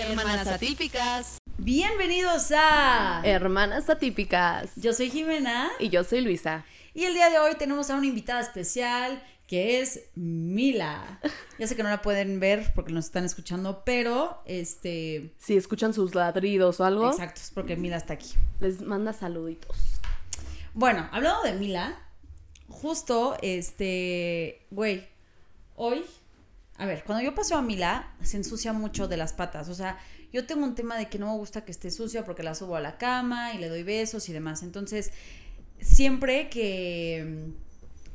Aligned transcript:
Hermanas 0.00 0.46
atípicas. 0.46 1.38
Bienvenidos 1.56 2.52
a 2.54 3.22
Hermanas 3.24 3.88
atípicas. 3.88 4.70
Yo 4.76 4.92
soy 4.92 5.10
Jimena 5.10 5.70
Y 5.78 5.88
yo 5.88 6.04
soy 6.04 6.20
Luisa. 6.20 6.64
y 6.92 7.04
el 7.04 7.14
día 7.14 7.30
de 7.30 7.38
hoy 7.38 7.54
tenemos 7.58 7.88
a 7.88 7.96
una 7.96 8.06
invitada 8.06 8.40
especial 8.40 9.22
que 9.46 9.80
es 9.80 10.02
Mila. 10.14 11.20
Ya 11.58 11.66
sé 11.66 11.76
que 11.76 11.82
no 11.82 11.88
la 11.88 12.02
pueden 12.02 12.40
ver 12.40 12.72
porque 12.74 12.92
nos 12.92 13.06
están 13.06 13.24
escuchando, 13.24 13.84
pero 13.86 14.42
este 14.44 15.32
Si 15.38 15.56
escuchan 15.56 15.94
sus 15.94 16.14
ladridos 16.14 16.78
o 16.80 16.84
algo, 16.84 17.10
exacto, 17.10 17.40
es 17.42 17.50
porque 17.50 17.76
Mila 17.76 17.96
está 17.96 18.14
aquí. 18.14 18.34
les 18.60 18.82
manda 18.82 19.12
saluditos. 19.14 19.76
Bueno, 20.74 21.08
hablando 21.10 21.42
de 21.42 21.54
Mila, 21.54 21.98
justo 22.68 23.38
este, 23.40 24.66
güey, 24.70 25.08
hoy, 25.74 26.04
a 26.78 26.86
ver, 26.86 27.04
cuando 27.04 27.24
yo 27.24 27.34
paso 27.34 27.56
a 27.56 27.62
Mila, 27.62 28.14
se 28.22 28.36
ensucia 28.36 28.72
mucho 28.72 29.08
de 29.08 29.16
las 29.16 29.32
patas. 29.32 29.68
O 29.68 29.74
sea, 29.74 29.98
yo 30.32 30.46
tengo 30.46 30.64
un 30.64 30.74
tema 30.74 30.96
de 30.96 31.08
que 31.08 31.18
no 31.18 31.26
me 31.32 31.38
gusta 31.38 31.64
que 31.64 31.72
esté 31.72 31.90
sucia 31.90 32.24
porque 32.24 32.42
la 32.42 32.54
subo 32.54 32.76
a 32.76 32.80
la 32.80 32.98
cama 32.98 33.54
y 33.54 33.58
le 33.58 33.68
doy 33.68 33.82
besos 33.82 34.28
y 34.28 34.32
demás. 34.32 34.62
Entonces, 34.62 35.12
siempre 35.80 36.48
que, 36.50 37.52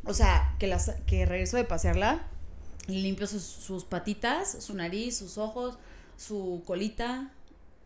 o 0.06 0.14
sea, 0.14 0.56
que, 0.60 0.68
las, 0.68 0.92
que 1.08 1.26
regreso 1.26 1.58
de 1.58 1.64
pasearla, 1.64 2.28
limpio 2.88 3.28
sus, 3.28 3.44
sus 3.44 3.86
patitas, 3.86 4.64
su 4.64 4.76
nariz, 4.76 5.18
sus 5.18 5.38
ojos, 5.38 5.78
su 6.18 6.64
colita, 6.66 7.32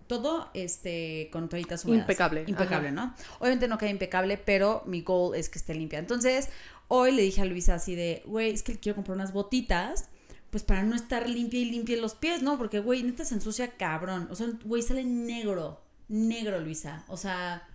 todo 0.07 0.49
este 0.53 1.29
con 1.31 1.49
toallitas 1.49 1.85
húmedas. 1.85 2.03
Impecable, 2.03 2.45
Impecable, 2.47 2.89
ajá. 2.89 2.95
¿no? 2.95 3.15
Obviamente 3.39 3.67
no 3.67 3.77
queda 3.77 3.89
impecable, 3.89 4.37
pero 4.37 4.83
mi 4.85 5.01
goal 5.01 5.35
es 5.35 5.49
que 5.49 5.57
esté 5.57 5.73
limpia. 5.73 5.99
Entonces, 5.99 6.49
hoy 6.87 7.11
le 7.11 7.21
dije 7.21 7.41
a 7.41 7.45
Luisa 7.45 7.75
así 7.75 7.95
de, 7.95 8.23
güey, 8.25 8.51
es 8.51 8.63
que 8.63 8.77
quiero 8.77 8.95
comprar 8.95 9.15
unas 9.15 9.33
botitas, 9.33 10.09
pues 10.49 10.63
para 10.63 10.83
no 10.83 10.95
estar 10.95 11.29
limpia 11.29 11.59
y 11.59 11.65
limpia 11.65 11.97
los 11.97 12.15
pies, 12.15 12.41
¿no? 12.41 12.57
Porque, 12.57 12.79
güey, 12.79 13.03
neta 13.03 13.25
se 13.25 13.35
ensucia 13.35 13.75
cabrón. 13.77 14.27
O 14.31 14.35
sea, 14.35 14.47
güey, 14.63 14.81
sale 14.81 15.03
negro, 15.03 15.81
negro, 16.07 16.59
Luisa. 16.59 17.03
O 17.07 17.17
sea, 17.17 17.67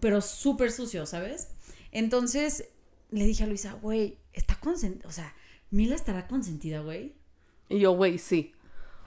pero 0.00 0.20
súper 0.20 0.72
sucio, 0.72 1.06
¿sabes? 1.06 1.48
Entonces, 1.92 2.68
le 3.10 3.24
dije 3.24 3.44
a 3.44 3.46
Luisa, 3.46 3.74
güey, 3.80 4.18
está 4.32 4.56
consentida, 4.56 5.08
o 5.08 5.12
sea, 5.12 5.34
Mila 5.70 5.94
estará 5.94 6.26
consentida, 6.28 6.80
güey. 6.80 7.14
Y 7.68 7.80
yo, 7.80 7.92
güey, 7.92 8.18
sí. 8.18 8.52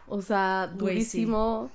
O 0.07 0.21
sea, 0.21 0.71
Güey, 0.73 0.95
durísimo. 0.95 1.71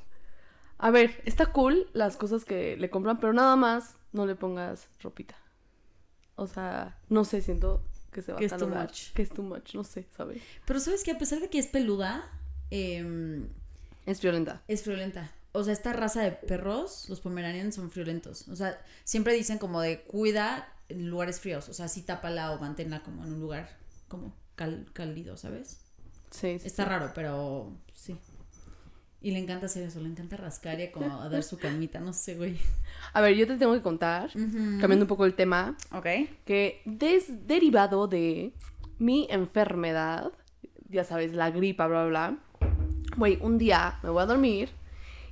A 0.78 0.90
ver, 0.90 1.22
está 1.24 1.46
cool 1.46 1.88
las 1.92 2.16
cosas 2.16 2.44
que 2.44 2.76
le 2.76 2.90
compran, 2.90 3.18
pero 3.18 3.32
nada 3.32 3.56
más 3.56 3.96
no 4.12 4.26
le 4.26 4.34
pongas 4.34 4.88
ropita. 5.00 5.36
O 6.36 6.46
sea, 6.46 6.98
no 7.08 7.24
sé, 7.24 7.40
siento 7.42 7.82
que 8.14 8.22
se 8.22 8.32
va 8.32 8.38
Que 8.38 8.44
a 8.44 8.46
es 8.46 8.56
too 8.56 8.66
much. 8.68 9.12
Que 9.12 9.20
es 9.22 9.28
too 9.28 9.42
much, 9.42 9.74
no 9.74 9.84
sé, 9.84 10.06
¿sabes? 10.16 10.40
Pero 10.64 10.80
sabes 10.80 11.04
que 11.04 11.10
a 11.10 11.18
pesar 11.18 11.40
de 11.40 11.50
que 11.50 11.58
es 11.58 11.66
peluda, 11.66 12.24
em, 12.70 13.48
Es 14.06 14.22
violenta. 14.22 14.62
es 14.68 14.82
friolenta. 14.82 15.30
O 15.52 15.62
sea, 15.62 15.72
esta 15.74 15.92
raza 15.92 16.22
de 16.22 16.32
perros, 16.32 17.06
los 17.10 17.20
pomeranians, 17.20 17.74
son 17.74 17.90
friolentos. 17.90 18.48
O 18.48 18.56
sea, 18.56 18.80
siempre 19.04 19.34
dicen 19.34 19.58
como 19.58 19.80
de 19.82 20.02
cuida 20.02 20.72
en 20.88 21.10
lugares 21.10 21.38
fríos. 21.40 21.68
O 21.68 21.74
sea, 21.74 21.88
sí 21.88 22.02
tápala 22.02 22.52
o 22.52 22.58
manténla 22.58 23.02
como 23.02 23.24
en 23.24 23.34
un 23.34 23.40
lugar 23.40 23.68
como 24.08 24.34
cal- 24.56 24.86
cálido, 24.92 25.36
¿sabes? 25.36 25.80
Sí, 26.30 26.58
sí. 26.58 26.66
Está 26.66 26.84
sí. 26.84 26.88
raro, 26.88 27.12
pero 27.14 27.72
sí. 27.92 28.16
Y 29.24 29.30
le 29.30 29.38
encanta 29.38 29.66
hacer 29.66 29.84
eso, 29.84 30.00
le 30.00 30.08
encanta 30.10 30.36
rascar 30.36 30.78
y 30.80 30.90
como 30.90 31.22
a 31.22 31.30
dar 31.30 31.42
su 31.42 31.56
camita, 31.58 31.98
no 31.98 32.12
sé, 32.12 32.34
güey. 32.34 32.58
A 33.14 33.22
ver, 33.22 33.34
yo 33.34 33.46
te 33.46 33.56
tengo 33.56 33.72
que 33.72 33.80
contar, 33.80 34.30
cambiando 34.32 35.04
un 35.04 35.06
poco 35.08 35.24
el 35.24 35.32
tema, 35.34 35.78
Ok. 35.92 36.06
que 36.44 36.82
des 36.84 37.46
derivado 37.46 38.06
de 38.06 38.52
mi 38.98 39.26
enfermedad, 39.30 40.30
ya 40.90 41.04
sabes, 41.04 41.32
la 41.32 41.50
gripa, 41.50 41.86
bla, 41.86 42.04
bla, 42.04 42.36
bla, 42.60 42.68
güey, 43.16 43.38
un 43.40 43.56
día 43.56 43.98
me 44.02 44.10
voy 44.10 44.22
a 44.22 44.26
dormir 44.26 44.68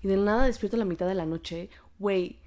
y 0.03 0.09
de 0.09 0.17
nada 0.17 0.47
despierto 0.47 0.77
a 0.77 0.79
la 0.79 0.85
mitad 0.87 1.07
de 1.07 1.15
la 1.15 1.27
noche, 1.27 1.69
güey, 1.99 2.39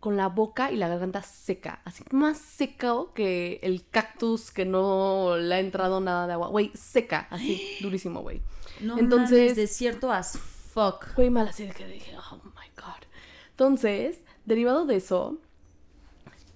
con 0.00 0.16
la 0.16 0.26
boca 0.28 0.72
y 0.72 0.76
la 0.76 0.88
garganta 0.88 1.22
seca, 1.22 1.82
así 1.84 2.02
más 2.10 2.36
seca 2.38 2.94
que 3.14 3.60
el 3.62 3.86
cactus 3.90 4.50
que 4.50 4.64
no 4.64 5.36
le 5.36 5.54
ha 5.54 5.60
entrado 5.60 6.00
nada 6.00 6.26
de 6.26 6.32
agua, 6.32 6.48
güey, 6.48 6.72
seca, 6.74 7.28
así, 7.30 7.62
durísimo, 7.80 8.22
güey. 8.22 8.40
No 8.80 8.98
Entonces- 8.98 9.38
mames, 9.52 9.56
desierto 9.56 10.10
as 10.10 10.38
fuck. 10.72 11.14
Güey, 11.16 11.30
mal 11.30 11.48
así 11.48 11.66
de 11.66 11.72
que 11.72 11.86
dije, 11.86 12.12
oh 12.16 12.36
my 12.44 12.70
god. 12.76 13.02
Entonces, 13.50 14.20
derivado 14.44 14.86
de 14.86 14.96
eso, 14.96 15.38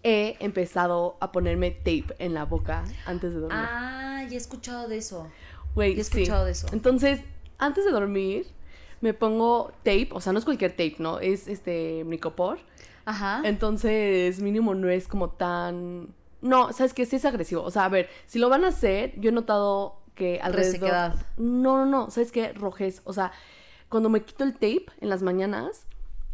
he 0.02 0.36
empezado 0.40 1.16
a 1.20 1.32
ponerme 1.32 1.70
tape 1.70 2.14
en 2.18 2.34
la 2.34 2.44
boca 2.44 2.84
antes 3.06 3.32
de 3.34 3.40
dormir. 3.40 3.58
Ah, 3.60 4.24
ya 4.28 4.34
he 4.34 4.36
escuchado 4.36 4.88
de 4.88 4.98
eso. 4.98 5.28
Güey, 5.74 5.92
he 5.92 6.04
sí. 6.04 6.22
escuchado 6.22 6.44
de 6.44 6.52
eso. 6.52 6.66
Entonces, 6.72 7.20
antes 7.58 7.84
de 7.84 7.90
dormir, 7.90 8.46
me 9.00 9.12
pongo 9.14 9.72
tape, 9.82 10.08
o 10.12 10.20
sea, 10.20 10.32
no 10.32 10.38
es 10.38 10.44
cualquier 10.44 10.72
tape, 10.72 10.96
¿no? 10.98 11.18
Es 11.20 11.48
este 11.48 12.04
micopor. 12.04 12.58
Ajá. 13.04 13.42
Entonces, 13.44 14.40
mínimo 14.40 14.74
no 14.74 14.88
es 14.88 15.08
como 15.08 15.30
tan. 15.30 16.14
No, 16.40 16.72
¿sabes 16.72 16.94
qué? 16.94 17.04
Sí 17.06 17.16
es 17.16 17.24
agresivo. 17.24 17.62
O 17.62 17.70
sea, 17.70 17.84
a 17.84 17.88
ver, 17.88 18.08
si 18.26 18.38
lo 18.38 18.48
van 18.48 18.64
a 18.64 18.68
hacer, 18.68 19.18
yo 19.18 19.30
he 19.30 19.32
notado 19.32 20.00
que 20.14 20.40
alrededor. 20.40 20.72
Resequedad. 20.72 21.14
No, 21.36 21.76
no, 21.78 21.86
no. 21.86 22.10
¿Sabes 22.10 22.32
qué? 22.32 22.52
Rojez. 22.52 23.02
O 23.04 23.12
sea, 23.12 23.32
cuando 23.94 24.08
me 24.08 24.22
quito 24.24 24.42
el 24.42 24.54
tape 24.54 24.86
en 25.00 25.08
las 25.08 25.22
mañanas, 25.22 25.86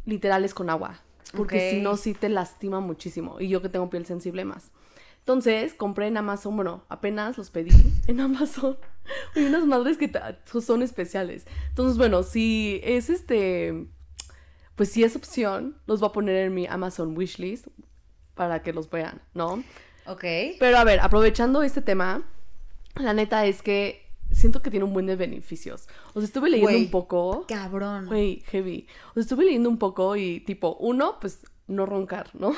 literal 0.07 0.47
es 0.47 0.55
con 0.55 0.71
agua. 0.71 0.99
Porque 1.37 1.59
si 1.73 1.81
no, 1.83 1.99
sí 1.99 2.15
te 2.15 2.31
lastima 2.31 2.81
muchísimo. 2.81 3.39
Y 3.39 3.49
yo 3.51 3.61
que 3.61 3.69
tengo 3.69 3.91
piel 3.91 4.07
sensible 4.07 4.47
más. 4.47 4.71
Entonces, 5.19 5.75
compré 5.75 6.07
en 6.07 6.17
Amazon, 6.17 6.57
bueno, 6.57 6.85
apenas 6.89 7.37
los 7.37 7.51
pedí 7.51 7.69
en 8.07 8.21
Amazon. 8.21 8.79
Hay 9.37 9.45
unas 9.45 9.67
madres 9.67 9.99
que 9.99 10.09
ta- 10.09 10.39
son 10.47 10.81
especiales. 10.81 11.47
Entonces, 11.69 11.99
bueno, 11.99 12.23
si 12.23 12.81
es 12.83 13.11
este, 13.11 13.87
pues 14.75 14.91
si 14.91 15.05
es 15.05 15.15
opción, 15.15 15.77
los 15.87 16.01
voy 16.01 16.09
a 16.09 16.13
poner 16.13 16.37
en 16.37 16.55
mi 16.55 16.67
Amazon 16.67 17.15
wishlist 17.15 17.67
para 18.35 18.63
que 18.63 18.73
los 18.73 18.89
vean, 18.89 19.21
¿no? 19.35 19.63
Ok. 20.07 20.25
Pero 20.59 20.79
a 20.79 20.85
ver, 20.85 21.01
aprovechando 21.01 21.63
este 21.63 21.83
tema, 21.83 22.23
la 22.95 23.13
neta 23.13 23.45
es 23.45 23.61
que 23.61 24.10
siento 24.33 24.63
que 24.63 24.71
tiene 24.71 24.85
un 24.85 24.93
buen 24.93 25.07
de 25.07 25.17
beneficios. 25.17 25.89
O 26.15 26.21
sea, 26.21 26.27
estuve 26.27 26.51
leyendo 26.51 26.77
un 26.79 26.91
poco. 26.91 27.45
Cabrón. 27.49 28.07
Güey, 28.07 28.43
heavy. 28.47 28.87
O 29.11 29.15
sea, 29.15 29.23
estuve 29.23 29.45
leyendo 29.45 29.69
un 29.69 29.79
poco 29.79 30.17
y 30.17 30.41
tipo, 30.41 30.77
uno, 30.81 31.19
pues 31.21 31.41
no 31.67 31.87
roncar, 31.87 32.31
¿no? 32.35 32.53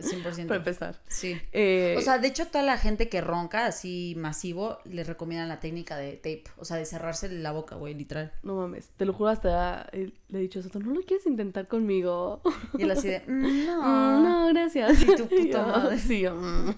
100%. 0.00 0.46
Para 0.46 0.56
empezar. 0.56 0.98
Sí. 1.08 1.38
Eh, 1.52 1.94
O 1.98 2.00
sea, 2.00 2.18
de 2.18 2.28
hecho, 2.28 2.46
toda 2.46 2.64
la 2.64 2.78
gente 2.78 3.10
que 3.10 3.20
ronca 3.20 3.66
así 3.66 4.14
masivo 4.16 4.78
les 4.84 5.06
recomiendan 5.06 5.48
la 5.48 5.60
técnica 5.60 5.98
de 5.98 6.12
tape. 6.16 6.44
O 6.56 6.64
sea, 6.64 6.78
de 6.78 6.86
cerrarse 6.86 7.28
la 7.30 7.52
boca, 7.52 7.76
güey, 7.76 7.92
literal. 7.94 8.32
no 8.42 8.54
mames, 8.56 8.88
te 8.96 9.04
lo 9.04 9.12
juro, 9.12 9.28
hasta 9.28 9.86
eh, 9.92 10.10
le 10.28 10.38
he 10.38 10.40
dicho 10.42 10.60
a 10.60 10.62
Soto, 10.62 10.78
¿no 10.80 10.92
lo 10.94 11.02
quieres 11.02 11.26
intentar 11.26 11.68
conmigo? 11.68 12.40
Y 12.78 12.84
él 12.84 12.90
así 12.92 13.08
de, 13.08 13.20
"Mm, 13.26 13.66
no. 13.66 13.82
Mm, 13.82 14.22
no, 14.24 14.46
gracias. 14.48 15.02
Y 15.02 15.16
tu 15.16 15.26
puta 15.26 15.44
Yo, 15.44 15.66
madre. 15.66 15.98
Sí, 16.06 16.20
yo, 16.20 16.34
mm. 16.34 16.74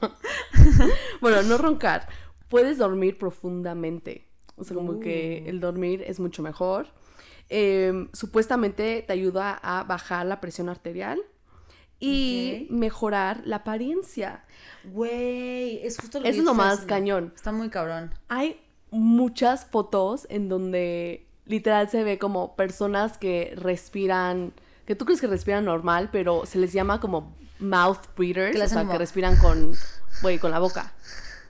bueno, 1.21 1.43
no 1.43 1.59
roncar. 1.59 2.09
Puedes 2.53 2.79
dormir 2.79 3.19
profundamente. 3.19 4.29
O 4.57 4.65
sea, 4.65 4.77
como 4.77 5.01
que 5.01 5.43
Uh. 5.45 5.49
el 5.49 5.61
dormir 5.61 6.05
es 6.07 6.21
mucho 6.21 6.43
mejor. 6.43 6.87
Eh, 7.49 8.09
supuestamente 8.13 9.03
te 9.07 9.13
ayuda 9.13 9.59
a 9.63 9.83
bajar 9.85 10.25
la 10.27 10.41
presión 10.41 10.69
arterial 10.69 11.19
y 11.99 12.67
mejorar 12.71 13.43
la 13.45 13.57
apariencia. 13.57 14.45
Güey, 14.85 15.85
es 15.87 15.99
justo 15.99 16.19
lo 16.19 16.25
que 16.25 16.31
es 16.31 16.39
lo 16.39 16.55
más 16.55 16.81
cañón. 16.81 17.33
Está 17.35 17.53
muy 17.53 17.69
cabrón. 17.71 18.13
Hay 18.29 18.61
muchas 18.91 19.65
fotos 19.67 20.27
en 20.31 20.49
donde 20.49 21.27
literal 21.47 21.89
se 21.89 22.05
ve 22.05 22.19
como 22.19 22.55
personas 22.57 23.19
que 23.19 23.55
respiran, 23.57 24.53
que 24.85 24.95
tú 24.97 25.05
crees 25.05 25.21
que 25.21 25.27
respiran 25.27 25.65
normal, 25.65 26.11
pero 26.13 26.45
se 26.47 26.59
les 26.59 26.73
llama 26.73 27.01
como 27.01 27.35
mouth 27.61 27.99
breathers, 28.17 28.61
o 28.61 28.69
sea, 28.69 28.79
como- 28.81 28.93
que 28.93 28.99
respiran 28.99 29.37
con, 29.37 29.73
güey, 30.23 30.39
con 30.39 30.51
la 30.51 30.59
boca. 30.59 30.93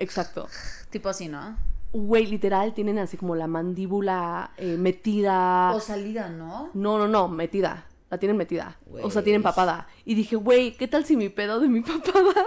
Exacto. 0.02 0.48
Tipo 0.90 1.08
así, 1.08 1.28
¿no? 1.28 1.56
Güey, 1.92 2.26
literal 2.26 2.72
tienen 2.74 2.98
así 2.98 3.16
como 3.16 3.36
la 3.36 3.46
mandíbula 3.46 4.52
eh, 4.56 4.76
metida. 4.78 5.72
O 5.74 5.80
salida, 5.80 6.30
¿no? 6.30 6.70
No, 6.74 6.98
no, 6.98 7.06
no, 7.06 7.28
metida. 7.28 7.86
La 8.10 8.18
tienen 8.18 8.36
metida. 8.36 8.78
O 9.02 9.10
sea, 9.10 9.22
tienen 9.22 9.42
papada. 9.42 9.86
Y 10.04 10.14
dije, 10.14 10.36
güey, 10.36 10.76
¿qué 10.76 10.86
tal 10.86 11.04
si 11.04 11.16
mi 11.16 11.28
pedo 11.28 11.60
de 11.60 11.68
mi 11.68 11.80
papada? 11.82 12.44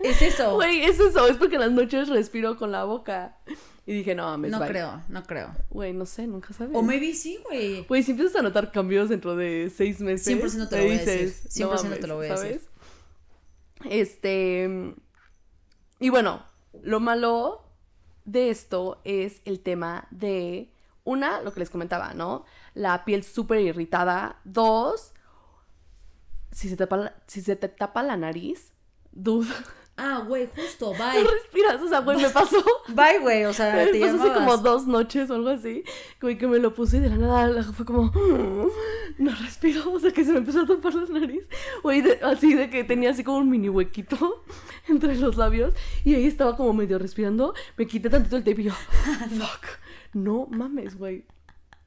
Es 0.00 0.20
eso. 0.22 0.54
Güey, 0.54 0.84
es 0.84 0.98
eso, 0.98 1.28
es 1.28 1.36
porque 1.36 1.54
en 1.54 1.60
las 1.60 1.72
noches 1.72 2.08
respiro 2.08 2.56
con 2.56 2.72
la 2.72 2.84
boca. 2.84 3.36
Y 3.86 3.92
dije, 3.92 4.14
no, 4.14 4.36
me 4.38 4.48
no 4.48 4.60
creo, 4.60 5.02
no 5.08 5.22
creo. 5.24 5.54
Güey, 5.70 5.92
no 5.92 6.06
sé, 6.06 6.26
nunca 6.26 6.52
sabes. 6.52 6.74
O 6.74 6.82
maybe 6.82 7.12
sí, 7.14 7.38
güey. 7.44 7.84
Güey, 7.84 8.02
si 8.02 8.12
empiezas 8.12 8.36
a 8.36 8.42
notar 8.42 8.72
cambios 8.72 9.08
dentro 9.08 9.36
de 9.36 9.70
seis 9.74 10.00
meses. 10.00 10.26
100% 10.26 10.68
te 10.68 10.76
lo 10.78 10.84
voy 10.84 10.94
a 10.94 10.98
decir. 10.98 11.26
dices, 11.26 11.60
100% 11.60 12.00
te 12.00 12.06
lo 12.06 12.16
voy 12.16 12.26
a 12.26 12.34
decir. 12.34 12.60
Este. 13.90 14.94
Y 16.00 16.08
bueno, 16.08 16.42
lo 16.82 17.00
malo 17.00 17.64
de 18.24 18.50
esto 18.50 19.00
es 19.04 19.40
el 19.44 19.60
tema 19.60 20.06
de. 20.10 20.70
Una, 21.04 21.42
lo 21.42 21.52
que 21.52 21.60
les 21.60 21.68
comentaba, 21.68 22.14
¿no? 22.14 22.44
La 22.72 23.04
piel 23.04 23.24
súper 23.24 23.60
irritada. 23.60 24.40
Dos, 24.44 25.12
si 26.50 26.68
se, 26.70 26.76
tapa 26.76 27.12
si 27.26 27.42
se 27.42 27.56
te 27.56 27.68
tapa 27.68 28.02
la 28.02 28.16
nariz, 28.16 28.72
dude, 29.12 29.52
Ah, 29.96 30.24
güey, 30.26 30.48
justo, 30.56 30.92
No 30.92 30.98
bye. 31.12 31.22
respiras, 31.22 31.80
o 31.80 31.88
sea, 31.88 32.00
güey, 32.00 32.16
me 32.20 32.28
pasó. 32.30 32.56
Bye, 32.88 33.20
güey, 33.20 33.44
o 33.44 33.52
sea, 33.52 33.72
Me 33.84 33.86
te 33.86 34.00
pasó 34.00 34.14
hace 34.16 34.28
llamabas. 34.28 34.38
como 34.38 34.56
dos 34.58 34.86
noches 34.88 35.30
o 35.30 35.34
algo 35.34 35.50
así. 35.50 35.84
Güey, 36.20 36.36
que 36.36 36.46
me 36.48 36.58
lo 36.58 36.74
puse 36.74 36.96
y 36.96 37.00
de 37.00 37.10
la 37.10 37.16
nada 37.16 37.62
fue 37.72 37.86
como. 37.86 38.10
No 39.18 39.30
respiro. 39.36 39.92
O 39.92 40.00
sea, 40.00 40.10
que 40.10 40.24
se 40.24 40.32
me 40.32 40.38
empezó 40.38 40.62
a 40.62 40.66
tapar 40.66 40.94
la 40.94 41.20
nariz. 41.20 41.44
Güey, 41.84 42.00
de- 42.02 42.18
así 42.22 42.54
de 42.54 42.68
que 42.70 42.82
tenía 42.82 43.10
así 43.10 43.22
como 43.22 43.38
un 43.38 43.48
mini 43.48 43.68
huequito 43.68 44.44
entre 44.88 45.14
los 45.16 45.36
labios. 45.36 45.72
Y 46.04 46.14
ahí 46.16 46.26
estaba 46.26 46.56
como 46.56 46.72
medio 46.72 46.98
respirando. 46.98 47.54
Me 47.76 47.86
quité 47.86 48.10
tantito 48.10 48.36
el 48.36 48.42
tape 48.42 48.62
y 48.62 48.64
yo. 48.64 48.72
Fuck. 48.72 49.64
No 50.12 50.46
mames, 50.50 50.98
güey. 50.98 51.24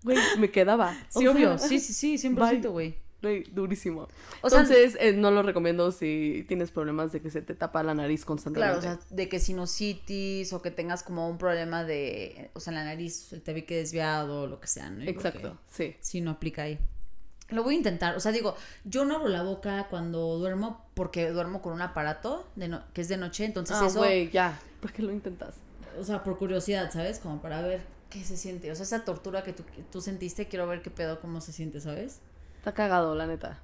Güey, 0.04 0.18
me 0.39 0.50
quedaba. 0.50 0.95
Sí, 1.09 1.27
O 1.27 1.31
obvio, 1.33 1.57
sea, 1.57 1.68
sí, 1.68 1.80
sí, 1.80 1.94
sí, 2.18 2.30
100%, 2.30 2.62
bye. 2.62 2.69
güey. 2.69 2.98
Güey, 3.28 3.44
durísimo. 3.52 4.08
O 4.42 4.50
sea- 4.50 4.62
Entonces, 4.62 4.98
eh, 5.00 5.14
no 5.14 5.32
lo 5.32 5.44
recomiendo 5.44 5.92
si 5.92 6.46
tienes 6.48 6.72
problemas 6.72 7.12
de 7.12 7.22
que 7.22 7.30
se 7.30 7.42
te 7.42 7.54
tapa 7.56 7.84
la 7.84 7.94
nariz 7.94 8.24
constantemente. 8.26 8.80
Claro, 8.80 8.80
o 8.80 8.82
sea, 8.82 9.16
de 9.16 9.28
que 9.30 9.40
sinusitis 9.40 10.54
o 10.54 10.62
que 10.62 10.72
tengas 10.72 11.04
como 11.04 11.30
un 11.30 11.38
problema 11.38 11.84
de, 11.84 12.50
o 12.54 12.60
sea, 12.60 12.74
la 12.74 12.84
nariz, 12.84 13.34
el 13.34 13.42
tabique 13.42 13.76
desviado 13.76 14.44
o 14.44 14.48
lo 14.48 14.60
que 14.60 14.68
sea, 14.68 14.90
¿no? 14.90 15.04
Yo 15.04 15.10
Exacto, 15.12 15.58
sí. 15.70 15.96
Sí, 16.00 16.22
no 16.22 16.32
aplica 16.32 16.64
ahí. 16.64 16.80
Lo 17.50 17.64
voy 17.64 17.76
a 17.76 17.78
intentar, 17.78 18.16
o 18.16 18.20
sea, 18.20 18.32
digo, 18.34 18.56
yo 18.84 19.06
no 19.06 19.16
abro 19.16 19.30
la 19.30 19.42
boca 19.44 19.88
cuando 19.90 20.38
duermo 20.38 20.86
porque 20.96 21.30
duermo 21.30 21.62
con 21.62 21.74
un 21.74 21.82
aparato 21.82 22.46
de 22.56 22.68
no- 22.68 22.84
que 22.94 23.02
es 23.02 23.08
de 23.08 23.16
noche, 23.18 23.46
entonces 23.46 23.78
Ah, 23.80 23.88
eso, 23.88 24.00
güey, 24.00 24.30
ya. 24.32 24.60
¿Por 24.82 24.92
qué 24.92 25.02
lo 25.02 25.12
intentas? 25.12 25.56
o 26.00 26.04
sea, 26.04 26.24
por 26.24 26.38
curiosidad, 26.38 26.92
¿sabes? 26.92 27.18
Como 27.20 27.42
para 27.42 27.62
ver 27.64 27.82
qué 28.12 28.24
se 28.24 28.38
siente, 28.38 28.72
o 28.72 28.76
sea, 28.76 28.84
esa 28.84 29.04
tortura 29.04 29.44
que 29.44 29.52
tú, 29.54 29.64
que 29.66 29.82
tú 29.82 30.00
sentiste, 30.00 30.48
quiero 30.48 30.68
ver 30.68 30.82
qué 30.84 30.92
pedo, 30.92 31.20
cómo 31.20 31.42
se 31.42 31.52
siente, 31.52 31.82
¿sabes? 31.82 32.20
Está 32.68 32.84
cagado, 32.84 33.16
la 33.16 33.25
neta. 33.28 33.62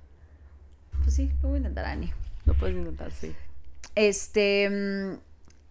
Pues 1.02 1.14
sí, 1.14 1.30
lo 1.42 1.50
voy 1.50 1.56
a 1.56 1.58
intentar, 1.58 1.84
Ani. 1.84 2.10
Lo 2.46 2.54
puedes 2.54 2.74
intentar, 2.74 3.12
sí. 3.12 3.36
Este. 3.96 4.70
mm, 4.70 5.20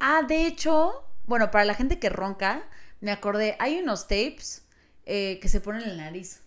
Ah, 0.00 0.20
de 0.28 0.46
hecho, 0.46 1.02
bueno, 1.24 1.50
para 1.50 1.64
la 1.64 1.72
gente 1.72 1.98
que 1.98 2.10
ronca, 2.10 2.62
me 3.00 3.10
acordé, 3.10 3.56
hay 3.58 3.78
unos 3.78 4.02
tapes 4.06 4.66
eh, 5.06 5.38
que 5.40 5.48
se 5.48 5.62
ponen 5.62 5.80
en 5.80 5.96
la 5.96 6.04
nariz. 6.04 6.42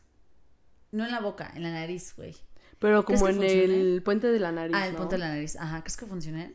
No 0.92 1.06
en 1.06 1.12
la 1.12 1.22
boca, 1.22 1.52
en 1.56 1.64
la 1.64 1.72
nariz, 1.72 2.14
güey. 2.16 2.36
Pero 2.78 3.04
¿Crees 3.04 3.20
como 3.20 3.32
en 3.32 3.38
funcione? 3.38 3.64
el 3.64 4.04
puente 4.04 4.28
de 4.28 4.40
la 4.40 4.52
nariz, 4.52 4.76
Ah, 4.78 4.86
el 4.86 4.94
¿no? 4.94 5.00
punto 5.00 5.14
de 5.16 5.20
la 5.20 5.30
nariz. 5.30 5.56
Ajá, 5.56 5.82
¿crees 5.82 5.98
que 5.98 6.06
funcione? 6.06 6.54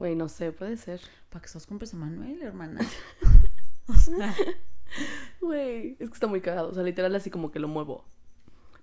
Güey, 0.00 0.16
no 0.16 0.28
sé, 0.28 0.50
puede 0.50 0.76
ser. 0.78 1.00
Para 1.28 1.42
que 1.42 1.48
sos 1.48 1.64
compres 1.64 1.94
a 1.94 1.96
Manuel, 1.96 2.42
hermana. 2.42 2.80
o 3.86 3.94
sea, 3.94 4.34
Güey, 5.40 5.92
es 6.00 6.08
que 6.08 6.14
está 6.14 6.26
muy 6.26 6.40
cagado. 6.40 6.70
O 6.70 6.74
sea, 6.74 6.82
literal 6.82 7.14
así 7.14 7.30
como 7.30 7.52
que 7.52 7.60
lo 7.60 7.68
muevo. 7.68 8.04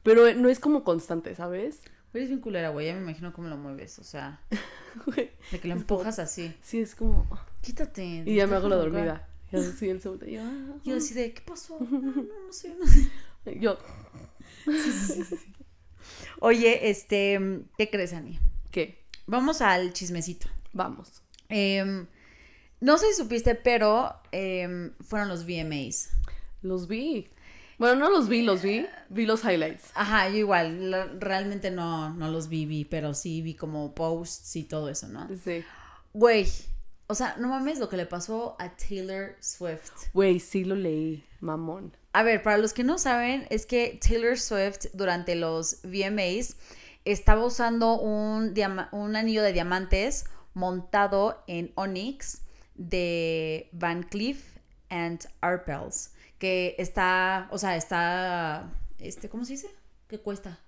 Pero 0.06 0.26
eh, 0.28 0.36
no 0.36 0.48
es 0.48 0.60
como 0.62 0.86
constante, 0.86 1.36
¿sabes? 1.36 1.82
eres 2.14 2.30
bien 2.30 2.40
culera, 2.40 2.70
güey. 2.70 2.88
Ya 2.88 2.94
me 2.94 3.02
imagino 3.02 3.34
cómo 3.34 3.50
lo 3.50 3.58
mueves. 3.58 4.00
O 4.00 4.06
sea, 4.06 4.40
Güey, 5.06 5.32
de 5.52 5.60
que 5.60 5.68
lo 5.68 5.74
como- 5.74 5.82
empujas 5.82 6.18
así. 6.20 6.56
sí, 6.62 6.80
es 6.80 6.96
como... 6.96 7.28
Quítate. 7.62 8.24
Y 8.26 8.36
ya 8.36 8.48
me 8.48 8.56
hago 8.56 8.70
la 8.70 8.78
dormida. 8.78 9.28
Y 9.52 9.58
así 9.58 9.90
el 9.90 10.02
segundo. 10.02 10.26
y 10.26 10.34
Yo, 10.36 10.42
ah, 10.44 10.78
Yo 10.86 10.96
así 10.96 11.14
de, 11.14 11.34
¿qué 11.34 11.42
pasó? 11.42 11.78
No, 11.92 12.00
no, 12.00 12.12
no 12.24 12.54
sé, 12.54 12.74
no 12.80 12.88
sé. 12.88 13.10
ah. 13.48 13.52
yo, 13.60 13.78
Oye, 16.40 16.90
este, 16.90 17.40
¿qué 17.78 17.90
crees, 17.90 18.14
Ani? 18.14 18.40
¿qué? 18.72 19.04
Vamos 19.28 19.62
al 19.62 19.94
chismecito. 19.94 20.48
Vamos. 20.74 21.22
Em, 21.50 22.08
no 22.82 22.98
sé 22.98 23.08
si 23.12 23.16
supiste, 23.22 23.56
pero 23.56 24.14
em, 24.32 24.92
fueron 25.02 25.30
los 25.30 25.46
VMAs. 25.46 26.10
Los 26.62 26.88
vi. 26.88 27.28
Bueno, 27.78 27.96
no 27.96 28.10
los 28.10 28.30
vi, 28.30 28.42
los 28.42 28.62
vi. 28.62 28.86
Vi 29.10 29.26
los 29.26 29.44
highlights. 29.44 29.92
Ajá, 29.96 30.30
yo 30.30 30.38
igual, 30.38 31.20
realmente 31.20 31.72
no, 31.72 32.14
no 32.14 32.30
los 32.30 32.48
vi, 32.48 32.66
vi, 32.66 32.86
pero 32.86 33.14
sí 33.14 33.42
vi 33.42 33.54
como 33.54 33.94
posts 33.94 34.56
y 34.56 34.64
todo 34.64 34.90
eso, 34.90 35.08
¿no? 35.08 35.28
Sí. 35.44 35.64
Güey, 36.14 36.48
o 37.08 37.16
sea, 37.16 37.36
no 37.38 37.50
mames 37.50 37.80
lo 37.80 37.90
que 37.90 37.98
le 37.98 38.06
pasó 38.06 38.56
a 38.60 38.76
Taylor 38.76 39.36
Swift. 39.40 39.92
Güey, 40.14 40.40
sí 40.40 40.64
lo 40.64 40.76
leí. 40.76 41.24
Mamón. 41.40 41.96
A 42.14 42.24
ver, 42.24 42.42
para 42.42 42.58
los 42.58 42.74
que 42.74 42.84
no 42.84 42.98
saben, 42.98 43.46
es 43.50 43.66
que 43.66 44.00
Taylor 44.02 44.40
Swift 44.40 44.88
durante 44.94 45.36
los 45.36 45.82
VMAs 45.84 46.56
estaba 47.04 47.46
usando 47.46 48.00
un, 48.00 48.54
un 48.92 49.16
anillo 49.16 49.44
de 49.44 49.54
diamantes 49.54 50.26
montado 50.54 51.44
en 51.48 51.72
Onyx 51.76 52.42
de 52.76 53.70
Van 53.72 54.04
Cleef 54.04 54.58
and 54.90 55.28
Arpels, 55.42 56.12
que 56.38 56.76
está, 56.78 57.48
o 57.52 57.58
sea, 57.58 57.76
está, 57.76 58.70
este, 59.00 59.30
¿cómo 59.30 59.46
se 59.46 59.54
dice? 59.54 59.70
¿Qué 60.08 60.20
cuesta? 60.20 60.60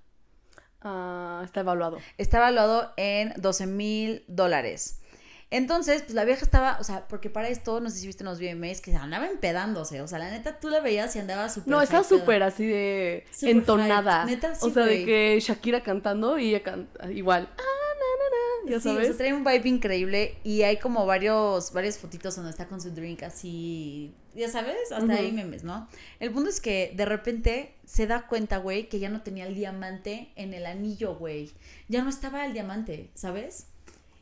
Ah, 0.81 1.41
está 1.43 1.61
evaluado. 1.61 1.97
Está 2.17 2.37
evaluado 2.37 2.93
en 2.97 3.33
12 3.37 3.67
mil 3.67 4.23
dólares. 4.27 5.01
Entonces, 5.49 6.01
pues 6.01 6.13
la 6.13 6.25
vieja 6.25 6.43
estaba, 6.43 6.77
o 6.79 6.83
sea, 6.83 7.07
porque 7.07 7.29
para 7.29 7.47
esto, 7.47 7.79
no 7.79 7.89
sé 7.89 7.99
si 7.99 8.07
viste 8.07 8.23
en 8.23 8.29
los 8.29 8.39
VMAs, 8.39 8.81
que 8.81 8.93
andaba 8.95 9.27
empedándose, 9.27 10.01
o 10.01 10.07
sea, 10.07 10.19
la 10.19 10.29
neta, 10.29 10.59
tú 10.59 10.69
la 10.69 10.81
veías 10.81 11.15
y 11.15 11.19
andaba 11.19 11.47
súper 11.47 11.69
No, 11.71 11.81
está 11.81 12.03
súper 12.03 12.43
así 12.43 12.65
de 12.65 13.25
entonada. 13.43 14.23
hyped. 14.23 14.35
Neta, 14.35 14.55
sí, 14.55 14.67
o 14.67 14.73
sea, 14.73 14.83
de 14.85 15.05
que 15.05 15.39
Shakira 15.41 15.83
cantando 15.83 16.37
y 16.37 16.49
ella 16.49 16.63
canta 16.63 17.09
igual. 17.11 17.47
Ah, 17.53 17.55
na, 17.61 18.65
na, 18.65 18.69
na, 18.69 18.71
ya 18.71 18.79
Sí, 18.81 18.89
o 18.89 18.93
sea, 18.93 19.03
sabes. 19.03 19.17
trae 19.17 19.33
un 19.33 19.45
vibe 19.45 19.69
increíble 19.69 20.37
y 20.43 20.63
hay 20.63 20.77
como 20.77 21.05
varios, 21.05 21.71
varias 21.71 21.97
fotitos 21.97 22.35
donde 22.35 22.51
está 22.51 22.67
con 22.67 22.81
su 22.81 22.91
drink 22.91 23.23
así, 23.23 24.13
ya 24.35 24.49
sabes, 24.49 24.91
hasta 24.91 25.13
ahí 25.13 25.31
memes, 25.31 25.63
¿no? 25.63 25.87
El 26.19 26.31
punto 26.31 26.49
es 26.49 26.59
que 26.59 26.91
de 26.93 27.05
repente 27.05 27.73
se 27.85 28.05
da 28.05 28.27
cuenta, 28.27 28.57
güey, 28.57 28.89
que 28.89 28.99
ya 28.99 29.07
no 29.07 29.21
tenía 29.21 29.47
el 29.47 29.55
diamante 29.55 30.33
en 30.35 30.53
el 30.53 30.65
anillo, 30.65 31.15
güey. 31.15 31.53
Ya 31.87 32.03
no 32.03 32.09
estaba 32.09 32.45
el 32.45 32.51
diamante, 32.51 33.09
¿sabes? 33.13 33.67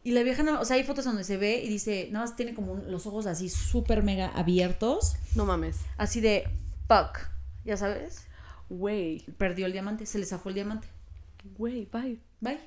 Y 0.06 0.12
la 0.12 0.22
vieja, 0.24 0.44
no, 0.44 0.62
o 0.62 0.66
sea, 0.66 0.78
hay 0.78 0.84
fotos 0.84 1.04
donde 1.04 1.24
se 1.26 1.36
ve 1.36 1.62
y 1.64 1.68
dice, 1.68 2.08
nada 2.12 2.26
más 2.26 2.36
tiene 2.38 2.54
como 2.54 2.76
los 2.76 3.06
ojos 3.08 3.26
así 3.26 3.50
súper 3.50 4.04
mega 4.04 4.28
abiertos, 4.28 5.16
No 5.36 5.46
mames. 5.46 5.80
así 5.98 6.22
de, 6.22 6.48
fuck, 6.88 7.20
ya 7.66 7.76
sabes, 7.76 8.28
Güey, 8.70 9.22
perdió 9.38 9.66
el 9.66 9.72
diamante, 9.74 10.06
se 10.06 10.18
le 10.20 10.26
zafó 10.26 10.50
el 10.50 10.56
diamante. 10.56 10.88
güey, 11.58 11.88
bye. 11.92 12.20
Bye. 12.40 12.60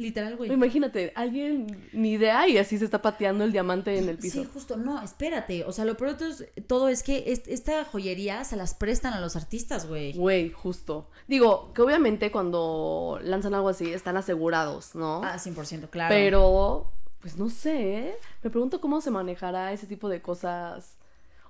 Literal, 0.00 0.36
güey. 0.36 0.50
Imagínate, 0.50 1.12
alguien 1.14 1.88
ni 1.92 2.12
idea 2.12 2.48
y 2.48 2.56
así 2.58 2.78
se 2.78 2.84
está 2.86 3.02
pateando 3.02 3.44
el 3.44 3.52
diamante 3.52 3.98
en 3.98 4.08
el 4.08 4.16
piso. 4.18 4.42
Sí, 4.42 4.48
justo, 4.52 4.76
no, 4.76 5.02
espérate. 5.02 5.64
O 5.64 5.72
sea, 5.72 5.84
lo 5.84 5.96
peor 5.96 6.12
de 6.12 6.16
todo 6.16 6.28
es, 6.30 6.66
todo 6.66 6.88
es 6.88 7.02
que 7.02 7.24
est- 7.32 7.48
esta 7.48 7.84
joyería 7.84 8.44
se 8.44 8.56
las 8.56 8.74
prestan 8.74 9.12
a 9.12 9.20
los 9.20 9.36
artistas, 9.36 9.86
güey. 9.86 10.14
Güey, 10.14 10.50
justo. 10.52 11.10
Digo, 11.28 11.72
que 11.74 11.82
obviamente 11.82 12.30
cuando 12.32 13.18
lanzan 13.22 13.54
algo 13.54 13.68
así 13.68 13.92
están 13.92 14.16
asegurados, 14.16 14.94
¿no? 14.94 15.22
Ah, 15.22 15.36
100%, 15.38 15.90
claro. 15.90 16.14
Pero, 16.14 16.92
pues 17.20 17.36
no 17.36 17.50
sé, 17.50 17.98
¿eh? 17.98 18.14
Me 18.42 18.48
pregunto 18.50 18.80
cómo 18.80 19.00
se 19.02 19.10
manejará 19.10 19.72
ese 19.72 19.86
tipo 19.86 20.08
de 20.08 20.22
cosas. 20.22 20.96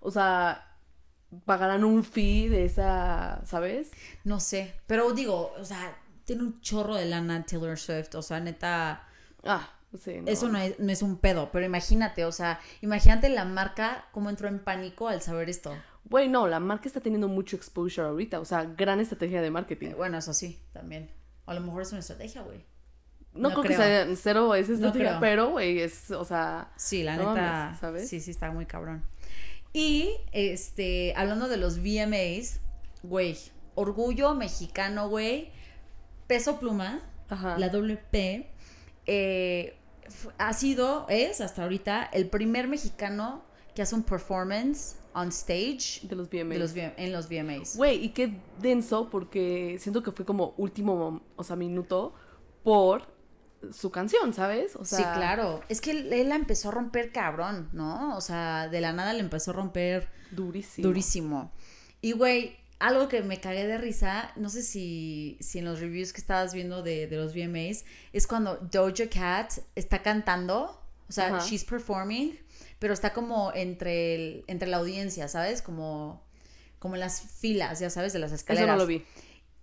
O 0.00 0.10
sea, 0.10 0.66
pagarán 1.44 1.84
un 1.84 2.02
fee 2.02 2.48
de 2.48 2.64
esa, 2.64 3.40
¿sabes? 3.46 3.92
No 4.24 4.40
sé, 4.40 4.74
pero 4.88 5.12
digo, 5.12 5.52
o 5.60 5.64
sea, 5.64 5.96
tiene 6.30 6.44
un 6.44 6.60
chorro 6.60 6.94
de 6.94 7.06
lana 7.06 7.44
Taylor 7.44 7.76
Swift. 7.76 8.14
O 8.14 8.22
sea, 8.22 8.38
neta, 8.38 9.02
Ah, 9.42 9.68
sí, 10.00 10.20
no. 10.20 10.30
eso 10.30 10.48
no 10.48 10.58
es, 10.58 10.78
no 10.78 10.92
es 10.92 11.02
un 11.02 11.16
pedo. 11.18 11.50
Pero 11.50 11.66
imagínate, 11.66 12.24
o 12.24 12.30
sea, 12.30 12.60
imagínate 12.82 13.28
la 13.30 13.44
marca 13.44 14.04
cómo 14.12 14.30
entró 14.30 14.46
en 14.46 14.60
pánico 14.60 15.08
al 15.08 15.20
saber 15.22 15.50
esto. 15.50 15.76
Güey, 16.04 16.28
no, 16.28 16.46
la 16.46 16.60
marca 16.60 16.86
está 16.86 17.00
teniendo 17.00 17.26
mucho 17.26 17.56
exposure 17.56 18.06
ahorita. 18.06 18.38
O 18.38 18.44
sea, 18.44 18.62
gran 18.64 19.00
estrategia 19.00 19.42
de 19.42 19.50
marketing. 19.50 19.88
Eh, 19.88 19.94
Bueno, 19.94 20.18
eso 20.18 20.32
sí, 20.32 20.60
también. 20.72 21.10
O 21.46 21.50
a 21.50 21.54
lo 21.54 21.60
mejor 21.62 21.82
es 21.82 21.90
una 21.90 21.98
estrategia, 22.00 22.42
güey. 22.42 22.64
No, 23.32 23.48
no 23.48 23.60
creo, 23.62 23.62
que 23.64 23.74
sea 23.76 24.06
cero 24.16 24.46
No 24.48 24.54
estrategia, 24.54 24.90
creo. 25.08 25.20
pero, 25.20 25.50
güey, 25.50 25.80
es, 25.80 26.10
o 26.12 26.24
sea, 26.24 26.70
Sí, 26.76 27.02
la 27.02 27.16
No 27.16 27.34
neta. 27.34 27.42
mames, 27.64 27.78
¿sabes? 27.80 28.08
Sí, 28.08 28.20
sí, 28.20 28.30
está 28.30 28.50
muy 28.52 28.66
cabrón. 28.66 29.02
Y, 29.72 30.10
este, 30.32 31.12
hablando 31.16 31.48
de 31.48 31.56
los 31.56 31.78
VMAs, 31.78 32.60
güey, 33.02 33.36
orgullo 33.74 34.34
mexicano, 34.34 35.08
güey, 35.08 35.50
peso 36.30 36.58
pluma, 36.58 37.00
ajá. 37.28 37.58
la 37.58 37.68
doble 37.68 37.96
P, 37.96 38.48
eh, 39.06 39.76
ha 40.38 40.52
sido, 40.52 41.06
es 41.08 41.40
hasta 41.40 41.62
ahorita, 41.62 42.04
el 42.12 42.28
primer 42.28 42.68
mexicano 42.68 43.42
que 43.74 43.82
hace 43.82 43.94
un 43.94 44.02
performance 44.02 44.96
on 45.12 45.28
stage 45.28 46.00
de 46.06 46.14
los 46.16 46.28
VMAs. 46.30 46.48
de 46.50 46.58
los, 46.58 46.72
V- 46.72 46.94
en 46.96 47.12
los 47.12 47.28
VMAs. 47.28 47.76
Güey, 47.76 48.04
y 48.04 48.08
qué 48.10 48.32
denso 48.60 49.08
porque 49.10 49.76
siento 49.80 50.02
que 50.02 50.12
fue 50.12 50.24
como 50.24 50.54
último, 50.56 51.20
o 51.36 51.44
sea, 51.44 51.56
minuto 51.56 52.14
por 52.62 53.02
su 53.72 53.90
canción, 53.90 54.32
¿sabes? 54.32 54.74
O 54.76 54.84
sea, 54.84 54.98
sí, 54.98 55.04
claro. 55.14 55.60
Es 55.68 55.80
que 55.80 55.90
él, 55.90 56.12
él 56.12 56.28
la 56.28 56.36
empezó 56.36 56.68
a 56.68 56.72
romper 56.72 57.12
cabrón, 57.12 57.68
¿no? 57.72 58.16
O 58.16 58.20
sea, 58.20 58.68
de 58.68 58.80
la 58.80 58.92
nada 58.92 59.12
le 59.12 59.20
empezó 59.20 59.50
a 59.50 59.54
romper 59.54 60.08
Durísimo. 60.30 60.86
Durísimo. 60.88 61.52
Y, 62.00 62.12
güey, 62.12 62.56
algo 62.80 63.08
que 63.08 63.22
me 63.22 63.40
cagué 63.40 63.66
de 63.66 63.78
risa, 63.78 64.32
no 64.36 64.48
sé 64.48 64.62
si, 64.62 65.36
si 65.40 65.60
en 65.60 65.66
los 65.66 65.80
reviews 65.80 66.12
que 66.12 66.20
estabas 66.20 66.52
viendo 66.54 66.82
de, 66.82 67.06
de 67.06 67.16
los 67.16 67.34
VMAs, 67.34 67.84
es 68.12 68.26
cuando 68.26 68.56
Doja 68.56 69.08
Cat 69.08 69.52
está 69.76 70.02
cantando, 70.02 70.80
o 71.08 71.12
sea, 71.12 71.28
Ajá. 71.28 71.46
she's 71.46 71.64
performing, 71.64 72.38
pero 72.78 72.92
está 72.94 73.12
como 73.12 73.52
entre, 73.54 74.14
el- 74.14 74.44
entre 74.48 74.68
la 74.68 74.78
audiencia, 74.78 75.28
¿sabes? 75.28 75.62
Como, 75.62 76.24
como 76.78 76.94
en 76.96 77.00
las 77.00 77.20
filas, 77.22 77.78
ya 77.80 77.90
sabes, 77.90 78.12
de 78.12 78.18
las 78.18 78.30
Eso 78.32 78.36
escaleras. 78.36 78.68
no 78.68 78.76
lo 78.76 78.86
vi. 78.86 79.04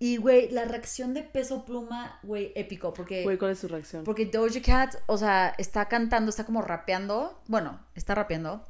Y, 0.00 0.18
güey, 0.18 0.48
la 0.50 0.64
reacción 0.64 1.12
de 1.12 1.24
Peso 1.24 1.64
Pluma, 1.64 2.20
güey, 2.22 2.52
épico, 2.54 2.94
porque... 2.94 3.24
Güey, 3.24 3.36
¿cuál 3.36 3.50
es 3.50 3.58
su 3.58 3.66
reacción? 3.66 4.04
Porque 4.04 4.26
Doja 4.26 4.62
Cat, 4.62 4.94
o 5.06 5.18
sea, 5.18 5.52
está 5.58 5.88
cantando, 5.88 6.30
está 6.30 6.46
como 6.46 6.62
rapeando. 6.62 7.42
Bueno, 7.48 7.84
está 7.96 8.14
rapeando. 8.14 8.64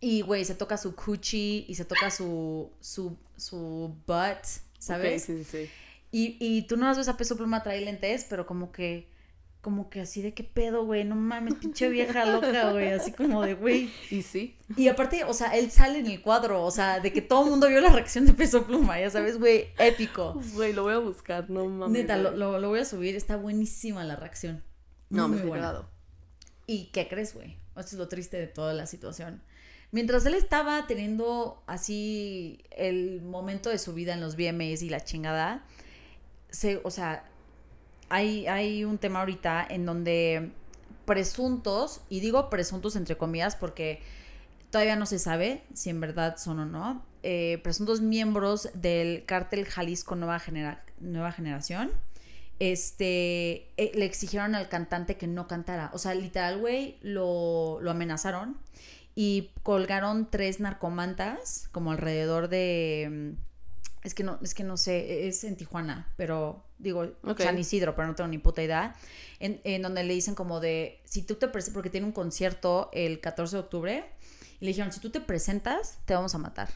Y, 0.00 0.22
güey, 0.22 0.44
se 0.44 0.54
toca 0.54 0.76
su 0.76 0.94
coochie 0.94 1.64
y 1.66 1.74
se 1.74 1.84
toca 1.84 2.10
su, 2.10 2.70
su, 2.80 3.16
su 3.36 3.94
butt, 4.06 4.44
¿sabes? 4.78 5.24
Sí, 5.24 5.44
sí, 5.44 5.44
sí. 5.44 5.70
Y, 6.12 6.36
y 6.40 6.62
tú 6.62 6.76
no 6.76 6.94
ves 6.94 7.08
a 7.08 7.16
Peso 7.16 7.36
Pluma 7.36 7.62
traer 7.62 7.82
lentes, 7.82 8.24
pero 8.28 8.46
como 8.46 8.70
que, 8.70 9.08
como 9.60 9.90
que 9.90 10.00
así 10.00 10.22
de 10.22 10.32
qué 10.34 10.44
pedo, 10.44 10.84
güey, 10.86 11.04
no 11.04 11.16
mames, 11.16 11.54
pinche 11.54 11.88
vieja 11.88 12.24
loca, 12.24 12.70
güey, 12.70 12.92
así 12.92 13.12
como 13.12 13.42
de, 13.42 13.54
güey. 13.54 13.90
Y 14.10 14.22
sí. 14.22 14.56
Y 14.76 14.88
aparte, 14.88 15.24
o 15.24 15.34
sea, 15.34 15.48
él 15.56 15.70
sale 15.70 15.98
en 15.98 16.06
el 16.06 16.22
cuadro, 16.22 16.64
o 16.64 16.70
sea, 16.70 17.00
de 17.00 17.12
que 17.12 17.20
todo 17.20 17.44
el 17.44 17.50
mundo 17.50 17.68
vio 17.68 17.80
la 17.80 17.90
reacción 17.90 18.24
de 18.24 18.32
Peso 18.32 18.64
Pluma, 18.64 19.00
ya 19.00 19.10
sabes, 19.10 19.38
güey, 19.38 19.68
épico. 19.78 20.40
Güey, 20.54 20.72
lo 20.72 20.84
voy 20.84 20.94
a 20.94 20.98
buscar, 20.98 21.50
no 21.50 21.66
mames. 21.66 22.02
Neta, 22.02 22.16
lo, 22.16 22.30
lo, 22.30 22.58
lo 22.58 22.68
voy 22.68 22.80
a 22.80 22.84
subir, 22.84 23.16
está 23.16 23.36
buenísima 23.36 24.04
la 24.04 24.16
reacción. 24.16 24.62
No, 25.10 25.28
Muy 25.28 25.42
me 25.42 25.50
cagado. 25.50 25.90
¿Y 26.66 26.86
qué 26.86 27.08
crees, 27.08 27.34
güey? 27.34 27.56
Esto 27.76 27.92
es 27.92 27.94
lo 27.94 28.08
triste 28.08 28.36
de 28.38 28.46
toda 28.46 28.74
la 28.74 28.86
situación. 28.86 29.42
Mientras 29.90 30.26
él 30.26 30.34
estaba 30.34 30.86
teniendo 30.86 31.62
así 31.66 32.60
el 32.70 33.22
momento 33.22 33.70
de 33.70 33.78
su 33.78 33.94
vida 33.94 34.12
en 34.12 34.20
los 34.20 34.36
VMAs 34.36 34.82
y 34.82 34.90
la 34.90 35.02
chingada, 35.02 35.64
se, 36.50 36.80
o 36.84 36.90
sea, 36.90 37.24
hay, 38.10 38.46
hay 38.46 38.84
un 38.84 38.98
tema 38.98 39.20
ahorita 39.20 39.66
en 39.68 39.86
donde 39.86 40.50
presuntos, 41.06 42.02
y 42.10 42.20
digo 42.20 42.50
presuntos 42.50 42.96
entre 42.96 43.16
comillas 43.16 43.56
porque 43.56 44.02
todavía 44.70 44.94
no 44.96 45.06
se 45.06 45.18
sabe 45.18 45.62
si 45.72 45.88
en 45.88 46.00
verdad 46.00 46.36
son 46.36 46.58
o 46.60 46.66
no, 46.66 47.02
eh, 47.22 47.58
presuntos 47.62 48.02
miembros 48.02 48.68
del 48.74 49.24
cártel 49.24 49.64
Jalisco 49.64 50.16
Nueva, 50.16 50.38
Genera- 50.38 50.84
Nueva 51.00 51.32
Generación, 51.32 51.90
este, 52.58 53.70
eh, 53.76 53.92
le 53.94 54.04
exigieron 54.04 54.54
al 54.54 54.68
cantante 54.68 55.16
que 55.16 55.26
no 55.26 55.46
cantara. 55.46 55.90
O 55.94 55.98
sea, 55.98 56.14
literal, 56.14 56.58
güey, 56.58 56.98
lo, 57.02 57.78
lo 57.80 57.90
amenazaron 57.90 58.56
y 59.20 59.50
colgaron 59.64 60.30
tres 60.30 60.60
narcomantas 60.60 61.68
como 61.72 61.90
alrededor 61.90 62.46
de... 62.48 63.08
mm, 63.34 64.06
Es 64.06 64.14
que 64.14 64.22
no, 64.22 64.38
es 64.42 64.54
que 64.54 64.62
no 64.62 64.76
sé, 64.76 65.26
es 65.26 65.42
en 65.42 65.56
Tijuana, 65.56 66.12
pero 66.16 66.64
digo, 66.78 67.04
Ok. 67.24 67.40
San 67.40 67.58
Isidro, 67.58 67.96
pero 67.96 68.06
no 68.06 68.14
tengo 68.14 68.28
ni 68.28 68.38
puta 68.38 68.62
idea. 68.62 68.94
En, 69.40 69.60
en 69.64 69.82
donde 69.82 70.04
le 70.04 70.14
dicen 70.14 70.36
como 70.36 70.60
de, 70.60 71.00
si 71.04 71.22
tú 71.22 71.34
te 71.34 71.48
presentas, 71.48 71.74
porque 71.74 71.90
tiene 71.90 72.06
un 72.06 72.12
concierto 72.12 72.90
el 72.92 73.18
14 73.20 73.56
de 73.56 73.60
octubre, 73.60 74.04
y 74.60 74.64
le 74.64 74.68
dijeron, 74.68 74.92
si 74.92 75.00
tú 75.00 75.10
te 75.10 75.20
presentas, 75.20 75.98
te 76.04 76.14
vamos 76.14 76.36
a 76.36 76.38
matar. 76.38 76.68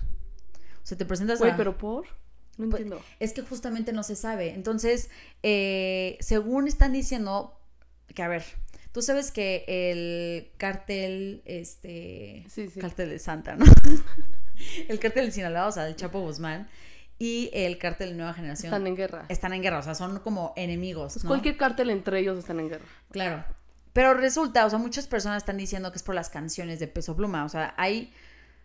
O 0.83 0.87
sea, 0.87 0.99
te 0.99 1.05
presentas 1.05 1.39
Güey, 1.39 1.53
a... 1.53 1.57
pero 1.57 1.79
por. 1.79 2.07
No 2.59 2.69
Pues, 2.71 2.83
entiendo. 2.83 3.01
Es 3.21 3.35
que 3.35 3.43
justamente 3.43 3.93
no 3.93 4.03
se 4.03 4.17
sabe. 4.17 4.53
Entonces, 4.53 5.11
eh, 5.45 6.19
según 6.21 6.67
están 6.67 6.93
diciendo, 6.93 7.57
que 8.17 8.23
a 8.25 8.29
ver, 8.29 8.43
tú 8.93 9.03
sabes 9.03 9.31
que 9.33 9.65
el 9.67 10.51
cártel, 10.59 11.43
este, 11.45 12.45
Sí, 12.49 12.69
sí. 12.69 12.81
cártel 12.81 13.11
de 13.11 13.19
Santa, 13.19 13.57
¿no? 13.57 13.65
el 14.89 14.99
cártel 14.99 15.27
de 15.27 15.33
Sinaloa, 15.33 15.67
o 15.69 15.73
sea, 15.73 15.89
el 15.89 15.97
Chapo 15.97 16.21
Guzmán, 16.21 16.69
y 17.19 17.51
el 17.53 17.79
cártel 17.79 18.11
de 18.11 18.17
Nueva 18.17 18.35
Generación 18.35 18.73
Están 18.73 18.87
en 18.87 18.97
guerra. 18.97 19.27
están 19.29 19.53
en 19.53 19.63
guerra, 19.63 19.79
o 19.79 19.83
sea, 19.83 19.95
son 19.95 20.19
como 20.21 20.53
enemigos, 20.57 21.13
Pues 21.15 21.25
¿no? 21.25 21.29
Cualquier 21.29 21.57
cártel 21.57 21.91
entre 21.91 22.19
ellos 22.19 22.39
están 22.39 22.59
en 22.61 22.69
guerra. 22.69 22.85
Claro. 23.11 23.45
Pero 23.93 24.15
resulta, 24.15 24.65
o 24.67 24.71
sea, 24.71 24.79
muchas 24.79 25.07
personas 25.07 25.43
están 25.43 25.57
diciendo 25.59 25.93
que 25.93 25.99
es 25.99 26.03
por 26.03 26.15
las 26.15 26.31
canciones 26.31 26.81
de 26.81 26.89
Peso 26.89 27.15
Pluma. 27.15 27.45
O 27.45 27.49
sea, 27.49 27.75
hay, 27.77 28.13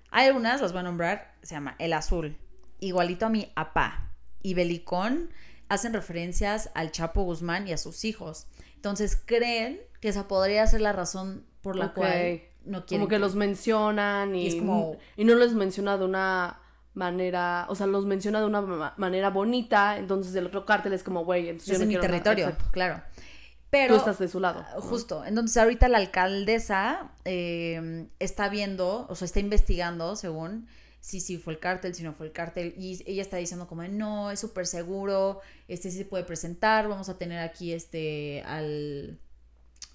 hay 0.09 0.27
algunas, 0.27 0.61
las 0.61 0.71
voy 0.71 0.79
a 0.79 0.83
nombrar, 0.83 1.35
se 1.43 1.53
llama 1.55 1.75
El 1.79 1.93
Azul, 1.93 2.37
igualito 2.79 3.25
a 3.25 3.29
mi 3.29 3.51
apá. 3.55 4.13
Y 4.41 4.53
Belicón 4.53 5.29
hacen 5.69 5.93
referencias 5.93 6.69
al 6.75 6.91
Chapo 6.91 7.23
Guzmán 7.23 7.67
y 7.67 7.73
a 7.73 7.77
sus 7.77 8.05
hijos. 8.05 8.47
Entonces 8.75 9.21
creen 9.23 9.81
que 10.01 10.09
esa 10.09 10.27
podría 10.27 10.65
ser 10.67 10.81
la 10.81 10.93
razón 10.93 11.45
por 11.61 11.75
la 11.75 11.93
cual 11.93 12.41
no 12.65 12.85
quieren. 12.85 13.05
Como 13.05 13.07
que 13.09 13.19
los 13.19 13.35
mencionan 13.35 14.35
y, 14.35 14.43
Y 14.43 14.47
es 14.47 14.55
como- 14.55 14.97
y 15.15 15.23
no 15.25 15.35
los 15.35 15.53
menciona 15.53 15.97
de 15.97 16.05
una 16.05 16.59
manera, 16.93 17.65
o 17.69 17.75
sea, 17.75 17.85
los 17.87 18.05
menciona 18.05 18.39
de 18.39 18.45
una 18.47 18.61
ma- 18.61 18.93
manera 18.97 19.29
bonita, 19.29 19.97
entonces 19.97 20.33
el 20.35 20.47
otro 20.47 20.65
cártel 20.65 20.93
es 20.93 21.03
como, 21.03 21.23
güey, 21.25 21.49
entonces 21.49 21.67
yo 21.67 21.73
es 21.73 21.79
no 21.79 21.83
en 21.83 21.89
mi 21.89 21.99
territorio, 21.99 22.55
claro. 22.71 23.01
Tú 23.15 23.71
Pero 23.71 23.95
estás 23.97 24.17
de 24.17 24.27
su 24.29 24.39
lado. 24.39 24.65
¿no? 24.75 24.81
Justo. 24.81 25.25
Entonces, 25.25 25.57
ahorita 25.57 25.89
la 25.89 25.97
alcaldesa 25.97 27.11
eh, 27.25 28.07
está 28.17 28.47
viendo, 28.47 29.05
o 29.09 29.15
sea, 29.15 29.25
está 29.25 29.41
investigando, 29.41 30.15
según, 30.15 30.67
si 31.01 31.19
sí 31.19 31.37
fue 31.37 31.53
el 31.53 31.59
cártel, 31.59 31.93
si 31.93 32.01
no 32.03 32.13
fue 32.13 32.27
el 32.27 32.31
cártel. 32.31 32.73
Y 32.77 33.03
ella 33.05 33.21
está 33.21 33.35
diciendo 33.37 33.67
como, 33.67 33.83
no, 33.83 34.31
es 34.31 34.39
súper 34.39 34.65
seguro, 34.67 35.41
este 35.67 35.91
sí 35.91 35.97
se 35.97 36.05
puede 36.05 36.23
presentar, 36.23 36.87
vamos 36.87 37.09
a 37.09 37.17
tener 37.17 37.39
aquí 37.39 37.73
este 37.73 38.41
al, 38.45 39.19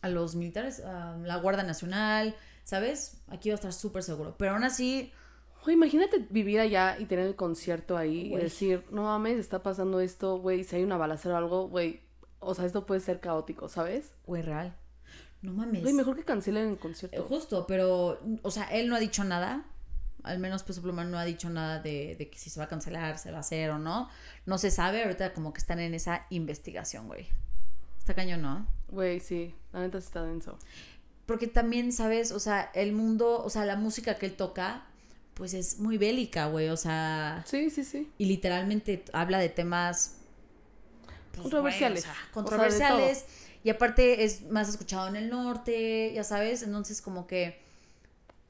a 0.02 0.09
los 0.09 0.35
militares, 0.35 0.80
a 0.80 1.16
la 1.16 1.37
Guardia 1.37 1.62
Nacional, 1.64 2.35
¿sabes? 2.64 3.23
Aquí 3.28 3.49
va 3.49 3.54
a 3.54 3.56
estar 3.56 3.73
súper 3.73 4.02
seguro. 4.02 4.37
Pero 4.38 4.52
aún 4.52 4.64
así, 4.64 5.12
Güey, 5.64 5.76
imagínate 5.76 6.26
vivir 6.28 6.59
allá 6.59 6.97
y 6.99 7.04
tener 7.04 7.25
el 7.25 7.37
concierto 7.37 7.97
ahí 7.97 8.35
y 8.35 8.37
decir, 8.37 8.85
no 8.90 9.04
mames, 9.04 9.38
está 9.38 9.62
pasando 9.62 10.00
esto, 10.00 10.38
güey, 10.40 10.64
si 10.64 10.75
hay 10.75 10.82
una 10.82 10.97
balacera 10.97 11.37
o 11.37 11.38
algo, 11.38 11.68
güey, 11.68 12.00
o 12.40 12.52
sea, 12.52 12.64
esto 12.66 12.85
puede 12.85 13.00
ser 13.00 13.21
caótico, 13.21 13.68
¿sabes? 13.68 14.12
güey, 14.26 14.42
real. 14.42 14.76
No 15.40 15.52
mames. 15.52 15.82
Güey, 15.82 15.94
mejor 15.94 16.16
que 16.16 16.25
cancelen 16.25 16.66
el 16.66 16.75
Eh, 16.75 16.78
concierto. 16.78 17.23
Justo, 17.25 17.64
pero, 17.68 18.18
o 18.42 18.50
sea, 18.50 18.64
él 18.73 18.88
no 18.88 18.97
ha 18.97 18.99
dicho 19.00 19.23
nada. 19.23 19.64
Al 20.25 20.40
menos 20.40 20.64
Peso 20.64 20.82
Pluma 20.82 21.04
no 21.04 21.16
ha 21.18 21.25
dicho 21.25 21.49
nada 21.49 21.78
de, 21.80 22.16
de 22.16 22.28
que 22.30 22.38
si 22.38 22.50
se 22.50 22.59
va 22.59 22.66
a 22.66 22.68
cancelar, 22.68 23.18
se 23.18 23.30
va 23.30 23.37
a 23.38 23.40
hacer 23.40 23.71
o 23.71 23.78
no. 23.78 24.09
No 24.47 24.59
se 24.59 24.71
sabe, 24.73 25.02
ahorita 25.04 25.32
como 25.32 25.52
que 25.52 25.59
están 25.59 25.78
en 25.78 25.94
esa 25.94 26.26
investigación, 26.30 27.06
güey. 27.06 27.28
Está 28.02 28.14
cañón, 28.14 28.42
¿no? 28.42 28.66
Güey, 28.88 29.21
sí, 29.21 29.54
la 29.73 29.78
neta 29.78 29.99
está 29.99 30.25
denso. 30.25 30.59
Porque 31.25 31.47
también, 31.47 31.92
¿sabes? 31.92 32.32
O 32.32 32.40
sea, 32.40 32.68
el 32.75 32.92
mundo, 32.92 33.40
o 33.44 33.49
sea, 33.49 33.64
la 33.64 33.76
música 33.76 34.16
que 34.16 34.26
él 34.26 34.35
toca, 34.35 34.85
pues 35.35 35.54
es 35.54 35.78
muy 35.78 35.99
bélica, 35.99 36.47
güey. 36.47 36.68
O 36.71 36.76
sea, 36.76 37.44
Sí, 37.47 37.71
sí, 37.71 37.85
sí. 37.85 38.11
y 38.18 38.25
literalmente 38.25 39.04
habla 39.12 39.38
de 39.38 39.49
temas 39.50 40.16
pues, 41.30 41.42
Controversiales. 41.42 42.04
güey, 42.04 42.12
o 42.12 42.12
sea, 42.12 42.12
O 42.12 42.16
sea, 42.16 42.26
de 42.26 42.32
controversiales. 42.32 43.25
y 43.62 43.71
aparte 43.71 44.25
es 44.25 44.42
más 44.50 44.68
escuchado 44.68 45.06
en 45.06 45.14
el 45.14 45.30
norte, 45.30 46.11
ya 46.12 46.25
sabes. 46.25 46.64
Entonces, 46.64 47.00
como 47.02 47.28
que, 47.28 47.61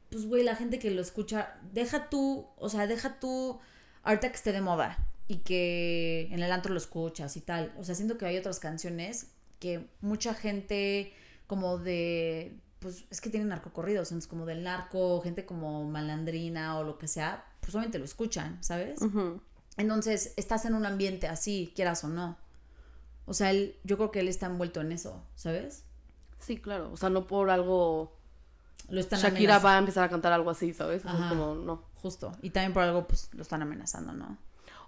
pues, 0.08 0.24
güey, 0.24 0.42
la 0.44 0.56
gente 0.56 0.78
que 0.78 0.90
lo 0.90 1.02
escucha, 1.02 1.58
deja 1.74 2.08
tú, 2.08 2.46
o 2.56 2.70
sea, 2.70 2.86
deja 2.86 3.20
tú, 3.20 3.60
ahorita 4.02 4.30
que 4.30 4.36
esté 4.36 4.52
de 4.52 4.62
moda 4.62 4.96
y 5.28 5.40
que 5.40 6.28
en 6.32 6.42
el 6.42 6.50
antro 6.50 6.72
lo 6.72 6.78
escuchas 6.78 7.36
y 7.36 7.42
tal. 7.42 7.74
O 7.78 7.84
sea, 7.84 7.94
siento 7.94 8.16
que 8.16 8.24
hay 8.24 8.38
otras 8.38 8.58
canciones 8.58 9.26
que 9.62 9.88
mucha 10.00 10.34
gente 10.34 11.14
como 11.46 11.78
de 11.78 12.58
pues 12.80 13.04
es 13.10 13.20
que 13.20 13.30
tienen 13.30 13.48
narcocorridos, 13.50 14.10
entonces 14.10 14.28
como 14.28 14.44
del 14.44 14.64
narco, 14.64 15.20
gente 15.22 15.46
como 15.46 15.84
malandrina 15.84 16.76
o 16.80 16.82
lo 16.82 16.98
que 16.98 17.06
sea, 17.06 17.46
pues 17.60 17.72
obviamente 17.76 18.00
lo 18.00 18.04
escuchan, 18.04 18.58
¿sabes? 18.60 18.98
Entonces, 19.76 20.34
estás 20.36 20.64
en 20.64 20.74
un 20.74 20.84
ambiente 20.84 21.28
así, 21.28 21.72
quieras 21.76 22.02
o 22.02 22.08
no. 22.08 22.36
O 23.24 23.34
sea, 23.34 23.52
él, 23.52 23.76
yo 23.84 23.96
creo 23.98 24.10
que 24.10 24.18
él 24.18 24.26
está 24.26 24.46
envuelto 24.46 24.80
en 24.80 24.90
eso, 24.90 25.22
¿sabes? 25.36 25.84
Sí, 26.40 26.56
claro. 26.56 26.90
O 26.92 26.96
sea, 26.96 27.08
no 27.08 27.28
por 27.28 27.50
algo. 27.50 28.18
Lo 28.88 28.98
están 28.98 29.20
Shakira 29.20 29.60
va 29.60 29.76
a 29.76 29.78
empezar 29.78 30.02
a 30.02 30.08
cantar 30.08 30.32
algo 30.32 30.50
así, 30.50 30.74
¿sabes? 30.74 31.06
Ajá. 31.06 31.28
como, 31.28 31.54
no. 31.54 31.84
Justo. 32.02 32.32
Y 32.42 32.50
también 32.50 32.72
por 32.72 32.82
algo, 32.82 33.06
pues, 33.06 33.32
lo 33.32 33.42
están 33.42 33.62
amenazando, 33.62 34.12
¿no? 34.12 34.38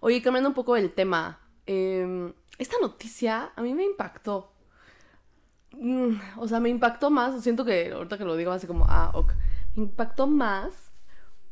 Oye, 0.00 0.20
cambiando 0.20 0.48
un 0.48 0.54
poco 0.54 0.74
el 0.76 0.92
tema. 0.92 1.38
eh, 1.66 2.34
esta 2.58 2.76
noticia 2.80 3.52
a 3.54 3.62
mí 3.62 3.72
me 3.72 3.84
impactó. 3.84 4.53
Mm, 5.78 6.20
o 6.38 6.48
sea, 6.48 6.60
me 6.60 6.68
impactó 6.68 7.10
más. 7.10 7.42
Siento 7.42 7.64
que 7.64 7.92
ahorita 7.92 8.18
que 8.18 8.24
lo 8.24 8.36
digo, 8.36 8.52
así 8.52 8.66
como, 8.66 8.86
ah, 8.88 9.10
ok. 9.14 9.32
Me 9.74 9.84
impactó 9.84 10.26
más 10.26 10.72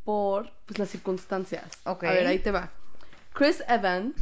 por 0.05 0.51
pues, 0.67 0.79
las 0.79 0.89
circunstancias. 0.89 1.65
Ok. 1.85 2.05
A 2.05 2.13
ver, 2.13 2.27
ahí 2.27 2.39
te 2.39 2.51
va. 2.51 2.71
Chris 3.33 3.63
Evans, 3.69 4.15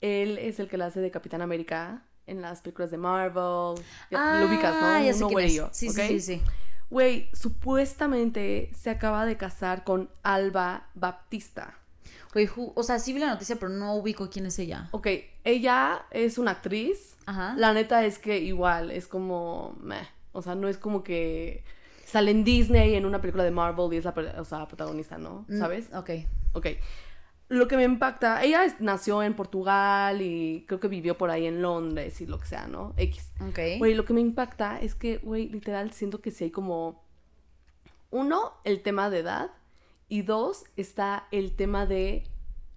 él 0.00 0.38
es 0.38 0.58
el 0.58 0.68
que 0.68 0.78
la 0.78 0.86
hace 0.86 1.00
de 1.00 1.10
Capitán 1.10 1.42
América 1.42 2.02
en 2.26 2.42
las 2.42 2.60
películas 2.60 2.90
de 2.90 2.98
Marvel. 2.98 3.82
Ya, 4.10 4.40
lo 4.40 4.46
ubicas, 4.46 4.74
¿no? 4.80 4.86
Ah, 4.86 5.02
ya 5.02 5.12
sé 5.12 5.24
Uno 5.24 5.32
güerillo, 5.32 5.68
Sí, 5.72 5.90
sí, 5.90 6.08
sí, 6.08 6.20
sí. 6.20 6.42
Güey, 6.90 7.28
supuestamente 7.34 8.70
se 8.74 8.90
acaba 8.90 9.26
de 9.26 9.36
casar 9.36 9.84
con 9.84 10.10
Alba 10.22 10.88
Baptista. 10.94 11.77
Güey, 12.32 12.48
o 12.56 12.82
sea, 12.82 12.98
sí 12.98 13.12
vi 13.12 13.20
la 13.20 13.28
noticia, 13.28 13.56
pero 13.56 13.70
no 13.70 13.94
ubico 13.94 14.28
quién 14.30 14.46
es 14.46 14.58
ella. 14.58 14.88
Ok, 14.92 15.06
ella 15.44 16.04
es 16.10 16.36
una 16.38 16.52
actriz. 16.52 17.16
Ajá. 17.26 17.54
La 17.56 17.72
neta 17.72 18.04
es 18.04 18.18
que 18.18 18.38
igual, 18.38 18.90
es 18.90 19.06
como... 19.06 19.76
meh. 19.80 20.06
O 20.32 20.42
sea, 20.42 20.54
no 20.54 20.68
es 20.68 20.76
como 20.78 21.02
que 21.02 21.64
sale 22.04 22.30
en 22.30 22.44
Disney 22.44 22.94
en 22.94 23.06
una 23.06 23.20
película 23.20 23.44
de 23.44 23.50
Marvel 23.50 23.92
y 23.92 23.96
es 23.96 24.04
la 24.04 24.14
per- 24.14 24.38
o 24.38 24.44
sea, 24.44 24.68
protagonista, 24.68 25.18
¿no? 25.18 25.44
Mm, 25.48 25.58
¿Sabes? 25.58 25.88
Ok. 25.94 26.10
Ok. 26.52 26.66
Lo 27.48 27.66
que 27.66 27.76
me 27.76 27.84
impacta, 27.84 28.42
ella 28.44 28.64
es- 28.64 28.78
nació 28.80 29.22
en 29.22 29.34
Portugal 29.34 30.20
y 30.20 30.64
creo 30.68 30.80
que 30.80 30.88
vivió 30.88 31.16
por 31.16 31.30
ahí 31.30 31.46
en 31.46 31.62
Londres 31.62 32.20
y 32.20 32.26
lo 32.26 32.38
que 32.38 32.46
sea, 32.46 32.66
¿no? 32.66 32.92
X. 32.98 33.32
Ok. 33.48 33.58
Güey, 33.78 33.94
lo 33.94 34.04
que 34.04 34.12
me 34.12 34.20
impacta 34.20 34.78
es 34.80 34.94
que, 34.94 35.16
güey, 35.18 35.48
literal, 35.48 35.92
siento 35.92 36.20
que 36.20 36.30
sí 36.30 36.44
hay 36.44 36.50
como. 36.50 37.02
Uno, 38.10 38.52
el 38.64 38.82
tema 38.82 39.10
de 39.10 39.20
edad. 39.20 39.50
Y 40.08 40.22
dos, 40.22 40.64
está 40.76 41.26
el 41.30 41.54
tema 41.54 41.86
de. 41.86 42.24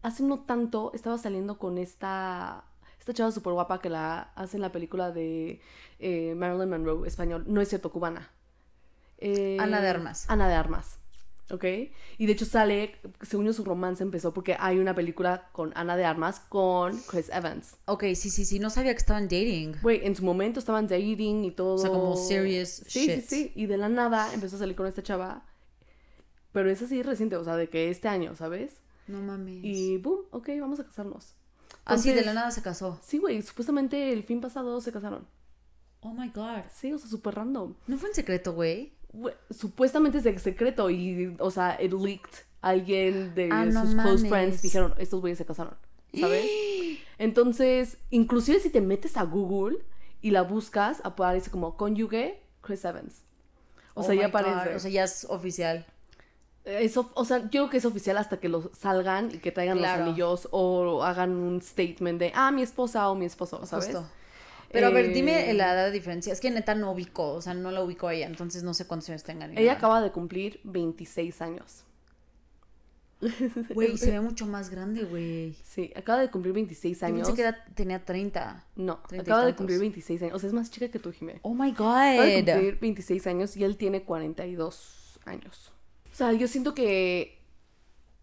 Hace 0.01 0.23
no 0.23 0.39
tanto 0.39 0.91
estaba 0.93 1.17
saliendo 1.17 1.57
con 1.57 1.77
esta 1.77 2.65
esta 3.01 3.13
chava 3.13 3.31
súper 3.31 3.53
guapa 3.53 3.79
que 3.81 3.89
la 3.89 4.31
hace 4.35 4.57
en 4.57 4.61
la 4.61 4.71
película 4.71 5.11
de 5.11 5.59
eh, 5.99 6.35
Marilyn 6.35 6.69
Monroe, 6.69 7.07
español, 7.07 7.43
no 7.47 7.59
es 7.59 7.69
cierto, 7.69 7.91
cubana. 7.91 8.29
Eh, 9.17 9.57
Ana 9.59 9.81
de 9.81 9.87
Armas. 9.89 10.25
Ana 10.29 10.47
de 10.47 10.53
Armas. 10.53 10.97
¿Ok? 11.49 11.65
Y 12.17 12.25
de 12.27 12.31
hecho 12.31 12.45
sale, 12.45 12.95
según 13.23 13.47
yo 13.47 13.53
su 13.53 13.65
romance 13.65 14.03
empezó 14.03 14.33
porque 14.33 14.55
hay 14.57 14.77
una 14.77 14.95
película 14.95 15.49
con 15.51 15.73
Ana 15.75 15.97
de 15.97 16.05
Armas 16.05 16.39
con 16.39 16.97
Chris 17.09 17.29
Evans. 17.29 17.75
Ok, 17.85 18.03
sí, 18.15 18.29
sí, 18.29 18.45
sí, 18.45 18.59
no 18.59 18.69
sabía 18.69 18.93
que 18.93 18.99
estaban 18.99 19.23
dating. 19.23 19.75
Güey, 19.81 20.05
en 20.05 20.15
su 20.15 20.23
momento 20.23 20.59
estaban 20.59 20.87
dating 20.87 21.43
y 21.43 21.51
todo. 21.51 21.75
O 21.75 21.77
sea, 21.79 21.89
como 21.89 22.15
serious 22.15 22.83
Sí, 22.87 23.07
shit. 23.07 23.21
sí, 23.21 23.21
sí. 23.27 23.51
Y 23.55 23.65
de 23.65 23.77
la 23.77 23.89
nada 23.89 24.31
empezó 24.33 24.55
a 24.57 24.59
salir 24.59 24.75
con 24.75 24.85
esta 24.87 25.01
chava. 25.03 25.43
Pero 26.51 26.69
es 26.69 26.81
así 26.81 27.01
reciente, 27.03 27.35
o 27.37 27.43
sea, 27.43 27.55
de 27.55 27.69
que 27.69 27.89
este 27.89 28.07
año, 28.07 28.35
¿sabes? 28.35 28.77
No 29.07 29.21
mames. 29.21 29.59
Y 29.63 29.97
boom, 29.97 30.21
ok, 30.31 30.49
vamos 30.59 30.79
a 30.79 30.85
casarnos. 30.85 31.35
Así 31.85 32.09
de 32.09 32.19
Entonces- 32.19 32.25
la 32.25 32.33
nada 32.33 32.51
se 32.51 32.61
casó. 32.61 32.99
Sí, 33.03 33.17
güey, 33.17 33.41
supuestamente 33.41 34.11
el 34.13 34.23
fin 34.23 34.41
pasado 34.41 34.79
se 34.81 34.91
casaron. 34.91 35.25
Oh 36.01 36.13
my 36.13 36.29
god. 36.29 36.63
Sí, 36.73 36.91
o 36.93 36.97
sea, 36.97 37.09
súper 37.09 37.35
random. 37.35 37.75
No 37.87 37.97
fue 37.97 38.09
en 38.09 38.15
secreto, 38.15 38.53
güey. 38.53 38.93
Supuestamente 39.49 40.17
es 40.19 40.23
de 40.23 40.37
secreto 40.39 40.89
y, 40.89 41.35
o 41.39 41.51
sea, 41.51 41.77
it 41.81 41.93
leaked. 41.93 42.31
Alguien 42.61 43.33
de 43.33 43.49
Ah, 43.51 43.65
no 43.65 43.85
sus 43.85 43.95
close 43.95 44.29
friends 44.29 44.61
dijeron, 44.61 44.93
estos 44.99 45.19
güeyes 45.19 45.39
se 45.39 45.45
casaron, 45.45 45.75
¿sabes? 46.13 46.45
Entonces, 47.17 47.97
inclusive 48.11 48.59
si 48.59 48.69
te 48.69 48.81
metes 48.81 49.17
a 49.17 49.23
Google 49.23 49.79
y 50.21 50.29
la 50.31 50.43
buscas, 50.43 51.01
aparece 51.03 51.49
como 51.49 51.75
cónyuge 51.75 52.39
Chris 52.61 52.85
Evans. 52.85 53.23
O 53.95 54.01
Oh 54.01 54.03
sea, 54.03 54.13
ya 54.13 54.27
God. 54.29 54.35
aparece. 54.35 54.75
O 54.75 54.79
sea, 54.79 54.91
ya 54.91 55.03
es 55.05 55.25
oficial. 55.29 55.85
Eso, 56.63 57.11
o 57.15 57.25
sea, 57.25 57.39
yo 57.39 57.49
creo 57.49 57.69
que 57.71 57.77
es 57.77 57.85
oficial 57.85 58.17
hasta 58.17 58.39
que 58.39 58.47
los 58.47 58.69
salgan 58.77 59.31
y 59.33 59.39
que 59.39 59.51
traigan 59.51 59.79
Claro. 59.79 59.99
los 60.01 60.07
anillos 60.09 60.47
o 60.51 61.03
hagan 61.03 61.31
un 61.31 61.61
statement 61.61 62.19
de, 62.19 62.31
ah, 62.35 62.51
mi 62.51 62.61
esposa 62.61 63.09
o 63.09 63.15
mi 63.15 63.25
esposo, 63.25 63.65
¿sabes? 63.65 63.85
Justo. 63.87 64.07
Pero 64.71 64.87
a 64.87 64.89
ver, 64.91 65.05
Eh, 65.05 65.09
dime 65.09 65.53
la 65.53 65.73
edad 65.73 65.85
de 65.87 65.91
diferencia. 65.91 66.31
Es 66.31 66.39
que 66.39 66.49
neta 66.51 66.75
no 66.75 66.91
ubico, 66.91 67.33
o 67.33 67.41
sea, 67.41 67.53
no 67.55 67.71
la 67.71 67.83
ubico 67.83 68.07
a 68.07 68.13
ella, 68.13 68.27
entonces 68.27 68.63
no 68.63 68.73
sé 68.73 68.85
cuántos 68.85 69.09
años 69.09 69.23
tengan. 69.23 69.51
Ella 69.51 69.61
nada. 69.61 69.73
acaba 69.77 70.01
de 70.01 70.11
cumplir 70.11 70.59
26 70.63 71.41
años. 71.41 71.83
Güey, 73.73 73.97
se 73.97 74.11
ve 74.11 74.19
mucho 74.21 74.45
más 74.47 74.69
grande, 74.69 75.03
güey. 75.03 75.55
Sí, 75.63 75.91
acaba 75.95 76.19
de 76.21 76.29
cumplir 76.31 76.53
26 76.53 76.99
Yo 77.01 77.05
años. 77.05 77.27
pensé 77.27 77.33
que 77.35 77.41
era- 77.47 77.65
tenía 77.75 78.03
30. 78.03 78.63
No, 78.75 78.99
acaba 79.19 79.45
de 79.45 79.55
cumplir 79.55 79.79
26 79.79 80.21
años. 80.23 80.35
O 80.35 80.39
sea, 80.39 80.47
es 80.47 80.53
más 80.53 80.71
chica 80.71 80.89
que 80.89 80.99
tú, 80.99 81.11
Jimé. 81.11 81.39
Oh 81.43 81.53
my 81.53 81.71
Acaba 81.71 82.05
de 82.05 82.41
god. 82.41 82.51
cumplir 82.53 82.79
26 82.79 83.27
años 83.27 83.55
y 83.57 83.63
él 83.63 83.77
tiene 83.77 84.03
42 84.03 85.19
años. 85.25 85.71
O 86.11 86.15
sea, 86.15 86.33
yo 86.33 86.47
siento 86.47 86.73
que 86.73 87.39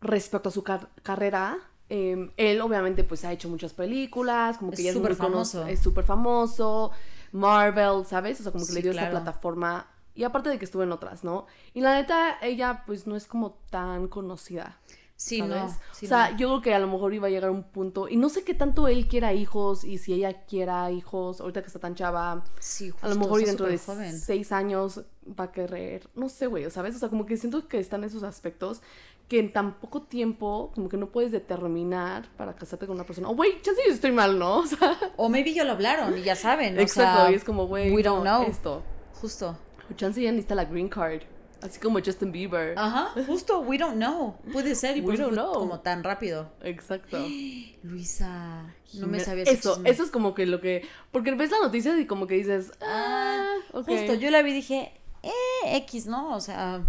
respecto 0.00 0.48
a 0.48 0.52
su 0.52 0.62
car- 0.62 0.90
carrera, 1.02 1.58
eh, 1.88 2.30
él 2.36 2.60
obviamente 2.60 3.02
pues 3.04 3.24
ha 3.24 3.32
hecho 3.32 3.48
muchas 3.48 3.72
películas, 3.72 4.58
como 4.58 4.70
que 4.70 4.76
Es 4.76 4.82
ya 4.84 4.90
es 4.90 4.96
súper 4.96 5.14
famoso. 5.14 5.66
Es 5.66 5.80
súper 5.80 6.04
famoso. 6.04 6.90
Marvel, 7.32 8.04
¿sabes? 8.06 8.40
O 8.40 8.42
sea, 8.42 8.52
como 8.52 8.64
que 8.64 8.70
Sí, 8.72 8.74
le 8.76 8.82
dio 8.82 8.92
claro. 8.92 9.08
esta 9.08 9.22
plataforma. 9.22 9.86
Y 10.14 10.24
aparte 10.24 10.48
de 10.50 10.58
que 10.58 10.64
estuvo 10.64 10.82
en 10.82 10.92
otras, 10.92 11.24
¿no? 11.24 11.46
Y 11.74 11.80
la 11.80 11.94
neta, 11.94 12.38
ella 12.42 12.82
pues 12.86 13.06
no 13.06 13.16
es 13.16 13.26
como 13.26 13.52
tan 13.70 14.08
conocida. 14.08 14.78
Sí, 15.20 15.38
¿sabes? 15.38 15.50
no. 15.72 15.76
sí, 15.92 16.06
o 16.06 16.08
sea, 16.08 16.30
no. 16.30 16.36
yo 16.38 16.46
creo 16.48 16.62
que 16.62 16.74
a 16.74 16.78
lo 16.78 16.86
mejor 16.86 17.12
iba 17.12 17.26
a 17.26 17.30
llegar 17.30 17.48
a 17.48 17.52
un 17.52 17.64
punto, 17.64 18.08
y 18.08 18.16
no 18.16 18.28
sé 18.28 18.44
qué 18.44 18.54
tanto 18.54 18.86
él 18.86 19.08
quiera 19.08 19.32
hijos, 19.34 19.82
y 19.82 19.98
si 19.98 20.12
ella 20.12 20.44
quiera 20.46 20.90
hijos, 20.92 21.40
ahorita 21.40 21.60
que 21.60 21.66
está 21.66 21.80
tan 21.80 21.96
chava, 21.96 22.44
Sí, 22.60 22.92
a 23.02 23.08
lo 23.08 23.14
justo, 23.14 23.18
mejor 23.18 23.40
y 23.40 23.44
dentro 23.44 23.66
de 23.66 23.78
joven. 23.78 24.16
seis 24.16 24.52
años 24.52 25.02
va 25.38 25.44
a 25.44 25.52
querer, 25.52 26.08
no 26.14 26.28
sé, 26.28 26.46
güey, 26.46 26.70
¿sabes? 26.70 26.94
O 26.94 27.00
sea, 27.00 27.08
como 27.08 27.26
que 27.26 27.36
siento 27.36 27.66
que 27.66 27.80
están 27.80 28.04
esos 28.04 28.22
aspectos 28.22 28.80
que 29.26 29.40
en 29.40 29.52
tan 29.52 29.74
poco 29.80 30.02
tiempo, 30.02 30.70
como 30.74 30.88
que 30.88 30.96
no 30.96 31.08
puedes 31.10 31.32
determinar 31.32 32.28
para 32.36 32.54
casarte 32.54 32.86
con 32.86 32.94
una 32.94 33.04
persona. 33.04 33.28
O, 33.28 33.34
güey, 33.34 33.60
chance 33.60 33.82
yo 33.86 33.92
estoy 33.92 34.12
mal, 34.12 34.38
¿no? 34.38 34.58
O 34.60 34.66
sea, 34.66 34.96
O 35.16 35.28
maybe 35.28 35.52
ya 35.52 35.64
lo 35.64 35.72
hablaron 35.72 36.16
y 36.16 36.22
ya 36.22 36.36
saben. 36.36 36.78
o 36.78 36.80
exacto, 36.80 37.22
sea, 37.22 37.30
y 37.32 37.34
es 37.34 37.44
como, 37.44 37.66
güey, 37.66 37.90
We 37.90 38.02
don't 38.04 38.24
no, 38.24 38.38
know. 38.38 38.48
esto. 38.48 38.82
Justo. 39.20 39.58
O 39.90 39.94
chance 39.94 40.22
ya 40.22 40.30
necesita 40.30 40.54
la 40.54 40.64
green 40.64 40.88
card, 40.88 41.22
así 41.62 41.80
como 41.80 41.98
Justin 42.00 42.32
Bieber. 42.32 42.74
Ajá, 42.78 43.10
justo, 43.26 43.60
we 43.60 43.78
don't 43.78 43.96
know. 43.96 44.36
Puede 44.52 44.74
ser 44.74 44.96
y 44.96 45.00
We 45.00 45.06
por 45.16 45.18
don't 45.18 45.32
know. 45.32 45.52
como 45.54 45.80
tan 45.80 46.02
rápido. 46.04 46.50
Exacto. 46.62 47.18
Luisa, 47.82 48.74
no 48.94 49.06
me 49.06 49.20
sabía 49.20 49.44
Eso, 49.44 49.74
chisme. 49.74 49.90
eso 49.90 50.02
es 50.04 50.10
como 50.10 50.34
que 50.34 50.46
lo 50.46 50.60
que. 50.60 50.86
Porque 51.12 51.34
ves 51.34 51.50
la 51.50 51.58
noticia 51.60 51.98
y 51.98 52.06
como 52.06 52.26
que 52.26 52.34
dices. 52.34 52.72
Ah, 52.80 53.54
ok. 53.72 53.86
Justo, 53.88 54.14
yo 54.14 54.30
la 54.30 54.42
vi 54.42 54.50
y 54.50 54.54
dije, 54.54 54.92
eh, 55.22 55.76
X, 55.78 56.06
¿no? 56.06 56.34
O 56.34 56.40
sea, 56.40 56.82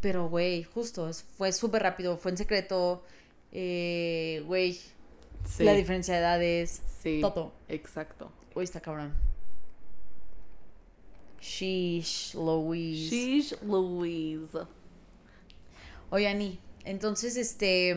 pero 0.00 0.28
güey, 0.28 0.62
justo, 0.64 1.10
fue 1.36 1.52
súper 1.52 1.82
rápido, 1.82 2.16
fue 2.16 2.30
en 2.32 2.36
secreto, 2.36 3.02
eh, 3.52 4.42
güey, 4.46 4.78
Sí, 5.48 5.62
la 5.62 5.72
diferencia 5.74 6.14
de 6.14 6.20
edades, 6.20 6.82
Sí. 7.02 7.20
todo. 7.20 7.52
Exacto. 7.68 8.32
Uy, 8.54 8.64
está 8.64 8.80
cabrón. 8.80 9.14
Sheesh, 11.46 12.34
Louise. 12.34 13.08
Sheesh 13.08 13.62
Louise. 13.62 14.66
Oye, 16.10 16.26
Ani, 16.26 16.58
entonces, 16.84 17.36
este, 17.36 17.94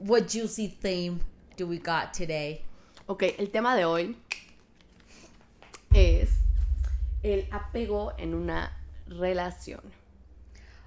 what 0.00 0.26
juicy 0.26 0.68
theme 0.68 1.20
do 1.56 1.66
we 1.66 1.78
got 1.78 2.12
today? 2.12 2.64
Ok, 3.06 3.24
el 3.38 3.50
tema 3.50 3.76
de 3.76 3.84
hoy 3.84 4.16
es 5.92 6.30
el 7.22 7.46
apego 7.52 8.14
en 8.16 8.34
una 8.34 8.72
relación. 9.06 9.82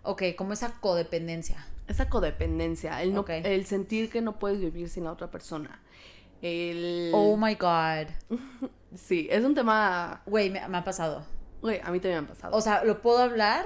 Ok, 0.01 0.23
como 0.35 0.53
esa 0.53 0.79
codependencia. 0.81 1.65
Esa 1.87 2.09
codependencia, 2.09 3.01
el, 3.03 3.13
no, 3.13 3.25
el 3.27 3.65
sentir 3.65 4.09
que 4.09 4.21
no 4.21 4.39
puedes 4.39 4.59
vivir 4.59 4.89
sin 4.89 5.03
la 5.03 5.11
otra 5.11 5.29
persona. 5.29 5.79
El... 6.41 7.11
Oh 7.13 7.37
my 7.37 7.55
god. 7.55 8.07
Sí, 8.95 9.27
es 9.31 9.43
un 9.43 9.55
tema... 9.55 10.21
Güey, 10.27 10.51
me, 10.51 10.67
me 10.67 10.77
ha 10.77 10.83
pasado. 10.83 11.25
Güey, 11.63 11.79
a 11.83 11.89
mí 11.91 11.99
también 11.99 12.21
me 12.21 12.25
ha 12.25 12.29
pasado. 12.29 12.55
O 12.55 12.61
sea, 12.61 12.83
lo 12.83 13.01
puedo 13.01 13.17
hablar 13.17 13.65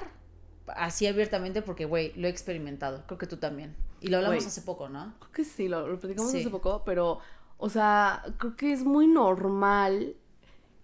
así 0.68 1.06
abiertamente 1.08 1.62
porque, 1.62 1.84
güey, 1.86 2.14
lo 2.16 2.28
he 2.28 2.30
experimentado. 2.30 3.04
Creo 3.08 3.18
que 3.18 3.28
tú 3.28 3.36
también. 3.38 3.76
Y 4.00 4.08
lo 4.08 4.18
hablamos 4.18 4.46
hace 4.46 4.62
poco, 4.62 4.88
¿no? 4.88 5.14
Creo 5.20 5.32
que 5.32 5.44
sí, 5.44 5.68
lo, 5.68 5.86
lo 5.88 6.00
platicamos 6.00 6.32
Sí. 6.32 6.40
hace 6.42 6.50
poco, 6.50 6.84
pero, 6.86 7.20
o 7.58 7.70
sea, 7.70 8.24
creo 8.38 8.56
que 8.56 8.72
es 8.72 8.84
muy 8.84 9.08
normal 9.08 10.16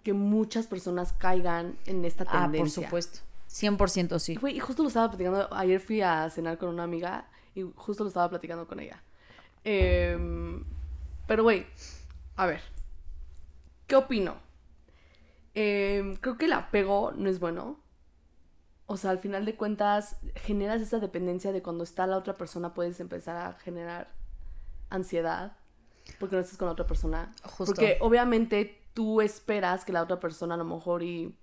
que 0.02 0.12
muchas 0.12 0.66
personas 0.66 1.12
caigan 1.12 1.78
en 1.86 2.04
esta 2.04 2.24
Ah, 2.28 2.42
tendencia. 2.42 2.82
por 2.90 3.00
supuesto. 3.02 3.20
100% 3.48 4.18
sí. 4.18 4.34
Güey, 4.34 4.56
y 4.56 4.60
justo 4.60 4.82
lo 4.82 4.88
estaba 4.88 5.08
platicando, 5.08 5.48
ayer 5.54 5.80
fui 5.80 6.02
a 6.02 6.28
cenar 6.28 6.58
con 6.58 6.68
una 6.70 6.82
amiga 6.82 7.28
y 7.54 7.62
justo 7.76 8.02
lo 8.02 8.08
estaba 8.08 8.28
platicando 8.28 8.66
con 8.66 8.80
ella. 8.80 9.00
Em, 9.62 10.64
pero, 11.28 11.44
güey, 11.44 11.64
a 12.36 12.46
ver, 12.46 12.60
¿qué 13.86 13.94
opino? 13.96 14.34
Em, 15.54 16.16
creo 16.16 16.36
que 16.36 16.46
el 16.46 16.52
apego 16.52 17.12
no 17.16 17.28
es 17.28 17.40
bueno. 17.40 17.80
O 18.86 18.96
sea, 18.96 19.10
al 19.10 19.18
final 19.18 19.44
de 19.44 19.56
cuentas, 19.56 20.18
generas 20.34 20.80
esa 20.80 20.98
dependencia 20.98 21.52
de 21.52 21.62
cuando 21.62 21.84
está 21.84 22.06
la 22.06 22.18
otra 22.18 22.36
persona, 22.36 22.74
puedes 22.74 23.00
empezar 23.00 23.36
a 23.36 23.54
generar 23.54 24.12
ansiedad 24.90 25.56
porque 26.18 26.36
no 26.36 26.42
estás 26.42 26.58
con 26.58 26.66
la 26.66 26.72
otra 26.72 26.86
persona. 26.86 27.32
Justo. 27.44 27.74
Porque 27.74 27.98
obviamente 28.00 28.82
tú 28.92 29.20
esperas 29.20 29.84
que 29.84 29.92
la 29.92 30.02
otra 30.02 30.20
persona 30.20 30.54
a 30.54 30.58
lo 30.58 30.64
mejor 30.64 31.02
y... 31.02 31.36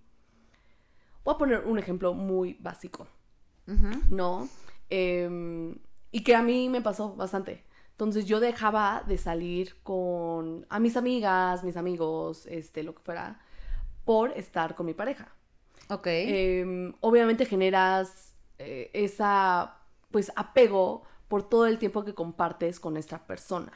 Voy 1.24 1.36
a 1.36 1.38
poner 1.38 1.65
un 1.65 1.78
ejemplo 1.78 2.13
muy 2.13 2.56
básico. 2.60 3.08
¿no? 4.10 4.50
Em, 4.89 5.78
y 6.12 6.24
que 6.24 6.36
a 6.36 6.41
mí 6.41 6.69
me 6.69 6.82
pasó 6.82 7.15
bastante. 7.15 7.63
Entonces 7.91 8.26
yo 8.26 8.39
dejaba 8.39 9.04
de 9.08 9.17
salir 9.17 9.82
con 9.84 10.65
a 10.69 10.80
mis 10.80 10.97
amigas, 10.97 11.63
mis 11.63 11.78
amigos, 11.78 12.45
este, 12.47 12.84
lo 12.84 12.95
que 12.95 13.02
fuera, 13.02 13.39
por 14.05 14.31
estar 14.37 14.75
con 14.75 14.85
mi 14.85 14.93
pareja. 14.93 15.33
Ok. 15.89 16.07
Em, 16.07 16.93
obviamente 17.01 17.45
generas 17.45 18.33
eh, 18.59 18.89
esa, 18.93 19.77
pues, 20.11 20.31
apego 20.35 21.03
por 21.27 21.47
todo 21.47 21.65
el 21.65 21.79
tiempo 21.79 22.03
que 22.03 22.13
compartes 22.13 22.79
con 22.79 22.97
esta 22.97 23.25
persona, 23.25 23.71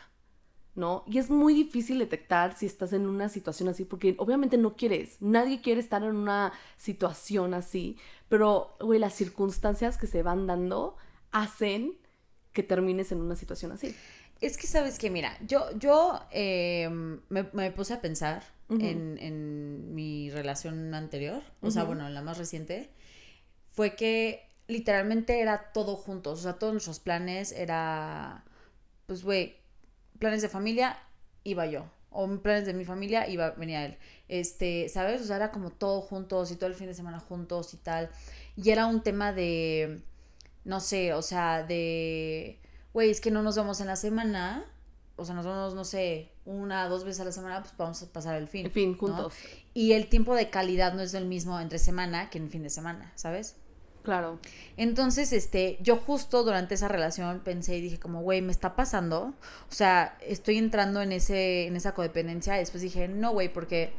¿no? 0.76 1.04
Y 1.08 1.18
es 1.20 1.30
muy 1.30 1.54
difícil 1.54 2.00
detectar 2.00 2.56
si 2.58 2.66
estás 2.66 2.94
en 2.94 3.08
una 3.08 3.30
situación 3.30 3.70
así, 3.70 3.86
porque 3.86 4.16
obviamente 4.18 4.58
no 4.58 4.76
quieres, 4.76 5.22
nadie 5.22 5.62
quiere 5.62 5.80
estar 5.80 6.04
en 6.04 6.16
una 6.16 6.54
situación 6.78 7.54
así, 7.54 7.98
pero, 8.30 8.76
güey, 8.80 9.00
las 9.00 9.14
circunstancias 9.14 9.98
que 9.98 10.08
se 10.08 10.22
van 10.22 10.48
dando 10.48 10.98
hacen 11.32 11.98
que 12.52 12.64
termines 12.64 13.12
en 13.12 13.22
una 13.22 13.36
situación 13.36 13.72
así. 13.72 13.96
Es 14.42 14.58
que 14.58 14.68
sabes 14.68 15.00
que, 15.00 15.10
mira, 15.10 15.38
yo, 15.48 15.66
yo 15.78 16.22
eh, 16.32 16.90
me, 17.30 17.50
me 17.54 17.72
puse 17.72 17.94
a 17.94 18.02
pensar 18.02 18.44
en, 18.70 19.18
en 19.20 19.94
mi 19.94 20.30
relación 20.32 20.94
anterior, 20.94 21.44
o 21.62 21.70
sea, 21.70 21.84
bueno, 21.84 22.10
la 22.10 22.22
más 22.22 22.38
reciente, 22.38 22.90
fue 23.72 23.96
que 23.96 24.50
literalmente 24.68 25.40
era 25.40 25.72
todo 25.72 25.96
juntos, 25.96 26.40
o 26.40 26.44
sea, 26.44 26.54
todos 26.54 26.74
nuestros 26.74 27.00
planes 27.00 27.52
era, 27.52 28.44
pues, 29.06 29.24
güey, 29.24 29.58
planes 30.18 30.42
de 30.42 30.50
familia, 30.50 30.98
iba 31.44 31.66
yo, 31.68 31.86
o 32.10 32.28
planes 32.40 32.66
de 32.66 32.74
mi 32.74 32.86
familia, 32.86 33.28
iba, 33.30 33.52
venía 33.52 33.86
él, 33.86 33.98
este, 34.28 34.90
¿sabes? 34.90 35.22
O 35.22 35.26
sea, 35.26 35.36
era 35.36 35.52
como 35.52 35.70
todo 35.70 36.02
juntos 36.02 36.52
y 36.52 36.56
todo 36.56 36.70
el 36.70 36.76
fin 36.76 36.88
de 36.88 36.94
semana 36.96 37.20
juntos 37.20 37.74
y 37.74 37.78
tal, 37.78 38.10
y 38.56 38.72
era 38.72 38.88
un 38.88 39.04
tema 39.04 39.32
de, 39.32 40.02
no 40.64 40.80
sé, 40.80 41.14
o 41.14 41.22
sea, 41.22 41.64
de, 41.64 42.60
güey, 42.96 43.12
es 43.12 43.20
que 43.20 43.30
no 43.30 43.44
nos 43.44 43.58
vemos 43.58 43.82
en 43.82 43.88
la 43.88 43.98
semana, 43.98 44.64
o 45.18 45.26
sea, 45.26 45.36
nos 45.36 45.46
vemos, 45.46 45.76
no 45.76 45.84
sé, 45.84 46.32
una, 46.46 46.88
dos 46.88 47.04
veces 47.04 47.20
a 47.20 47.26
la 47.26 47.34
semana, 47.34 47.62
pues 47.62 47.74
vamos 47.78 48.02
a 48.02 48.06
pasar 48.06 48.38
el 48.38 48.48
fin. 48.48 48.68
En 48.68 48.72
fin, 48.72 48.92
¿no? 48.94 48.98
juntos. 48.98 49.34
Y 49.74 49.92
el 49.92 50.08
tiempo 50.08 50.34
de 50.34 50.50
calidad 50.50 50.94
no 50.94 51.02
es 51.02 51.14
el 51.14 51.26
mismo 51.26 51.60
entre 51.60 51.78
semana 51.78 52.30
que 52.30 52.38
en 52.38 52.50
fin 52.50 52.64
de 52.64 52.70
semana, 52.70 53.12
¿sabes? 53.16 53.58
Claro. 54.02 54.40
Entonces, 54.78 55.34
este, 55.34 55.78
yo 55.82 55.98
justo 55.98 56.46
durante 56.46 56.76
esa 56.76 56.88
relación 56.88 57.42
pensé 57.42 57.76
y 57.76 57.82
dije 57.82 58.00
como, 58.00 58.22
güey, 58.22 58.42
me 58.42 58.54
está 58.54 58.78
pasando. 58.78 59.34
O 59.70 59.74
sea, 59.74 60.18
estoy 60.22 60.58
entrando 60.58 61.02
en 61.02 61.12
ese, 61.12 61.68
en 61.68 61.76
esa 61.76 61.94
codependencia. 61.94 62.56
Y 62.56 62.60
después 62.60 62.82
dije, 62.82 63.10
no, 63.10 63.34
güey, 63.34 63.52
porque 63.52 63.92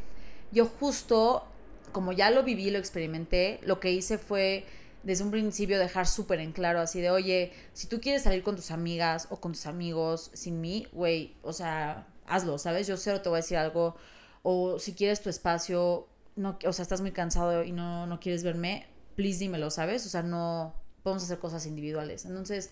yo 0.52 0.64
justo, 0.64 1.44
como 1.92 2.12
ya 2.12 2.30
lo 2.30 2.44
viví, 2.44 2.70
lo 2.70 2.78
experimenté, 2.78 3.60
lo 3.62 3.78
que 3.78 3.92
hice 3.92 4.16
fue 4.16 4.64
desde 5.06 5.22
un 5.22 5.30
principio 5.30 5.78
dejar 5.78 6.08
súper 6.08 6.40
en 6.40 6.50
claro 6.50 6.80
así 6.80 7.00
de, 7.00 7.10
oye, 7.10 7.52
si 7.72 7.86
tú 7.86 8.00
quieres 8.00 8.24
salir 8.24 8.42
con 8.42 8.56
tus 8.56 8.72
amigas 8.72 9.28
o 9.30 9.40
con 9.40 9.52
tus 9.52 9.66
amigos 9.66 10.32
sin 10.34 10.60
mí, 10.60 10.88
güey, 10.90 11.36
o 11.42 11.52
sea, 11.52 12.08
hazlo, 12.26 12.58
¿sabes? 12.58 12.88
Yo 12.88 12.96
cero 12.96 13.22
te 13.22 13.28
voy 13.28 13.36
a 13.36 13.42
decir 13.42 13.56
algo. 13.56 13.94
O 14.42 14.80
si 14.80 14.94
quieres 14.94 15.22
tu 15.22 15.30
espacio, 15.30 16.08
no, 16.34 16.58
o 16.66 16.72
sea, 16.72 16.82
estás 16.82 17.02
muy 17.02 17.12
cansado 17.12 17.62
y 17.62 17.70
no, 17.70 18.08
no 18.08 18.18
quieres 18.18 18.42
verme, 18.42 18.88
please 19.14 19.38
dímelo, 19.38 19.70
¿sabes? 19.70 20.04
O 20.06 20.08
sea, 20.08 20.24
no 20.24 20.74
podemos 21.04 21.22
hacer 21.22 21.38
cosas 21.38 21.66
individuales. 21.66 22.24
Entonces, 22.24 22.70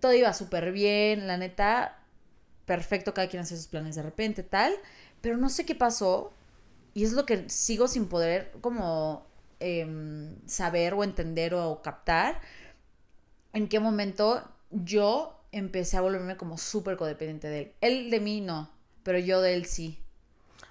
todo 0.00 0.12
iba 0.12 0.32
súper 0.32 0.72
bien, 0.72 1.28
la 1.28 1.36
neta, 1.36 2.02
perfecto, 2.66 3.14
cada 3.14 3.28
quien 3.28 3.42
hace 3.42 3.56
sus 3.56 3.68
planes 3.68 3.94
de 3.94 4.02
repente, 4.02 4.42
tal, 4.42 4.72
pero 5.20 5.36
no 5.36 5.48
sé 5.48 5.64
qué 5.64 5.76
pasó 5.76 6.32
y 6.92 7.04
es 7.04 7.12
lo 7.12 7.24
que 7.24 7.48
sigo 7.48 7.86
sin 7.86 8.08
poder 8.08 8.50
como 8.60 9.29
em, 9.60 10.36
saber 10.46 10.94
o 10.94 11.04
entender 11.04 11.54
o 11.54 11.80
captar 11.82 12.40
en 13.52 13.68
qué 13.68 13.80
momento 13.80 14.42
yo 14.70 15.40
empecé 15.52 15.96
a 15.96 16.00
volverme 16.00 16.36
como 16.36 16.58
súper 16.58 16.96
codependiente 16.96 17.48
de 17.48 17.58
él. 17.60 17.72
Él 17.80 18.10
de 18.10 18.20
mí 18.20 18.40
no, 18.40 18.70
pero 19.02 19.18
yo 19.18 19.40
de 19.40 19.54
él 19.54 19.66
sí. 19.66 19.98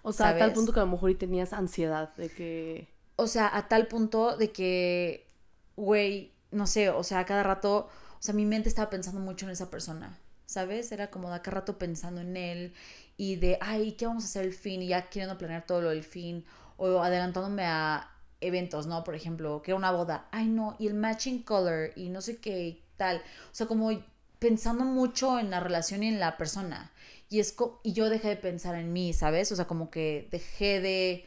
O 0.01 0.13
sea, 0.13 0.29
a 0.29 0.37
tal 0.37 0.53
punto 0.53 0.73
que 0.73 0.79
a 0.79 0.83
lo 0.83 0.91
mejor 0.91 1.11
y 1.11 1.15
tenías 1.15 1.53
ansiedad 1.53 2.13
de 2.15 2.29
que... 2.29 2.87
O 3.17 3.27
sea, 3.27 3.55
a 3.55 3.67
tal 3.67 3.87
punto 3.87 4.37
de 4.37 4.51
que, 4.51 5.27
güey, 5.75 6.31
no 6.51 6.67
sé, 6.67 6.89
o 6.89 7.03
sea, 7.03 7.19
a 7.19 7.25
cada 7.25 7.43
rato, 7.43 7.89
o 8.17 8.21
sea, 8.21 8.33
mi 8.33 8.45
mente 8.45 8.69
estaba 8.69 8.89
pensando 8.89 9.19
mucho 9.19 9.45
en 9.45 9.51
esa 9.51 9.69
persona, 9.69 10.17
¿sabes? 10.45 10.91
Era 10.93 11.11
como 11.11 11.29
de 11.29 11.35
a 11.35 11.41
cada 11.41 11.59
rato 11.59 11.77
pensando 11.77 12.21
en 12.21 12.37
él 12.37 12.73
y 13.17 13.35
de, 13.35 13.57
ay, 13.59 13.91
¿qué 13.93 14.07
vamos 14.07 14.23
a 14.23 14.27
hacer 14.27 14.45
el 14.45 14.53
fin? 14.53 14.81
Y 14.81 14.87
ya 14.87 15.09
queriendo 15.09 15.37
planear 15.37 15.65
todo 15.65 15.81
lo 15.81 15.89
del 15.89 16.03
fin, 16.03 16.45
o 16.77 17.01
adelantándome 17.01 17.65
a 17.65 18.09
eventos, 18.41 18.87
¿no? 18.87 19.03
Por 19.03 19.15
ejemplo, 19.15 19.61
que 19.61 19.71
era 19.71 19.77
una 19.77 19.91
boda, 19.91 20.27
ay, 20.31 20.47
no, 20.47 20.75
y 20.79 20.87
el 20.87 20.93
matching 20.93 21.43
color, 21.43 21.91
y 21.95 22.09
no 22.09 22.21
sé 22.21 22.37
qué, 22.37 22.67
y 22.67 22.83
tal. 22.97 23.17
O 23.17 23.55
sea, 23.55 23.67
como 23.67 23.91
pensando 24.39 24.85
mucho 24.85 25.39
en 25.39 25.49
la 25.49 25.59
relación 25.59 26.03
y 26.03 26.07
en 26.07 26.19
la 26.19 26.37
persona. 26.37 26.91
Y, 27.29 27.39
es 27.39 27.51
co- 27.53 27.79
y 27.83 27.93
yo 27.93 28.09
dejé 28.09 28.29
de 28.29 28.35
pensar 28.37 28.75
en 28.75 28.93
mí, 28.93 29.13
¿sabes? 29.13 29.51
O 29.51 29.55
sea, 29.55 29.67
como 29.67 29.89
que 29.91 30.27
dejé 30.31 30.79
de, 30.79 31.25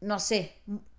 no 0.00 0.20
sé, 0.20 0.52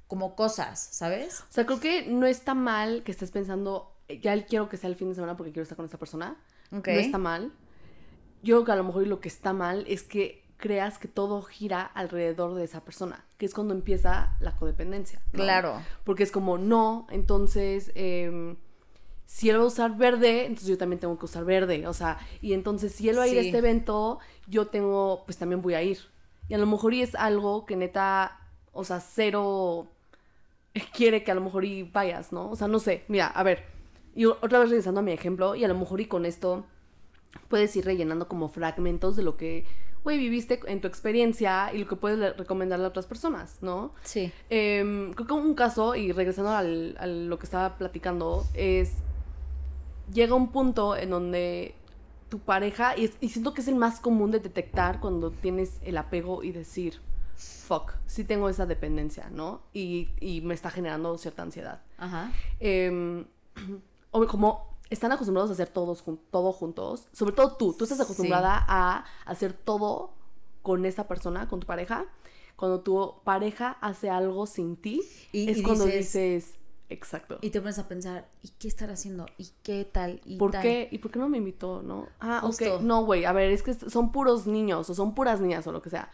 como 0.07 0.35
cosas, 0.35 0.79
¿sabes? 0.91 1.41
O 1.41 1.51
sea, 1.51 1.65
creo 1.65 1.79
que 1.79 2.05
no 2.07 2.25
está 2.25 2.53
mal 2.53 3.03
que 3.03 3.11
estés 3.11 3.31
pensando, 3.31 3.95
"Eh, 4.07 4.19
ya 4.19 4.45
quiero 4.45 4.67
que 4.69 4.77
sea 4.77 4.89
el 4.89 4.95
fin 4.95 5.09
de 5.09 5.15
semana 5.15 5.37
porque 5.37 5.51
quiero 5.51 5.63
estar 5.63 5.75
con 5.75 5.85
esta 5.85 5.97
persona. 5.99 6.35
Ok. 6.71 6.87
No 6.87 6.99
está 6.99 7.17
mal. 7.17 7.53
Yo 8.41 8.55
creo 8.57 8.65
que 8.65 8.71
a 8.71 8.75
lo 8.75 8.83
mejor 8.83 9.07
lo 9.07 9.19
que 9.19 9.27
está 9.29 9.53
mal 9.53 9.85
es 9.87 10.03
que 10.03 10.43
creas 10.59 10.99
que 10.99 11.07
todo 11.07 11.41
gira 11.41 11.81
alrededor 11.81 12.53
de 12.53 12.65
esa 12.65 12.81
persona, 12.81 13.25
que 13.37 13.45
es 13.45 13.53
cuando 13.53 13.73
empieza 13.73 14.35
la 14.39 14.55
codependencia. 14.55 15.21
¿no? 15.31 15.43
Claro. 15.43 15.81
Porque 16.03 16.23
es 16.23 16.31
como, 16.31 16.57
no, 16.57 17.07
entonces, 17.09 17.91
em, 17.95 18.57
si 19.25 19.49
él 19.49 19.57
va 19.57 19.63
a 19.63 19.67
usar 19.67 19.97
verde, 19.97 20.45
entonces 20.45 20.67
yo 20.67 20.77
también 20.77 20.99
tengo 20.99 21.17
que 21.17 21.25
usar 21.25 21.45
verde. 21.45 21.87
O 21.87 21.93
sea, 21.93 22.19
y 22.41 22.53
entonces 22.53 22.91
si 22.91 23.09
él 23.09 23.17
va 23.17 23.23
a 23.23 23.27
ir 23.27 23.37
a 23.37 23.41
este 23.41 23.57
evento, 23.57 24.19
yo 24.47 24.67
tengo, 24.67 25.23
pues 25.25 25.37
también 25.37 25.61
voy 25.61 25.73
a 25.73 25.81
ir. 25.81 25.99
Y 26.49 26.53
a 26.53 26.57
lo 26.57 26.65
mejor 26.65 26.93
y 26.93 27.01
es 27.01 27.15
algo 27.15 27.65
que 27.65 27.75
neta, 27.75 28.37
o 28.73 28.83
sea, 28.83 28.99
cero 28.99 29.87
quiere 30.93 31.23
que 31.23 31.31
a 31.31 31.35
lo 31.35 31.41
mejor 31.41 31.63
y 31.63 31.83
vayas, 31.83 32.31
¿no? 32.33 32.49
O 32.49 32.55
sea, 32.55 32.67
no 32.67 32.79
sé, 32.79 33.05
mira, 33.07 33.27
a 33.27 33.43
ver, 33.43 33.65
y 34.15 34.25
otra 34.25 34.59
vez 34.59 34.69
regresando 34.69 34.99
a 34.99 35.03
mi 35.03 35.11
ejemplo, 35.11 35.55
y 35.55 35.63
a 35.63 35.67
lo 35.67 35.75
mejor 35.75 36.01
y 36.01 36.05
con 36.05 36.25
esto 36.25 36.65
puedes 37.47 37.75
ir 37.75 37.85
rellenando 37.85 38.27
como 38.27 38.49
fragmentos 38.49 39.15
de 39.15 39.23
lo 39.23 39.37
que, 39.37 39.65
güey, 40.03 40.17
viviste 40.17 40.59
en 40.67 40.81
tu 40.81 40.87
experiencia 40.87 41.71
y 41.73 41.79
lo 41.79 41.87
que 41.87 41.95
puedes 41.95 42.17
le- 42.17 42.33
recomendarle 42.33 42.85
a 42.85 42.89
otras 42.89 43.05
personas, 43.05 43.57
¿no? 43.61 43.93
Sí. 44.03 44.31
Em, 44.49 45.13
creo 45.13 45.27
que 45.27 45.33
un 45.33 45.53
caso, 45.55 45.95
y 45.95 46.11
regresando 46.11 46.51
al, 46.51 46.95
a 46.99 47.05
lo 47.07 47.37
que 47.37 47.45
estaba 47.45 47.75
platicando, 47.75 48.45
es. 48.53 48.93
Llega 50.13 50.33
un 50.33 50.51
punto 50.51 50.95
en 50.97 51.11
donde 51.11 51.75
tu 52.29 52.39
pareja, 52.39 52.97
y, 52.97 53.05
es- 53.05 53.17
y 53.21 53.29
siento 53.29 53.53
que 53.53 53.61
es 53.61 53.67
el 53.67 53.75
más 53.75 53.99
común 53.99 54.31
de 54.31 54.39
detectar 54.39 54.99
cuando 54.99 55.31
tienes 55.31 55.79
el 55.83 55.97
apego 55.97 56.43
y 56.43 56.51
decir, 56.51 56.99
fuck, 57.35 57.93
sí 58.07 58.23
tengo 58.23 58.49
esa 58.49 58.65
dependencia, 58.65 59.29
¿no? 59.31 59.61
Y, 59.73 60.09
y 60.19 60.41
me 60.41 60.53
está 60.55 60.69
generando 60.71 61.17
cierta 61.17 61.43
ansiedad. 61.43 61.81
Ajá. 61.97 62.31
Em, 62.59 63.25
o 64.11 64.25
como 64.25 64.68
están 64.89 65.11
acostumbrados 65.11 65.49
a 65.49 65.53
hacer 65.53 65.69
todos 65.69 66.01
jun- 66.03 66.19
todo 66.31 66.51
juntos, 66.51 67.07
sobre 67.13 67.33
todo 67.35 67.55
tú, 67.55 67.73
tú 67.73 67.83
estás 67.85 67.97
Sí. 67.99 68.03
acostumbrada 68.03 68.65
a 68.67 69.05
hacer 69.25 69.53
todo 69.53 70.11
con 70.61 70.85
esa 70.85 71.07
persona, 71.07 71.47
con 71.47 71.59
tu 71.59 71.67
pareja. 71.67 72.05
Cuando 72.55 72.81
tu 72.81 73.13
pareja 73.23 73.77
hace 73.81 74.09
algo 74.09 74.45
sin 74.45 74.75
ti, 74.75 75.01
Y- 75.31 75.49
es 75.49 75.59
y 75.59 75.63
cuando 75.63 75.85
dices- 75.85 75.99
dices, 76.45 76.55
exacto. 76.89 77.37
Y 77.41 77.51
te 77.51 77.61
pones 77.61 77.79
a 77.79 77.87
pensar, 77.87 78.27
¿y 78.43 78.49
qué 78.59 78.67
estará 78.67 78.93
haciendo? 78.93 79.25
¿Y 79.37 79.49
qué 79.63 79.85
tal? 79.89 80.19
¿Y 80.25 80.37
¿Por 80.37 80.51
tal? 80.51 80.61
qué? 80.63 80.89
¿Y 80.91 80.97
por 80.97 81.11
qué 81.11 81.19
no 81.19 81.29
me 81.29 81.37
invitó? 81.37 81.81
¿No? 81.81 82.07
Ah, 82.19 82.41
Justo. 82.43 82.75
ok. 82.77 82.81
No, 82.81 83.05
güey, 83.05 83.25
a 83.25 83.31
ver, 83.31 83.51
es 83.51 83.63
que 83.63 83.73
son 83.75 84.11
puros 84.11 84.47
niños 84.47 84.89
o 84.89 84.93
son 84.95 85.15
puras 85.15 85.39
niñas 85.39 85.65
o 85.67 85.71
lo 85.71 85.81
que 85.81 85.89
sea. 85.89 86.09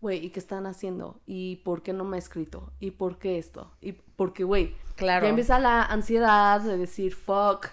Güey, 0.00 0.24
¿y 0.24 0.30
qué 0.30 0.38
están 0.40 0.66
haciendo? 0.66 1.20
¿Y 1.26 1.56
por 1.56 1.82
qué 1.82 1.92
no 1.92 2.04
me 2.04 2.16
ha 2.16 2.18
escrito? 2.18 2.70
¿Y 2.80 2.92
por 2.92 3.18
qué 3.18 3.38
esto? 3.38 3.70
¿Y 3.80 3.92
porque, 3.92 4.44
güey, 4.44 4.74
Claro. 4.96 5.24
Ya 5.24 5.30
empieza 5.30 5.58
la 5.58 5.82
ansiedad 5.82 6.60
de 6.60 6.76
decir 6.76 7.14
fuck. 7.14 7.66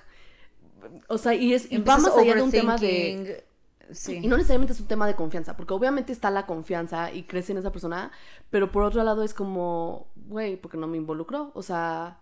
O 1.07 1.17
sea, 1.17 1.33
y, 1.33 1.53
es, 1.53 1.71
y 1.71 1.77
va 1.77 1.97
más 1.97 2.15
allá 2.15 2.35
de 2.35 2.41
un 2.41 2.51
tema 2.51 2.77
de. 2.77 3.45
Sí. 3.91 4.19
Y 4.21 4.27
no 4.27 4.35
necesariamente 4.35 4.73
es 4.73 4.81
un 4.81 4.87
tema 4.87 5.07
de 5.07 5.15
confianza, 5.15 5.55
porque 5.55 5.73
obviamente 5.73 6.11
está 6.11 6.29
la 6.29 6.45
confianza 6.45 7.11
y 7.13 7.23
crece 7.23 7.53
en 7.53 7.59
esa 7.59 7.71
persona, 7.71 8.11
pero 8.49 8.69
por 8.69 8.83
otro 8.83 9.01
lado 9.03 9.23
es 9.23 9.33
como, 9.33 10.07
güey, 10.15 10.57
porque 10.57 10.77
no 10.77 10.87
me 10.87 10.97
involucró. 10.97 11.51
O 11.53 11.61
sea, 11.61 12.19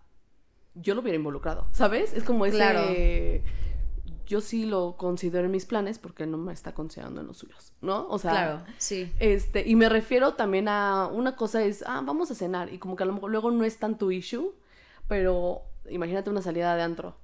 yo 0.75 0.93
lo 0.93 1.01
hubiera 1.01 1.15
involucrado, 1.15 1.67
¿sabes? 1.71 2.13
Es 2.13 2.23
como 2.23 2.45
ese. 2.45 2.57
Claro. 2.57 2.81
Yo 4.27 4.41
sí 4.41 4.65
lo 4.65 4.95
considero 4.97 5.45
en 5.45 5.51
mis 5.51 5.65
planes 5.65 5.99
porque 5.99 6.25
no 6.25 6.37
me 6.37 6.51
está 6.51 6.73
considerando 6.73 7.21
en 7.21 7.27
los 7.27 7.37
suyos, 7.37 7.73
¿no? 7.81 8.07
O 8.09 8.17
sea, 8.17 8.31
claro, 8.31 8.63
sí. 8.79 9.11
este, 9.19 9.67
y 9.67 9.75
me 9.75 9.87
refiero 9.87 10.33
también 10.33 10.67
a 10.67 11.07
una 11.13 11.35
cosa 11.35 11.63
es, 11.63 11.83
ah, 11.85 12.01
vamos 12.03 12.31
a 12.31 12.35
cenar, 12.35 12.73
y 12.73 12.79
como 12.79 12.95
que 12.95 13.03
a 13.03 13.05
lo 13.05 13.13
mejor 13.13 13.29
luego 13.29 13.51
no 13.51 13.63
es 13.63 13.77
tan 13.77 13.99
tu 13.99 14.09
issue, 14.09 14.55
pero 15.07 15.61
imagínate 15.91 16.31
una 16.31 16.41
salida 16.41 16.75
de 16.75 16.81
antro 16.81 17.15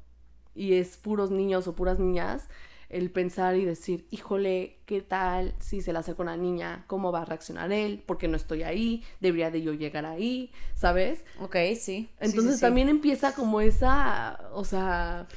y 0.55 0.73
es 0.75 0.97
puros 0.97 1.31
niños 1.31 1.67
o 1.67 1.75
puras 1.75 1.99
niñas, 1.99 2.47
el 2.89 3.09
pensar 3.11 3.55
y 3.55 3.63
decir, 3.65 4.05
híjole, 4.11 4.79
¿qué 4.85 5.01
tal 5.01 5.55
si 5.59 5.81
se 5.81 5.93
la 5.93 5.99
acerca 5.99 6.23
una 6.23 6.35
niña? 6.37 6.83
¿Cómo 6.87 7.11
va 7.11 7.21
a 7.21 7.25
reaccionar 7.25 7.71
él? 7.71 8.03
¿Por 8.05 8.17
qué 8.17 8.27
no 8.27 8.35
estoy 8.35 8.63
ahí? 8.63 9.03
¿Debería 9.21 9.49
de 9.49 9.61
yo 9.61 9.73
llegar 9.73 10.05
ahí? 10.05 10.51
¿Sabes? 10.75 11.23
Ok, 11.35 11.55
sí. 11.79 12.09
Entonces 12.19 12.57
sí, 12.57 12.59
sí. 12.59 12.59
también 12.59 12.89
empieza 12.89 13.33
como 13.33 13.61
esa, 13.61 14.49
o 14.53 14.65
sea, 14.65 15.27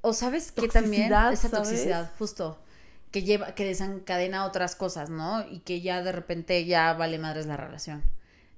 O 0.00 0.12
sabes 0.12 0.52
que 0.52 0.68
también 0.68 1.18
Toxicidad, 1.18 1.32
esa 1.32 1.48
¿sabes? 1.48 1.50
toxicidad, 1.50 2.12
justo, 2.18 2.58
que 3.10 3.22
lleva, 3.22 3.54
que 3.54 3.64
desencadena 3.66 4.44
otras 4.46 4.76
cosas, 4.76 5.10
¿no? 5.10 5.46
Y 5.48 5.60
que 5.60 5.80
ya 5.80 6.02
de 6.02 6.12
repente 6.12 6.64
ya 6.64 6.94
vale 6.94 7.18
madres 7.18 7.46
la 7.46 7.56
relación. 7.56 8.02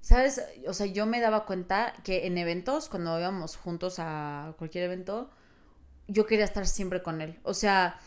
¿Sabes? 0.01 0.41
O 0.67 0.73
sea, 0.75 0.87
yo 0.87 1.07
me 1.07 1.21
daba 1.21 1.45
cuenta 1.47 1.95
que 2.05 2.27
en 2.27 2.38
eventos, 2.38 2.88
cuando 2.88 3.19
íbamos 3.19 3.57
juntos 3.57 3.97
a 3.99 4.55
cualquier 4.59 4.85
evento, 4.85 5.31
yo 6.09 6.27
quería 6.27 6.44
estar 6.44 6.66
siempre 6.66 7.03
con 7.03 7.21
él. 7.21 7.38
O 7.44 7.55
sea, 7.55 8.01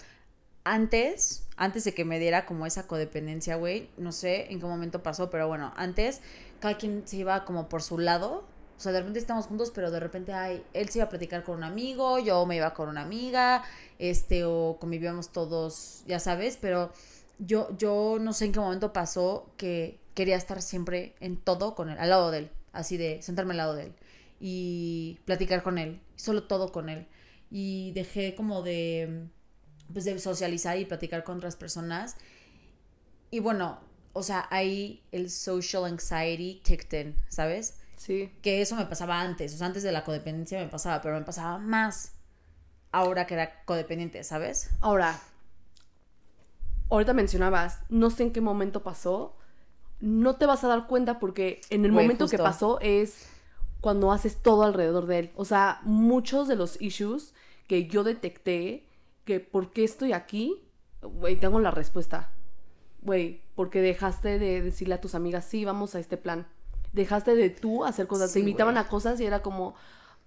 antes, 0.64 1.48
antes 1.56 1.84
de 1.84 1.94
que 1.94 2.06
me 2.06 2.20
diera 2.20 2.46
como 2.46 2.66
esa 2.66 2.88
codependencia, 2.88 3.56
güey, 3.56 3.90
no 3.98 4.12
sé 4.12 4.52
en 4.52 4.60
qué 4.60 4.66
momento 4.66 5.02
pasó, 5.02 5.30
pero 5.30 5.48
bueno, 5.48 5.74
antes 5.78 6.22
cada 6.60 6.78
quien 6.78 7.04
se 7.08 7.18
iba 7.18 7.46
como 7.46 7.70
por 7.70 7.82
su 7.82 7.98
lado. 7.98 8.44
O 8.78 8.84
sea, 8.84 8.92
de 8.92 9.00
repente 9.00 9.20
estamos 9.20 9.46
juntos, 9.46 9.72
pero 9.74 9.92
de 9.92 10.00
repente 10.00 10.34
ay, 10.34 10.64
él 10.74 10.90
se 10.90 11.00
iba 11.00 11.06
a 11.06 11.10
platicar 11.10 11.44
con 11.44 11.58
un 11.58 11.64
amigo, 11.64 12.18
yo 12.18 12.46
me 12.48 12.56
iba 12.56 12.74
con 12.74 12.90
una 12.90 13.02
amiga, 13.02 13.64
este, 14.00 14.44
o 14.44 14.78
convivíamos 14.80 15.30
todos, 15.30 16.04
ya 16.08 16.20
sabes, 16.20 16.58
pero 16.60 16.92
yo, 17.38 17.70
yo 17.78 18.18
no 18.20 18.34
sé 18.34 18.46
en 18.46 18.54
qué 18.54 18.60
momento 18.60 18.92
pasó 18.92 19.52
que 19.58 20.00
quería 20.16 20.36
estar 20.36 20.64
siempre 20.64 21.14
en 21.20 21.38
todo 21.38 21.76
con 21.76 21.90
él, 21.90 21.98
al 22.00 22.10
lado 22.10 22.32
de 22.32 22.40
él, 22.40 22.52
así 22.74 22.98
de 22.98 23.22
sentarme 23.22 23.52
al 23.52 23.58
lado 23.58 23.76
de 23.76 23.84
él 23.86 23.94
y 24.40 25.20
platicar 25.26 25.62
con 25.62 25.78
él, 25.78 26.02
solo 26.16 26.44
todo 26.44 26.72
con 26.72 26.90
él. 26.90 27.08
Y 27.52 27.92
dejé 27.92 28.34
como 28.34 28.64
de, 28.64 29.28
pues 29.94 30.06
de 30.06 30.18
socializar 30.18 30.80
y 30.80 30.86
platicar 30.86 31.24
con 31.24 31.38
otras 31.38 31.56
personas. 31.56 32.16
Y 33.30 33.40
bueno, 33.40 33.80
o 34.14 34.24
sea, 34.24 34.48
ahí 34.50 35.04
el 35.12 35.30
social 35.30 35.86
anxiety 35.86 36.62
kicked 36.64 37.00
in, 37.00 37.16
¿sabes? 37.30 37.78
sí. 37.98 38.32
Que 38.42 38.62
eso 38.62 38.76
me 38.76 38.86
pasaba 38.88 39.22
antes, 39.22 39.54
o 39.54 39.58
sea, 39.58 39.68
antes 39.68 39.84
de 39.84 39.92
la 39.92 40.04
codependencia 40.04 40.60
me 40.60 40.68
pasaba, 40.68 41.02
pero 41.02 41.20
me 41.20 41.26
pasaba 41.26 41.60
más 41.60 42.14
ahora 42.92 43.28
que 43.28 43.36
era 43.36 43.64
codependiente, 43.66 44.24
¿sabes? 44.24 44.72
Ahora, 44.82 45.20
ahorita 46.90 47.14
mencionabas, 47.14 47.80
no 47.90 48.10
sé 48.10 48.24
en 48.24 48.34
qué 48.34 48.42
momento 48.42 48.84
pasó, 48.84 49.38
no 50.00 50.36
te 50.36 50.46
vas 50.46 50.64
a 50.64 50.68
dar 50.68 50.88
cuenta 50.88 51.20
porque 51.20 51.62
en 51.70 51.86
el 51.86 51.92
momento 51.92 52.28
que 52.28 52.38
pasó 52.38 52.80
es 52.82 53.28
cuando 53.82 54.12
haces 54.12 54.38
todo 54.42 54.64
alrededor 54.64 55.08
de 55.08 55.20
él. 55.20 55.32
O 55.36 55.44
sea, 55.46 55.82
muchos 55.84 56.48
de 56.48 56.56
los 56.56 56.80
issues 56.82 57.34
que 57.68 57.88
yo 57.88 58.04
detecté, 58.04 58.86
que 59.26 59.40
por 59.40 59.72
qué 59.72 59.84
estoy 59.84 60.14
aquí, 60.14 60.62
güey, 61.02 61.36
tengo 61.40 61.60
la 61.60 61.72
respuesta. 61.72 62.32
Güey, 63.02 63.42
porque 63.56 63.82
dejaste 63.82 64.38
de 64.38 64.62
decirle 64.62 64.94
a 64.94 65.02
tus 65.02 65.16
amigas, 65.16 65.46
sí, 65.46 65.66
vamos 65.66 65.96
a 65.96 66.00
este 66.00 66.18
plan. 66.18 66.48
Dejaste 66.94 67.36
de 67.36 67.50
tú 67.50 67.84
hacer 67.84 68.06
cosas, 68.08 68.30
Sí, 68.32 68.36
te 68.36 68.40
invitaban 68.42 68.76
güey. 68.76 68.86
a 68.86 68.88
cosas 68.88 69.20
y 69.20 69.26
era 69.26 69.42
como, 69.42 69.74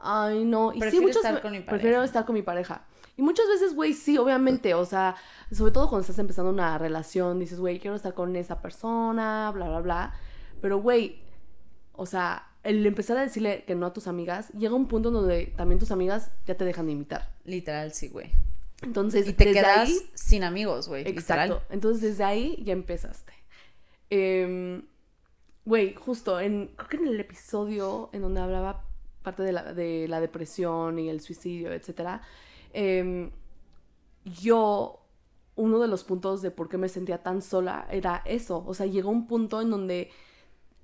ay, 0.00 0.44
no. 0.44 0.70
Y 0.72 0.74
sí, 0.74 0.80
Prefiero 0.80 1.06
muchas 1.06 1.24
estar 1.24 1.42
con 1.42 1.52
mi 1.52 1.60
Prefiero 1.60 1.96
pareja. 1.96 2.04
estar 2.04 2.24
con 2.24 2.34
mi 2.34 2.42
pareja. 2.42 2.84
Y 3.16 3.22
muchas 3.22 3.46
veces, 3.46 3.76
güey, 3.76 3.92
sí, 3.92 4.18
obviamente, 4.18 4.74
o 4.74 4.84
sea, 4.84 5.14
sobre 5.52 5.70
todo 5.70 5.88
cuando 5.88 6.00
estás 6.00 6.18
empezando 6.18 6.50
una 6.50 6.76
relación, 6.78 7.38
dices, 7.38 7.60
güey, 7.60 7.78
quiero 7.78 7.94
estar 7.94 8.14
con 8.14 8.34
esa 8.34 8.60
persona, 8.60 9.52
bla, 9.54 9.68
bla, 9.68 9.80
bla. 9.80 10.14
Pero, 10.60 10.78
güey, 10.78 11.22
o 11.92 12.06
sea, 12.06 12.48
el 12.64 12.84
empezar 12.86 13.16
a 13.18 13.22
decirle 13.22 13.64
que 13.66 13.74
no 13.74 13.86
a 13.86 13.92
tus 13.92 14.06
amigas, 14.08 14.48
llega 14.50 14.74
un 14.74 14.88
punto 14.88 15.10
donde 15.10 15.46
también 15.56 15.78
tus 15.78 15.90
amigas 15.90 16.30
ya 16.46 16.56
te 16.56 16.64
dejan 16.64 16.86
de 16.86 16.92
invitar. 16.92 17.30
Literal, 17.44 17.92
sí, 17.92 18.08
güey. 18.08 18.30
Entonces, 18.82 19.28
Y 19.28 19.32
te 19.32 19.44
desde 19.44 19.60
quedas 19.60 19.88
ahí- 19.88 20.10
sin 20.14 20.42
amigos, 20.44 20.88
güey. 20.88 21.06
Exacto. 21.08 21.44
Literal. 21.54 21.62
Entonces, 21.70 22.02
desde 22.02 22.24
ahí 22.24 22.60
ya 22.64 22.72
empezaste. 22.72 23.32
Em, 24.10 24.82
Güey, 25.66 25.94
justo 25.94 26.38
en, 26.40 26.66
creo 26.76 26.88
que 26.90 26.96
en 26.98 27.06
el 27.08 27.18
episodio 27.18 28.10
en 28.12 28.20
donde 28.20 28.38
hablaba 28.40 28.84
parte 29.22 29.42
de 29.42 29.52
la, 29.52 29.72
de 29.72 30.06
la 30.08 30.20
depresión 30.20 30.98
y 30.98 31.08
el 31.08 31.22
suicidio, 31.22 31.72
etcétera, 31.72 32.20
em, 32.74 33.30
yo, 34.24 35.00
uno 35.56 35.78
de 35.78 35.88
los 35.88 36.04
puntos 36.04 36.42
de 36.42 36.50
por 36.50 36.68
qué 36.68 36.76
me 36.76 36.90
sentía 36.90 37.22
tan 37.22 37.40
sola 37.40 37.86
era 37.90 38.22
eso. 38.26 38.62
O 38.66 38.74
sea, 38.74 38.84
llegó 38.84 39.08
un 39.10 39.26
punto 39.26 39.62
en 39.62 39.70
donde 39.70 40.10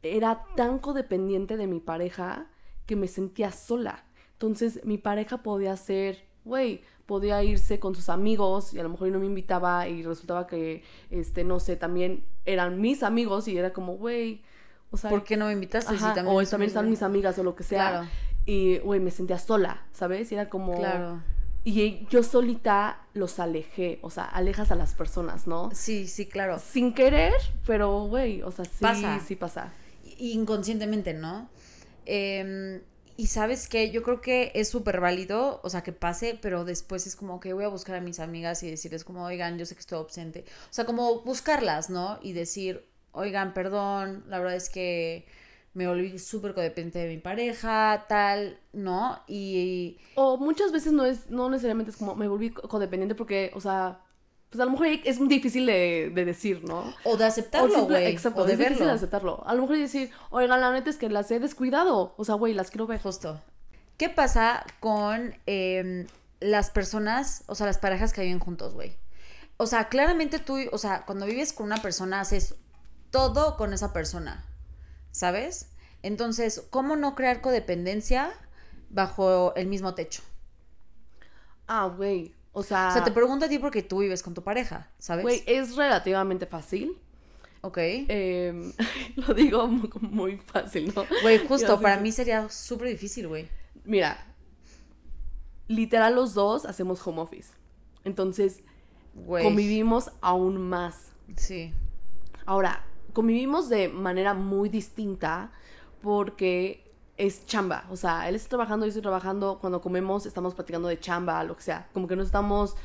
era 0.02 0.44
tan 0.56 0.78
codependiente 0.78 1.56
de 1.56 1.66
mi 1.66 1.80
pareja 1.80 2.46
que 2.86 2.96
me 2.96 3.08
sentía 3.08 3.52
sola. 3.52 4.04
Entonces, 4.32 4.80
mi 4.84 4.98
pareja 4.98 5.42
podía 5.42 5.76
ser, 5.76 6.24
güey, 6.44 6.82
podía 7.06 7.42
irse 7.42 7.78
con 7.78 7.94
sus 7.94 8.08
amigos 8.08 8.72
y 8.72 8.78
a 8.78 8.82
lo 8.82 8.88
mejor 8.88 9.08
no 9.08 9.18
me 9.18 9.26
invitaba 9.26 9.88
y 9.88 10.02
resultaba 10.02 10.46
que, 10.46 10.82
este, 11.10 11.44
no 11.44 11.60
sé, 11.60 11.76
también 11.76 12.24
eran 12.44 12.80
mis 12.80 13.02
amigos 13.02 13.48
y 13.48 13.58
era 13.58 13.72
como, 13.72 13.96
güey, 13.96 14.42
o 14.92 14.96
sea, 14.96 15.10
¿Por 15.10 15.22
qué 15.24 15.36
no 15.36 15.46
me 15.46 15.52
invitaste? 15.52 15.94
ajá, 15.94 16.08
si 16.08 16.14
también 16.14 16.36
o 16.36 16.44
también 16.48 16.68
están 16.68 16.90
mis 16.90 17.02
amigas 17.02 17.38
o 17.38 17.44
lo 17.44 17.54
que 17.54 17.62
sea. 17.62 17.90
Claro. 17.90 18.08
Y, 18.46 18.78
güey, 18.78 18.98
me 18.98 19.10
sentía 19.10 19.38
sola, 19.38 19.86
¿sabes? 19.92 20.32
Y 20.32 20.34
era 20.34 20.48
como... 20.48 20.76
Claro. 20.76 21.22
Y 21.62 22.06
yo 22.08 22.22
solita 22.22 23.02
los 23.12 23.38
alejé, 23.38 23.98
o 24.02 24.08
sea, 24.08 24.24
alejas 24.24 24.72
a 24.72 24.76
las 24.76 24.94
personas, 24.94 25.46
¿no? 25.46 25.68
Sí, 25.74 26.08
sí, 26.08 26.26
claro. 26.26 26.58
Sin 26.58 26.94
querer, 26.94 27.34
pero, 27.66 28.04
güey, 28.06 28.42
o 28.42 28.50
sea, 28.50 28.64
sí, 28.64 28.78
Pasa. 28.80 29.20
sí 29.20 29.36
pasa. 29.36 29.72
Inconscientemente, 30.20 31.14
¿no? 31.14 31.48
Eh, 32.06 32.82
y 33.16 33.26
sabes 33.26 33.68
que 33.68 33.90
yo 33.90 34.02
creo 34.02 34.20
que 34.22 34.50
es 34.54 34.70
súper 34.70 35.00
válido, 35.00 35.60
o 35.62 35.68
sea, 35.68 35.82
que 35.82 35.92
pase, 35.92 36.38
pero 36.40 36.64
después 36.64 37.06
es 37.06 37.16
como 37.16 37.38
que 37.38 37.52
voy 37.52 37.64
a 37.64 37.68
buscar 37.68 37.96
a 37.96 38.00
mis 38.00 38.18
amigas 38.18 38.62
y 38.62 38.70
decirles 38.70 39.04
como, 39.04 39.24
oigan, 39.24 39.58
yo 39.58 39.66
sé 39.66 39.74
que 39.74 39.80
estoy 39.80 39.98
ausente. 39.98 40.44
O 40.70 40.72
sea, 40.72 40.86
como 40.86 41.20
buscarlas, 41.22 41.90
¿no? 41.90 42.18
Y 42.22 42.32
decir, 42.32 42.86
oigan, 43.12 43.52
perdón, 43.52 44.24
la 44.28 44.38
verdad 44.38 44.56
es 44.56 44.70
que 44.70 45.26
me 45.74 45.86
volví 45.86 46.18
súper 46.18 46.54
codependiente 46.54 46.98
de 47.00 47.08
mi 47.08 47.18
pareja, 47.18 48.06
tal, 48.08 48.58
¿no? 48.72 49.20
Y, 49.28 49.98
O 50.14 50.36
muchas 50.38 50.72
veces 50.72 50.92
no 50.92 51.04
es, 51.04 51.30
no 51.30 51.48
necesariamente 51.50 51.90
es 51.90 51.96
como 51.96 52.14
me 52.16 52.26
volví 52.28 52.50
co- 52.50 52.68
codependiente 52.68 53.14
porque, 53.14 53.50
o 53.54 53.60
sea, 53.60 54.00
pues 54.50 54.60
a 54.60 54.64
lo 54.64 54.72
mejor 54.72 54.88
es 54.88 55.28
difícil 55.28 55.64
de, 55.66 56.10
de 56.12 56.24
decir, 56.24 56.64
¿no? 56.64 56.92
o 57.04 57.16
de 57.16 57.24
aceptarlo, 57.24 57.86
güey. 57.86 58.06
exacto, 58.06 58.42
O 58.42 58.44
de 58.44 58.54
es 58.54 58.58
difícil 58.58 58.80
verlo. 58.80 58.94
aceptarlo. 58.94 59.46
A 59.46 59.54
lo 59.54 59.62
mejor 59.62 59.78
decir, 59.78 60.10
oigan, 60.30 60.60
la 60.60 60.72
neta 60.72 60.90
es 60.90 60.96
que 60.96 61.08
las 61.08 61.30
he 61.30 61.38
descuidado. 61.38 62.14
O 62.16 62.24
sea, 62.24 62.34
güey, 62.34 62.52
las 62.52 62.70
quiero 62.70 62.86
ver. 62.88 63.00
Justo. 63.00 63.40
¿Qué 63.96 64.08
pasa 64.08 64.66
con 64.80 65.34
em, 65.46 66.06
las 66.40 66.70
personas, 66.70 67.44
o 67.46 67.54
sea, 67.54 67.66
las 67.66 67.78
parejas 67.78 68.12
que 68.12 68.22
viven 68.22 68.40
juntos, 68.40 68.74
güey? 68.74 68.96
O 69.56 69.66
sea, 69.66 69.88
claramente 69.88 70.38
tú, 70.38 70.56
o 70.72 70.78
sea, 70.78 71.04
cuando 71.06 71.26
vives 71.26 71.52
con 71.52 71.66
una 71.66 71.76
persona 71.82 72.20
haces 72.20 72.56
todo 73.10 73.56
con 73.56 73.72
esa 73.72 73.92
persona, 73.92 74.44
¿sabes? 75.12 75.68
Entonces, 76.02 76.64
¿cómo 76.70 76.96
no 76.96 77.14
crear 77.14 77.40
codependencia 77.40 78.32
bajo 78.88 79.54
el 79.54 79.66
mismo 79.66 79.94
techo? 79.94 80.22
Ah, 81.68 81.86
güey. 81.94 82.34
O 82.52 82.62
sea, 82.62 82.88
O 82.88 82.92
sea, 82.92 83.04
te 83.04 83.12
pregunto 83.12 83.44
a 83.44 83.48
ti 83.48 83.58
porque 83.58 83.82
tú 83.82 83.98
vives 84.00 84.22
con 84.22 84.34
tu 84.34 84.42
pareja, 84.42 84.90
¿sabes? 84.98 85.22
güey, 85.22 85.42
es 85.46 85.76
relativamente 85.76 86.46
fácil. 86.46 86.98
Ok. 87.62 87.78
Em, 87.78 88.72
lo 89.16 89.34
digo 89.34 89.66
muy, 89.68 89.90
muy 90.00 90.36
fácil, 90.38 90.92
¿no? 90.94 91.04
Güey, 91.22 91.46
justo, 91.46 91.80
para 91.80 91.98
mí 91.98 92.10
sería 92.10 92.48
súper 92.48 92.88
difícil, 92.88 93.28
güey. 93.28 93.48
Mira, 93.84 94.26
literal 95.68 96.14
los 96.14 96.34
dos 96.34 96.64
hacemos 96.64 97.06
home 97.06 97.20
office. 97.20 97.52
Entonces, 98.04 98.62
Güey. 99.14 99.44
convivimos 99.44 100.10
aún 100.20 100.60
más. 100.68 101.12
Sí. 101.36 101.72
Ahora, 102.46 102.84
convivimos 103.12 103.68
de 103.68 103.88
manera 103.88 104.34
muy 104.34 104.68
distinta 104.68 105.52
porque 106.02 106.89
es 107.26 107.44
chamba. 107.46 107.84
O 107.90 107.96
sea, 107.96 108.28
él 108.28 108.34
está 108.34 108.48
trabajando, 108.50 108.86
yo 108.86 108.88
estoy 108.90 109.02
trabajando. 109.02 109.58
Cuando 109.60 109.80
comemos, 109.80 110.26
estamos 110.26 110.54
platicando 110.54 110.88
de 110.88 110.98
chamba, 110.98 111.44
lo 111.44 111.56
que 111.56 111.62
sea. 111.62 111.88
Como 111.92 112.06
que 112.08 112.16
no 112.16 112.22
estamos 112.22 112.76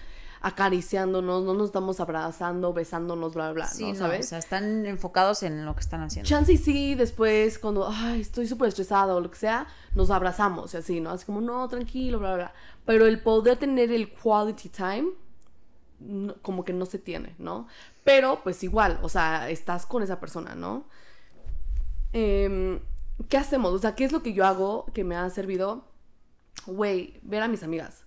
acariciándonos, 0.41 1.43
no 1.43 1.53
nos 1.55 1.67
estamos 1.67 1.99
abrazando, 1.99 2.71
besándonos, 2.71 3.33
bla, 3.33 3.51
bla, 3.51 3.63
bla. 3.65 3.67
Sí, 3.67 3.83
¿no? 3.85 3.89
no, 3.93 3.95
¿Sabes? 3.95 4.25
o 4.27 4.29
sea, 4.29 4.37
están 4.37 4.85
enfocados 4.85 5.41
en 5.41 5.65
lo 5.65 5.73
que 5.73 5.79
están 5.81 6.01
haciendo. 6.03 6.27
Chance 6.29 6.53
y 6.53 6.57
sí, 6.57 6.93
después, 6.95 7.57
cuando, 7.57 7.87
ay, 7.89 8.21
estoy 8.21 8.45
súper 8.47 8.67
estresado 8.67 9.15
o 9.15 9.21
lo 9.21 9.31
que 9.31 9.37
sea, 9.37 9.65
nos 9.95 10.11
abrazamos 10.11 10.73
y 10.73 10.77
así, 10.77 10.99
¿no? 10.99 11.09
Así 11.11 11.25
como, 11.25 11.41
no, 11.41 11.67
tranquilo, 11.67 12.19
bla, 12.19 12.35
bla, 12.35 12.37
bla. 12.45 12.53
Pero 12.85 13.07
el 13.07 13.19
poder 13.21 13.57
tener 13.57 13.91
el 13.91 14.11
quality 14.13 14.69
time, 14.69 15.05
no- 15.99 16.35
como 16.43 16.63
que 16.63 16.73
no 16.73 16.85
se 16.85 16.99
tiene, 16.99 17.33
¿no? 17.39 17.67
Pero, 18.03 18.41
pues 18.43 18.61
igual, 18.63 18.99
o 19.01 19.09
sea, 19.09 19.49
estás 19.49 19.87
con 19.87 20.03
esa 20.03 20.19
persona, 20.19 20.53
¿no? 20.53 20.83
Em, 22.13 22.79
¿Qué 23.29 23.37
hacemos? 23.37 23.73
O 23.73 23.79
sea, 23.79 23.95
¿qué 23.95 24.03
es 24.05 24.11
lo 24.11 24.21
que 24.23 24.33
yo 24.33 24.45
hago 24.45 24.85
que 24.93 25.03
me 25.03 25.15
ha 25.15 25.29
servido? 25.29 25.85
Güey, 26.67 27.19
ver 27.23 27.41
a 27.43 27.47
mis 27.47 27.63
amigas. 27.63 28.03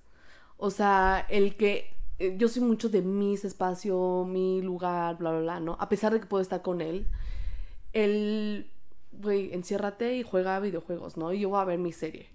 O 0.56 0.70
sea, 0.70 1.24
el 1.28 1.56
que 1.56 1.94
eh, 2.18 2.34
yo 2.36 2.48
soy 2.48 2.62
mucho 2.62 2.88
de 2.88 3.00
mis 3.02 3.44
espacio, 3.44 4.24
mi 4.28 4.60
lugar, 4.62 5.16
bla, 5.18 5.30
bla, 5.30 5.40
bla, 5.40 5.60
¿no? 5.60 5.76
A 5.80 5.88
pesar 5.88 6.12
de 6.12 6.20
que 6.20 6.26
puedo 6.26 6.42
estar 6.42 6.62
con 6.62 6.80
él, 6.80 7.06
él, 7.92 8.70
güey, 9.12 9.52
enciérrate 9.54 10.16
y 10.16 10.22
juega 10.22 10.58
videojuegos, 10.60 11.16
¿no? 11.16 11.32
Y 11.32 11.40
yo 11.40 11.48
voy 11.50 11.60
a 11.60 11.64
ver 11.64 11.78
mi 11.78 11.92
serie. 11.92 12.26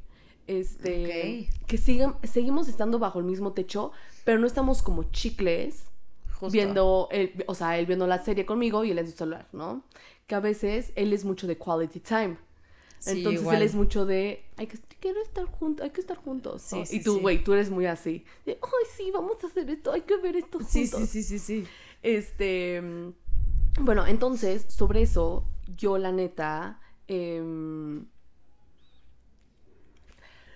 Este, 0.47 1.47
Ok. 1.49 1.67
que 1.67 1.77
sigan, 1.77 2.15
seguimos 2.23 2.67
estando 2.67 2.99
bajo 2.99 3.19
el 3.19 3.25
mismo 3.25 3.53
techo, 3.53 3.91
pero 4.25 4.39
no 4.39 4.47
estamos 4.47 4.81
como 4.81 5.03
chicles 5.12 5.86
Justo. 6.33 6.51
viendo, 6.51 7.07
el- 7.12 7.43
o 7.47 7.55
sea, 7.55 7.77
él 7.77 7.86
viendo 7.86 8.07
la 8.07 8.21
serie 8.23 8.45
conmigo 8.45 8.83
y 8.83 8.91
él 8.91 8.99
en 8.99 9.05
su 9.09 9.13
celular, 9.17 9.47
¿no? 9.53 9.83
Que 10.27 10.36
a 10.36 10.39
veces 10.41 10.91
él 10.95 11.13
es 11.13 11.23
mucho 11.23 11.47
de 11.47 11.57
quality 11.57 11.99
time. 12.01 12.38
Sí, 13.03 13.17
Entonces 13.17 13.41
igual. 13.41 13.57
él 13.57 13.63
es 13.63 13.75
mucho 13.75 14.05
de, 14.05 14.45
hay 14.55 14.67
que, 14.67 14.77
quiero 15.01 15.21
estar 15.21 15.43
juntos, 15.43 15.83
hay 15.83 15.89
que 15.89 15.99
estar 15.99 16.15
juntos. 16.15 16.71
¿no? 16.71 16.77
Sí, 16.77 16.85
sí, 16.85 16.95
y 16.95 17.03
tú, 17.03 17.19
güey, 17.19 17.43
tú 17.43 17.51
eres 17.51 17.69
muy 17.69 17.85
así. 17.85 18.23
De, 18.45 18.53
ay, 18.61 18.87
sí, 18.95 19.11
vamos 19.11 19.43
a 19.43 19.47
hacer 19.47 19.69
esto, 19.69 19.91
hay 19.91 20.03
que 20.03 20.15
ver 20.15 20.37
esto 20.37 20.59
juntos. 20.59 20.71
Sí, 20.71 20.87
sí, 20.87 21.05
sí, 21.05 21.23
sí, 21.23 21.39
sí. 21.39 21.67
Este, 22.01 22.81
mm, 22.81 23.13
bueno, 23.81 24.07
entonces, 24.07 24.65
sobre 24.69 25.01
eso, 25.01 25.45
yo 25.75 25.97
la 25.97 26.13
neta, 26.13 26.79
em, 27.09 28.05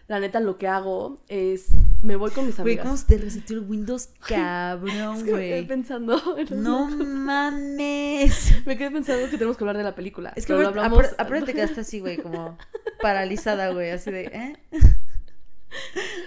la 0.08 0.22
neta 0.22 0.40
lo 0.40 0.58
que 0.58 0.70
hago 0.70 1.18
es, 1.28 1.68
me 2.02 2.16
voy 2.16 2.32
con 2.32 2.46
mis 2.46 2.56
Güey, 2.58 2.74
amigas. 2.76 2.86
¿cómo 2.86 2.98
se 2.98 3.06
te 3.06 3.18
reseteó 3.18 3.58
el 3.58 3.64
Windows? 3.70 4.10
Es 4.22 4.28
Cabrón, 4.28 5.24
que 5.26 5.32
me 5.34 5.40
quedé 5.40 5.50
güey. 5.50 5.68
pensando. 5.68 6.38
en 6.38 6.64
No 6.64 6.88
mames. 6.90 8.54
Me 8.66 8.78
quedé 8.78 8.92
pensando 8.92 9.26
que 9.30 9.38
tenemos 9.38 9.58
que 9.58 9.64
hablar 9.64 9.78
de 9.78 9.84
la 9.84 9.96
película. 9.96 10.32
Es 10.36 10.46
que 10.46 10.54
pero 10.54 10.64
lo 10.64 10.68
hablamos- 10.70 11.06
aparte- 11.18 11.46
te 11.46 11.54
quedaste 11.56 11.82
así, 11.82 12.00
güey, 12.00 12.18
como 12.18 12.58
paralizada, 13.02 13.72
güey, 13.72 13.90
así 13.92 14.12
de, 14.12 14.26
¿eh? 14.26 14.58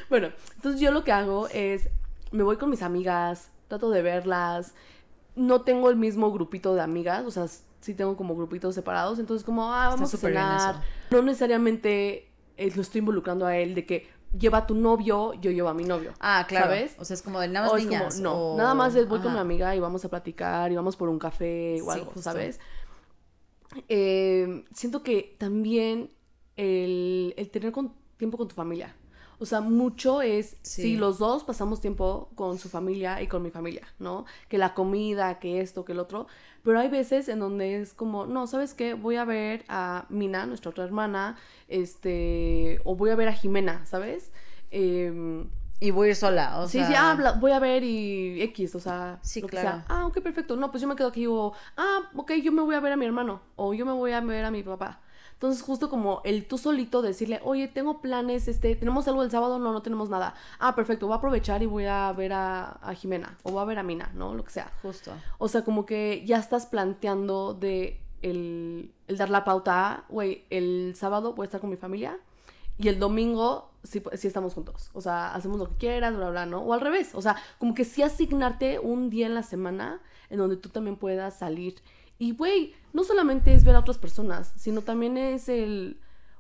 Bueno, 0.09 0.29
entonces 0.57 0.81
yo 0.81 0.91
lo 0.91 1.05
que 1.05 1.13
hago 1.13 1.49
es, 1.49 1.89
me 2.33 2.43
voy 2.43 2.57
con 2.57 2.71
mis 2.71 2.83
amigas, 2.83 3.51
trato 3.69 3.91
de 3.91 4.03
verlas, 4.03 4.75
no 5.37 5.63
tengo 5.63 5.89
el 5.91 5.97
mismo 5.97 6.31
grupito 6.33 6.75
de 6.75 6.83
amigas, 6.83 7.25
o 7.25 7.31
sea, 7.31 7.47
sí 7.81 7.95
tengo 7.95 8.17
como 8.17 8.37
grupitos 8.37 8.75
separados, 8.75 9.19
entonces 9.19 9.45
como, 9.45 9.73
ah, 9.73 9.89
vamos 9.89 10.13
a 10.13 10.17
cenar. 10.17 10.83
No 11.11 11.23
necesariamente 11.23 12.31
eh, 12.57 12.73
lo 12.75 12.83
estoy 12.83 12.99
involucrando 12.99 13.47
a 13.47 13.57
él 13.57 13.75
de 13.75 13.87
que 13.87 14.09
lleva 14.39 14.59
a 14.59 14.67
tu 14.67 14.75
novio, 14.75 15.35
yo 15.35 15.51
llevo 15.51 15.69
a 15.69 15.75
mi 15.75 15.85
novio. 15.85 16.13
Ah, 16.21 16.45
claro. 16.49 16.67
¿Sabes? 16.67 16.95
O 16.99 17.05
sea, 17.05 17.15
es 17.15 17.23
como 17.23 17.41
de 17.41 17.49
nada 17.49 17.67
más 17.67 17.75
O 17.75 17.77
es 17.79 17.85
como, 17.87 17.97
niñas. 17.99 18.21
no, 18.21 18.35
o- 18.55 18.57
nada 18.57 18.75
más 18.75 18.95
es 18.95 19.09
voy 19.09 19.19
con 19.19 19.29
Ajá. 19.29 19.37
mi 19.37 19.41
amiga 19.41 19.75
y 19.77 19.81
vamos 19.81 20.05
a 20.05 20.09
platicar 20.09 20.71
y 20.73 20.77
vamos 20.77 20.97
por 20.97 21.09
un 21.09 21.19
café 21.19 21.81
o 21.83 21.85
Sí, 21.87 21.91
algo, 21.99 22.05
justo. 22.07 22.23
¿sabes? 22.23 22.61
Eh, 23.89 24.65
siento 24.75 25.03
que 25.03 25.37
también 25.39 26.11
el, 26.57 27.35
el 27.37 27.51
tener 27.51 27.73
con- 27.73 27.93
tiempo 28.17 28.37
con 28.37 28.49
tu 28.49 28.55
familia. 28.55 28.95
O 29.41 29.47
sea, 29.47 29.61
mucho 29.63 30.21
es 30.23 30.59
Sí. 30.63 30.83
si 30.83 30.97
los 30.97 31.19
dos 31.19 31.45
pasamos 31.45 31.81
tiempo 31.81 32.29
con 32.35 32.59
su 32.59 32.69
familia 32.69 33.23
y 33.23 33.27
con 33.27 33.43
mi 33.43 33.51
familia, 33.51 33.87
¿no? 33.99 34.27
Que 34.49 34.59
la 34.59 34.75
comida, 34.75 35.39
que 35.39 35.61
esto, 35.61 35.85
que 35.85 35.93
el 35.93 35.99
otro. 35.99 36.27
Pero 36.63 36.79
hay 36.79 36.89
veces 36.89 37.29
en 37.31 37.41
donde 37.41 37.81
es 37.81 37.95
como, 37.95 38.27
no, 38.27 38.47
¿sabes 38.47 38.75
qué? 38.75 38.93
Voy 38.95 39.17
a 39.17 39.25
ver 39.25 39.65
a 39.69 40.05
Mina, 40.11 40.45
nuestra 40.47 40.71
otra 40.71 40.85
hermana, 40.85 41.37
este, 41.69 42.81
o 42.85 42.95
voy 42.97 43.11
a 43.11 43.17
ver 43.17 43.29
a 43.29 43.33
Jimena, 43.33 43.85
¿sabes? 43.87 44.31
Em, 44.71 45.49
Y 45.83 45.91
voy 45.93 46.09
a 46.09 46.11
ir 46.11 46.17
sola, 46.17 46.59
o 46.61 46.69
sí, 46.69 46.77
sea. 46.79 46.87
sí, 46.89 46.95
ah, 46.95 47.15
bla- 47.17 47.33
voy 47.41 47.53
a 47.53 47.59
ver 47.59 47.83
y 47.83 48.43
X, 48.43 48.75
o 48.75 48.81
sea, 48.81 49.19
Sí, 49.23 49.41
lo 49.41 49.47
que 49.47 49.53
claro. 49.53 49.69
sea. 49.79 49.85
Ah, 49.89 50.07
ok, 50.07 50.21
perfecto. 50.21 50.55
No, 50.57 50.71
pues 50.71 50.83
yo 50.83 50.89
me 50.89 50.95
quedo 50.97 51.09
aquí 51.09 51.27
o, 51.27 51.55
ah, 51.79 52.11
ok, 52.15 52.33
yo 52.43 52.53
me 52.53 52.61
voy 52.61 52.75
a 52.75 52.81
ver 52.81 52.93
a 52.93 52.97
mi 52.97 53.07
hermano 53.07 53.41
o 53.57 53.73
yo 53.73 53.87
me 53.87 53.93
voy 53.93 54.13
a 54.13 54.21
ver 54.21 54.45
a 54.45 54.51
mi 54.51 54.63
papá. 54.63 55.01
Entonces, 55.41 55.63
justo 55.63 55.89
como 55.89 56.21
el 56.27 56.47
tú 56.47 56.59
solito 56.59 57.01
decirle, 57.01 57.41
oye, 57.43 57.67
tengo 57.67 58.03
planes, 58.03 58.47
este, 58.47 58.77
¿tenemos 58.77 59.09
algo 59.09 59.23
el 59.23 59.31
sábado? 59.31 59.59
No, 59.59 59.73
no 59.73 59.81
tenemos 59.81 60.11
nada. 60.11 60.35
Ah, 60.59 60.75
perfecto, 60.75 61.07
voy 61.07 61.15
a 61.15 61.17
aprovechar 61.17 61.63
y 61.63 61.67
voy 61.67 61.87
a 61.87 62.13
ver 62.13 62.35
a, 62.35 62.73
a 62.83 62.93
Jimena 62.93 63.39
o 63.43 63.53
voy 63.53 63.63
a 63.63 63.65
ver 63.65 63.79
a 63.79 63.83
Mina, 63.83 64.11
¿no? 64.15 64.35
Lo 64.35 64.45
que 64.45 64.51
sea. 64.51 64.71
Justo. 64.83 65.13
O 65.39 65.49
sea, 65.49 65.65
como 65.65 65.87
que 65.87 66.23
ya 66.27 66.37
estás 66.37 66.67
planteando 66.67 67.55
de 67.55 68.03
el, 68.21 68.93
el 69.09 69.17
dar 69.17 69.31
la 69.31 69.45
pauta, 69.45 69.93
a, 69.93 70.05
güey, 70.11 70.45
el 70.51 70.93
sábado 70.95 71.33
voy 71.33 71.45
a 71.45 71.47
estar 71.47 71.63
con 71.63 71.71
mi 71.71 71.77
familia 71.77 72.19
y 72.77 72.89
el 72.89 72.99
domingo 72.99 73.71
sí, 73.83 74.03
sí 74.13 74.27
estamos 74.27 74.53
juntos. 74.53 74.91
O 74.93 75.01
sea, 75.01 75.35
hacemos 75.35 75.59
lo 75.59 75.71
que 75.71 75.77
quieras, 75.77 76.15
bla, 76.15 76.29
bla, 76.29 76.45
¿no? 76.45 76.61
O 76.61 76.75
al 76.75 76.83
revés. 76.83 77.15
O 77.15 77.23
sea, 77.23 77.37
como 77.59 77.75
que 77.75 77.87
sí 77.87 78.03
asignarte 78.03 78.79
un 78.79 79.09
día 79.09 79.25
en 79.25 79.35
la 79.35 79.43
semana 79.43 80.03
en 80.29 80.37
donde 80.37 80.59
tú 80.59 80.69
también 80.69 80.97
puedas 80.97 81.39
salir. 81.39 81.77
Y, 82.21 82.33
güey, 82.33 82.75
no 82.93 83.03
solamente 83.03 83.53
es 83.55 83.65
ver 83.65 83.75
a 83.75 83.81
otras 83.81 83.99
personas, 83.99 84.53
sino 84.57 84.83
también 84.83 85.17
es 85.17 85.49
el... 85.49 85.99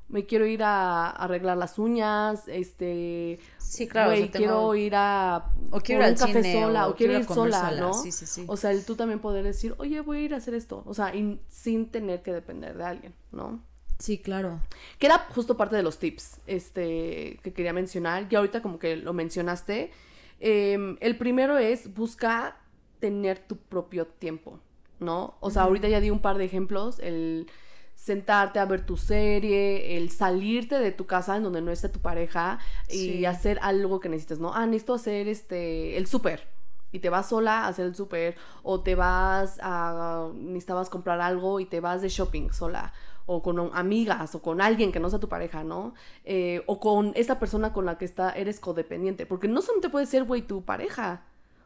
Me 0.08 0.26
quiero 0.26 0.44
ir 0.44 0.62
a 0.62 1.08
arreglar 1.10 1.56
las 1.56 1.78
uñas, 1.78 2.46
este... 2.48 3.38
Sí, 3.58 3.86
claro. 3.88 4.08
o 4.10 4.12
Güey, 4.12 4.22
sea, 4.24 4.30
tengo- 4.32 4.44
quiero 4.44 4.74
ir 4.74 4.92
a... 4.96 5.52
O 5.70 5.80
quiero 5.80 6.06
un 6.06 6.14
café 6.14 6.42
cine, 6.42 6.52
sola, 6.62 6.86
o 6.86 6.90
o 6.90 6.94
quiero 6.96 7.12
quiero 7.14 7.20
ir 7.30 7.34
sola, 7.34 7.60
sola. 7.70 7.80
¿no? 7.80 7.94
Sí, 7.94 8.12
sí, 8.12 8.26
sí. 8.26 8.44
O 8.46 8.56
sea, 8.56 8.72
el 8.72 8.84
tú 8.84 8.94
también 8.96 9.20
poder 9.20 9.42
decir, 9.44 9.74
oye, 9.78 10.00
voy 10.00 10.18
a 10.18 10.20
ir 10.22 10.34
a 10.34 10.36
hacer 10.36 10.54
esto. 10.54 10.82
O 10.84 10.94
sea, 10.94 11.14
y 11.14 11.40
sin 11.48 11.90
tener 11.90 12.22
que 12.22 12.32
depender 12.32 12.76
de 12.76 12.84
alguien, 12.84 13.14
¿no? 13.32 13.60
Sí, 14.00 14.18
claro. 14.18 14.60
Que 14.98 15.06
era 15.06 15.26
justo 15.34 15.56
parte 15.56 15.76
de 15.76 15.82
los 15.82 15.98
tips 15.98 16.40
este, 16.46 17.38
que 17.42 17.52
quería 17.52 17.72
mencionar. 17.72 18.26
Y 18.30 18.34
ahorita 18.34 18.62
como 18.62 18.78
que 18.78 18.96
lo 18.96 19.12
mencionaste. 19.12 19.92
Em, 20.40 20.96
el 21.00 21.16
primero 21.18 21.56
es 21.56 21.94
busca 21.94 22.56
tener 22.98 23.38
tu 23.38 23.56
propio 23.56 24.06
tiempo, 24.06 24.58
¿no? 25.00 25.34
O 25.40 25.50
sea, 25.50 25.62
ahorita 25.62 25.88
ya 25.88 26.00
di 26.00 26.10
un 26.10 26.20
par 26.20 26.38
de 26.38 26.44
ejemplos. 26.44 26.98
El 27.00 27.46
sentarte 27.94 28.58
a 28.58 28.64
ver 28.64 28.86
tu 28.86 28.96
serie, 28.96 29.98
el 29.98 30.10
salirte 30.10 30.78
de 30.78 30.90
tu 30.90 31.04
casa 31.06 31.36
en 31.36 31.42
donde 31.42 31.60
no 31.60 31.70
esté 31.70 31.88
tu 31.90 32.00
pareja 32.00 32.58
y 32.88 32.94
Sí. 32.96 33.26
hacer 33.26 33.58
algo 33.62 34.00
que 34.00 34.08
necesites, 34.08 34.38
¿no? 34.38 34.54
Ah, 34.54 34.64
necesito 34.64 34.94
hacer 34.94 35.28
este, 35.28 35.98
el 35.98 36.06
súper. 36.06 36.48
Y 36.92 36.98
te 37.00 37.10
vas 37.10 37.28
sola 37.28 37.60
a 37.64 37.68
hacer 37.68 37.84
el 37.86 37.94
súper, 37.94 38.36
o 38.62 38.80
te 38.80 38.94
vas 38.94 39.58
a, 39.62 40.28
necesitabas 40.34 40.88
comprar 40.88 41.20
algo 41.20 41.60
y 41.60 41.66
te 41.66 41.78
vas 41.80 42.00
de 42.02 42.08
shopping 42.08 42.50
sola, 42.52 42.92
o 43.26 43.42
con 43.42 43.70
amigas, 43.74 44.34
o 44.34 44.42
con 44.42 44.60
alguien 44.60 44.90
que 44.90 44.98
no 44.98 45.08
sea 45.10 45.20
tu 45.20 45.28
pareja, 45.28 45.62
¿no? 45.62 45.94
Eh, 46.24 46.64
o 46.66 46.80
con 46.80 47.12
esta 47.14 47.38
persona 47.38 47.72
con 47.72 47.84
la 47.84 47.96
que 47.98 48.06
está, 48.06 48.30
eres 48.32 48.58
codependiente, 48.58 49.24
porque 49.26 49.46
no 49.46 49.60
solamente 49.62 49.88
puede 49.90 50.06
ser, 50.06 50.24
güey, 50.24 50.42
tu 50.42 50.64
pareja, 50.64 51.22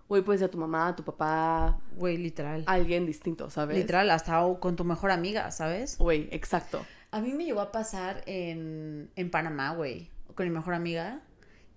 güey, 0.08 0.22
puede 0.22 0.38
ser 0.38 0.50
tu 0.50 0.58
mamá, 0.58 0.94
tu 0.96 1.04
papá, 1.04 1.78
Güey, 1.96 2.16
literal. 2.16 2.64
alguien 2.66 3.06
distinto, 3.06 3.50
¿sabes? 3.50 3.76
Literal, 3.76 4.10
hasta 4.10 4.42
con 4.60 4.76
tu 4.76 4.84
mejor 4.84 5.10
amiga, 5.10 5.50
¿sabes? 5.50 5.98
Güey, 5.98 6.28
exacto. 6.30 6.84
A 7.10 7.20
mí 7.20 7.32
me 7.32 7.44
llegó 7.44 7.60
a 7.60 7.72
pasar 7.72 8.22
en, 8.26 9.10
en 9.16 9.30
Panamá, 9.30 9.74
güey, 9.74 10.10
con 10.34 10.46
mi 10.46 10.52
mejor 10.52 10.74
amiga, 10.74 11.20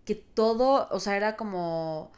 que 0.06 0.16
todo, 0.16 0.88
o 0.90 1.00
sea, 1.00 1.16
era 1.16 1.36
como, 1.36 2.12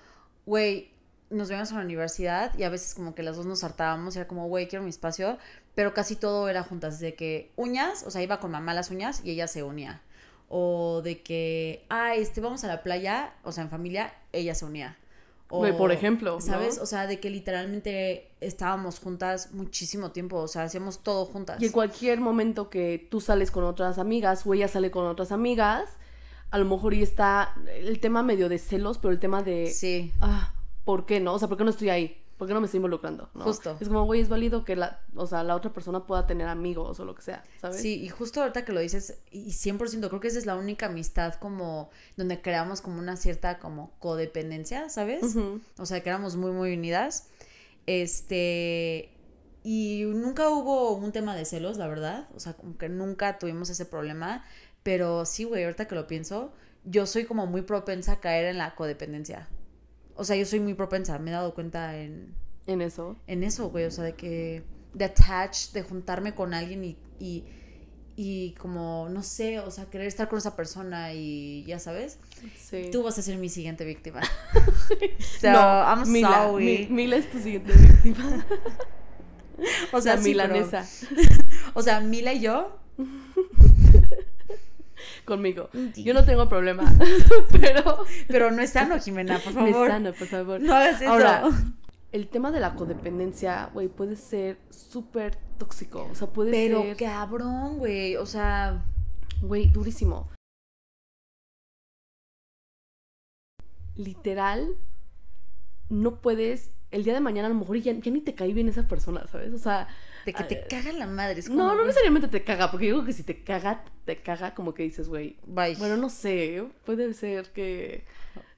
güey, 0.45 0.91
nos 1.30 1.50
veíamos 1.50 1.72
en 1.72 1.78
la 1.78 1.84
universidad 1.84 2.58
y 2.58 2.63
a 2.63 2.69
veces 2.69 2.95
como 2.95 3.13
que 3.15 3.24
las 3.24 3.36
dos 3.36 3.45
nos 3.45 3.63
hartábamos, 3.63 4.15
era 4.15 4.28
como, 4.28 4.48
güey, 4.48 4.67
quiero 4.67 4.84
mi 4.84 4.89
espacio, 4.89 5.38
pero 5.76 5.93
casi 5.93 6.15
todo 6.15 6.50
era 6.50 6.63
juntas, 6.63 7.00
de 7.00 7.15
que 7.15 7.52
uñas, 7.56 8.04
o 8.04 8.12
sea, 8.12 8.22
iba 8.22 8.39
con 8.39 8.52
mamá 8.52 8.74
las 8.74 8.89
uñas 8.91 9.22
y 9.24 9.32
ella 9.32 9.48
se 9.48 9.63
unía. 9.63 10.02
O 10.48 11.02
de 11.04 11.22
que, 11.22 11.86
ah, 11.89 12.15
este, 12.15 12.41
vamos 12.41 12.63
a 12.63 12.67
la 12.67 12.84
playa, 12.84 13.34
o 13.43 13.52
sea, 13.52 13.63
en 13.63 13.69
familia, 13.69 14.13
ella 14.34 14.56
se 14.56 14.65
unía. 14.65 14.98
O, 15.52 15.66
por 15.78 15.92
ejemplo, 15.92 16.36
¿no? 16.36 16.42
¿Sabes? 16.42 16.78
O 16.78 16.86
sea, 16.86 17.08
de 17.08 17.20
que 17.20 17.30
literalmente 17.32 18.30
estábamos 18.40 19.00
juntas 19.00 19.52
muchísimo 19.52 20.12
tiempo, 20.12 20.38
o 20.38 20.48
sea, 20.48 20.64
hacíamos 20.64 21.00
todo 21.00 21.26
juntas. 21.26 21.60
Y 21.62 21.66
en 21.66 21.72
cualquier 21.72 22.20
momento 22.22 22.70
que 22.70 23.08
tú 23.10 23.20
sales 23.20 23.50
con 23.50 23.64
otras 23.64 23.98
amigas 23.98 24.46
o 24.46 24.54
ella 24.54 24.68
sale 24.68 24.92
con 24.92 25.08
otras 25.08 25.32
amigas, 25.32 25.90
a 26.52 26.58
lo 26.60 26.66
mejor 26.66 26.94
y 26.94 27.02
está 27.02 27.56
el 27.74 28.00
tema 28.00 28.22
medio 28.22 28.48
de 28.48 28.60
celos, 28.60 29.00
pero 29.00 29.12
el 29.12 29.20
tema 29.20 29.42
de, 29.42 29.68
Sí. 29.68 30.14
ah, 30.22 30.54
¿por 30.86 31.08
qué 31.08 31.20
no? 31.20 31.34
O 31.34 31.40
sea, 31.40 31.48
¿por 31.48 31.58
qué 31.58 31.64
no 31.64 31.72
estoy 31.72 31.90
ahí? 31.90 32.22
¿Por 32.39 32.47
qué 32.47 32.54
no 32.54 32.62
me 32.62 32.67
estoy 32.67 32.78
involucrando? 32.78 33.30
¿no? 33.34 33.43
Justo. 33.43 33.75
Es 33.82 33.89
como, 33.89 34.06
güey, 34.06 34.21
es 34.21 34.30
válido 34.30 34.63
que 34.63 34.78
la, 34.78 35.02
o 35.13 35.28
sea, 35.28 35.43
la 35.43 35.58
otra 35.58 35.73
persona 35.73 36.08
pueda 36.08 36.25
tener 36.25 36.47
amigos 36.47 36.97
o 37.02 37.04
lo 37.04 37.13
que 37.13 37.21
sea, 37.21 37.43
¿sabes? 37.60 37.82
Sí, 37.82 38.02
y 38.02 38.08
justo 38.08 38.39
ahorita 38.39 38.63
que 38.63 38.71
lo 38.71 38.80
dices, 38.80 39.19
y 39.30 39.52
100% 39.52 40.08
creo 40.08 40.21
que 40.21 40.30
esa 40.30 40.39
es 40.39 40.45
la 40.45 40.56
única 40.56 40.86
amistad 40.86 41.34
como 41.34 41.89
donde 42.15 42.41
creamos 42.41 42.80
como 42.80 42.97
una 42.97 43.17
cierta 43.17 43.60
como 43.60 43.91
codependencia, 43.99 44.88
¿sabes? 44.88 45.36
O 45.78 45.86
sea, 45.86 46.02
que 46.02 46.08
éramos 46.08 46.38
muy, 46.38 46.52
muy 46.52 46.73
unidas. 46.73 47.28
Este, 47.86 49.12
y 49.63 50.04
nunca 50.06 50.49
hubo 50.49 50.93
un 50.93 51.12
tema 51.12 51.36
de 51.36 51.43
celos, 51.43 51.75
la 51.75 51.88
verdad. 51.88 52.30
O 52.34 52.39
sea, 52.39 52.54
como 52.54 52.78
que 52.78 52.88
nunca 52.88 53.38
tuvimos 53.38 53.69
ese 53.69 53.86
problema. 53.86 54.45
Pero 54.84 55.25
sí, 55.25 55.43
güey, 55.43 55.65
ahorita 55.65 55.89
que 55.89 55.95
lo 55.95 56.08
pienso, 56.08 56.54
yo 56.86 57.06
soy 57.06 57.25
como 57.25 57.47
muy 57.47 57.63
propensa 57.63 58.13
a 58.13 58.19
caer 58.21 58.45
en 58.45 58.58
la 58.58 58.75
codependencia. 58.75 59.49
O 60.19 60.23
sea, 60.25 60.36
yo 60.36 60.45
soy 60.45 60.60
muy 60.60 60.73
propensa, 60.73 61.17
me 61.19 61.32
he 61.32 61.34
dado 61.34 61.53
cuenta 61.53 61.97
en, 61.97 62.34
En 62.67 62.82
eso. 62.82 63.15
en 63.27 63.43
eso, 63.43 63.69
güey. 63.69 63.86
O 63.86 63.91
sea, 63.91 64.03
de 64.03 64.13
que. 64.15 64.63
de 64.93 65.05
attach, 65.05 65.71
de 65.71 65.82
juntarme 65.84 66.36
con 66.36 66.53
alguien 66.53 66.84
y, 66.84 66.97
y. 67.19 67.43
y 68.17 68.51
como, 68.60 69.08
no 69.10 69.23
sé, 69.23 69.60
o 69.60 69.71
sea, 69.71 69.86
querer 69.86 70.08
estar 70.08 70.27
con 70.27 70.38
esa 70.39 70.55
persona 70.55 71.13
y 71.13 71.63
ya 71.65 71.79
sabes. 71.79 72.19
Sí. 72.58 72.89
Tú 72.91 73.01
vas 73.03 73.17
a 73.17 73.21
ser 73.21 73.38
mi 73.38 73.47
siguiente 73.49 73.86
víctima. 73.86 74.21
so, 75.41 75.51
no, 75.51 75.58
I'm 75.60 76.12
Mila, 76.12 76.47
sorry. 76.47 76.88
Mi- 76.89 76.95
Mila 76.95 77.15
es 77.15 77.32
tu 77.32 77.39
siguiente 77.39 77.73
víctima. 77.73 78.45
O 79.91 79.99
sea, 79.99 80.15
la 80.15 80.21
sí, 80.21 80.34
pero- 80.34 80.47
milanesa. 80.53 80.86
o 81.73 81.82
sea, 81.82 81.99
Mila 81.99 82.32
y 82.34 82.39
yo. 82.39 82.79
Conmigo. 85.30 85.70
Yo 85.96 86.13
no 86.13 86.26
tengo 86.26 86.50
problema. 86.50 86.84
pero. 87.52 88.04
Pero 88.28 88.52
no 88.52 88.62
es 88.62 88.72
sano, 88.72 89.00
Jimena, 89.00 89.39
por 89.39 89.54
favor. 89.54 89.88
sana, 89.88 90.12
por 90.12 90.28
favor. 90.28 90.60
No 90.60 90.74
hagas 90.76 91.02
eso. 91.02 91.12
Ahora, 91.12 91.44
el 92.12 92.28
tema 92.28 92.52
de 92.52 92.60
la 92.60 92.74
codependencia, 92.74 93.70
güey, 93.74 93.88
puede 93.88 94.15
ser 94.15 94.58
súper 94.72 95.38
tóxico. 95.60 96.08
O 96.12 96.15
sea, 96.15 96.28
puede 96.28 96.52
pero 96.52 96.82
ser, 96.82 96.98
cabrón, 96.98 97.78
güey. 97.78 98.15
O 98.15 98.26
sea, 98.26 98.84
güey, 99.42 99.68
durísimo. 99.68 100.30
Literal, 103.96 104.76
no 105.89 106.22
puedes. 106.22 106.72
El 106.92 107.04
día 107.04 107.13
de 107.13 107.20
mañana 107.20 107.48
a 107.48 107.50
lo 107.50 107.56
mejor 107.56 107.78
ya, 107.78 107.94
ya 107.94 108.12
ni 108.12 108.22
te 108.22 108.34
cae 108.34 108.52
bien 108.54 108.68
esa 108.68 108.88
persona, 108.88 109.28
¿sabes? 109.28 109.54
O 109.54 109.60
sea. 109.60 109.88
De 110.25 110.34
que 110.34 110.43
te 110.43 110.67
caga 110.67 110.91
la 110.93 111.08
madre. 111.08 111.39
Es 111.39 111.49
No, 111.49 111.55
como, 111.55 111.67
no 111.69 111.73
güey, 111.75 111.88
necesariamente 111.88 112.27
te 112.27 112.43
caga, 112.43 112.69
porque 112.71 112.86
digo 112.88 113.03
que 113.05 113.13
si 113.13 113.23
te 113.23 113.43
caga, 113.43 113.84
te 114.05 114.21
caga 114.21 114.53
como 114.55 114.73
que 114.73 114.84
dices, 114.84 115.08
güey. 115.10 115.38
Bye. 115.45 115.75
Bueno, 115.75 115.97
no 115.97 116.10
sé, 116.10 116.63
puede 116.86 117.13
ser 117.13 117.51
que. 117.51 118.05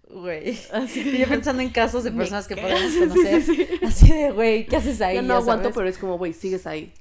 güey. 0.09 0.57
Y 0.95 1.17
yo 1.19 1.27
pensando 1.27 1.61
en 1.61 1.69
casos 1.69 2.03
de 2.03 2.11
personas 2.11 2.47
que 2.47 2.55
podemos 2.57 2.81
Sí, 2.91 2.99
sí, 2.99 2.99
conocer. 3.07 3.41
sí. 3.43 3.67
Así 3.85 4.11
de, 4.11 4.31
güey, 4.31 4.65
¿qué 4.65 4.75
haces 4.77 5.01
ahí? 5.01 5.15
ya 5.15 5.21
no 5.21 5.35
aguanto, 5.35 5.63
sabes. 5.65 5.75
pero 5.75 5.87
es 5.89 5.97
como, 5.97 6.17
güey, 6.17 6.33
sigues 6.33 6.67
ahí. 6.67 6.93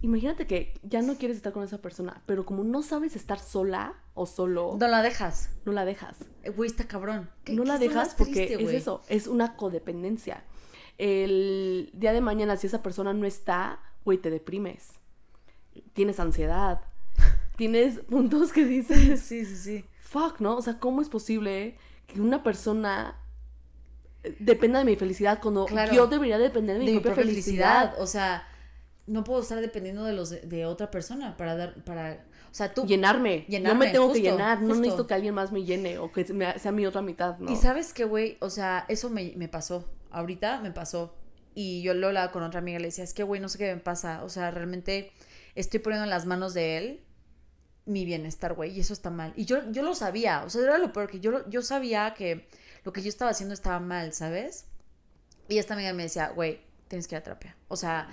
Imagínate 0.00 0.46
que 0.46 0.72
ya 0.82 1.02
no 1.02 1.16
quieres 1.18 1.36
estar 1.36 1.52
con 1.52 1.62
esa 1.62 1.76
persona, 1.82 2.22
pero 2.24 2.46
como 2.46 2.64
no 2.64 2.82
sabes 2.82 3.16
estar 3.16 3.38
sola 3.38 3.92
o 4.14 4.24
solo, 4.26 4.76
No 4.80 4.88
la 4.88 5.02
dejas. 5.02 5.50
no 5.66 5.72
la 5.72 5.84
dejas. 5.84 6.16
Eh, 6.42 6.48
Güey, 6.50 6.70
está 6.70 6.84
cabrón. 6.84 7.28
¿Qué- 7.44 7.52
No 7.52 7.64
la 7.64 7.76
dejas 7.78 8.14
porque 8.14 8.46
triste, 8.46 8.64
es 8.64 8.70
eso, 8.72 9.02
es 9.08 9.26
una 9.26 9.56
codependencia. 9.56 10.42
El 10.98 11.90
día 11.92 12.12
de 12.12 12.20
mañana, 12.20 12.56
si 12.56 12.66
esa 12.66 12.82
persona 12.82 13.12
no 13.12 13.26
está, 13.26 13.80
güey, 14.04 14.18
te 14.18 14.30
deprimes. 14.30 14.92
Tienes 15.92 16.20
ansiedad. 16.20 16.80
Tienes 17.56 17.98
puntos 18.00 18.52
que 18.52 18.64
dices, 18.64 19.20
Sí, 19.20 19.44
sí, 19.44 19.56
sí. 19.56 19.84
fuck, 20.00 20.40
¿no? 20.40 20.56
O 20.56 20.62
sea, 20.62 20.78
¿cómo 20.78 21.02
es 21.02 21.08
posible 21.08 21.76
que 22.06 22.20
una 22.20 22.42
persona 22.42 23.16
eh, 24.22 24.36
dependa 24.38 24.78
de 24.78 24.84
mi 24.84 24.96
felicidad 24.96 25.40
cuando 25.42 25.66
Claro. 25.66 25.92
yo 25.92 26.06
debería 26.06 26.38
depender 26.38 26.74
de 26.78 26.80
mi, 26.80 26.86
de 26.86 26.92
mi 26.94 27.00
propia, 27.00 27.22
felicidad? 27.24 27.80
felicidad. 27.90 28.02
O 28.02 28.06
sea, 28.06 28.46
no 29.06 29.22
puedo 29.24 29.40
estar 29.42 29.60
dependiendo 29.60 30.04
de 30.04 30.12
los 30.12 30.30
de, 30.30 30.40
de 30.42 30.64
otra 30.66 30.90
persona 30.90 31.36
para 31.36 31.56
dar, 31.56 31.82
para, 31.84 32.24
o 32.50 32.54
sea, 32.54 32.72
tú. 32.72 32.86
Llenarme. 32.86 33.40
no 33.40 33.52
Llenarme, 33.52 33.86
me 33.86 33.92
tengo 33.92 34.12
que 34.12 34.20
justo, 34.20 34.30
llenar. 34.30 34.62
No 34.62 34.74
necesito 34.76 35.06
que 35.06 35.14
alguien 35.14 35.34
más 35.34 35.50
me 35.52 35.64
llene 35.64 35.98
o 35.98 36.10
que 36.12 36.24
me- 36.32 36.58
sea 36.58 36.72
mi 36.72 36.86
otra 36.86 37.02
mitad, 37.02 37.38
¿no? 37.38 37.50
Y 37.50 37.56
sabes 37.56 37.92
qué, 37.92 38.04
güey, 38.04 38.36
o 38.40 38.48
sea, 38.50 38.84
eso 38.88 39.10
me, 39.10 39.32
me 39.36 39.48
pasó. 39.48 39.84
Ahorita 40.14 40.60
me 40.60 40.70
pasó. 40.70 41.16
Y 41.54 41.82
yo 41.82 41.94
lo 41.94 42.08
hablaba 42.08 42.32
con 42.32 42.42
otra 42.42 42.58
amiga, 42.60 42.78
le 42.78 42.86
decía, 42.86 43.04
es 43.04 43.14
que, 43.14 43.22
güey, 43.22 43.40
no 43.40 43.48
sé 43.48 43.58
qué 43.58 43.74
me 43.74 43.80
pasa. 43.80 44.24
O 44.24 44.28
sea, 44.28 44.50
realmente 44.50 45.12
estoy 45.54 45.80
poniendo 45.80 46.04
en 46.04 46.10
las 46.10 46.26
manos 46.26 46.54
de 46.54 46.78
él 46.78 47.04
mi 47.86 48.04
bienestar, 48.04 48.54
güey, 48.54 48.72
y 48.76 48.80
eso 48.80 48.92
está 48.92 49.10
mal. 49.10 49.32
Y 49.36 49.44
yo, 49.44 49.70
yo 49.70 49.82
lo 49.82 49.94
sabía, 49.94 50.42
o 50.44 50.50
sea, 50.50 50.62
era 50.62 50.78
lo 50.78 50.92
peor 50.92 51.10
que 51.10 51.20
yo, 51.20 51.48
yo 51.50 51.62
sabía 51.62 52.14
que 52.14 52.48
lo 52.82 52.92
que 52.92 53.02
yo 53.02 53.08
estaba 53.08 53.30
haciendo 53.30 53.54
estaba 53.54 53.78
mal, 53.78 54.12
¿sabes? 54.12 54.66
Y 55.48 55.58
esta 55.58 55.74
amiga 55.74 55.92
me 55.92 56.04
decía, 56.04 56.30
güey, 56.30 56.60
tienes 56.88 57.06
que 57.06 57.14
ir 57.14 57.18
a 57.18 57.22
terapia. 57.22 57.56
O 57.68 57.76
sea, 57.76 58.08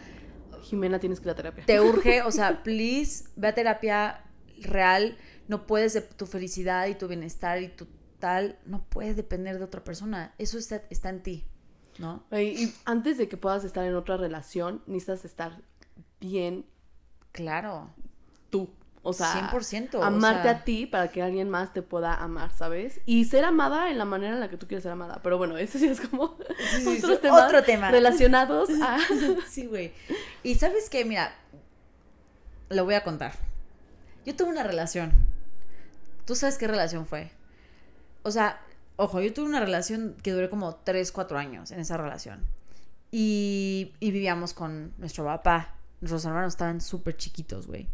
Jimena, 0.63 0.99
tienes 0.99 1.19
que 1.19 1.27
ir 1.27 1.31
a 1.31 1.35
terapia. 1.35 1.65
te 1.65 1.79
urge, 1.79 2.21
o 2.23 2.31
sea, 2.31 2.63
please, 2.63 3.25
ve 3.35 3.47
a 3.47 3.55
terapia 3.55 4.25
real. 4.59 5.17
No 5.47 5.65
puedes 5.67 5.93
de 5.93 6.01
tu 6.01 6.25
felicidad 6.25 6.87
y 6.87 6.95
tu 6.95 7.07
bienestar 7.07 7.61
y 7.61 7.69
tu 7.69 7.87
tal, 8.19 8.59
no 8.65 8.85
puede 8.85 9.13
depender 9.13 9.57
de 9.57 9.65
otra 9.65 9.83
persona. 9.83 10.33
Eso 10.37 10.57
está, 10.57 10.83
está 10.89 11.09
en 11.09 11.23
ti, 11.23 11.45
¿no? 12.01 12.23
Y 12.37 12.73
antes 12.85 13.17
de 13.17 13.29
que 13.29 13.37
puedas 13.37 13.63
estar 13.63 13.85
en 13.85 13.95
otra 13.95 14.17
relación, 14.17 14.81
necesitas 14.87 15.23
estar 15.25 15.61
bien 16.19 16.65
Claro. 17.31 17.89
tú. 18.49 18.69
O 19.03 19.13
sea, 19.13 19.49
100%, 19.51 19.95
o 19.97 20.03
amarte 20.03 20.43
sea- 20.43 20.51
a 20.51 20.63
ti 20.63 20.85
para 20.85 21.07
que 21.09 21.23
alguien 21.23 21.49
más 21.49 21.73
te 21.73 21.81
pueda 21.81 22.13
amar, 22.13 22.51
¿sabes? 22.53 23.01
Y 23.07 23.25
ser 23.25 23.45
amada 23.45 23.89
en 23.89 23.97
la 23.97 24.05
manera 24.05 24.33
en 24.35 24.39
la 24.39 24.47
que 24.49 24.57
tú 24.57 24.67
quieres 24.67 24.83
ser 24.83 24.91
amada. 24.91 25.21
Pero 25.23 25.39
bueno, 25.39 25.57
eso 25.57 25.79
sí 25.79 25.87
es 25.87 25.99
como 26.01 26.37
sí, 26.37 26.83
sí, 26.83 26.97
otros 26.99 27.19
temas 27.19 27.45
otro 27.45 27.63
tema. 27.63 27.89
relacionados 27.89 28.69
a... 28.81 28.99
Sí, 29.49 29.65
güey. 29.65 29.91
Y 30.43 30.53
sabes 30.55 30.87
qué, 30.87 31.03
mira, 31.03 31.33
lo 32.69 32.85
voy 32.85 32.93
a 32.93 33.03
contar. 33.03 33.33
Yo 34.23 34.35
tuve 34.35 34.49
una 34.49 34.61
relación. 34.63 35.11
¿Tú 36.25 36.35
sabes 36.35 36.59
qué 36.59 36.67
relación 36.67 37.07
fue? 37.07 37.31
O 38.21 38.29
sea, 38.29 38.61
ojo, 39.01 39.19
yo 39.19 39.33
tuve 39.33 39.47
una 39.47 39.59
relación 39.59 40.15
que 40.21 40.31
duró 40.31 40.49
como 40.49 40.75
3, 40.75 41.11
4 41.11 41.37
años 41.37 41.71
en 41.71 41.79
esa 41.79 41.97
relación. 41.97 42.45
Y, 43.09 43.93
y 43.99 44.11
vivíamos 44.11 44.53
con 44.53 44.93
nuestro 44.97 45.25
papá. 45.25 45.75
Nuestros 46.01 46.23
hermanos 46.25 46.53
estaban 46.53 46.81
súper 46.81 47.17
chiquitos, 47.17 47.67
güey. 47.67 47.87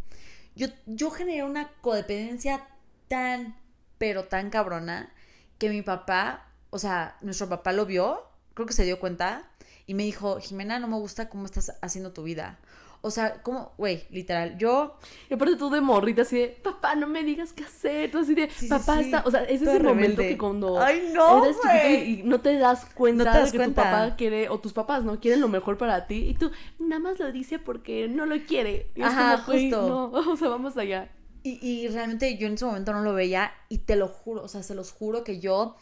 Yo, 0.56 0.68
yo 0.86 1.10
generé 1.10 1.44
una 1.44 1.70
codependencia 1.82 2.68
tan, 3.08 3.56
pero 3.98 4.26
tan 4.26 4.50
cabrona, 4.50 5.14
que 5.58 5.70
mi 5.70 5.82
papá, 5.82 6.46
o 6.72 6.80
sea, 6.80 7.18
nuestro 7.22 7.48
papá 7.48 7.72
lo 7.72 7.86
vio, 7.86 8.24
creo 8.54 8.68
que 8.68 8.74
se 8.74 8.84
dio 8.84 9.00
cuenta, 9.00 9.50
y 9.86 9.94
me 9.94 10.04
dijo, 10.04 10.40
Jimena, 10.42 10.78
no 10.78 10.88
me 10.88 10.98
gusta 10.98 11.30
cómo 11.30 11.46
estás 11.46 11.74
haciendo 11.82 12.12
tu 12.12 12.24
vida. 12.24 12.60
O 13.02 13.12
sea, 13.12 13.42
como, 13.44 13.74
güey, 13.78 14.04
literal, 14.10 14.58
yo 14.58 14.98
Y 15.30 15.36
aparte 15.36 15.56
tú 15.56 15.70
de 15.70 15.80
morrita 15.82 16.24
así 16.24 16.40
de, 16.40 16.48
papá, 16.64 16.96
no 16.96 17.08
me 17.08 17.24
digas 17.24 17.54
qué 17.54 17.64
hacer. 17.64 18.12
Tú 18.12 18.20
así 18.20 18.34
de, 18.36 18.50
Sí, 18.50 18.68
papá 18.68 18.96
sí. 18.98 19.02
está... 19.06 19.24
O 19.26 19.32
sea, 19.32 19.44
es 19.44 19.60
Toda 19.62 19.76
ese 19.76 19.84
momento 19.84 20.22
que 20.22 20.38
cuando 20.38 20.80
Ay, 20.82 21.12
no, 21.14 21.44
eres 21.46 21.58
chiquito 21.58 21.74
güey. 21.84 22.10
y, 22.12 22.20
y 22.20 22.24
no 22.24 22.42
te 22.42 22.58
das 22.58 22.86
cuenta 22.94 23.24
No 23.26 23.32
te 23.32 23.38
das 23.38 23.52
de 23.52 23.52
que 23.52 23.58
cuenta. 23.58 23.82
tu 23.84 23.90
papá 23.90 24.16
quiere, 24.18 24.50
o 24.50 24.60
tus 24.60 24.74
papás, 24.74 25.04
¿no? 25.04 25.20
Quieren 25.20 25.42
lo 25.42 25.48
mejor 25.48 25.78
para 25.78 26.08
ti. 26.08 26.28
Y 26.30 26.34
tú 26.34 26.52
nada 26.80 27.00
más 27.00 27.20
lo 27.20 27.32
dice 27.32 27.60
porque 27.60 28.08
no 28.08 28.26
lo 28.26 28.36
quiere. 28.46 28.92
Y 28.96 29.02
es 29.02 29.08
Ajá, 29.08 29.44
como, 29.46 29.58
justo. 29.60 29.88
no, 29.88 30.06
o 30.32 30.36
sea, 30.36 30.50
vamos 30.50 30.76
allá. 30.78 31.10
Y, 31.44 31.60
y 31.66 31.88
realmente 31.88 32.36
yo 32.38 32.48
en 32.48 32.56
ese 32.56 32.66
momento 32.66 32.92
no 32.94 33.02
lo 33.04 33.14
veía 33.14 33.52
y 33.70 33.78
te 33.80 33.96
lo 33.96 34.08
juro, 34.10 34.44
o 34.44 34.48
sea, 34.50 34.64
se 34.64 34.76
los 34.76 34.92
juro 34.92 35.24
que 35.24 35.40
yo, 35.40 35.78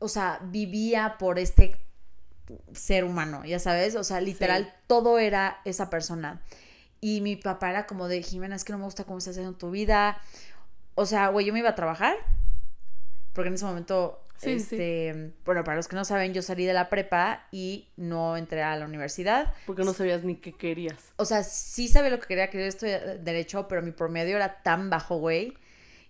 o 0.00 0.08
sea, 0.08 0.40
vivía 0.50 1.16
por 1.18 1.38
este 1.38 1.76
ser 2.72 3.04
humano, 3.04 3.44
ya 3.44 3.58
sabes, 3.58 3.94
o 3.96 4.04
sea, 4.04 4.20
literal, 4.20 4.64
Sí. 4.64 4.70
todo 4.86 5.18
era 5.18 5.60
esa 5.64 5.90
persona. 5.90 6.40
Y 7.00 7.20
mi 7.20 7.36
papá 7.36 7.70
era 7.70 7.86
como 7.86 8.08
de, 8.08 8.22
Jimena, 8.22 8.54
es 8.56 8.64
que 8.64 8.72
no 8.72 8.78
me 8.78 8.84
gusta 8.84 9.04
cómo 9.04 9.18
estás 9.18 9.32
haciendo 9.36 9.56
tu 9.58 9.70
vida. 9.70 10.18
O 10.94 11.06
sea, 11.06 11.28
güey, 11.28 11.46
yo 11.46 11.52
me 11.52 11.58
iba 11.58 11.70
a 11.70 11.74
trabajar, 11.74 12.14
porque 13.32 13.48
en 13.48 13.54
ese 13.54 13.64
momento, 13.64 14.18
Sí, 14.36 14.58
sí. 14.60 14.74
este, 14.74 15.32
bueno, 15.44 15.62
para 15.64 15.76
los 15.76 15.88
que 15.88 15.96
no 15.96 16.04
saben, 16.04 16.34
yo 16.34 16.42
salí 16.42 16.64
de 16.64 16.72
la 16.74 16.88
prepa 16.90 17.46
y 17.52 17.88
no 17.96 18.36
entré 18.36 18.62
a 18.62 18.76
la 18.76 18.84
universidad. 18.86 19.54
Porque 19.66 19.84
no 19.84 19.92
sabías 19.94 20.24
ni 20.24 20.36
qué 20.36 20.52
querías. 20.52 20.96
O 21.16 21.24
sea, 21.24 21.42
sí 21.44 21.88
sabía 21.88 22.10
lo 22.10 22.18
que 22.20 22.26
quería, 22.26 22.50
quería 22.50 22.66
estudiar 22.66 23.20
derecho, 23.20 23.68
pero 23.68 23.82
mi 23.82 23.92
promedio 23.92 24.36
era 24.36 24.62
tan 24.62 24.90
bajo, 24.90 25.16
güey. 25.18 25.54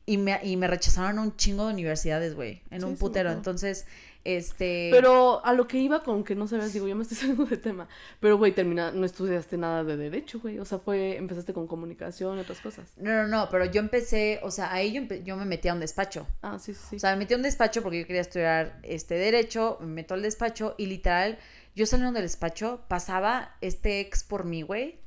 Y 0.04 0.16
me, 0.18 0.40
y 0.42 0.56
me 0.56 0.66
rechazaron 0.66 1.18
a 1.18 1.22
un 1.22 1.36
chingo 1.36 1.66
de 1.66 1.74
universidades, 1.74 2.34
güey. 2.34 2.62
En 2.70 2.80
Sí, 2.80 2.86
un 2.86 2.96
sí, 2.96 3.00
putero. 3.00 3.30
Entonces, 3.30 3.86
este. 4.24 4.88
Pero 4.92 5.44
a 5.44 5.52
lo 5.52 5.66
que 5.66 5.78
iba 5.78 6.02
con 6.02 6.24
que 6.24 6.34
no 6.34 6.46
sabías, 6.46 6.72
digo, 6.72 6.86
yo 6.88 6.96
me 6.96 7.02
estoy 7.02 7.16
saliendo 7.18 7.44
de 7.44 7.56
tema. 7.56 7.88
Pero, 8.20 8.38
güey, 8.38 8.52
termina, 8.52 8.90
no 8.90 9.04
estudiaste 9.04 9.56
nada 9.56 9.84
de 9.84 9.96
derecho, 9.96 10.40
güey. 10.40 10.58
O 10.58 10.64
sea, 10.64 10.78
fue, 10.78 11.16
empezaste 11.16 11.52
con 11.52 11.66
comunicación 11.66 12.38
y 12.38 12.40
otras 12.40 12.60
cosas. 12.60 12.92
No, 12.96 13.10
no, 13.10 13.28
no, 13.28 13.48
pero 13.50 13.64
yo 13.64 13.80
empecé, 13.80 14.40
o 14.42 14.50
sea, 14.50 14.72
ahí 14.72 14.92
yo, 14.92 15.02
yo 15.16 15.36
me 15.36 15.44
metí 15.44 15.68
a 15.68 15.74
un 15.74 15.80
despacho. 15.80 16.26
Ah, 16.42 16.58
sí, 16.58 16.74
sí, 16.74 16.80
sí. 16.90 16.96
O 16.96 16.98
sea, 16.98 17.10
me 17.12 17.18
metí 17.18 17.34
a 17.34 17.36
un 17.36 17.42
despacho 17.42 17.82
porque 17.82 18.00
yo 18.00 18.06
quería 18.06 18.22
estudiar 18.22 18.78
este 18.82 19.14
derecho, 19.14 19.78
me 19.80 19.86
meto 19.86 20.14
al 20.14 20.22
despacho 20.22 20.74
y 20.78 20.86
literal, 20.86 21.38
yo 21.74 21.86
saliendo 21.86 22.12
del 22.12 22.24
despacho, 22.24 22.84
pasaba 22.88 23.56
este 23.60 24.00
ex 24.00 24.24
por 24.24 24.44
mí, 24.44 24.62
güey, 24.62 24.98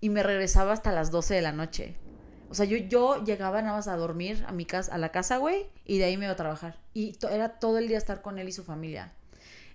y 0.00 0.10
me 0.10 0.22
regresaba 0.22 0.72
hasta 0.72 0.92
las 0.92 1.10
12 1.10 1.34
de 1.34 1.42
la 1.42 1.52
noche. 1.52 1.96
O 2.50 2.54
sea, 2.54 2.64
yo, 2.64 2.76
yo 2.76 3.22
llegaba 3.24 3.60
nada 3.60 3.76
más 3.76 3.88
a 3.88 3.96
dormir 3.96 4.44
a 4.48 4.52
mi 4.52 4.64
casa, 4.64 4.94
a 4.94 4.98
la 4.98 5.10
casa, 5.10 5.36
güey, 5.36 5.66
y 5.84 5.98
de 5.98 6.04
ahí 6.04 6.16
me 6.16 6.24
iba 6.24 6.32
a 6.32 6.36
trabajar. 6.36 6.78
Y 6.94 7.16
era 7.30 7.58
todo 7.58 7.78
el 7.78 7.88
día 7.88 7.98
estar 7.98 8.22
con 8.22 8.38
él 8.38 8.48
y 8.48 8.52
su 8.52 8.64
familia. 8.64 9.12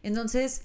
Entonces, 0.01 0.63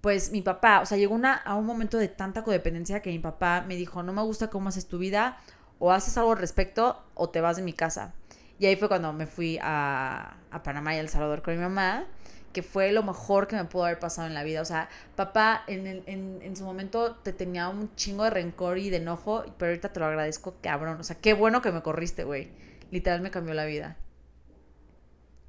pues 0.00 0.30
mi 0.30 0.42
papá, 0.42 0.80
o 0.80 0.86
sea, 0.86 0.96
llegó 0.98 1.14
una, 1.14 1.34
a 1.34 1.54
un 1.56 1.66
momento 1.66 1.98
de 1.98 2.08
tanta 2.08 2.44
codependencia 2.44 3.02
que 3.02 3.10
mi 3.10 3.18
papá 3.18 3.64
me 3.66 3.76
dijo, 3.76 4.02
no 4.02 4.12
me 4.12 4.22
gusta 4.22 4.48
cómo 4.48 4.68
haces 4.68 4.86
tu 4.86 4.98
vida, 4.98 5.38
o 5.78 5.92
haces 5.92 6.16
algo 6.16 6.32
al 6.32 6.38
respecto, 6.38 7.02
o 7.14 7.30
te 7.30 7.40
vas 7.40 7.56
de 7.56 7.62
mi 7.62 7.72
casa. 7.72 8.14
Y 8.58 8.66
ahí 8.66 8.76
fue 8.76 8.88
cuando 8.88 9.12
me 9.12 9.26
fui 9.26 9.58
a, 9.60 10.36
a 10.50 10.62
Panamá 10.62 10.94
y 10.94 10.98
a 10.98 11.00
El 11.00 11.08
Salvador 11.08 11.42
con 11.42 11.54
mi 11.54 11.60
mamá, 11.60 12.06
que 12.52 12.62
fue 12.62 12.92
lo 12.92 13.02
mejor 13.02 13.46
que 13.46 13.56
me 13.56 13.64
pudo 13.64 13.84
haber 13.84 13.98
pasado 13.98 14.26
en 14.28 14.34
la 14.34 14.42
vida. 14.44 14.62
O 14.62 14.64
sea, 14.64 14.88
papá 15.16 15.62
en, 15.66 15.86
el- 15.86 16.02
en, 16.06 16.40
en 16.42 16.56
su 16.56 16.64
momento 16.64 17.16
te 17.16 17.32
tenía 17.32 17.68
un 17.68 17.94
chingo 17.96 18.24
de 18.24 18.30
rencor 18.30 18.78
y 18.78 18.90
de 18.90 18.98
enojo, 18.98 19.44
pero 19.58 19.70
ahorita 19.70 19.92
te 19.92 20.00
lo 20.00 20.06
agradezco, 20.06 20.56
cabrón. 20.62 20.98
O 21.00 21.04
sea, 21.04 21.16
qué 21.20 21.34
bueno 21.34 21.62
que 21.62 21.72
me 21.72 21.82
corriste, 21.82 22.24
güey. 22.24 22.50
Literal 22.90 23.20
me 23.20 23.30
cambió 23.30 23.54
la 23.54 23.64
vida. 23.66 23.96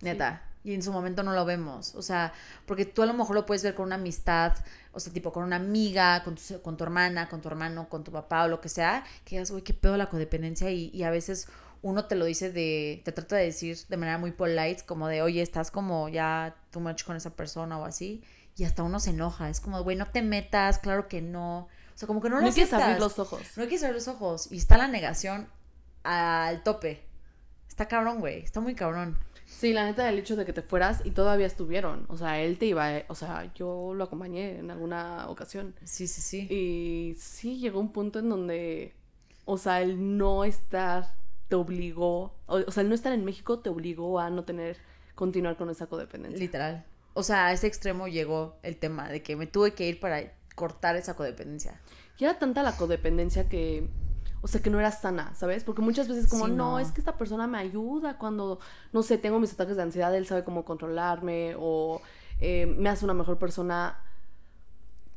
Neta. 0.02 0.44
Y 0.64 0.74
en 0.74 0.84
su 0.84 0.92
momento 0.92 1.24
no 1.24 1.34
lo 1.34 1.46
vemos. 1.46 1.96
O 1.96 2.02
sea, 2.02 2.34
porque 2.66 2.86
tú 2.86 3.02
a 3.02 3.06
lo 3.06 3.14
mejor 3.14 3.36
lo 3.36 3.46
puedes 3.46 3.64
ver 3.64 3.76
con 3.76 3.86
una 3.86 3.96
amistad, 3.96 4.54
o 4.92 5.00
sea, 5.00 5.14
tipo 5.14 5.32
con 5.32 5.44
una 5.44 5.56
amiga, 5.56 6.22
con 6.24 6.36
tu, 6.36 6.62
con 6.62 6.76
tu 6.78 6.84
hermana, 6.84 7.30
con 7.30 7.42
tu 7.42 7.48
hermano, 7.48 7.88
con 7.90 8.04
tu 8.04 8.12
papá 8.12 8.44
o 8.44 8.48
lo 8.50 8.60
que 8.62 8.70
sea, 8.70 9.04
que 9.24 9.36
digas, 9.36 9.52
güey, 9.52 9.64
qué 9.64 9.74
pedo 9.74 9.96
la 9.98 10.10
codependencia. 10.10 10.70
Y, 10.70 10.90
y 10.94 11.04
a 11.04 11.12
veces 11.12 11.48
uno 11.82 12.06
te 12.06 12.16
lo 12.16 12.26
dice 12.26 12.52
de, 12.52 13.02
te 13.06 13.12
trata 13.12 13.36
de 13.36 13.46
decir 13.46 13.78
de 13.88 13.98
manera 13.98 14.18
muy 14.18 14.32
polite, 14.32 14.84
como 14.86 15.08
de, 15.08 15.22
oye, 15.22 15.42
estás 15.42 15.72
como 15.72 16.10
ya 16.10 16.56
too 16.72 16.80
much 16.80 17.04
con 17.04 17.16
esa 17.16 17.32
persona 17.32 17.78
o 17.78 17.86
así. 17.86 18.24
Y 18.58 18.66
hasta 18.66 18.84
uno 18.84 19.00
se 19.00 19.12
enoja. 19.12 19.50
Es 19.50 19.62
como, 19.62 19.82
güey, 19.84 19.96
no 19.96 20.06
te 20.06 20.22
metas, 20.22 20.80
claro 20.80 21.08
que 21.08 21.22
no. 21.22 21.60
O 21.60 21.98
sea, 21.98 22.08
como 22.08 22.22
que 22.22 22.30
no 22.30 22.40
lo 22.40 22.48
no 22.48 22.52
quieres 22.52 22.74
abrir 22.74 23.00
los 23.00 23.18
ojos. 23.20 23.42
No 23.56 23.68
que 23.68 23.78
cerrar 23.78 23.96
los 23.96 24.08
ojos. 24.08 24.52
Y 24.52 24.58
está 24.58 24.78
la 24.78 24.88
negación 24.88 25.48
al 26.04 26.64
tope. 26.64 27.04
Está 27.68 27.88
cabrón, 27.88 28.20
güey. 28.20 28.42
Está 28.44 28.60
muy 28.60 28.76
cabrón. 28.76 29.18
Sí, 29.46 29.74
la 29.74 29.86
neta, 29.86 30.08
el 30.10 30.20
hecho 30.20 30.36
de 30.36 30.46
que 30.46 30.54
te 30.54 30.62
fueras 30.62 31.02
y 31.06 31.12
todavía 31.12 31.48
estuvieron. 31.48 32.06
O 32.10 32.18
sea, 32.18 32.40
él 32.42 32.58
te 32.58 32.68
iba, 32.68 32.90
o 33.08 33.16
sea, 33.16 33.52
yo 33.56 33.94
lo 33.94 34.04
acompañé 34.04 34.60
en 34.60 34.72
alguna 34.72 35.28
ocasión. 35.30 35.74
Sí, 35.84 36.08
sí, 36.08 36.22
sí. 36.22 36.48
Y 36.54 37.16
sí, 37.18 37.60
llegó 37.60 37.80
un 37.80 37.92
punto 37.92 38.20
en 38.20 38.30
donde, 38.30 38.94
o 39.46 39.58
sea, 39.58 39.82
el 39.82 40.18
no 40.18 40.44
estar 40.44 41.16
te 41.50 41.56
obligó, 41.56 42.36
o, 42.46 42.58
o 42.66 42.72
sea, 42.72 42.84
el 42.84 42.90
no 42.90 42.96
estar 42.96 43.12
en 43.12 43.26
México 43.26 43.60
te 43.60 43.70
obligó 43.70 44.20
a 44.20 44.30
no 44.30 44.44
tener, 44.46 44.78
continuar 45.16 45.58
con 45.58 45.70
esa 45.70 45.88
codependencia. 45.88 46.40
Literal. 46.40 46.86
O 47.14 47.24
sea, 47.24 47.48
a 47.48 47.52
ese 47.52 47.68
extremo 47.68 48.08
llegó 48.08 48.56
el 48.64 48.78
tema 48.78 49.10
de 49.10 49.22
que 49.22 49.36
me 49.36 49.48
tuve 49.48 49.74
que 49.74 49.90
ir 49.90 50.00
para 50.00 50.32
cortar 50.56 50.96
esa 50.96 51.16
codependencia. 51.16 51.82
Y 52.18 52.24
era 52.26 52.38
tanta 52.38 52.64
la 52.64 52.78
codependencia 52.78 53.50
que, 53.50 53.90
o 54.42 54.48
sea, 54.48 54.62
que 54.62 54.70
no 54.70 54.80
era 54.80 54.92
sana, 54.92 55.34
¿sabes? 55.36 55.64
Porque 55.64 55.82
muchas 55.82 56.08
veces 56.08 56.28
como, 56.28 56.46
Sí, 56.46 56.52
no. 56.52 56.72
no. 56.72 56.80
es 56.80 56.92
que 56.92 57.02
esta 57.02 57.18
persona 57.18 57.48
me 57.48 57.58
ayuda 57.58 58.18
cuando, 58.18 58.60
no 58.94 59.04
sé, 59.04 59.18
tengo 59.18 59.40
mis 59.40 59.52
ataques 59.54 59.76
de 59.76 59.84
ansiedad, 59.84 60.16
él 60.16 60.28
sabe 60.28 60.44
cómo 60.44 60.64
controlarme 60.66 61.56
o 61.58 62.02
eh, 62.40 62.66
me 62.66 62.90
hace 62.90 63.06
una 63.06 63.14
mejor 63.14 63.38
persona. 63.38 63.98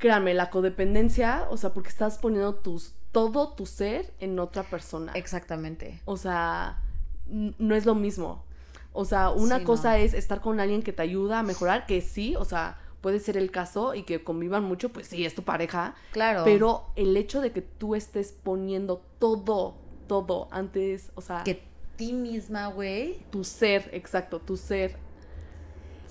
Créanme, 0.03 0.35
la 0.35 0.51
codependencia, 0.51 1.47
o 1.49 1.57
sea, 1.57 1.73
porque 1.73 1.89
estás 1.91 2.19
poniendo 2.19 2.57
tus, 2.57 2.93
todo 3.13 3.53
tu 3.53 3.67
ser 3.67 4.13
en 4.19 4.37
otra 4.41 4.65
persona. 4.65 5.13
Exactamente. 5.15 6.01
O 6.07 6.17
sea, 6.17 6.83
no 7.29 7.77
es 7.77 7.87
lo 7.87 7.95
mismo. 7.95 8.45
O 8.93 9.05
sea, 9.05 9.31
una 9.31 9.61
Sí, 9.61 9.65
cosa 9.65 9.91
no. 9.91 9.97
es 9.99 10.13
estar 10.13 10.41
con 10.41 10.59
alguien 10.59 10.83
que 10.83 10.93
te 10.93 11.03
ayuda 11.03 11.39
a 11.39 11.43
mejorar, 11.45 11.87
que 11.87 12.01
sí, 12.01 12.35
o 12.35 12.45
sea, 12.45 12.81
puede 13.01 13.21
ser 13.21 13.37
el 13.37 13.53
caso 13.53 13.95
y 13.95 14.03
que 14.03 14.25
convivan 14.25 14.65
mucho, 14.65 14.89
pues 14.89 15.07
sí, 15.07 15.25
es 15.25 15.37
tu 15.37 15.45
pareja. 15.45 15.95
Claro. 16.11 16.43
Pero 16.45 16.87
el 16.97 17.17
hecho 17.17 17.41
de 17.41 17.53
que 17.53 17.63
tú 17.63 17.95
estés 17.95 18.33
poniendo 18.33 19.01
todo, 19.21 19.77
todo 20.09 20.49
antes, 20.51 21.13
o 21.15 21.21
sea, 21.21 21.45
que 21.45 21.63
ti 21.95 22.13
misma, 22.13 22.67
güey. 22.67 23.19
tu 23.31 23.45
ser, 23.45 23.89
exacto, 23.93 24.41
tu 24.41 24.57
ser, 24.57 24.97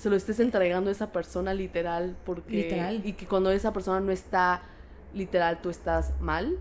se 0.01 0.09
lo 0.09 0.15
estés 0.15 0.39
entregando 0.39 0.89
a 0.89 0.93
esa 0.93 1.11
persona 1.11 1.53
literal, 1.53 2.17
porque... 2.25 2.53
Literal. 2.53 3.05
Y 3.05 3.13
que 3.13 3.27
cuando 3.27 3.51
esa 3.51 3.71
persona 3.71 3.99
no 3.99 4.11
está 4.11 4.63
literal, 5.13 5.61
tú 5.61 5.69
estás 5.69 6.19
mal, 6.19 6.57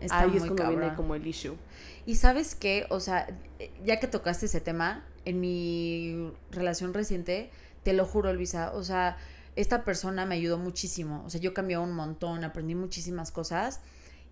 Está 0.00 0.22
ahí 0.22 0.30
muy 0.30 0.38
es 0.38 0.44
cuando 0.44 0.68
viene 0.70 0.94
como 0.96 1.14
el 1.14 1.24
issue. 1.24 1.56
Y 2.04 2.16
sabes 2.16 2.56
qué, 2.56 2.86
o 2.90 2.98
sea, 2.98 3.28
ya 3.84 4.00
que 4.00 4.08
tocaste 4.08 4.46
ese 4.46 4.60
tema, 4.60 5.04
en 5.24 5.38
mi 5.38 6.32
relación 6.50 6.92
reciente, 6.94 7.50
te 7.84 7.92
lo 7.92 8.04
juro, 8.06 8.32
Luisa, 8.32 8.72
o 8.74 8.82
sea, 8.82 9.18
esta 9.54 9.84
persona 9.84 10.26
me 10.26 10.34
ayudó 10.34 10.58
muchísimo. 10.58 11.22
O 11.24 11.30
sea, 11.30 11.40
yo 11.40 11.54
cambié 11.54 11.78
un 11.78 11.92
montón, 11.92 12.42
aprendí 12.42 12.74
muchísimas 12.74 13.30
cosas. 13.30 13.82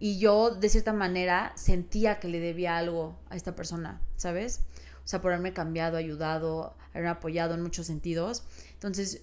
Y 0.00 0.18
yo, 0.18 0.50
de 0.50 0.68
cierta 0.68 0.92
manera, 0.92 1.52
sentía 1.54 2.18
que 2.18 2.26
le 2.26 2.40
debía 2.40 2.76
algo 2.76 3.16
a 3.30 3.36
esta 3.36 3.54
persona, 3.54 4.00
¿sabes? 4.16 4.62
O 5.04 5.08
sea, 5.08 5.20
por 5.20 5.32
haberme 5.32 5.52
cambiado, 5.52 5.96
ayudado, 5.96 6.74
haberme 6.90 7.10
apoyado 7.10 7.54
en 7.54 7.62
muchos 7.62 7.86
sentidos. 7.86 8.44
Entonces, 8.74 9.22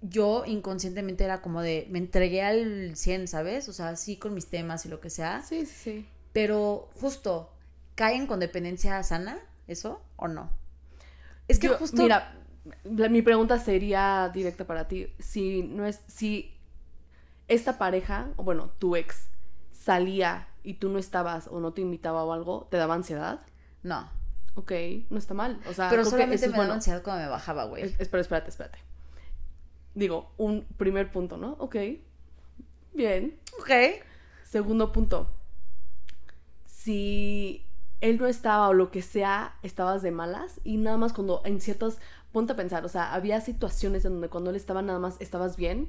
yo 0.00 0.44
inconscientemente 0.46 1.24
era 1.24 1.42
como 1.42 1.60
de, 1.60 1.86
me 1.90 1.98
entregué 1.98 2.42
al 2.42 2.96
100, 2.96 3.28
¿sabes? 3.28 3.68
O 3.68 3.72
sea, 3.72 3.96
sí 3.96 4.16
con 4.16 4.34
mis 4.34 4.46
temas 4.46 4.86
y 4.86 4.88
lo 4.88 5.00
que 5.00 5.10
sea. 5.10 5.42
Sí, 5.42 5.66
sí, 5.66 5.74
sí. 5.74 6.08
Pero 6.32 6.88
justo, 7.00 7.50
¿caen 7.94 8.26
con 8.26 8.40
dependencia 8.40 9.02
sana 9.02 9.38
eso 9.66 10.00
o 10.16 10.28
no? 10.28 10.50
Es 11.48 11.58
que 11.58 11.68
Yo- 11.68 11.78
justo... 11.78 12.00
Mira, 12.02 12.34
la- 12.84 13.08
mi 13.08 13.22
pregunta 13.22 13.58
sería 13.58 14.30
directa 14.32 14.66
para 14.66 14.86
ti. 14.88 15.12
Si 15.18 15.62
no 15.62 15.84
es. 15.86 16.00
Si 16.06 16.54
esta 17.48 17.78
pareja, 17.78 18.28
o 18.36 18.42
bueno, 18.44 18.70
tu 18.78 18.94
ex, 18.94 19.28
salía 19.72 20.48
y 20.62 20.74
tú 20.74 20.90
no 20.90 20.98
estabas 20.98 21.48
o 21.48 21.60
no 21.60 21.72
te 21.72 21.80
invitaba 21.80 22.22
o 22.24 22.32
algo, 22.32 22.68
¿te 22.70 22.76
daba 22.76 22.94
ansiedad? 22.94 23.40
No. 23.82 24.10
Ok, 24.58 24.72
no 25.10 25.18
está 25.18 25.34
mal. 25.34 25.60
O 25.68 25.72
sea, 25.72 25.88
Pero 25.88 26.04
solamente 26.04 26.46
me 26.46 26.50
daba 26.52 26.56
bueno. 26.56 26.72
ansiedad 26.74 27.00
cuando 27.04 27.22
me 27.22 27.28
bajaba, 27.30 27.64
güey. 27.66 27.84
Es- 27.84 28.00
Espera, 28.00 28.20
espérate, 28.20 28.50
espérate. 28.50 28.78
Digo, 29.94 30.32
un 30.36 30.66
primer 30.76 31.12
punto, 31.12 31.36
¿no? 31.36 31.52
Ok. 31.60 31.76
Bien. 32.92 33.38
Ok. 33.60 33.70
Segundo 34.42 34.90
punto. 34.90 35.30
Si 36.66 37.64
él 38.00 38.18
no 38.18 38.26
estaba 38.26 38.68
o 38.68 38.72
lo 38.74 38.90
que 38.90 39.02
sea, 39.02 39.54
estabas 39.62 40.02
de 40.02 40.10
malas 40.10 40.60
y 40.64 40.76
nada 40.76 40.96
más 40.96 41.12
cuando 41.12 41.42
en 41.44 41.60
ciertas, 41.60 41.98
ponte 42.32 42.52
a 42.52 42.56
pensar, 42.56 42.84
o 42.84 42.88
sea, 42.88 43.14
había 43.14 43.40
situaciones 43.40 44.04
en 44.04 44.12
donde 44.14 44.28
cuando 44.28 44.50
él 44.50 44.56
estaba 44.56 44.82
nada 44.82 44.98
más 44.98 45.16
estabas 45.20 45.56
bien. 45.56 45.88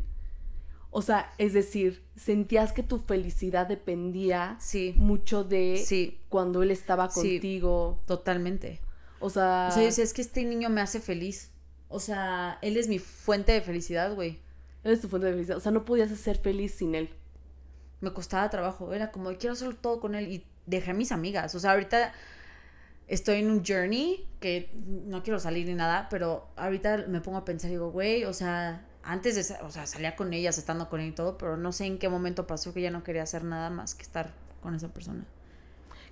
O 0.91 1.01
sea, 1.03 1.31
es 1.37 1.53
decir, 1.53 2.03
sentías 2.15 2.71
que 2.73 2.81
tu 2.83 2.97
felicidad 2.97 3.67
dependía 3.67 4.57
Sí. 4.59 4.93
mucho 4.97 5.43
de 5.43 5.83
Sí, 5.85 6.19
cuando 6.29 6.63
él 6.63 6.71
estaba 6.71 7.09
Sí. 7.09 7.33
contigo. 7.33 8.01
totalmente. 8.07 8.79
O 9.19 9.29
sea, 9.29 9.67
O 9.69 9.73
sea, 9.73 9.81
yo 9.83 9.87
decía, 9.87 10.03
es 10.03 10.13
que 10.13 10.21
este 10.21 10.43
niño 10.45 10.69
me 10.69 10.81
hace 10.81 10.99
feliz. 10.99 11.51
O 11.89 11.99
sea, 11.99 12.57
él 12.61 12.77
es 12.77 12.87
mi 12.87 12.99
fuente 12.99 13.51
de 13.51 13.61
felicidad, 13.61 14.13
güey. 14.15 14.39
él 14.83 14.93
es 14.93 15.01
tu 15.01 15.09
fuente 15.09 15.27
de 15.27 15.33
felicidad. 15.33 15.57
O 15.57 15.59
sea, 15.59 15.71
no 15.73 15.83
podías 15.85 16.09
ser 16.17 16.37
feliz 16.37 16.73
sin 16.75 16.95
él. 16.95 17.09
Me 17.99 18.13
costaba 18.13 18.49
trabajo. 18.49 18.93
Era 18.93 19.11
como, 19.11 19.29
quiero 19.37 19.51
hacer 19.53 19.73
todo 19.75 19.99
con 19.99 20.15
él. 20.15 20.31
Y 20.31 20.45
dejé 20.67 20.91
a 20.91 20.93
mis 20.93 21.11
amigas. 21.11 21.53
O 21.53 21.59
sea, 21.59 21.71
ahorita 21.71 22.13
estoy 23.07 23.39
en 23.39 23.51
un 23.51 23.63
journey 23.65 24.25
que 24.39 24.71
no 25.05 25.21
quiero 25.21 25.37
salir 25.39 25.67
ni 25.67 25.73
nada, 25.73 26.07
pero 26.09 26.47
ahorita 26.55 27.05
me 27.09 27.19
pongo 27.21 27.37
a 27.39 27.43
pensar 27.45 27.69
y 27.69 27.73
digo, 27.73 27.91
güey, 27.91 28.23
o 28.23 28.33
sea, 28.33 28.85
antes 29.03 29.35
de, 29.35 29.55
o 29.63 29.71
sea, 29.71 29.85
salía 29.85 30.15
con 30.15 30.33
ellas, 30.33 30.57
estando 30.57 30.89
con 30.89 30.99
él 30.99 31.09
y 31.09 31.11
todo, 31.13 31.37
pero 31.37 31.57
no 31.57 31.71
sé 31.71 31.85
en 31.85 31.97
qué 31.97 32.09
momento 32.09 32.45
pasó 32.47 32.73
que 32.73 32.81
ya 32.81 32.91
no 32.91 33.03
quería 33.03 33.23
hacer 33.23 33.43
nada 33.43 33.69
más 33.69 33.95
que 33.95 34.03
estar 34.03 34.33
con 34.61 34.75
esa 34.75 34.89
persona. 34.89 35.25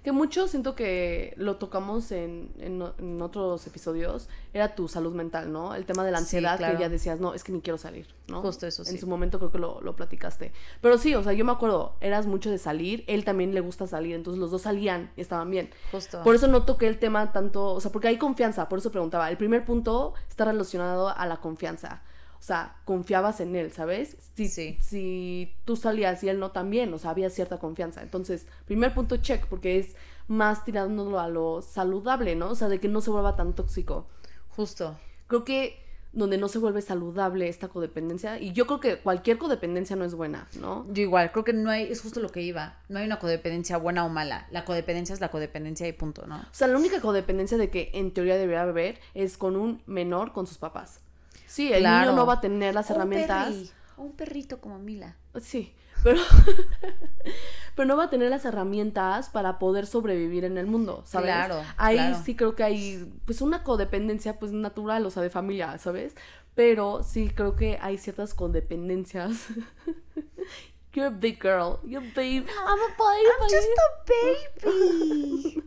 Que 0.03 0.13
mucho 0.13 0.47
siento 0.47 0.73
que 0.73 1.33
lo 1.35 1.57
tocamos 1.57 2.13
en, 2.13 2.53
en 2.59 2.81
en 2.97 3.21
otros 3.21 3.67
episodios, 3.67 4.29
era 4.53 4.73
tu 4.73 4.87
salud 4.87 5.13
mental, 5.13 5.51
¿no? 5.51 5.75
El 5.75 5.85
tema 5.85 6.05
de 6.05 6.11
la 6.11 6.19
Sí, 6.19 6.23
ansiedad 6.23 6.57
claro. 6.57 6.77
que 6.77 6.81
ya 6.83 6.87
decías, 6.87 7.19
no, 7.19 7.33
es 7.33 7.43
que 7.43 7.51
ni 7.51 7.59
quiero 7.59 7.77
salir, 7.77 8.07
¿no? 8.29 8.41
Justo 8.41 8.65
eso, 8.67 8.85
sí. 8.85 8.91
En 8.93 9.01
su 9.01 9.07
momento 9.07 9.37
creo 9.37 9.51
que 9.51 9.57
lo, 9.57 9.81
lo 9.81 9.97
platicaste. 9.97 10.53
Pero 10.79 10.97
sí, 10.97 11.13
o 11.13 11.23
sea, 11.23 11.33
yo 11.33 11.43
me 11.43 11.51
acuerdo, 11.51 11.95
eras 11.99 12.25
mucho 12.25 12.49
de 12.49 12.57
salir, 12.57 13.03
él 13.07 13.25
también 13.25 13.53
le 13.53 13.59
gusta 13.59 13.85
salir, 13.85 14.15
entonces 14.15 14.39
los 14.39 14.49
dos 14.49 14.61
salían 14.61 15.11
y 15.17 15.21
estaban 15.21 15.51
bien. 15.51 15.71
Justo. 15.91 16.23
Por 16.23 16.35
eso 16.35 16.47
no 16.47 16.63
toqué 16.63 16.87
el 16.87 16.99
tema 16.99 17.33
tanto, 17.33 17.73
o 17.73 17.81
sea, 17.81 17.91
porque 17.91 18.07
hay 18.07 18.17
confianza, 18.17 18.69
por 18.69 18.79
eso 18.79 18.91
preguntaba. 18.93 19.29
El 19.29 19.35
primer 19.35 19.65
punto 19.65 20.13
está 20.29 20.45
relacionado 20.45 21.09
a 21.09 21.25
la 21.25 21.37
confianza. 21.37 22.01
O 22.39 22.43
sea, 22.47 22.77
confiabas 22.85 23.39
en 23.39 23.55
él, 23.55 23.71
¿sabes? 23.71 24.15
Si, 24.35 24.47
Sí. 24.47 24.77
si 24.81 25.53
tú 25.65 25.75
salías 25.75 26.23
y 26.23 26.29
él 26.29 26.39
no 26.39 26.51
también, 26.51 26.93
o 26.93 26.97
sea, 26.99 27.11
había 27.11 27.29
cierta 27.29 27.57
confianza. 27.57 28.01
Entonces, 28.01 28.45
primer 28.65 28.93
punto 28.93 29.17
check, 29.17 29.45
porque 29.47 29.79
es 29.79 29.95
más 30.27 30.63
tirándolo 30.65 31.19
a 31.19 31.27
lo 31.27 31.61
saludable, 31.61 32.35
¿no? 32.35 32.49
O 32.51 32.55
sea, 32.55 32.67
de 32.69 32.79
que 32.79 32.87
no 32.87 33.01
se 33.01 33.09
vuelva 33.11 33.35
tan 33.35 33.53
tóxico. 33.53 34.07
Justo. 34.49 34.97
Creo 35.27 35.43
que 35.43 35.85
donde 36.13 36.37
no 36.37 36.47
se 36.47 36.57
vuelve 36.57 36.81
saludable 36.81 37.47
esta 37.47 37.67
codependencia, 37.67 38.39
y 38.39 38.51
yo 38.53 38.65
creo 38.65 38.79
que 38.79 38.97
cualquier 38.97 39.37
codependencia 39.37 39.95
no 39.95 40.03
es 40.05 40.15
buena, 40.15 40.47
¿no? 40.59 40.85
Yo 40.91 41.03
igual, 41.03 41.31
creo 41.31 41.43
que 41.43 41.53
no 41.53 41.69
hay, 41.69 41.83
es 41.91 42.01
justo 42.01 42.19
lo 42.21 42.29
que 42.29 42.41
iba. 42.41 42.79
No 42.89 42.97
hay 42.99 43.05
una 43.05 43.19
codependencia 43.19 43.77
buena 43.77 44.03
o 44.05 44.09
mala. 44.09 44.47
La 44.49 44.65
codependencia 44.65 45.13
es 45.13 45.21
la 45.21 45.29
codependencia 45.29 45.87
y 45.87 45.91
punto, 45.93 46.25
¿no? 46.25 46.37
O 46.37 46.53
sea, 46.53 46.67
la 46.67 46.77
única 46.77 47.01
codependencia 47.01 47.57
de 47.57 47.69
que 47.69 47.91
en 47.93 48.11
teoría 48.11 48.35
debería 48.37 48.63
haber 48.63 48.99
es 49.13 49.37
con 49.37 49.55
un 49.55 49.83
menor 49.85 50.31
con 50.33 50.47
sus 50.47 50.57
papás. 50.57 51.01
Sí, 51.47 51.73
el 51.73 51.79
Claro. 51.79 52.11
niño 52.11 52.15
no 52.15 52.25
va 52.27 52.33
a 52.33 52.41
tener 52.41 52.75
las 52.75 52.89
un 52.91 52.95
herramientas. 52.97 53.47
perri, 53.47 53.71
un 53.97 54.11
perrito 54.15 54.61
como 54.61 54.77
Mila. 54.77 55.15
Sí, 55.41 55.73
pero, 56.03 56.19
pero 57.75 57.87
no 57.87 57.97
va 57.97 58.03
a 58.05 58.09
tener 58.09 58.29
las 58.29 58.45
herramientas 58.45 59.29
para 59.29 59.57
poder 59.59 59.87
sobrevivir 59.87 60.45
en 60.45 60.57
el 60.57 60.67
mundo, 60.67 61.01
¿sabes? 61.05 61.27
Claro, 61.31 61.61
Ahí 61.77 61.95
claro. 61.97 62.21
sí 62.23 62.35
creo 62.35 62.55
que 62.55 62.63
hay 62.63 63.11
pues 63.25 63.41
una 63.41 63.63
codependencia 63.63 64.37
pues 64.39 64.51
natural, 64.51 65.05
o 65.05 65.09
sea, 65.09 65.23
de 65.23 65.29
familia, 65.29 65.77
¿sabes? 65.79 66.15
Pero 66.53 67.01
sí 67.03 67.29
creo 67.33 67.55
que 67.55 67.77
hay 67.81 67.97
ciertas 67.97 68.33
codependencias. 68.33 69.47
You're 70.97 71.09
a 71.09 71.11
big 71.11 71.39
girl. 71.39 71.79
You're 71.85 72.01
a 72.03 72.11
babe. 72.15 72.47
I'm 72.67 72.79
a 72.79 72.89
baby. 72.97 73.29
I'm 73.39 73.49
just 73.51 73.67
a 73.85 73.89
baby. 74.09 75.63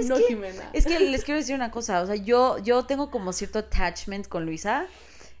Es 0.00 0.08
no, 0.08 0.16
que, 0.16 0.24
Jimena. 0.24 0.70
es 0.72 0.86
que 0.86 0.98
les 0.98 1.22
quiero 1.22 1.38
decir 1.38 1.54
una 1.54 1.70
cosa. 1.70 2.00
O 2.00 2.06
sea, 2.06 2.16
yo, 2.16 2.58
yo 2.58 2.84
tengo 2.86 3.10
como 3.12 3.32
cierto 3.32 3.60
attachment 3.60 4.26
con 4.26 4.44
Luisa. 4.46 4.86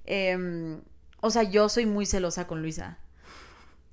Em, 0.06 0.80
o 1.20 1.30
sea, 1.30 1.42
yo 1.42 1.68
soy 1.68 1.86
muy 1.86 2.06
celosa 2.06 2.46
con 2.46 2.62
Luisa. 2.62 2.98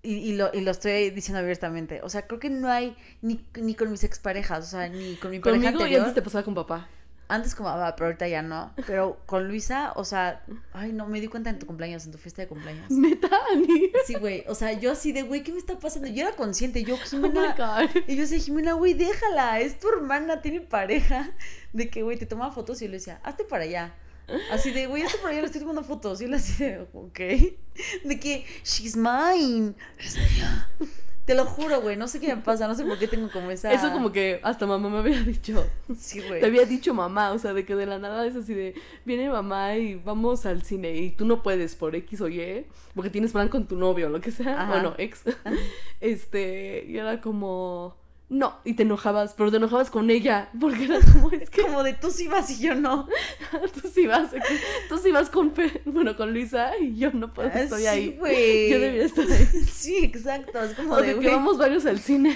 Y, 0.04 0.16
y 0.18 0.36
lo, 0.36 0.54
y 0.54 0.62
lo 0.62 0.70
estoy 0.70 1.10
diciendo 1.10 1.40
abiertamente. 1.40 2.02
O 2.04 2.10
sea, 2.10 2.28
creo 2.28 2.40
que 2.40 2.52
no 2.52 2.70
hay 2.70 2.96
ni, 3.22 3.44
ni 3.56 3.74
con 3.74 3.90
mis 3.90 4.04
exparejas, 4.04 4.68
o 4.68 4.70
sea, 4.70 4.88
ni 4.90 5.16
con 5.16 5.32
mi 5.32 5.40
pareja 5.40 5.72
Conmigo 5.72 5.80
y 5.80 5.84
anterior. 5.84 6.02
antes 6.02 6.14
te 6.14 6.22
pasaba 6.22 6.44
con 6.44 6.54
papá. 6.54 6.88
Antes 7.30 7.56
como, 7.56 7.68
ah, 7.70 7.94
pero 7.96 8.08
ahorita 8.08 8.28
ya 8.28 8.42
no. 8.42 8.74
Pero 8.86 9.20
con 9.26 9.48
Luisa, 9.50 9.92
o 9.96 10.06
sea, 10.06 10.44
ay, 10.72 10.94
no, 10.94 11.08
me 11.08 11.20
di 11.20 11.28
cuenta 11.28 11.50
en 11.50 11.60
tu 11.60 11.66
cumpleaños, 11.66 12.06
en 12.06 12.14
tu 12.14 12.18
fiesta 12.18 12.42
de 12.42 12.48
cumpleaños. 12.48 12.90
Neta, 12.90 13.30
Ani. 13.52 13.92
Sí, 14.06 14.16
güey. 14.16 14.46
O 14.48 14.56
sea, 14.56 14.72
yo 14.74 14.94
así 14.94 15.12
de, 15.12 15.24
güey, 15.24 15.44
¿qué 15.44 15.52
me 15.52 15.58
está 15.58 15.78
pasando? 15.78 16.08
Yo 16.08 16.26
era 16.26 16.36
consciente, 16.38 16.84
yo, 16.84 16.96
Oh 16.96 16.98
my 16.98 17.06
Jimena. 17.30 17.56
God. 17.58 18.04
y 18.08 18.16
yo 18.16 18.22
decía, 18.22 18.40
Jimena, 18.40 18.74
güey, 18.74 18.94
déjala, 18.94 19.60
es 19.60 19.80
tu 19.80 19.90
hermana, 19.90 20.42
tiene 20.42 20.62
pareja. 20.62 21.32
De 21.74 21.90
que, 21.90 22.02
güey, 22.02 22.18
te 22.18 22.26
toma 22.26 22.52
fotos 22.52 22.82
y 22.82 22.86
yo 22.86 22.92
le 22.92 22.98
decía, 22.98 23.20
hazte 23.24 23.44
para 23.44 23.64
allá. 23.66 23.94
Así 24.52 24.72
de, 24.72 24.88
güey, 24.88 25.04
hazte 25.04 25.18
para 25.18 25.30
allá, 25.32 25.42
le 25.42 25.46
estoy 25.48 25.62
tomando 25.62 25.84
fotos. 25.84 26.22
Y 26.22 26.26
él 26.26 26.34
así 26.34 26.64
de, 26.64 26.88
ok. 26.94 27.20
De 28.06 28.20
que, 28.20 28.46
she's 28.64 28.96
mine. 28.96 29.74
Es 30.00 30.16
mía. 30.16 30.70
Te 31.28 31.36
lo 31.36 31.44
juro, 31.44 31.82
güey, 31.82 31.98
no 31.98 32.08
sé 32.08 32.22
qué 32.22 32.34
me 32.34 32.42
pasa, 32.42 32.70
no 32.70 32.74
sé 32.74 32.86
por 32.86 32.98
qué 32.98 33.06
tengo 33.06 33.30
como 33.30 33.52
esa. 33.52 33.74
Eso 33.74 33.92
como 33.92 34.14
que 34.14 34.40
hasta 34.44 34.66
mamá 34.66 34.88
me 34.88 35.00
había 35.00 35.22
dicho. 35.22 35.62
Sí, 35.94 36.22
güey. 36.26 36.40
Te 36.40 36.46
había 36.46 36.64
dicho 36.66 36.94
mamá, 36.94 37.34
o 37.34 37.38
sea, 37.38 37.54
de 37.54 37.66
que 37.66 37.76
de 37.76 37.86
la 37.86 38.00
nada 38.00 38.26
es 38.26 38.38
así 38.38 38.54
de, 38.54 38.76
viene 39.04 39.30
mamá 39.30 39.76
y 39.76 39.96
vamos 39.96 40.46
al 40.46 40.64
cine 40.64 40.96
y 40.96 41.12
tú 41.12 41.26
no 41.26 41.44
puedes 41.44 41.76
por 41.76 41.96
X 41.96 42.22
o 42.22 42.30
Y, 42.30 42.66
porque 42.96 43.10
tienes 43.10 43.34
plan 43.34 43.50
con 43.50 43.68
tu 43.68 43.76
novio 43.76 44.08
o 44.08 44.10
lo 44.10 44.22
que 44.22 44.32
sea, 44.32 44.54
Ajá. 44.62 44.72
bueno, 44.72 44.96
ex. 44.98 45.24
Este, 46.00 46.86
y 46.88 46.98
era 46.98 47.20
como, 47.20 47.98
no, 48.30 48.58
y 48.66 48.74
te 48.74 48.84
enojabas, 48.84 49.34
pero 49.38 49.52
te 49.52 49.58
enojabas 49.58 49.90
con 49.90 50.10
ella, 50.10 50.50
porque 50.60 50.84
era 50.86 51.00
como, 51.14 51.32
es 51.32 51.50
que 51.50 51.62
Como 51.62 51.84
de 51.84 51.94
tú 51.94 52.12
sí 52.12 52.28
vas 52.28 52.50
y 52.50 52.60
yo 52.60 52.76
no. 52.76 53.08
tú 53.82 53.88
sí 53.94 54.06
vas, 54.06 54.32
tú 54.90 54.98
sí 54.98 55.12
vas 55.12 55.30
con, 55.30 55.54
Fe- 55.54 55.82
bueno, 55.86 56.16
con 56.18 56.34
Luisa 56.34 56.72
y 56.78 56.98
yo 56.98 57.12
no 57.12 57.34
puedo, 57.34 57.50
Ah, 57.54 57.62
estoy 57.62 57.82
sí, 57.82 57.88
ahí. 57.88 58.18
Yo 58.70 58.80
debería 58.80 59.06
estar 59.06 59.26
ahí. 59.32 59.46
Sí, 59.72 59.98
exacto. 60.04 60.62
Es 60.62 60.74
como 60.74 60.94
O 60.94 61.02
de, 61.02 61.18
que 61.18 61.28
vamos 61.30 61.58
varios 61.58 61.86
al 61.86 62.00
cine. 62.00 62.36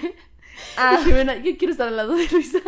Ah. 0.77 0.99
Y 1.01 1.05
Jimena, 1.05 1.37
yo 1.37 1.57
quiero 1.57 1.71
estar 1.71 1.87
al 1.87 1.97
lado 1.97 2.15
de 2.15 2.27
Luisa. 2.29 2.59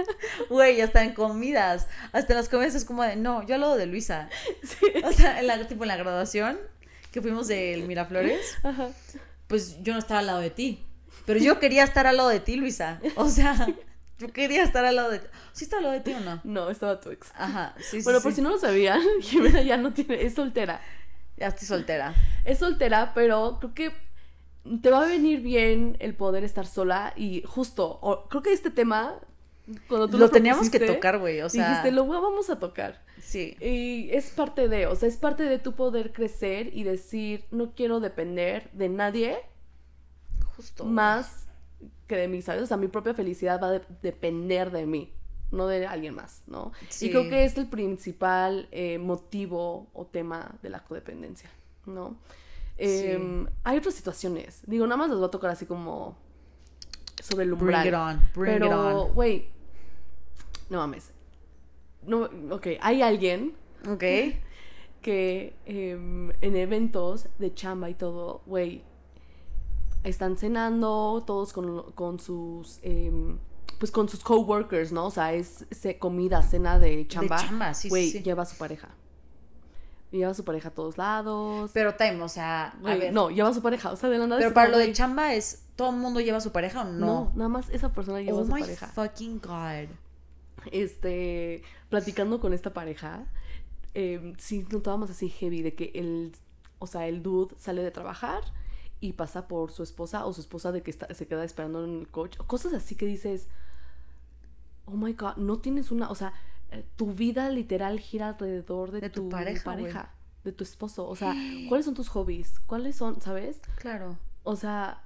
Güey, 0.50 0.82
hasta 0.82 1.04
en 1.04 1.14
comidas. 1.14 1.88
Hasta 2.12 2.34
en 2.34 2.38
las 2.38 2.50
comidas 2.50 2.74
es 2.76 2.86
como 2.86 3.04
de, 3.04 3.16
no, 3.16 3.46
yo 3.46 3.56
hablo 3.56 3.76
de 3.76 3.86
Luisa. 3.86 4.30
Sí. 4.64 4.88
O 5.04 5.12
sea, 5.12 5.40
en 5.40 5.48
la, 5.48 5.68
tipo 5.68 5.84
en 5.84 5.90
la 5.90 5.98
graduación, 5.98 6.58
que 7.12 7.22
fuimos 7.22 7.48
del 7.48 7.84
Miraflores, 7.84 8.58
Ajá. 8.64 8.90
pues 9.48 9.82
yo 9.84 9.94
no 9.94 10.00
estaba 10.00 10.22
al 10.22 10.26
lado 10.26 10.40
de 10.40 10.50
ti. 10.50 10.84
Pero 11.26 11.40
yo 11.40 11.60
quería 11.60 11.84
estar 11.84 12.08
al 12.08 12.18
lado 12.18 12.30
de 12.30 12.40
ti, 12.40 12.56
Luisa. 12.56 13.00
O 13.16 13.30
sea, 13.30 13.68
yo 14.20 14.32
quería 14.32 14.64
estar 14.64 14.84
al 14.86 14.96
lado 14.96 15.12
de 15.12 15.20
ti. 15.20 15.28
¿Sí 15.54 15.64
está 15.66 15.78
al 15.78 15.84
lado 15.84 15.94
de 15.96 16.02
ti 16.02 16.14
o 16.14 16.20
no? 16.20 16.42
No, 16.44 16.70
estaba 16.70 17.00
tu 17.00 17.12
ex. 17.12 17.32
Ajá, 17.36 17.74
sí, 17.80 17.98
sí. 18.00 18.04
Bueno, 18.04 18.20
sí. 18.20 18.24
por 18.24 18.34
si 18.34 18.42
no 18.42 18.50
lo 18.50 18.58
sabían, 18.60 19.02
Jimena 19.22 19.62
ya 19.62 19.78
no 19.78 19.94
tiene, 19.94 20.22
es 20.24 20.34
soltera. 20.34 20.82
Ya 21.38 21.48
estoy 21.48 21.68
soltera. 21.68 22.14
Es 22.46 22.60
soltera, 22.60 23.12
pero 23.16 23.58
creo 23.60 23.74
que 23.74 23.92
te 24.82 24.90
va 24.90 25.04
a 25.04 25.08
venir 25.08 25.42
bien 25.42 25.98
el 26.00 26.14
poder 26.14 26.44
estar 26.44 26.66
sola 26.66 27.14
y 27.18 27.42
justo, 27.46 28.00
o- 28.02 28.28
creo 28.30 28.42
que 28.44 28.54
este 28.54 28.70
tema, 28.70 29.16
cuando 29.88 30.08
tú 30.10 30.18
Lo 30.18 30.30
teníamos 30.30 30.70
que 30.70 30.80
tocar, 30.80 31.18
güey. 31.20 31.42
O 31.42 31.50
sea, 31.50 31.68
dijiste, 31.70 31.92
lo 31.92 32.06
vamos 32.06 32.50
a 32.50 32.60
tocar. 32.60 33.02
sí. 33.20 33.56
Y 33.60 34.10
es 34.12 34.30
parte 34.30 34.68
de, 34.68 34.88
o 34.88 34.96
sea, 34.96 35.10
es 35.10 35.18
parte 35.18 35.44
de 35.44 35.58
tu 35.60 35.74
poder 35.74 36.14
crecer 36.14 36.70
y 36.74 36.84
decir, 36.84 37.46
no 37.52 37.74
quiero 37.76 38.00
depender 38.00 38.70
de 38.74 38.90
nadie 38.90 39.40
Justo. 40.56 40.86
más 40.86 41.48
que 42.08 42.16
de 42.16 42.28
mí, 42.28 42.42
¿sabes? 42.42 42.64
O 42.64 42.66
sea, 42.66 42.78
mi 42.78 42.88
propia 42.88 43.14
felicidad 43.14 43.62
va 43.62 43.68
a 43.68 43.72
de- 43.72 43.82
depender 44.02 44.72
de 44.72 44.86
mí, 44.86 45.12
no 45.52 45.68
de 45.68 45.86
alguien 45.88 46.16
más, 46.16 46.44
¿no? 46.48 46.72
Sí. 46.90 47.08
Y 47.08 47.10
creo 47.12 47.30
que 47.30 47.44
es 47.46 47.58
el 47.58 47.68
principal 47.68 48.68
eh, 48.72 48.98
motivo 48.98 49.88
o 49.94 50.06
tema 50.06 50.56
de 50.62 50.70
la 50.70 50.84
codependencia, 50.84 51.50
¿no? 51.86 52.18
Sí. 52.78 52.86
Em, 53.08 53.48
Hay 53.64 53.78
otras 53.78 53.94
situaciones, 53.96 54.62
digo, 54.68 54.86
nada 54.88 54.98
más 54.98 55.10
les 55.10 55.18
voy 55.18 55.28
a 55.28 55.32
tocar 55.32 55.50
así 55.52 55.66
como 55.66 56.18
sobre 57.22 57.46
el 57.46 57.52
Bring 57.54 57.62
umbral. 57.64 57.88
it 57.88 57.94
on, 57.94 58.30
bring 58.36 58.56
it 58.56 58.62
Pero, 58.62 59.06
güey, 59.14 59.48
no 60.70 60.78
mames. 60.80 61.12
No, 62.06 62.30
ok, 62.52 62.68
hay 62.82 63.02
alguien 63.02 63.54
Ok. 63.90 64.04
que 65.02 65.54
em, 65.66 66.32
en 66.42 66.56
eventos 66.56 67.28
de 67.40 67.54
chamba 67.54 67.90
y 67.90 67.94
todo, 67.94 68.42
güey, 68.46 68.84
están 70.04 70.38
cenando 70.38 71.24
todos 71.26 71.54
con, 71.54 71.92
con 71.94 72.20
sus, 72.20 72.80
em, 72.82 73.38
pues 73.80 73.92
con 73.92 74.08
sus 74.10 74.22
coworkers, 74.22 74.92
¿no? 74.92 75.06
O 75.08 75.12
sea, 75.12 75.34
es 75.34 75.66
ce- 75.72 75.98
comida, 76.00 76.42
cena 76.44 76.80
de 76.80 77.08
chamba. 77.08 77.38
chamba, 77.38 77.74
sí, 77.74 77.90
Güey, 77.90 78.10
sí. 78.12 78.22
lleva 78.24 78.44
a 78.44 78.46
su 78.46 78.58
pareja. 78.58 78.90
Lleva 80.12 80.32
a 80.32 80.34
su 80.36 80.44
pareja 80.46 80.70
a 80.70 80.72
todos 80.72 80.98
lados. 80.98 81.72
Pero 81.74 81.96
time, 81.96 82.22
o 82.22 82.30
sea, 82.30 82.68
a 82.68 82.78
Güey, 82.82 83.00
ver. 83.00 83.14
no, 83.14 83.30
lleva 83.32 83.50
a 83.50 83.54
su 83.54 83.62
pareja. 83.62 83.92
O 83.92 83.96
sea, 83.96 84.10
de 84.10 84.18
la 84.20 84.28
nada 84.28 84.38
Pero 84.40 84.50
es 84.50 84.54
para 84.54 84.70
lo 84.70 84.78
de 84.78 84.92
chamba 84.94 85.34
es, 85.34 85.64
¿todo 85.76 85.90
el 85.90 85.96
mundo 85.98 86.20
lleva 86.20 86.38
a 86.38 86.42
su 86.42 86.52
pareja 86.52 86.82
o 86.82 86.86
no? 86.86 86.92
No, 87.06 87.32
nada 87.36 87.50
más 87.50 87.70
esa 87.70 87.92
persona 87.92 88.22
lleva 88.22 88.38
oh 88.38 88.42
a 88.42 88.46
su 88.46 88.54
my 88.54 88.62
pareja. 88.62 88.88
fucking 88.88 89.40
god. 89.42 89.90
este, 90.72 91.62
platicando 91.90 92.40
con 92.40 92.54
esta 92.54 92.74
pareja, 92.74 93.26
eh, 93.96 94.34
sí 94.38 94.66
notábamos 94.72 95.10
así 95.10 95.30
heavy 95.30 95.62
de 95.62 95.74
que 95.76 95.92
el, 95.96 96.34
o 96.80 96.88
sea, 96.88 97.08
el 97.08 97.22
dude 97.24 97.56
sale 97.58 97.82
de 97.84 97.92
trabajar 97.92 98.42
y 99.04 99.14
pasa 99.14 99.48
por 99.48 99.72
su 99.72 99.84
esposa 99.84 100.26
o 100.26 100.34
su 100.34 100.40
esposa 100.42 100.72
de 100.72 100.82
que 100.82 100.92
está- 100.92 101.14
se 101.14 101.28
queda 101.28 101.44
esperando 101.44 101.84
en 101.84 102.00
el 102.00 102.08
coche, 102.08 102.40
o 102.42 102.48
cosas 102.48 102.74
así 102.74 102.96
que 102.96 103.06
dices, 103.06 103.48
oh 104.86 104.92
my 104.96 105.14
god, 105.14 105.36
no 105.38 105.60
tienes 105.60 105.92
una, 105.92 106.10
o 106.10 106.16
sea, 106.16 106.34
eh, 106.72 106.86
tu 106.96 107.12
vida 107.14 107.50
literal 107.50 108.00
gira 108.00 108.30
alrededor 108.30 108.92
de, 108.92 109.02
De 109.02 109.10
tu 109.10 109.24
tu, 109.24 109.30
pareja, 109.30 110.14
de 110.46 110.52
tu 110.54 110.64
esposo, 110.64 111.08
o 111.08 111.16
sea, 111.16 111.34
¿cuáles 111.68 111.86
son 111.86 111.96
tus 111.96 112.08
hobbies? 112.10 112.60
¿Cuáles 112.62 112.96
son, 112.96 113.20
sabes? 113.22 113.60
Claro. 113.78 114.18
O 114.44 114.56
sea, 114.56 115.04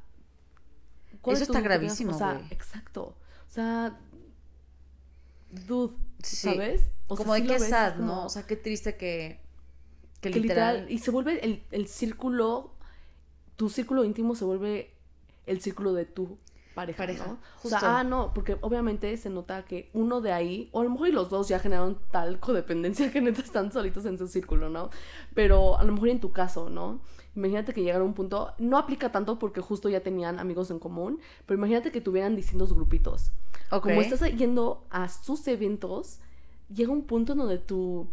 ¿cuál 1.22 1.36
Eso 1.36 1.43
es 1.43 1.50
está 1.50 1.62
gravísimo, 1.62 2.12
O 2.14 2.18
sea, 2.18 2.39
exacto. 2.52 3.16
O 3.48 3.50
sea, 3.50 3.98
dude, 5.68 5.95
Sí. 6.24 6.36
¿sabes? 6.36 6.89
O 7.08 7.16
sea, 7.16 7.24
como 7.24 7.34
de 7.36 7.41
sí 7.41 7.48
qué 7.48 7.54
ves, 7.54 7.70
sad, 7.70 7.95
como 7.95 8.06
¿no? 8.08 8.26
O 8.26 8.30
sea, 8.30 8.45
qué 8.45 8.56
triste 8.56 8.95
que, 8.98 9.39
que, 10.22 10.32
que 10.32 10.39
literal, 10.39 10.76
literal, 10.76 10.91
y 10.91 11.00
se 11.00 11.12
vuelve 11.12 11.43
el, 11.45 11.64
el 11.72 11.88
círculo, 11.88 12.74
tu 13.58 13.70
círculo 13.70 14.05
íntimo 14.05 14.36
se 14.36 14.45
vuelve 14.45 14.91
el 15.45 15.62
círculo 15.62 15.93
de 15.93 16.05
tu 16.05 16.38
pareja, 16.74 16.97
Pareja, 16.97 17.26
¿no? 17.26 17.39
O 17.64 17.68
sea, 17.68 17.80
ah, 17.99 18.03
no, 18.03 18.32
porque 18.36 18.58
obviamente 18.62 19.18
se 19.18 19.32
nota 19.32 19.66
que 19.66 19.89
uno 19.93 20.22
de 20.22 20.32
ahí, 20.32 20.70
o 20.72 20.82
a 20.82 20.84
lo 20.84 20.91
mejor 20.91 21.08
y 21.08 21.12
los 21.12 21.32
dos 21.32 21.47
ya 21.47 21.58
generaron 21.58 21.97
tal 22.12 22.39
codependencia 22.39 23.12
que 23.12 23.20
neta 23.20 23.41
están 23.41 23.72
solitos 23.72 24.05
en 24.05 24.20
su 24.20 24.28
círculo, 24.28 24.70
¿no? 24.70 24.91
Pero 25.34 25.80
a 25.80 25.84
lo 25.84 25.93
mejor 25.93 26.10
en 26.10 26.20
tu 26.20 26.32
caso, 26.32 26.70
¿no? 26.70 27.01
Imagínate 27.36 27.74
que 27.74 27.82
llegara 27.82 28.03
a 28.03 28.05
un 28.05 28.14
punto, 28.14 28.53
no 28.60 28.78
aplica 28.78 29.12
tanto 29.12 29.39
porque 29.39 29.60
justo 29.60 29.89
ya 29.89 30.01
tenían 30.01 30.39
amigos 30.39 30.70
en 30.70 30.78
común, 30.78 31.20
pero 31.47 31.58
imagínate 31.58 31.91
que 31.91 31.99
tuvieran 31.99 32.36
distintos 32.36 32.74
grupitos. 32.74 33.32
Como 33.70 33.99
estás 33.99 34.22
yendo 34.36 34.86
a 34.91 35.10
sus 35.10 35.47
eventos, 35.47 36.20
llega 36.70 36.91
un 36.91 37.03
punto 37.03 37.34
en 37.34 37.39
donde 37.39 37.58
tu, 37.58 38.08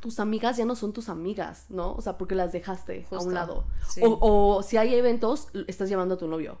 tus 0.00 0.18
amigas 0.20 0.56
ya 0.56 0.64
no 0.64 0.74
son 0.74 0.92
tus 0.92 1.08
amigas, 1.08 1.66
¿no? 1.68 1.92
O 1.94 2.00
sea, 2.00 2.18
porque 2.18 2.34
las 2.34 2.52
dejaste 2.52 3.06
a 3.10 3.18
un 3.18 3.34
lado. 3.34 3.64
sí. 3.88 4.00
O, 4.04 4.18
o 4.56 4.62
si 4.62 4.76
hay 4.76 4.94
eventos, 4.94 5.48
estás 5.68 5.88
llevando 5.88 6.14
a 6.14 6.18
tu 6.18 6.26
novio. 6.28 6.58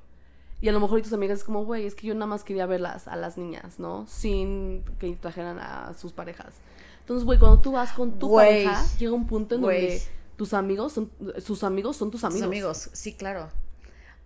Y 0.60 0.68
a 0.68 0.72
lo 0.72 0.78
mejor 0.78 1.00
y 1.00 1.02
tus 1.02 1.12
amigas 1.12 1.40
es 1.40 1.44
como, 1.44 1.64
güey, 1.64 1.86
es 1.86 1.96
que 1.96 2.06
yo 2.06 2.14
nada 2.14 2.26
más 2.26 2.44
quería 2.44 2.66
verlas 2.66 3.08
a 3.08 3.16
las 3.16 3.36
niñas, 3.36 3.80
¿no? 3.80 4.06
Sin 4.06 4.84
que 5.00 5.12
trajeran 5.16 5.58
a 5.58 5.92
sus 5.98 6.12
parejas. 6.12 6.54
Entonces, 7.00 7.24
güey, 7.24 7.38
cuando 7.40 7.60
tú 7.60 7.72
vas 7.72 7.92
con 7.92 8.16
tu 8.18 8.32
pareja, 8.36 8.80
llega 8.96 9.12
un 9.12 9.26
punto 9.26 9.56
en 9.56 9.62
donde 9.62 10.00
tus 10.36 10.54
amigos 10.54 10.92
son, 10.92 11.10
sus 11.44 11.64
amigos 11.64 11.96
son 11.96 12.12
tus 12.12 12.22
amigos. 12.22 12.46
amigos. 12.46 12.90
sí, 12.92 13.14
claro. 13.14 13.48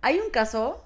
Hay 0.01 0.19
un 0.19 0.29
caso, 0.29 0.83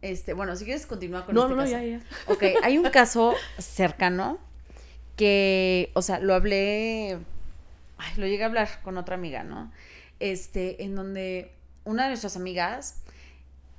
este, 0.00 0.32
bueno, 0.32 0.56
si 0.56 0.64
quieres 0.64 0.86
continuar 0.86 1.26
con 1.26 1.34
No, 1.34 1.42
este 1.42 1.50
no, 1.54 1.56
no, 1.56 1.62
caso. 1.70 1.76
ya, 1.76 1.84
ya. 1.84 2.00
Ok, 2.32 2.42
hay 2.64 2.78
un 2.78 2.88
caso 2.90 3.34
cercano 3.58 4.38
que, 5.14 5.90
o 5.94 6.00
sea, 6.00 6.20
lo 6.20 6.34
hablé, 6.34 7.18
ay, 7.98 8.12
lo 8.16 8.26
llegué 8.26 8.42
a 8.42 8.46
hablar 8.46 8.68
con 8.82 8.96
otra 8.98 9.14
amiga, 9.14 9.44
¿no? 9.44 9.72
Este, 10.20 10.84
en 10.84 10.94
donde 10.94 11.52
una 11.84 12.04
de 12.04 12.08
nuestras 12.10 12.36
amigas 12.36 13.02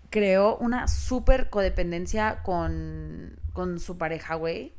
creó 0.09 0.57
una 0.57 0.87
súper 0.87 1.49
codependencia 1.49 2.41
con, 2.43 3.39
con 3.53 3.79
su 3.79 3.97
pareja, 3.97 4.35
güey, 4.35 4.73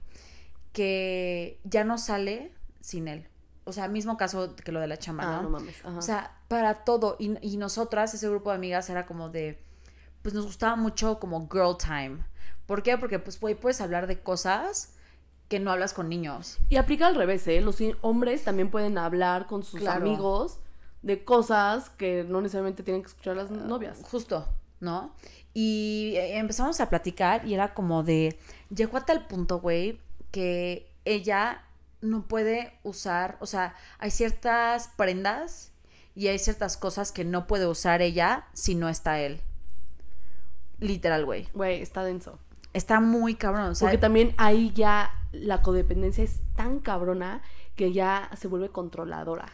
que 0.72 1.58
ya 1.64 1.84
no 1.84 1.98
sale 1.98 2.52
sin 2.80 3.08
él. 3.08 3.26
O 3.64 3.72
sea, 3.72 3.88
mismo 3.88 4.16
caso 4.16 4.56
que 4.56 4.72
lo 4.72 4.80
de 4.80 4.86
la 4.86 4.96
chamba, 4.98 5.24
Ah, 5.24 5.36
¿no? 5.36 5.42
no 5.42 5.50
mames. 5.50 5.84
Ajá. 5.84 5.98
O 5.98 6.02
sea, 6.02 6.36
para 6.48 6.84
todo. 6.84 7.16
Y, 7.18 7.36
y 7.46 7.58
nosotras, 7.58 8.14
ese 8.14 8.28
grupo 8.28 8.50
de 8.50 8.56
amigas, 8.56 8.88
era 8.88 9.04
como 9.04 9.28
de. 9.28 9.62
Pues 10.22 10.34
nos 10.34 10.46
gustaba 10.46 10.74
mucho 10.76 11.18
como 11.18 11.48
girl 11.50 11.76
time. 11.76 12.24
¿Por 12.66 12.82
qué? 12.82 12.96
Porque, 12.96 13.18
pues, 13.18 13.38
güey, 13.38 13.54
puedes 13.54 13.80
hablar 13.82 14.06
de 14.06 14.20
cosas 14.20 14.94
que 15.48 15.60
no 15.60 15.70
hablas 15.72 15.94
con 15.94 16.08
niños. 16.08 16.58
Y 16.68 16.76
aplica 16.76 17.06
al 17.06 17.14
revés, 17.14 17.46
¿eh? 17.48 17.60
Los 17.60 17.78
hombres 18.02 18.44
también 18.44 18.70
pueden 18.70 18.98
hablar 18.98 19.46
con 19.46 19.62
sus 19.62 19.80
Claro. 19.80 20.00
amigos 20.04 20.58
de 21.02 21.24
cosas 21.24 21.90
que 21.90 22.24
no 22.28 22.40
necesariamente 22.40 22.82
tienen 22.82 23.02
que 23.02 23.08
escuchar 23.08 23.36
las 23.36 23.50
novias. 23.50 24.00
Justo, 24.02 24.46
¿no? 24.80 25.14
Y 25.54 26.14
eh, 26.16 26.38
empezamos 26.38 26.80
a 26.80 26.88
platicar 26.90 27.46
y 27.46 27.54
era 27.54 27.72
como 27.74 28.02
de. 28.02 28.38
Llegó 28.68 28.98
a 28.98 29.04
tal 29.06 29.26
punto, 29.26 29.60
güey, 29.60 30.00
que 30.30 30.92
ella 31.04 31.64
no 32.02 32.22
puede 32.28 32.74
usar. 32.82 33.38
O 33.40 33.46
sea, 33.46 33.74
hay 33.98 34.10
ciertas 34.10 34.88
prendas 34.96 35.72
y 36.14 36.28
hay 36.28 36.38
ciertas 36.38 36.76
cosas 36.76 37.10
que 37.10 37.24
no 37.24 37.46
puede 37.46 37.66
usar 37.66 38.02
ella 38.02 38.46
si 38.52 38.74
no 38.74 38.88
está 38.88 39.18
él. 39.20 39.40
Literal, 40.80 41.24
güey. 41.24 41.48
Güey, 41.54 41.80
está 41.80 42.04
denso. 42.04 42.38
Está 42.72 43.00
muy 43.00 43.34
cabrón. 43.34 43.70
O 43.70 43.74
sea, 43.74 43.86
Porque 43.88 43.98
también 43.98 44.34
ahí 44.36 44.72
ya 44.74 45.10
la 45.32 45.62
codependencia 45.62 46.24
es 46.24 46.40
tan 46.56 46.80
cabrona 46.80 47.42
que 47.76 47.92
ya 47.92 48.30
se 48.36 48.48
vuelve 48.48 48.70
controladora. 48.70 49.46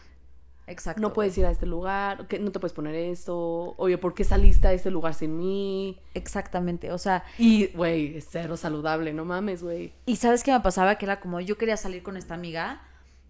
exacto. 0.67 1.01
no 1.01 1.13
puedes 1.13 1.37
ir 1.37 1.45
a 1.45 1.51
este 1.51 1.65
lugar, 1.65 2.27
que 2.27 2.39
no 2.39 2.51
te 2.51 2.59
puedes 2.59 2.73
poner 2.73 2.95
esto, 2.95 3.75
oye, 3.77 3.97
¿por 3.97 4.13
qué 4.15 4.23
saliste 4.23 4.67
a 4.67 4.73
este 4.73 4.89
lugar 4.89 5.13
sin 5.13 5.37
mí? 5.37 5.99
Exactamente. 6.13 6.91
O 6.91 6.97
sea, 6.97 7.23
Y, 7.37 7.67
güey, 7.67 8.17
es 8.17 8.27
cero 8.29 8.57
saludable, 8.57 9.13
no 9.13 9.25
mames, 9.25 9.61
güey. 9.61 9.93
y 10.05 10.15
¿sabes 10.15 10.43
qué 10.43 10.51
me 10.51 10.59
pasaba? 10.61 10.95
Que 10.97 11.05
era 11.05 11.19
como 11.19 11.39
yo 11.39 11.57
quería 11.57 11.77
salir 11.77 12.01
con 12.03 12.17
esta 12.17 12.33
amiga 12.33 12.81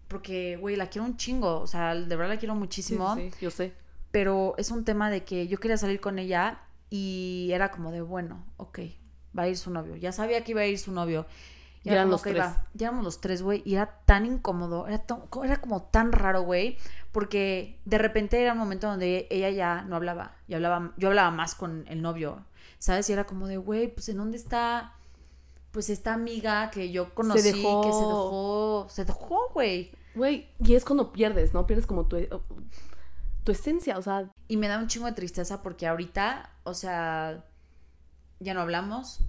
porque, 0.08 0.56
güey, 0.56 0.76
la 0.76 0.86
quiero 0.88 1.04
un 1.04 1.16
chingo. 1.16 1.60
O 1.60 1.66
sea, 1.66 1.94
de 1.94 2.16
verdad 2.16 2.34
la 2.34 2.38
quiero 2.38 2.54
muchísimo. 2.54 3.14
sí, 3.16 3.30
sí, 3.32 3.38
yo 3.40 3.50
sé. 3.50 3.72
Pero 4.12 4.54
es 4.56 4.70
un 4.70 4.84
tema 4.84 5.10
de 5.10 5.24
que 5.24 5.48
yo 5.48 5.58
quería 5.58 5.76
salir 5.76 6.00
con 6.00 6.18
ella 6.18 6.60
y 6.88 7.50
era 7.52 7.70
como 7.70 7.90
de, 7.90 8.00
bueno, 8.00 8.44
ok, 8.56 8.78
va 9.36 9.42
a 9.42 9.48
ir 9.48 9.58
su 9.58 9.70
novio. 9.70 9.96
Ya 9.96 10.12
sabía 10.12 10.42
que 10.44 10.52
iba 10.52 10.60
a 10.62 10.66
ir 10.66 10.78
su 10.78 10.92
novio. 10.92 11.26
Y 11.86 11.92
eran 11.92 12.10
los 12.10 12.22
tres. 12.22 12.36
iba- 12.36 12.66
ya 12.74 12.86
éramos 12.88 13.04
los 13.04 13.20
tres, 13.20 13.42
güey, 13.42 13.62
y 13.64 13.74
era 13.74 14.00
tan 14.04 14.26
incómodo, 14.26 14.86
era, 14.88 14.98
tan- 14.98 15.22
era 15.44 15.56
como 15.60 15.82
tan 15.84 16.12
raro, 16.12 16.42
güey, 16.42 16.76
porque 17.12 17.80
de 17.84 17.98
repente 17.98 18.40
era 18.42 18.52
un 18.52 18.58
momento 18.58 18.86
donde 18.88 19.26
ella 19.30 19.50
ya 19.50 19.82
no 19.82 19.96
hablaba, 19.96 20.36
y 20.48 20.54
hablaba, 20.54 20.92
yo 20.96 21.08
hablaba 21.08 21.30
más 21.30 21.54
con 21.54 21.84
el 21.88 22.02
novio, 22.02 22.44
¿sabes? 22.78 23.08
Y 23.08 23.12
era 23.12 23.24
como 23.24 23.46
de, 23.46 23.56
güey, 23.56 23.88
pues 23.88 24.08
¿en 24.08 24.16
dónde 24.18 24.36
está, 24.36 24.94
pues 25.70 25.88
esta 25.90 26.12
amiga 26.14 26.70
que 26.70 26.90
yo 26.90 27.14
conocí, 27.14 27.42
dejó. 27.42 27.80
que 27.82 27.92
se 27.92 27.98
dejó, 28.00 28.86
se 28.90 29.04
dejó, 29.04 29.48
güey? 29.54 29.92
Güey, 30.14 30.48
y 30.58 30.74
es 30.74 30.84
cuando 30.84 31.12
pierdes, 31.12 31.52
¿no? 31.54 31.66
Pierdes 31.66 31.86
como 31.86 32.06
tu, 32.06 32.16
tu 33.44 33.52
esencia, 33.52 33.98
o 33.98 34.02
sea, 34.02 34.30
Y 34.48 34.56
me 34.56 34.66
da 34.68 34.78
un 34.78 34.86
chingo 34.88 35.06
de 35.06 35.12
tristeza 35.12 35.62
porque 35.62 35.86
ahorita, 35.86 36.50
o 36.64 36.72
sea, 36.74 37.44
ya 38.40 38.54
no 38.54 38.60
hablamos. 38.60 39.20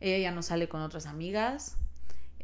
Ella 0.00 0.18
ya 0.18 0.32
no 0.32 0.42
sale 0.42 0.68
con 0.68 0.82
otras 0.82 1.06
amigas. 1.06 1.76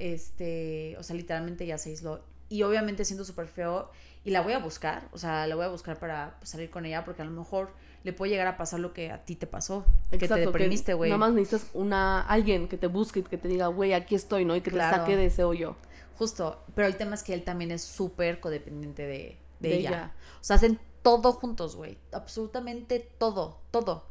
Este, 0.01 0.97
o 0.99 1.03
sea, 1.03 1.15
literalmente 1.15 1.67
ya 1.67 1.77
se 1.79 1.91
aisló. 1.91 2.25
Y 2.49 2.63
obviamente 2.63 3.05
siento 3.05 3.25
súper 3.25 3.47
feo. 3.47 3.91
Y 4.25 4.31
la 4.31 4.41
voy 4.41 4.55
a 4.55 4.59
buscar. 4.59 5.09
O 5.13 5.19
sea, 5.19 5.47
la 5.47 5.55
voy 5.55 5.65
a 5.65 5.69
buscar 5.69 5.99
para 5.99 6.37
pues, 6.39 6.51
salir 6.51 6.71
con 6.71 6.85
ella 6.87 7.05
porque 7.05 7.23
a 7.23 7.25
lo 7.25 7.31
mejor 7.31 7.73
le 8.03 8.13
puede 8.13 8.33
llegar 8.33 8.47
a 8.47 8.57
pasar 8.57 8.81
lo 8.81 8.93
que 8.93 9.11
a 9.11 9.25
ti 9.25 9.37
te 9.37 9.47
pasó. 9.47 9.85
que 10.11 10.19
te 10.19 10.25
exacto, 10.25 10.47
deprimiste, 10.47 10.95
güey. 10.95 11.11
Nada 11.11 11.19
más 11.19 11.33
necesitas 11.33 11.71
una, 11.75 12.23
alguien 12.23 12.67
que 12.69 12.77
te 12.79 12.87
busque 12.87 13.21
y 13.21 13.23
que 13.23 13.37
te 13.39 13.49
diga, 13.49 13.67
güey, 13.69 13.93
aquí 13.93 14.15
estoy, 14.15 14.45
¿no? 14.45 14.57
Y 14.57 14.63
que 14.63 14.71
Claro. 14.71 14.95
te 14.97 15.01
saque 15.01 15.17
de 15.17 15.27
ese 15.27 15.45
hoyo. 15.45 15.77
Justo. 16.19 16.63
Pero 16.75 16.89
el 16.89 16.97
tema 16.97 17.15
es 17.15 17.23
que 17.23 17.35
él 17.35 17.45
también 17.45 17.71
es 17.71 17.83
súper 17.83 18.41
codependiente 18.41 19.03
de, 19.03 19.37
de 19.61 19.69
De 19.69 19.77
ella. 19.77 19.89
ella. 19.89 20.15
O 20.41 20.45
sea, 20.45 20.57
hacen 20.57 20.79
todo 21.03 21.33
juntos, 21.33 21.77
güey. 21.77 21.99
Absolutamente 22.13 23.01
todo. 23.19 23.61
Todo. 23.71 24.07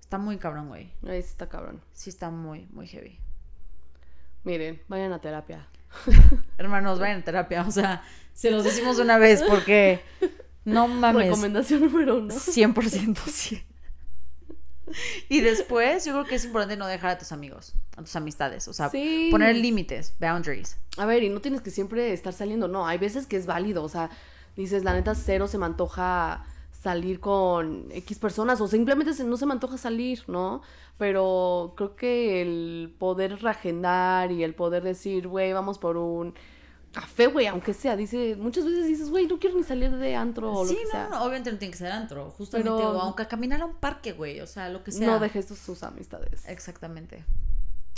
Está 0.00 0.18
muy 0.18 0.38
cabrón, 0.38 0.68
güey. 0.68 0.90
Ahí 1.06 1.18
está 1.18 1.48
cabrón. 1.48 1.80
Sí 1.92 2.08
está 2.10 2.30
muy, 2.30 2.66
muy 2.72 2.86
heavy. 2.86 3.18
Miren, 4.44 4.80
vayan 4.88 5.12
a 5.12 5.20
terapia. 5.20 5.68
Hermanos, 6.58 6.98
vayan 6.98 7.20
a 7.20 7.24
terapia. 7.24 7.64
O 7.66 7.70
sea, 7.70 8.02
se 8.32 8.50
los 8.50 8.64
decimos 8.64 8.98
una 8.98 9.18
vez 9.18 9.42
porque 9.42 10.00
no 10.64 10.88
mames. 10.88 11.26
Recomendación 11.26 11.80
número 11.82 12.18
uno. 12.18 12.34
100% 12.34 13.16
sí. 13.26 13.64
Y 15.28 15.42
después, 15.42 16.06
yo 16.06 16.12
creo 16.14 16.24
que 16.24 16.36
es 16.36 16.44
importante 16.46 16.76
no 16.76 16.86
dejar 16.86 17.10
a 17.10 17.18
tus 17.18 17.32
amigos, 17.32 17.74
a 17.96 18.02
tus 18.02 18.16
amistades. 18.16 18.68
O 18.68 18.72
sea, 18.72 18.88
Sí. 18.88 19.28
poner 19.30 19.54
límites, 19.56 20.14
boundaries. 20.18 20.78
A 20.96 21.04
ver, 21.04 21.22
y 21.22 21.28
no 21.28 21.40
tienes 21.40 21.60
que 21.60 21.70
siempre 21.70 22.12
estar 22.14 22.32
saliendo, 22.32 22.68
no, 22.68 22.86
hay 22.86 22.96
veces 22.96 23.26
que 23.26 23.36
es 23.36 23.44
válido, 23.44 23.84
o 23.84 23.88
sea, 23.90 24.08
dices, 24.56 24.84
la 24.84 24.94
neta, 24.94 25.14
cero 25.14 25.46
se 25.46 25.58
me 25.58 25.66
antoja 25.66 26.46
salir 26.80 27.18
con 27.20 27.88
X 27.90 28.18
personas 28.18 28.60
o 28.60 28.68
simplemente 28.68 29.12
se- 29.14 29.24
no 29.24 29.36
se 29.36 29.46
me 29.46 29.52
antoja 29.52 29.76
salir, 29.78 30.22
¿no? 30.28 30.62
Pero 30.96 31.74
creo 31.76 31.96
que 31.96 32.40
el 32.42 32.94
poder 32.98 33.40
reagendar 33.42 34.30
y 34.32 34.44
el 34.44 34.54
poder 34.54 34.82
decir, 34.82 35.26
güey, 35.28 35.52
vamos 35.52 35.78
por 35.78 35.96
un 35.96 36.34
café, 36.92 37.26
güey, 37.26 37.46
aunque 37.46 37.74
sea, 37.74 37.96
dice, 37.96 38.36
muchas 38.36 38.64
veces 38.64 38.86
dices, 38.86 39.10
güey, 39.10 39.26
no 39.26 39.38
quiero 39.38 39.56
ni 39.56 39.62
salir 39.62 39.90
de 39.96 40.16
antro 40.16 40.52
o 40.52 40.66
sí, 40.66 40.72
lo 40.74 40.78
que 40.78 40.84
no, 40.86 40.90
sea. 40.90 41.08
no, 41.10 41.22
obviamente 41.22 41.52
no 41.52 41.58
tiene 41.58 41.72
que 41.72 41.78
ser 41.78 41.92
antro, 41.92 42.30
justamente, 42.30 42.70
Pero- 42.70 42.90
o 42.90 43.00
aunque 43.00 43.26
caminar 43.26 43.60
a 43.60 43.66
un 43.66 43.74
parque, 43.76 44.12
güey, 44.12 44.40
o 44.40 44.46
sea, 44.46 44.68
lo 44.70 44.82
que 44.82 44.90
sea. 44.92 45.06
No 45.06 45.18
dejes 45.20 45.46
tus, 45.46 45.58
sus 45.58 45.82
amistades. 45.82 46.48
Exactamente. 46.48 47.24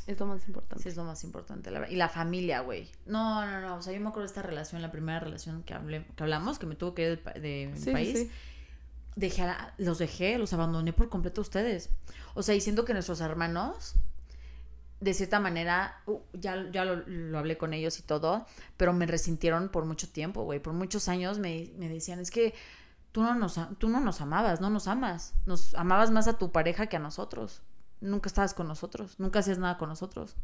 Es 0.06 0.18
lo 0.18 0.26
más 0.26 0.44
importante. 0.48 0.82
Sí, 0.82 0.88
es 0.88 0.96
lo 0.96 1.04
más 1.04 1.22
importante. 1.22 1.70
la 1.70 1.78
verdad. 1.80 1.92
Y 1.94 1.96
la 1.96 2.08
familia, 2.08 2.60
güey. 2.60 2.88
No, 3.06 3.46
no, 3.46 3.60
no. 3.60 3.76
O 3.76 3.82
sea, 3.82 3.92
yo 3.92 4.00
me 4.00 4.08
acuerdo 4.08 4.22
de 4.22 4.26
esta 4.32 4.42
relación, 4.42 4.82
la 4.82 4.90
primera 4.90 5.20
relación 5.20 5.62
que, 5.62 5.72
hablé, 5.72 6.04
que 6.16 6.22
hablamos, 6.24 6.58
que 6.58 6.66
me 6.66 6.74
tuvo 6.74 6.94
que 6.94 7.12
ir 7.12 7.22
pa- 7.22 7.32
de 7.34 7.70
mi 7.72 7.78
sí, 7.78 7.90
país. 7.92 8.18
sí. 8.18 8.30
Dejé 9.16 9.42
a- 9.42 9.74
los 9.78 9.98
dejé, 9.98 10.38
los 10.38 10.52
abandoné 10.52 10.92
por 10.92 11.08
completo 11.08 11.40
a 11.40 11.42
ustedes. 11.42 11.90
O 12.34 12.42
sea, 12.42 12.54
diciendo 12.54 12.84
que 12.84 12.92
nuestros 12.92 13.20
hermanos, 13.20 13.94
de 15.00 15.14
cierta 15.14 15.40
manera, 15.40 16.00
uh, 16.06 16.18
ya, 16.32 16.70
ya 16.70 16.84
lo, 16.84 16.96
lo 17.06 17.38
hablé 17.38 17.56
con 17.58 17.72
ellos 17.72 17.98
y 17.98 18.02
todo, 18.02 18.46
pero 18.76 18.92
me 18.92 19.06
resintieron 19.06 19.68
por 19.68 19.84
mucho 19.84 20.08
tiempo, 20.08 20.44
güey. 20.44 20.60
Por 20.60 20.72
muchos 20.74 21.08
años 21.08 21.38
me, 21.38 21.72
me 21.76 21.88
decían, 21.88 22.20
es 22.20 22.30
que 22.30 22.54
tú 23.12 23.22
no, 23.22 23.34
nos, 23.34 23.58
tú 23.78 23.88
no 23.88 24.00
nos 24.00 24.20
amabas, 24.20 24.60
no 24.60 24.70
nos 24.70 24.86
amas. 24.88 25.34
Nos 25.46 25.74
amabas 25.74 26.10
más 26.10 26.28
a 26.28 26.38
tu 26.38 26.52
pareja 26.52 26.86
que 26.86 26.96
a 26.96 27.00
nosotros. 27.00 27.62
Nunca 28.00 28.28
estabas 28.28 28.54
con 28.54 28.68
nosotros, 28.68 29.18
nunca 29.18 29.40
hacías 29.40 29.58
nada 29.58 29.76
con 29.76 29.88
nosotros. 29.88 30.36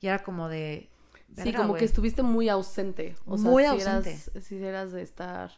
Y 0.00 0.08
era 0.08 0.22
como 0.22 0.48
de... 0.48 0.90
Sí, 1.36 1.54
como 1.54 1.74
que 1.74 1.86
estuviste 1.86 2.22
muy 2.22 2.50
ausente. 2.50 3.14
O 3.24 3.38
sea, 3.38 3.50
Muy 3.50 3.62
si 3.62 3.68
ausente. 3.70 4.10
Eras, 4.10 4.44
si 4.44 4.62
eras 4.62 4.92
de 4.92 5.00
estar... 5.02 5.52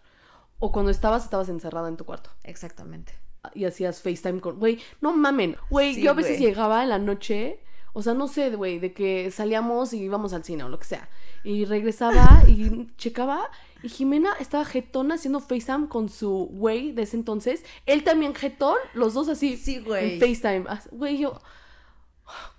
O 0.58 0.72
cuando 0.72 0.90
estabas, 0.90 1.24
estabas 1.24 1.48
encerrada 1.48 1.88
en 1.88 1.96
tu 1.96 2.04
cuarto. 2.04 2.30
Exactamente. 2.44 3.14
Y 3.54 3.64
hacías 3.66 4.00
FaceTime 4.00 4.40
con... 4.40 4.58
Güey, 4.58 4.80
no 5.00 5.14
mamen. 5.14 5.56
Güey, 5.68 5.94
Sí, 5.96 6.02
yo 6.02 6.12
a 6.12 6.14
veces 6.14 6.38
llegaba 6.38 6.82
en 6.82 6.88
la 6.88 6.98
noche... 6.98 7.60
O 7.96 8.02
sea, 8.02 8.12
no 8.12 8.26
sé, 8.26 8.50
güey, 8.56 8.80
de 8.80 8.92
que 8.92 9.30
salíamos 9.30 9.92
y 9.92 10.00
íbamos 10.02 10.32
al 10.32 10.42
cine 10.42 10.64
o 10.64 10.68
lo 10.68 10.80
que 10.80 10.84
sea. 10.84 11.08
Y 11.44 11.64
regresaba 11.64 12.42
y 12.48 12.88
checaba 12.96 13.48
y 13.84 13.88
Jimena 13.88 14.32
estaba 14.40 14.64
jetona 14.64 15.14
haciendo 15.14 15.38
FaceTime 15.38 15.88
con 15.88 16.08
su 16.08 16.48
güey 16.50 16.90
de 16.90 17.02
ese 17.02 17.16
entonces. 17.16 17.62
Él 17.86 18.02
también 18.02 18.34
jetón, 18.34 18.78
los 18.94 19.14
dos 19.14 19.28
así 19.28 19.56
Sí, 19.56 19.78
güey. 19.78 20.14
en 20.14 20.20
FaceTime. 20.20 20.64
Güey, 20.90 21.18
yo... 21.18 21.40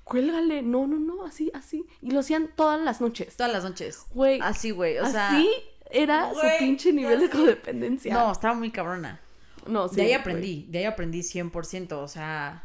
Cuélgale, 0.05 0.61
no, 0.61 0.85
no, 0.87 0.99
no, 0.99 1.25
así, 1.25 1.51
así. 1.55 1.83
Y 2.01 2.11
lo 2.11 2.19
hacían 2.19 2.51
todas 2.55 2.79
las 2.79 3.01
noches. 3.01 3.35
Todas 3.35 3.51
las 3.51 3.63
noches. 3.63 4.05
Güey, 4.13 4.39
Así, 4.39 4.69
güey. 4.71 4.99
O 4.99 5.07
sea... 5.07 5.35
así 5.35 5.49
era 5.89 6.31
güey, 6.33 6.51
su 6.51 6.57
pinche 6.59 6.93
nivel 6.93 7.19
de 7.21 7.29
codependencia. 7.29 8.13
No, 8.13 8.31
estaba 8.31 8.53
muy 8.53 8.71
cabrona. 8.71 9.19
no, 9.67 9.87
sí, 9.89 9.95
de 9.95 10.01
ahí 10.03 10.07
güey. 10.09 10.19
aprendí, 10.19 10.65
de 10.69 10.79
ahí 10.79 10.85
aprendí 10.85 11.19
100%, 11.21 11.93
o 11.93 12.07
sea, 12.07 12.63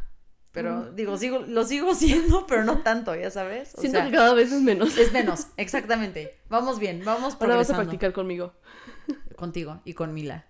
pero 0.52 0.90
digo, 0.92 1.16
sigo, 1.16 1.40
lo 1.40 1.64
sigo 1.64 1.94
siendo, 1.96 2.46
pero 2.46 2.64
no 2.64 2.78
tanto, 2.82 3.14
ya 3.14 3.30
sabes. 3.30 3.74
O 3.76 3.80
Siento 3.80 3.98
sea, 3.98 4.06
que 4.10 4.12
cada 4.16 4.34
vez 4.34 4.52
es 4.52 4.60
menos. 4.62 4.96
es 4.98 5.12
menos, 5.12 5.46
exactamente. 5.56 6.38
Vamos 6.48 6.78
bien, 6.78 7.02
vamos 7.04 7.34
Ahora 7.40 7.56
vas 7.56 7.70
a 7.70 7.74
progresando. 7.74 7.82
practicar 7.82 8.12
conmigo, 8.12 8.52
Contigo 9.36 9.80
y 9.84 9.94
con 9.94 10.12
Mila. 10.12 10.46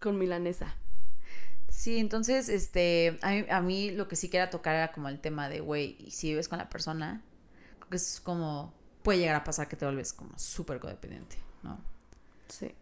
con 0.00 0.18
milanesa. 0.18 0.76
Sí, 1.68 1.98
entonces, 1.98 2.48
este, 2.48 3.18
a 3.22 3.30
mí, 3.30 3.44
a 3.50 3.60
mí 3.60 3.90
lo 3.90 4.08
que 4.08 4.16
sí 4.16 4.28
quería 4.28 4.50
tocar 4.50 4.74
era 4.74 4.92
como 4.92 5.08
el 5.08 5.20
tema 5.20 5.48
de, 5.48 5.60
güey, 5.60 5.96
y 5.98 6.10
si 6.10 6.28
vives 6.30 6.48
con 6.48 6.58
la 6.58 6.68
persona, 6.68 7.22
creo 7.78 7.88
que 7.90 7.96
es 7.96 8.20
como, 8.20 8.72
puede 9.02 9.18
llegar 9.20 9.36
a 9.36 9.44
pasar 9.44 9.68
que 9.68 9.76
te 9.76 9.84
vuelves 9.84 10.12
como 10.12 10.38
súper 10.38 10.80
codependiente, 10.80 11.36
¿no? 11.62 11.78
Sí. 12.48 12.72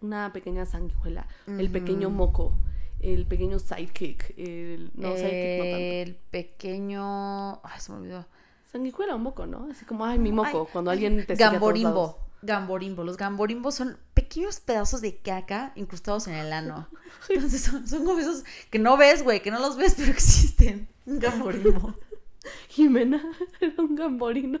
Una 0.00 0.32
pequeña 0.32 0.66
sanguijuela, 0.66 1.26
el 1.46 1.70
pequeño 1.70 2.10
moco, 2.10 2.52
el 3.00 3.26
pequeño 3.26 3.58
sidekick, 3.58 4.34
el... 4.36 4.90
No, 4.94 5.16
sidekick 5.16 5.58
no 5.58 5.64
tanto. 5.64 5.78
el 5.78 6.14
pequeño, 6.30 7.64
ay, 7.64 7.80
se 7.80 7.92
me 7.92 7.98
olvidó. 7.98 8.26
Sanguijuela 8.70 9.14
o 9.14 9.18
moco, 9.18 9.46
¿no? 9.46 9.68
Así 9.70 9.84
como, 9.84 10.04
ay, 10.04 10.18
mi 10.18 10.32
moco, 10.32 10.66
Ay, 10.66 10.72
cuando 10.72 10.90
alguien 10.90 11.24
te 11.26 11.34
sigue 11.36 11.44
a 11.44 11.58
todos 11.58 11.60
lados. 11.60 11.82
Gamborimbo. 11.82 12.26
Gamborimbo. 12.42 13.04
Los 13.04 13.16
gamborimbos 13.16 13.74
son 13.74 13.96
pequeños 14.14 14.60
pedazos 14.60 15.00
de 15.00 15.16
caca 15.16 15.72
incrustados 15.76 16.26
en 16.28 16.34
el 16.34 16.52
ano. 16.52 16.88
Entonces 17.28 17.62
son, 17.62 17.86
son 17.86 18.04
como 18.04 18.18
esos 18.18 18.44
que 18.70 18.78
no 18.78 18.96
ves, 18.96 19.22
güey, 19.22 19.40
que 19.40 19.50
no 19.50 19.58
los 19.58 19.76
ves, 19.76 19.94
pero 19.98 20.10
existen. 20.10 20.88
Un 21.06 21.18
gamborimbo. 21.18 21.94
Jimena 22.68 23.22
era 23.60 23.74
un 23.82 23.94
gamborino. 23.96 24.60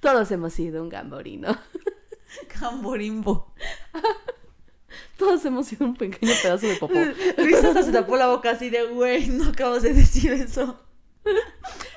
Todos 0.00 0.30
hemos 0.30 0.52
sido 0.52 0.82
un 0.82 0.88
gamborino. 0.88 1.56
Gamborimbo. 2.60 3.54
Todos 5.18 5.44
hemos 5.44 5.66
sido 5.66 5.86
un 5.86 5.96
pequeño 5.96 6.32
pedazo 6.42 6.66
de 6.66 6.76
popó. 6.76 6.94
Luis 7.38 7.64
hasta 7.64 7.82
se 7.82 7.92
tapó 7.92 8.16
la 8.16 8.28
boca 8.28 8.50
así 8.50 8.70
de, 8.70 8.84
güey, 8.86 9.28
no 9.28 9.50
acabas 9.50 9.82
de 9.82 9.92
decir 9.92 10.32
eso. 10.32 10.80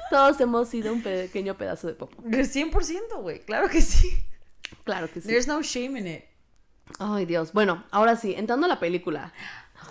Todos 0.09 0.39
hemos 0.39 0.69
sido 0.69 0.93
un 0.93 1.01
pequeño 1.01 1.57
pedazo 1.57 1.87
de 1.87 1.93
popó. 1.93 2.21
100%, 2.23 3.21
güey, 3.21 3.41
claro 3.41 3.69
que 3.69 3.81
sí. 3.81 4.23
Claro 4.83 5.11
que 5.11 5.21
sí. 5.21 5.27
There's 5.27 5.47
no 5.47 5.61
shame 5.61 5.99
in 5.99 6.07
it. 6.07 6.23
Ay, 6.99 7.25
Dios. 7.25 7.53
Bueno, 7.53 7.83
ahora 7.91 8.15
sí, 8.15 8.33
entrando 8.35 8.65
a 8.65 8.69
la 8.69 8.79
película. 8.79 9.33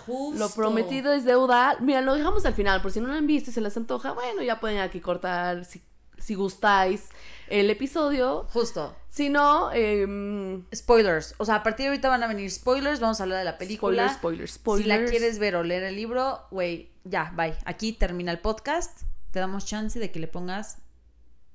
Justo. 0.05 0.39
Lo 0.39 0.49
prometido 0.49 1.13
es 1.13 1.23
deuda. 1.23 1.77
Mira, 1.79 2.01
lo 2.01 2.15
dejamos 2.15 2.45
al 2.45 2.53
final, 2.53 2.81
por 2.81 2.91
si 2.91 2.99
no 2.99 3.07
lo 3.07 3.13
han 3.13 3.27
visto 3.27 3.51
y 3.51 3.53
se 3.53 3.61
les 3.61 3.77
antoja, 3.77 4.13
bueno, 4.13 4.41
ya 4.41 4.59
pueden 4.59 4.79
aquí 4.79 4.99
cortar 4.99 5.65
si, 5.65 5.81
si 6.17 6.35
gustáis 6.35 7.09
el 7.49 7.69
episodio. 7.69 8.45
Justo. 8.51 8.95
Si 9.09 9.29
no, 9.29 9.71
em, 9.73 10.65
Spoilers. 10.75 11.35
O 11.37 11.45
sea, 11.45 11.55
a 11.55 11.63
partir 11.63 11.85
de 11.85 11.87
ahorita 11.89 12.09
van 12.09 12.23
a 12.23 12.27
venir 12.27 12.51
spoilers. 12.51 12.99
Vamos 12.99 13.19
a 13.19 13.23
hablar 13.23 13.39
de 13.39 13.45
la 13.45 13.57
película. 13.57 14.13
spoilers, 14.13 14.53
spoilers, 14.53 14.83
Si 14.83 14.87
la 14.89 14.95
spoilers. 14.95 15.11
quieres 15.11 15.39
ver 15.39 15.55
o 15.55 15.63
leer 15.63 15.83
el 15.83 15.95
libro, 15.95 16.41
güey, 16.51 16.91
ya, 17.03 17.31
bye. 17.35 17.55
Aquí 17.65 17.93
termina 17.93 18.31
el 18.31 18.39
podcast. 18.39 19.01
Te 19.31 19.39
damos 19.39 19.65
chance 19.65 19.99
de 19.99 20.11
que 20.11 20.19
le 20.19 20.27
pongas 20.27 20.77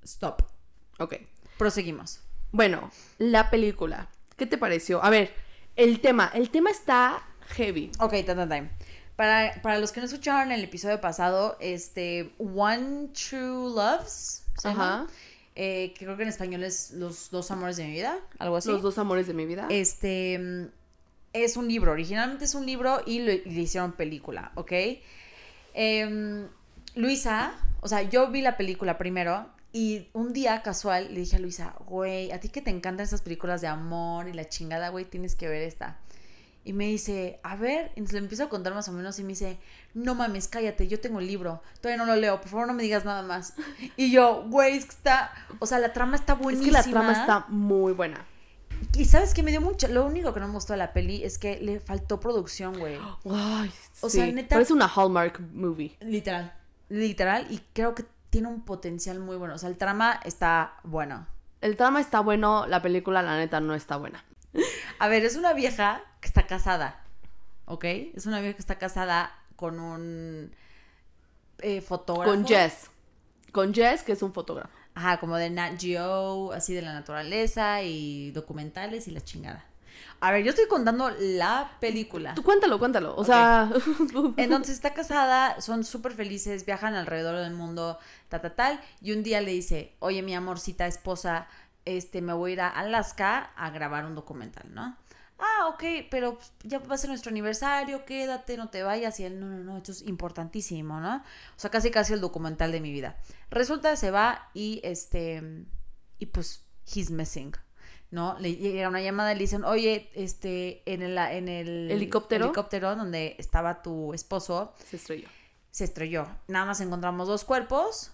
stop. 0.02 0.42
Ok. 0.98 1.16
Proseguimos. 1.58 2.20
Bueno, 2.50 2.90
la 3.18 3.50
película. 3.50 4.08
¿Qué 4.36 4.46
te 4.46 4.58
pareció? 4.58 5.02
A 5.04 5.10
ver, 5.10 5.32
el 5.76 6.00
tema. 6.00 6.30
El 6.34 6.50
tema 6.50 6.70
está 6.70 7.22
heavy. 7.48 7.90
Ok, 8.00 8.12
ta, 8.26 8.34
ta, 8.34 8.48
ta. 8.48 8.70
Para, 9.16 9.60
para 9.62 9.78
los 9.78 9.92
que 9.92 10.00
no 10.00 10.06
escucharon 10.06 10.50
el 10.52 10.64
episodio 10.64 11.00
pasado, 11.00 11.56
este, 11.60 12.34
One 12.38 13.08
True 13.08 13.70
Loves, 13.74 14.41
se 14.62 14.68
Ajá. 14.68 15.06
eh, 15.56 15.92
que 15.96 16.04
creo 16.04 16.16
que 16.16 16.22
en 16.22 16.28
español 16.28 16.62
es 16.62 16.92
Los 16.92 17.30
dos 17.30 17.50
amores 17.50 17.76
de 17.76 17.84
mi 17.84 17.92
vida, 17.92 18.18
algo 18.38 18.56
así. 18.56 18.68
Los 18.70 18.82
dos 18.82 18.96
amores 18.98 19.26
de 19.26 19.34
mi 19.34 19.44
vida. 19.46 19.66
Este 19.70 20.38
mm, 20.38 20.66
es 21.32 21.56
un 21.56 21.66
libro, 21.68 21.92
originalmente 21.92 22.44
es 22.44 22.54
un 22.54 22.64
libro 22.66 23.00
y 23.06 23.18
lo- 23.20 23.32
y 23.32 23.42
le 23.44 23.60
hicieron 23.62 23.92
película, 23.92 24.52
¿ok? 24.54 24.72
Em, 25.74 26.46
Luisa, 26.94 27.54
o 27.80 27.88
sea, 27.88 28.02
yo 28.02 28.30
vi 28.30 28.42
la 28.42 28.56
película 28.56 28.98
primero 28.98 29.46
y 29.72 30.08
un 30.12 30.32
día 30.34 30.62
casual 30.62 31.12
le 31.14 31.20
dije 31.20 31.36
a 31.36 31.38
Luisa, 31.38 31.74
güey, 31.86 32.30
a 32.32 32.40
ti 32.40 32.50
que 32.50 32.60
te 32.60 32.70
encantan 32.70 33.04
esas 33.04 33.22
películas 33.22 33.62
de 33.62 33.68
amor 33.68 34.28
y 34.28 34.34
la 34.34 34.48
chingada, 34.48 34.90
güey, 34.90 35.06
tienes 35.06 35.34
que 35.34 35.48
ver 35.48 35.62
esta. 35.62 35.98
Y 36.64 36.72
me 36.74 36.86
dice, 36.86 37.40
a 37.42 37.56
ver, 37.56 37.90
y 37.96 38.00
le 38.02 38.18
empiezo 38.18 38.44
a 38.44 38.48
contar 38.48 38.72
más 38.72 38.88
o 38.88 38.92
menos 38.92 39.18
y 39.18 39.22
me 39.22 39.30
dice, 39.30 39.58
no 39.94 40.14
mames, 40.14 40.46
cállate, 40.46 40.86
yo 40.86 41.00
tengo 41.00 41.18
el 41.18 41.26
libro, 41.26 41.60
todavía 41.80 41.96
no 42.04 42.06
lo 42.06 42.14
leo, 42.14 42.40
por 42.40 42.48
favor 42.50 42.66
no 42.68 42.72
me 42.72 42.84
digas 42.84 43.04
nada 43.04 43.22
más. 43.22 43.54
Y 43.96 44.12
yo, 44.12 44.44
güey, 44.48 44.76
es 44.76 44.84
que 44.84 44.92
está, 44.92 45.32
o 45.58 45.66
sea, 45.66 45.78
la 45.80 45.92
trama 45.92 46.14
está 46.16 46.34
es 46.34 46.38
buenísima. 46.38 46.82
que 46.82 46.88
la 46.88 46.92
trama 46.92 47.12
está 47.12 47.46
muy 47.48 47.92
buena. 47.92 48.24
Y 48.96 49.04
sabes 49.04 49.32
que 49.34 49.42
me 49.42 49.50
dio 49.52 49.60
mucho. 49.60 49.86
Lo 49.88 50.04
único 50.04 50.32
que 50.34 50.40
no 50.40 50.48
me 50.48 50.54
gustó 50.54 50.72
de 50.72 50.76
la 50.78 50.92
peli 50.92 51.22
es 51.24 51.38
que 51.38 51.60
le 51.60 51.78
faltó 51.80 52.18
producción, 52.20 52.76
güey. 52.78 52.96
Ay, 53.30 53.70
O 54.00 54.08
sí. 54.10 54.16
sea, 54.18 54.26
neta- 54.26 54.56
Parece 54.56 54.72
una 54.72 54.88
Hallmark 54.88 55.40
movie. 55.52 55.96
Literal. 56.00 56.52
Literal. 56.88 57.46
Y 57.50 57.60
creo 57.74 57.94
que 57.94 58.04
tiene 58.30 58.48
un 58.48 58.64
potencial 58.64 59.20
muy 59.20 59.36
bueno. 59.36 59.54
O 59.54 59.58
sea, 59.58 59.68
el 59.68 59.76
trama 59.76 60.18
está 60.24 60.74
bueno. 60.82 61.26
El 61.60 61.76
trama 61.76 62.00
está 62.00 62.18
bueno, 62.20 62.66
la 62.66 62.82
película, 62.82 63.22
la 63.22 63.36
neta, 63.38 63.60
no 63.60 63.74
está 63.74 63.96
buena. 63.96 64.24
A 65.02 65.08
ver, 65.08 65.24
es 65.24 65.34
una 65.34 65.52
vieja 65.52 66.00
que 66.20 66.28
está 66.28 66.46
casada. 66.46 67.02
¿Ok? 67.64 67.84
Es 68.14 68.26
una 68.26 68.38
vieja 68.38 68.54
que 68.54 68.60
está 68.60 68.78
casada 68.78 69.36
con 69.56 69.80
un 69.80 70.54
eh, 71.58 71.80
fotógrafo. 71.80 72.30
Con 72.30 72.46
Jess. 72.46 72.88
Con 73.50 73.74
Jess, 73.74 74.04
que 74.04 74.12
es 74.12 74.22
un 74.22 74.32
fotógrafo. 74.32 74.70
Ajá, 74.94 75.18
como 75.18 75.36
de 75.38 75.50
Nat 75.50 75.72
Geo, 75.76 76.52
así 76.52 76.72
de 76.72 76.82
la 76.82 76.92
naturaleza 76.92 77.82
y 77.82 78.30
documentales 78.30 79.08
y 79.08 79.10
la 79.10 79.20
chingada. 79.20 79.64
A 80.20 80.30
ver, 80.30 80.44
yo 80.44 80.50
estoy 80.50 80.68
contando 80.68 81.10
la 81.18 81.72
película. 81.80 82.34
Tú 82.34 82.44
cuéntalo, 82.44 82.78
cuéntalo. 82.78 83.16
O 83.16 83.24
sea. 83.24 83.72
Entonces 84.36 84.76
está 84.76 84.94
casada, 84.94 85.60
son 85.60 85.82
súper 85.82 86.12
felices, 86.12 86.64
viajan 86.64 86.94
alrededor 86.94 87.40
del 87.40 87.54
mundo, 87.54 87.98
ta, 88.28 88.40
ta, 88.40 88.54
tal. 88.54 88.80
Y 89.00 89.10
un 89.10 89.24
día 89.24 89.40
le 89.40 89.50
dice, 89.50 89.96
oye, 89.98 90.22
mi 90.22 90.32
amorcita 90.32 90.86
esposa, 90.86 91.48
este, 91.84 92.22
me 92.22 92.32
voy 92.32 92.50
a 92.50 92.54
ir 92.54 92.60
a 92.60 92.68
Alaska 92.68 93.50
a 93.56 93.70
grabar 93.70 94.04
un 94.06 94.14
documental, 94.14 94.72
¿no? 94.72 94.96
Ah, 95.38 95.66
ok, 95.68 95.82
pero 96.10 96.38
ya 96.62 96.78
va 96.78 96.94
a 96.94 96.98
ser 96.98 97.10
nuestro 97.10 97.30
aniversario, 97.30 98.04
quédate, 98.04 98.56
no 98.56 98.68
te 98.70 98.82
vayas. 98.84 99.18
Y 99.18 99.24
él, 99.24 99.40
no, 99.40 99.46
no, 99.46 99.64
no, 99.64 99.76
esto 99.78 99.90
es 99.90 100.02
importantísimo, 100.02 101.00
¿no? 101.00 101.16
O 101.16 101.58
sea, 101.58 101.70
casi 101.70 101.90
casi 101.90 102.12
el 102.12 102.20
documental 102.20 102.70
de 102.70 102.80
mi 102.80 102.92
vida. 102.92 103.16
Resulta, 103.50 103.96
se 103.96 104.12
va 104.12 104.50
y 104.54 104.80
este, 104.84 105.64
y 106.18 106.26
pues, 106.26 106.64
he's 106.94 107.10
missing. 107.10 107.52
¿no? 108.12 108.36
Le 108.38 108.54
llega 108.56 108.88
una 108.90 109.00
llamada 109.00 109.32
y 109.32 109.36
le 109.36 109.40
dicen, 109.40 109.64
oye, 109.64 110.10
este, 110.14 110.82
en 110.84 111.00
el, 111.02 111.16
en 111.16 111.48
el 111.48 111.90
¿Helicóptero? 111.90 112.44
helicóptero 112.44 112.94
donde 112.94 113.34
estaba 113.38 113.82
tu 113.82 114.12
esposo, 114.12 114.74
Se 114.84 114.96
estrelló. 114.96 115.28
se 115.70 115.84
estrelló. 115.84 116.28
Nada 116.46 116.66
más 116.66 116.80
encontramos 116.82 117.26
dos 117.26 117.44
cuerpos. 117.44 118.12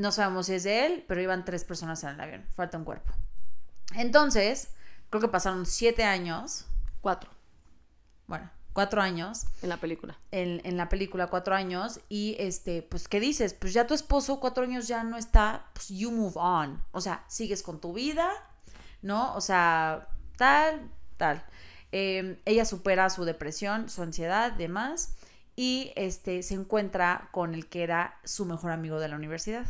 No 0.00 0.12
sabemos 0.12 0.46
si 0.46 0.54
es 0.54 0.62
de 0.62 0.86
él, 0.86 1.04
pero 1.06 1.20
iban 1.20 1.44
tres 1.44 1.62
personas 1.62 2.02
en 2.04 2.08
el 2.08 2.20
avión. 2.22 2.46
Falta 2.54 2.78
un 2.78 2.84
cuerpo. 2.84 3.12
Entonces, 3.94 4.68
creo 5.10 5.20
que 5.20 5.28
pasaron 5.28 5.66
siete 5.66 6.04
años. 6.04 6.64
Cuatro 7.02 7.28
Bueno, 8.26 8.48
cuatro 8.72 9.02
años. 9.02 9.44
en 9.60 9.68
la 9.68 9.76
película. 9.76 10.16
En, 10.30 10.62
en 10.64 10.78
la 10.78 10.88
película, 10.88 11.26
cuatro 11.26 11.54
años. 11.54 12.00
Y 12.08 12.34
este, 12.38 12.80
pues, 12.80 13.08
¿qué 13.08 13.20
dices? 13.20 13.52
Pues 13.52 13.74
ya 13.74 13.86
tu 13.86 13.92
esposo, 13.92 14.40
cuatro 14.40 14.64
años 14.64 14.88
ya 14.88 15.04
no 15.04 15.18
está. 15.18 15.66
Pues 15.74 15.90
you 15.90 16.10
move 16.10 16.32
on. 16.36 16.82
O 16.92 17.02
sea, 17.02 17.22
sigues 17.28 17.62
con 17.62 17.78
tu 17.78 17.92
vida, 17.92 18.30
¿no? 19.02 19.34
O 19.34 19.42
sea, 19.42 20.08
tal, 20.38 20.80
tal. 21.18 21.44
Eh, 21.92 22.40
ella 22.46 22.64
supera 22.64 23.10
su 23.10 23.26
depresión, 23.26 23.90
su 23.90 24.00
ansiedad, 24.00 24.52
demás. 24.52 25.14
Y 25.56 25.92
este 25.94 26.42
se 26.42 26.54
encuentra 26.54 27.28
con 27.32 27.52
el 27.52 27.68
que 27.68 27.82
era 27.82 28.18
su 28.24 28.46
mejor 28.46 28.70
amigo 28.70 28.98
de 28.98 29.08
la 29.08 29.16
universidad. 29.16 29.66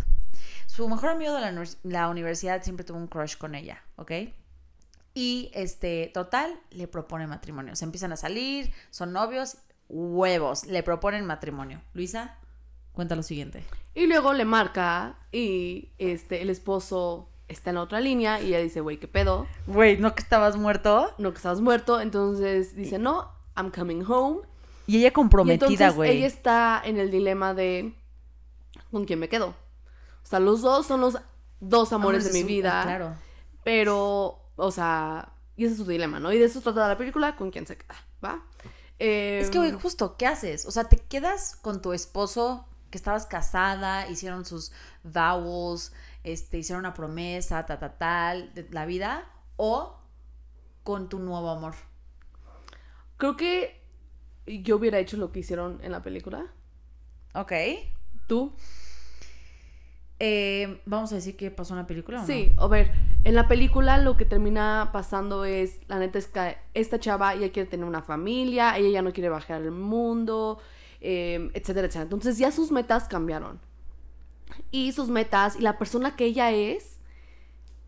Su 0.67 0.89
mejor 0.89 1.11
amigo 1.11 1.33
de 1.35 1.41
la, 1.41 1.53
univers- 1.53 1.79
la 1.83 2.09
universidad 2.09 2.63
siempre 2.63 2.85
tuvo 2.85 2.99
un 2.99 3.07
crush 3.07 3.37
con 3.37 3.55
ella, 3.55 3.83
¿ok? 3.97 4.13
Y 5.15 5.51
este, 5.55 6.11
total, 6.15 6.59
le 6.71 6.87
propone 6.87 7.27
matrimonio. 7.27 7.75
Se 7.77 7.85
empiezan 7.85 8.13
a 8.13 8.17
salir, 8.17 8.73
son 8.91 9.13
novios, 9.13 9.59
huevos, 9.89 10.67
le 10.67 10.83
proponen 10.83 11.27
matrimonio. 11.27 11.81
Luisa, 11.95 12.37
cuenta 12.93 13.17
lo 13.17 13.23
siguiente. 13.23 13.65
Y 13.95 14.07
luego 14.07 14.33
le 14.33 14.45
marca 14.45 15.17
y 15.33 15.89
este, 15.99 16.43
el 16.43 16.51
esposo 16.51 17.29
está 17.49 17.71
en 17.71 17.77
la 17.77 17.83
otra 17.83 18.01
línea 18.01 18.41
y 18.41 18.47
ella 18.49 18.61
dice, 18.61 18.81
güey, 18.81 18.99
¿qué 18.99 19.09
pedo? 19.09 19.49
Güey, 19.67 19.99
¿no 19.99 20.15
que 20.15 20.23
estabas 20.23 20.57
muerto? 20.57 21.13
No, 21.19 21.33
que 21.33 21.39
estabas 21.39 21.61
muerto. 21.61 22.01
Entonces 22.01 22.77
dice, 22.77 23.01
no, 23.01 23.33
I'm 23.57 23.73
coming 23.73 24.05
home. 24.07 24.43
Y 24.87 24.99
ella 24.99 25.13
comprometida, 25.13 25.67
entonces 25.67 25.97
güey. 25.97 26.19
ella 26.19 26.27
está 26.29 26.81
en 26.85 26.99
el 26.99 27.11
dilema 27.11 27.53
de 27.55 27.95
con 28.93 29.05
quién 29.05 29.19
me 29.19 29.29
quedo. 29.29 29.55
O 30.23 30.27
sea, 30.27 30.41
los 30.41 30.63
dos 30.63 30.87
son 30.87 31.01
los 31.01 31.19
dos 31.61 31.93
amores 31.93 32.25
de 32.25 32.33
mi 32.33 32.41
su- 32.43 32.47
vida. 32.47 32.83
Claro. 32.85 33.15
Pero, 33.65 34.41
o 34.57 34.71
sea, 34.71 35.33
y 35.57 35.65
ese 35.65 35.73
es 35.73 35.79
su 35.79 35.87
dilema, 35.87 36.21
¿no? 36.21 36.33
Y 36.33 36.39
de 36.39 36.45
eso 36.47 36.61
trata 36.61 36.89
la 36.89 36.97
película, 36.99 37.37
con 37.37 37.51
quién 37.51 37.67
se 37.67 37.77
queda, 37.77 37.95
¿va? 38.25 38.43
Es 38.99 39.51
que, 39.51 39.59
Em, 39.59 39.65
güey, 39.65 39.73
justo, 39.73 40.17
¿qué 40.17 40.27
haces? 40.27 40.67
O 40.67 40.71
sea, 40.71 40.85
te 40.85 40.97
quedas 40.99 41.57
con 41.57 41.81
tu 41.83 41.93
esposo 41.93 42.67
que 42.91 42.99
estabas 42.99 43.27
casada, 43.27 44.09
hicieron 44.09 44.45
sus 44.45 44.73
vows, 45.05 45.93
este, 46.25 46.59
hicieron 46.59 46.81
una 46.85 46.93
promesa, 46.95 47.65
ta, 47.67 47.79
ta, 47.79 47.97
tal, 47.99 48.53
de 48.55 48.67
la 48.71 48.85
vida, 48.87 49.27
o 49.57 49.97
con 50.83 51.09
tu 51.09 51.19
nuevo 51.19 51.51
amor. 51.51 51.75
Creo 53.17 53.37
que 53.37 53.81
yo 54.47 54.77
hubiera 54.77 54.99
hecho 54.99 55.17
lo 55.17 55.31
que 55.33 55.41
hicieron 55.41 55.79
en 55.83 55.93
la 55.93 56.03
película. 56.03 56.47
Ok. 57.35 57.53
¿Tú? 58.27 58.55
Eh, 60.23 60.81
Vamos 60.85 61.11
a 61.13 61.15
decir 61.17 61.35
que 61.37 61.51
pasó 61.51 61.73
en 61.75 61.79
la 61.81 61.87
película 61.87 62.19
o 62.19 62.21
no? 62.21 62.27
Sí, 62.27 62.53
a 62.59 62.67
ver, 62.69 62.93
en 63.25 63.35
la 63.35 63.49
película 63.49 63.97
lo 63.99 64.17
que 64.19 64.27
termina 64.27 64.91
pasando 64.93 65.45
es, 65.47 65.81
la 65.89 65.99
neta 65.99 66.19
es 66.19 66.27
que 66.27 66.59
esta 66.75 67.01
chava 67.01 67.35
ya 67.35 67.51
quiere 67.51 67.69
tener 67.69 67.87
una 67.87 68.03
familia, 68.03 68.77
ella 68.77 68.91
ya 68.91 69.03
no 69.03 69.13
quiere 69.13 69.31
bajar 69.31 69.63
al 69.63 69.71
mundo, 69.71 70.59
eh, 71.01 71.51
etcétera, 71.55 71.87
etcétera. 71.87 72.03
Entonces 72.03 72.37
ya 72.39 72.53
sus 72.53 72.71
metas 72.71 73.09
cambiaron. 73.09 73.59
Y 74.71 74.93
sus 74.93 75.09
metas 75.09 75.57
y 75.57 75.63
la 75.63 75.79
persona 75.79 76.17
que 76.17 76.27
ella 76.27 76.51
es 76.53 76.99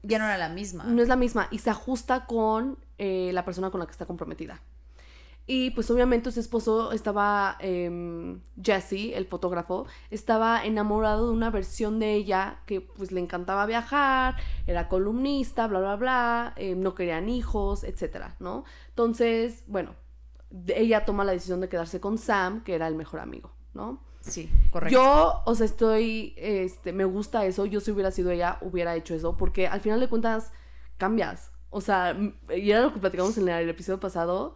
Ya 0.03 0.19
no 0.19 0.25
era 0.25 0.39
la 0.39 0.49
misma. 0.49 0.85
no 0.85 1.03
es 1.03 1.09
la 1.09 1.17
misma 1.17 1.49
y 1.51 1.59
se 1.59 1.69
ajusta 1.71 2.25
con 2.27 2.79
eh, 2.99 3.31
la 3.35 3.45
persona 3.45 3.71
con 3.71 3.81
la 3.81 3.87
que 3.87 3.93
está 3.93 4.07
comprometida. 4.07 4.63
Y 5.47 5.71
pues 5.71 5.91
obviamente 5.91 6.31
su 6.31 6.39
esposo 6.39 6.93
estaba, 6.93 7.57
em, 7.59 8.41
Jesse, 8.63 9.13
el 9.15 9.27
fotógrafo, 9.27 9.87
estaba 10.11 10.65
enamorado 10.65 11.27
de 11.27 11.33
una 11.33 11.51
versión 11.51 11.99
de 11.99 12.15
ella 12.15 12.61
que 12.67 12.81
pues 12.81 13.11
le 13.11 13.21
encantaba 13.21 13.67
viajar, 13.67 14.37
era 14.67 14.89
columnista, 14.89 15.67
bla, 15.67 15.81
bla, 15.81 15.97
bla, 15.97 16.53
em, 16.57 16.81
no 16.81 16.95
querían 16.95 17.29
hijos, 17.29 17.83
etcétera, 17.83 18.37
¿no? 18.39 18.65
Entonces, 18.91 19.65
bueno, 19.67 19.97
ella 20.69 21.05
toma 21.05 21.25
la 21.25 21.33
decisión 21.33 21.61
de 21.61 21.69
quedarse 21.69 22.01
con 22.01 22.19
Sam, 22.19 22.63
que 22.63 22.75
era 22.75 22.87
el 22.87 22.95
mejor 22.95 23.21
amigo, 23.21 23.51
¿no? 23.75 24.01
Sí, 24.21 24.49
correcto. 24.71 24.95
Yo, 24.95 25.43
o 25.45 25.55
sea, 25.55 25.67
estoy, 25.67 26.35
este, 26.37 26.93
me 26.93 27.05
gusta 27.05 27.45
eso. 27.45 27.67
Yo 27.67 27.81
si 27.81 27.91
hubiera 27.91 28.11
sido 28.11 28.31
ella, 28.31 28.59
hubiera 28.61 28.95
hecho 28.95 29.15
eso, 29.15 29.37
porque 29.37 29.67
al 29.67 29.81
final 29.81 29.99
de 29.99 30.09
cuentas 30.09 30.53
cambias. 30.97 31.51
O 31.71 31.81
sea, 31.81 32.17
y 32.55 32.71
era 32.71 32.83
lo 32.83 32.93
que 32.93 33.01
platicamos 33.01 33.37
en 33.39 33.49
el 33.49 33.69
episodio 33.69 33.99
pasado, 33.99 34.55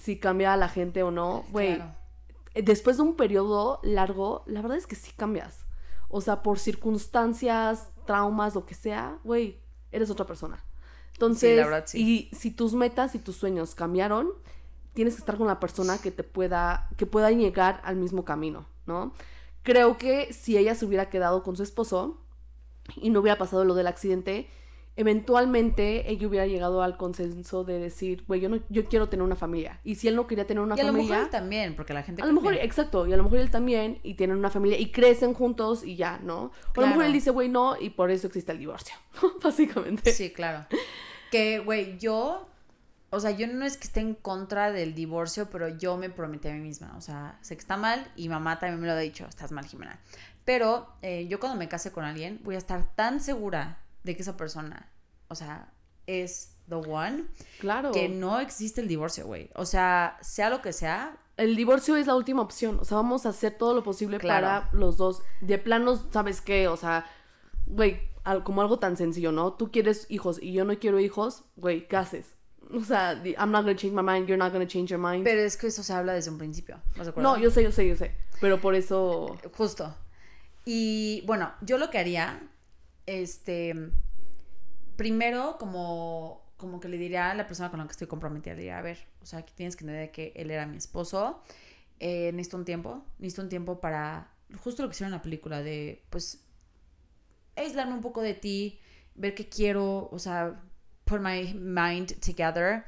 si 0.00 0.18
cambia 0.18 0.56
la 0.56 0.68
gente 0.68 1.02
o 1.02 1.10
no. 1.10 1.44
Güey, 1.50 1.76
Claro. 1.76 1.94
después 2.54 2.96
de 2.96 3.02
un 3.02 3.16
periodo 3.16 3.80
largo, 3.82 4.42
la 4.46 4.62
verdad 4.62 4.76
es 4.78 4.86
que 4.86 4.96
sí 4.96 5.12
cambias. 5.16 5.64
O 6.08 6.20
sea, 6.20 6.42
por 6.42 6.58
circunstancias, 6.58 7.88
traumas, 8.06 8.54
lo 8.54 8.66
que 8.66 8.74
sea, 8.74 9.18
güey, 9.24 9.60
eres 9.92 10.10
otra 10.10 10.26
persona. 10.26 10.64
Entonces, 11.12 11.56
la 11.58 11.64
verdad, 11.64 11.84
sí. 11.86 12.28
y 12.32 12.36
si 12.36 12.50
tus 12.50 12.72
metas 12.74 13.14
y 13.14 13.18
tus 13.18 13.36
sueños 13.36 13.74
cambiaron, 13.74 14.30
tienes 14.94 15.14
que 15.14 15.20
estar 15.20 15.36
con 15.36 15.46
la 15.46 15.60
persona 15.60 15.98
que 15.98 16.10
te 16.10 16.24
pueda, 16.24 16.88
que 16.96 17.06
pueda 17.06 17.30
llegar 17.30 17.80
al 17.84 17.96
mismo 17.96 18.24
camino, 18.24 18.66
¿no? 18.86 19.12
Creo 19.62 19.98
que 19.98 20.32
si 20.32 20.56
ella 20.56 20.74
se 20.74 20.86
hubiera 20.86 21.10
quedado 21.10 21.42
con 21.42 21.56
su 21.56 21.62
esposo 21.62 22.18
y 22.96 23.10
no 23.10 23.20
hubiera 23.20 23.38
pasado 23.38 23.64
lo 23.64 23.74
del 23.74 23.86
accidente, 23.86 24.48
eventualmente 25.00 26.10
ella 26.10 26.26
hubiera 26.26 26.46
llegado 26.46 26.82
al 26.82 26.96
consenso 26.96 27.64
de 27.64 27.78
decir, 27.78 28.24
güey, 28.26 28.40
yo 28.40 28.48
no, 28.48 28.60
yo 28.68 28.86
quiero 28.86 29.08
tener 29.08 29.24
una 29.24 29.36
familia. 29.36 29.80
Y 29.84 29.94
si 29.96 30.08
él 30.08 30.16
no 30.16 30.26
quería 30.26 30.46
tener 30.46 30.62
una 30.62 30.76
y 30.76 30.80
a 30.80 30.84
lo 30.84 30.92
mejor 30.92 31.08
familia, 31.08 31.24
él 31.24 31.30
también, 31.30 31.76
porque 31.76 31.94
la 31.94 32.02
gente 32.02 32.22
a 32.22 32.26
lo 32.26 32.32
mejor, 32.32 32.50
cambia. 32.50 32.64
exacto, 32.64 33.06
y 33.06 33.12
a 33.12 33.16
lo 33.16 33.24
mejor 33.24 33.38
él 33.38 33.50
también, 33.50 33.98
y 34.02 34.14
tienen 34.14 34.36
una 34.36 34.50
familia, 34.50 34.78
y 34.78 34.90
crecen 34.90 35.34
juntos 35.34 35.84
y 35.84 35.96
ya, 35.96 36.18
¿no? 36.22 36.52
O 36.76 36.80
a 36.80 36.80
lo 36.80 36.86
mejor 36.88 37.04
él 37.04 37.12
dice, 37.12 37.30
güey, 37.30 37.48
no, 37.48 37.76
y 37.80 37.90
por 37.90 38.10
eso 38.10 38.26
existe 38.26 38.52
el 38.52 38.58
divorcio, 38.58 38.94
básicamente. 39.42 40.12
Sí, 40.12 40.30
claro. 40.30 40.66
Que, 41.30 41.60
güey, 41.60 41.98
yo, 41.98 42.48
o 43.10 43.20
sea, 43.20 43.30
yo 43.30 43.46
no 43.46 43.64
es 43.64 43.76
que 43.76 43.84
esté 43.84 44.00
en 44.00 44.14
contra 44.14 44.72
del 44.72 44.94
divorcio, 44.94 45.48
pero 45.50 45.68
yo 45.68 45.96
me 45.96 46.10
prometí 46.10 46.48
a 46.48 46.52
mí 46.52 46.60
misma. 46.60 46.94
O 46.96 47.00
sea, 47.00 47.38
sé 47.40 47.56
que 47.56 47.60
está 47.60 47.76
mal 47.76 48.10
y 48.16 48.28
mamá 48.28 48.58
también 48.58 48.80
me 48.80 48.86
lo 48.86 48.92
ha 48.92 48.98
dicho, 48.98 49.26
estás 49.28 49.52
mal, 49.52 49.66
Jimena. 49.66 49.98
Pero 50.44 50.88
eh, 51.02 51.26
yo 51.28 51.38
cuando 51.38 51.58
me 51.58 51.68
case 51.68 51.92
con 51.92 52.04
alguien, 52.04 52.40
voy 52.42 52.56
a 52.56 52.58
estar 52.58 52.94
tan 52.96 53.20
segura 53.20 53.78
de 54.02 54.16
que 54.16 54.22
esa 54.22 54.36
persona, 54.36 54.89
o 55.30 55.34
sea, 55.34 55.72
es 56.06 56.56
the 56.68 56.74
one, 56.74 57.24
Claro. 57.60 57.92
que 57.92 58.08
no 58.08 58.38
existe 58.40 58.80
el 58.80 58.88
divorcio, 58.88 59.26
güey. 59.26 59.48
O 59.54 59.64
sea, 59.64 60.18
sea 60.20 60.50
lo 60.50 60.60
que 60.60 60.72
sea, 60.72 61.16
El 61.36 61.56
divorcio 61.56 61.96
es 61.96 62.06
la 62.06 62.14
última 62.16 62.42
opción, 62.42 62.78
o 62.80 62.84
sea, 62.84 62.98
vamos 62.98 63.24
a 63.24 63.30
hacer 63.30 63.56
todo 63.56 63.74
lo 63.74 63.82
posible 63.82 64.18
Claro. 64.18 64.46
para 64.46 64.68
los 64.74 64.98
dos. 64.98 65.22
De 65.40 65.56
planos, 65.56 66.04
¿sabes 66.12 66.42
qué? 66.42 66.68
O 66.68 66.76
sea, 66.76 67.06
güey, 67.64 67.98
al- 68.24 68.44
como 68.44 68.60
algo 68.60 68.78
tan 68.78 68.98
sencillo, 68.98 69.32
¿no? 69.32 69.54
Tú 69.54 69.70
quieres 69.72 70.04
hijos 70.10 70.38
y 70.42 70.52
yo 70.52 70.66
no 70.66 70.78
quiero 70.78 71.00
hijos, 71.00 71.44
güey, 71.56 71.88
¿qué 71.88 71.96
haces? 71.96 72.34
O 72.74 72.84
sea, 72.84 73.12
I'm 73.24 73.50
not 73.52 73.62
gonna 73.64 73.74
change 73.74 73.94
my 73.96 74.02
mind, 74.02 74.26
you're 74.28 74.36
not 74.36 74.52
gonna 74.52 74.66
change 74.66 74.90
your 74.90 75.00
mind. 75.00 75.24
pero 75.24 75.40
es 75.40 75.56
que 75.56 75.68
eso 75.68 75.82
se 75.82 75.92
habla 75.94 76.12
desde 76.12 76.30
un 76.30 76.36
principio. 76.38 76.78
no, 77.16 77.38
yo 77.38 77.50
sé, 77.50 77.62
yo 77.62 77.72
sé, 77.72 77.88
yo 77.88 77.96
sé. 77.96 78.14
Pero 78.40 78.60
por 78.60 78.74
eso. 78.74 79.38
Justo. 79.56 79.96
Y 80.66 81.22
bueno, 81.26 81.52
yo 81.62 81.78
lo 81.78 81.88
que 81.90 81.98
haría, 81.98 82.42
este, 83.06 83.74
primero 85.00 85.56
como, 85.56 86.42
como 86.58 86.78
que 86.78 86.86
le 86.86 86.98
diría 86.98 87.30
a 87.30 87.34
la 87.34 87.46
persona 87.46 87.70
con 87.70 87.80
la 87.80 87.86
que 87.86 87.92
estoy 87.92 88.06
comprometida, 88.06 88.54
diría, 88.54 88.76
a 88.76 88.82
ver, 88.82 88.98
o 89.22 89.24
sea, 89.24 89.38
aquí 89.38 89.54
tienes 89.56 89.74
que 89.74 89.84
entender 89.84 90.10
que 90.10 90.34
él 90.36 90.50
era 90.50 90.66
mi 90.66 90.76
esposo, 90.76 91.42
eh, 92.00 92.32
necesito 92.34 92.58
un 92.58 92.66
tiempo, 92.66 93.02
necesito 93.18 93.40
un 93.40 93.48
tiempo 93.48 93.80
para, 93.80 94.30
justo 94.62 94.82
lo 94.82 94.90
que 94.90 94.92
hicieron 94.92 95.14
en 95.14 95.16
la 95.16 95.22
película, 95.22 95.62
de, 95.62 96.04
pues, 96.10 96.44
aislarme 97.56 97.94
un 97.94 98.02
poco 98.02 98.20
de 98.20 98.34
ti, 98.34 98.78
ver 99.14 99.34
qué 99.34 99.48
quiero, 99.48 100.10
o 100.12 100.18
sea, 100.18 100.60
put 101.06 101.22
my 101.22 101.54
mind 101.54 102.20
together. 102.20 102.84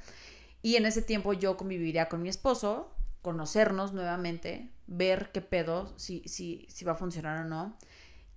Y 0.60 0.76
en 0.76 0.84
ese 0.84 1.00
tiempo 1.00 1.32
yo 1.32 1.56
conviviría 1.56 2.10
con 2.10 2.20
mi 2.20 2.28
esposo, 2.28 2.94
conocernos 3.22 3.94
nuevamente, 3.94 4.68
ver 4.86 5.30
qué 5.32 5.40
pedo, 5.40 5.94
si, 5.96 6.22
si, 6.26 6.66
si 6.68 6.84
va 6.84 6.92
a 6.92 6.96
funcionar 6.96 7.46
o 7.46 7.48
no. 7.48 7.74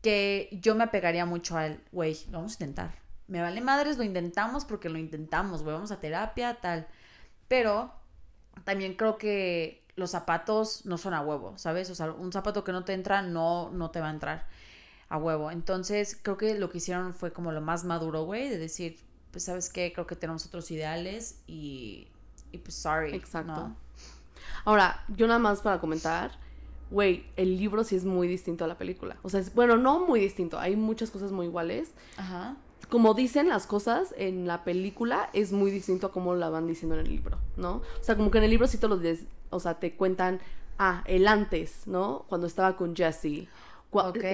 Que 0.01 0.47
yo 0.61 0.75
me 0.75 0.85
apegaría 0.85 1.25
mucho 1.25 1.57
al, 1.57 1.83
güey, 1.91 2.17
lo 2.27 2.37
vamos 2.37 2.53
a 2.53 2.63
intentar. 2.63 3.04
Me 3.27 3.41
vale 3.41 3.61
madres, 3.61 3.97
lo 3.97 4.03
intentamos 4.03 4.65
porque 4.65 4.89
lo 4.89 4.97
intentamos, 4.97 5.63
güey, 5.63 5.73
vamos 5.73 5.91
a 5.91 5.99
terapia, 5.99 6.59
tal. 6.61 6.87
Pero 7.47 7.91
también 8.63 8.95
creo 8.95 9.17
que 9.17 9.83
los 9.95 10.11
zapatos 10.11 10.85
no 10.85 10.97
son 10.97 11.13
a 11.13 11.21
huevo, 11.21 11.57
¿sabes? 11.57 11.89
O 11.89 11.95
sea, 11.95 12.11
un 12.11 12.31
zapato 12.31 12.63
que 12.63 12.71
no 12.71 12.83
te 12.83 12.93
entra 12.93 13.21
no, 13.21 13.71
no 13.71 13.91
te 13.91 14.01
va 14.01 14.07
a 14.07 14.11
entrar 14.11 14.47
a 15.09 15.17
huevo. 15.17 15.51
Entonces, 15.51 16.17
creo 16.21 16.37
que 16.37 16.55
lo 16.55 16.69
que 16.69 16.79
hicieron 16.79 17.13
fue 17.13 17.31
como 17.31 17.51
lo 17.51 17.61
más 17.61 17.83
maduro, 17.83 18.23
güey, 18.23 18.49
de 18.49 18.57
decir, 18.57 18.97
pues, 19.31 19.45
¿sabes 19.45 19.69
qué? 19.69 19.93
Creo 19.93 20.05
que 20.07 20.15
tenemos 20.15 20.45
otros 20.45 20.69
ideales 20.71 21.39
y, 21.47 22.07
y 22.51 22.57
pues, 22.57 22.75
sorry. 22.75 23.13
Exacto. 23.15 23.53
¿no? 23.53 23.75
Ahora, 24.65 25.03
yo 25.09 25.27
nada 25.27 25.39
más 25.39 25.61
para 25.61 25.79
comentar, 25.79 26.31
güey, 26.91 27.25
el 27.35 27.57
libro 27.57 27.83
sí 27.83 27.95
es 27.95 28.03
muy 28.03 28.27
distinto 28.27 28.65
a 28.65 28.67
la 28.67 28.77
película. 28.77 29.17
O 29.21 29.29
sea, 29.29 29.39
es, 29.39 29.53
bueno, 29.53 29.77
no 29.77 30.05
muy 30.05 30.19
distinto, 30.19 30.59
hay 30.59 30.75
muchas 30.75 31.11
cosas 31.11 31.31
muy 31.31 31.47
iguales. 31.47 31.91
Ajá. 32.17 32.57
Como 32.89 33.13
dicen 33.13 33.49
las 33.49 33.67
cosas 33.67 34.13
en 34.17 34.47
la 34.47 34.63
película, 34.63 35.29
es 35.33 35.51
muy 35.51 35.71
distinto 35.71 36.07
a 36.07 36.11
cómo 36.11 36.35
la 36.35 36.49
van 36.49 36.67
diciendo 36.67 36.95
en 36.95 37.01
el 37.05 37.09
libro, 37.09 37.37
¿no? 37.57 37.81
O 37.99 38.03
sea, 38.03 38.15
como 38.15 38.31
que 38.31 38.37
en 38.39 38.43
el 38.45 38.49
libro 38.51 38.67
sí 38.67 38.77
te 38.77 38.87
lo 38.87 38.97
des- 38.97 39.25
o 39.49 39.59
sea, 39.59 39.75
te 39.79 39.95
cuentan, 39.95 40.39
ah, 40.77 41.03
el 41.05 41.27
antes, 41.27 41.87
¿no? 41.87 42.25
Cuando 42.29 42.47
estaba 42.47 42.75
con 42.75 42.95
Jesse, 42.95 43.47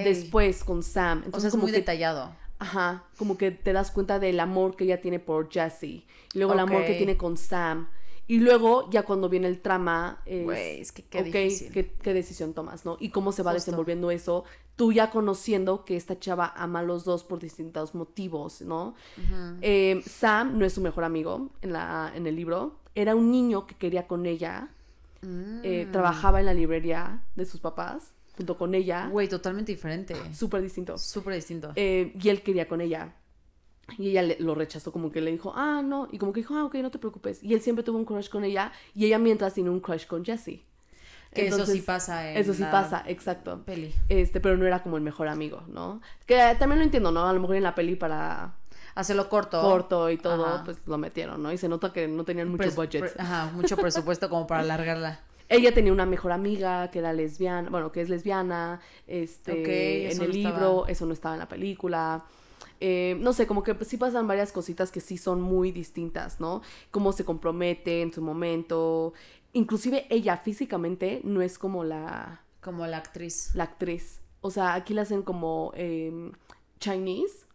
después 0.04 0.64
con 0.64 0.82
Sam. 0.84 1.20
O 1.20 1.22
sea, 1.22 1.26
Entonces, 1.28 1.48
es 1.50 1.52
como 1.52 1.64
muy 1.64 1.72
que 1.72 1.78
detallado. 1.80 2.32
Ajá, 2.60 3.04
como 3.18 3.38
que 3.38 3.52
te 3.52 3.74
das 3.74 3.92
cuenta 3.92 4.20
del 4.20 4.40
amor 4.40 4.76
que 4.76 4.84
ella 4.84 5.02
tiene 5.02 5.20
por 5.20 5.50
Jesse. 5.52 5.84
Y 5.84 6.06
luego 6.36 6.54
el 6.54 6.60
amor 6.60 6.82
que 6.86 6.94
tiene 6.96 7.18
con 7.18 7.38
Sam. 7.38 7.88
Y 8.28 8.40
luego, 8.40 8.90
ya 8.92 9.04
cuando 9.04 9.28
viene 9.30 9.48
el 9.48 9.60
trama, 9.62 10.22
es, 10.26 10.44
Güey, 10.46 10.82
es 10.82 10.92
que 10.92 11.04
qué 11.04 11.20
ok, 11.20 11.26
difícil. 11.26 11.72
¿qué, 11.74 11.92
qué 11.92 12.14
decisión 12.14 12.54
tomas, 12.54 12.86
¿no? 12.86 12.96
Y 13.00 13.10
cómo 13.10 13.32
se 13.34 13.44
va 13.44 13.52
Justo. 13.52 13.66
desenvolviendo 13.66 14.10
eso, 14.10 14.46
tú 14.78 14.94
ya 14.94 15.10
conociendo 15.12 15.84
que 15.84 15.98
esta 15.98 16.18
chava 16.18 16.54
ama 16.56 16.80
a 16.80 16.84
los 16.84 17.04
dos 17.04 17.24
por 17.26 17.40
distintos 17.40 17.94
motivos, 17.94 18.62
¿no? 18.62 18.96
Eh, 19.62 20.02
Sam 20.06 20.58
no 20.58 20.66
es 20.66 20.74
su 20.74 20.82
mejor 20.82 21.04
amigo 21.04 21.50
en, 21.62 21.74
la, 21.74 22.12
en 22.16 22.26
el 22.26 22.36
libro. 22.36 22.80
Era 22.96 23.16
un 23.16 23.32
niño 23.32 23.68
que 23.68 23.76
quería 23.76 24.08
con 24.08 24.26
ella. 24.26 24.70
eh, 25.24 25.86
Mm. 25.88 25.92
trabajaba 25.92 26.40
en 26.40 26.46
la 26.48 26.54
librería 26.54 27.22
de 27.36 27.46
sus 27.46 27.60
papás, 27.60 28.14
junto 28.38 28.58
con 28.58 28.74
ella. 28.74 29.08
Güey, 29.08 29.28
totalmente 29.28 29.72
diferente. 29.72 30.16
Súper 30.34 30.62
distinto. 30.64 30.98
Súper 30.98 31.36
distinto. 31.36 31.74
Eh, 31.76 32.12
y 32.20 32.30
él 32.30 32.42
quería 32.42 32.68
con 32.68 32.82
ella. 32.82 33.14
Y 33.98 34.10
ella 34.10 34.22
le- 34.24 34.38
lo 34.40 34.56
rechazó, 34.56 34.92
como 34.92 35.12
que 35.12 35.20
le 35.22 35.32
dijo, 35.32 35.54
ah, 35.56 35.82
no. 35.84 36.08
Y 36.12 36.18
como 36.18 36.32
que 36.34 36.40
dijo, 36.42 36.56
ah, 36.56 36.64
ok, 36.66 36.76
no 36.76 36.92
te 36.92 37.00
preocupes. 37.00 37.44
Y 37.44 37.54
él 37.54 37.62
siempre 37.62 37.84
tuvo 37.84 37.98
un 37.98 38.06
crush 38.06 38.30
con 38.30 38.44
ella. 38.44 38.72
Y 38.96 39.06
ella 39.06 39.18
mientras 39.20 39.54
tiene 39.54 39.70
un 39.70 39.80
crush 39.82 40.06
con 40.08 40.24
Jesse. 40.24 40.62
que 41.34 41.48
eso 41.48 41.56
sí 41.58 41.62
Entonces, 41.62 41.84
pasa 41.84 42.30
en 42.32 42.38
Eso 42.38 42.54
sí 42.54 42.62
la 42.62 42.72
pasa, 42.72 43.04
exacto. 43.08 43.64
peli. 43.66 43.94
Este, 44.10 44.42
pero 44.42 44.58
no 44.58 44.66
era 44.68 44.84
como 44.84 44.98
el 44.98 45.04
mejor 45.04 45.30
amigo, 45.30 45.64
¿no? 45.68 46.02
Que 46.26 46.36
también 46.60 46.80
lo 46.80 46.84
entiendo, 46.86 47.12
¿no? 47.12 47.26
A 47.28 47.32
lo 47.34 47.40
mejor 47.40 47.56
en 47.56 47.64
la 47.64 47.74
peli 47.74 47.96
para 47.96 48.56
Hacerlo 48.96 49.30
corto. 49.30 49.62
corto 49.62 50.10
y 50.10 50.18
todo, 50.18 50.46
Ajá. 50.46 50.64
pues 50.66 50.78
lo 50.86 50.98
metieron, 50.98 51.42
¿no? 51.42 51.54
Y 51.54 51.58
se 51.58 51.70
nota 51.70 51.94
que 51.94 52.10
no 52.10 52.26
tenían 52.26 52.50
mucho 52.50 52.64
Pres- 52.64 52.76
budget. 52.76 53.18
ajá, 53.18 53.50
mucho 53.54 53.78
presupuesto 53.78 54.30
como 54.30 54.46
para 54.46 54.60
alargarla. 54.78 55.22
Ella 55.48 55.74
tenía 55.74 55.94
una 55.94 56.06
mejor 56.06 56.34
amiga 56.34 56.90
que 56.92 57.00
era 57.00 57.14
lesbiana, 57.14 57.70
bueno, 57.70 57.94
que 57.94 58.02
es 58.02 58.10
lesbiana, 58.10 58.82
este, 59.08 59.52
Ok, 59.54 59.68
en 60.16 60.22
el 60.22 60.32
libro, 60.34 60.52
estaba. 60.82 60.90
eso 60.92 61.06
no 61.06 61.14
estaba 61.14 61.36
en 61.36 61.40
la 61.40 61.48
película. 61.48 62.26
Eh, 62.80 63.16
no 63.20 63.34
sé, 63.34 63.48
como 63.48 63.64
que 63.64 63.76
pues, 63.76 63.90
sí 63.90 63.98
pasan 63.98 64.28
varias 64.28 64.52
cositas 64.52 64.92
que 64.92 65.02
sí 65.02 65.18
son 65.18 65.42
muy 65.42 65.72
distintas, 65.72 66.40
¿no? 66.40 66.62
Cómo 66.92 67.12
se 67.12 67.26
compromete 67.26 68.02
en 68.02 68.12
su 68.14 68.22
momento. 68.22 69.14
Inclusive 69.54 70.08
ella 70.10 70.38
físicamente 70.38 71.22
no 71.24 71.42
es 71.42 71.58
como 71.58 71.84
la, 71.84 72.42
Como 72.62 72.88
la 72.88 72.98
actriz. 72.98 73.52
la 73.54 73.66
actriz. 73.66 74.22
O 74.42 74.50
sea, 74.52 74.74
aquí 74.76 74.94
la 74.94 75.04
hacen 75.04 75.22
como 75.22 75.72
eh, 75.76 76.32
Chinese, 76.80 77.46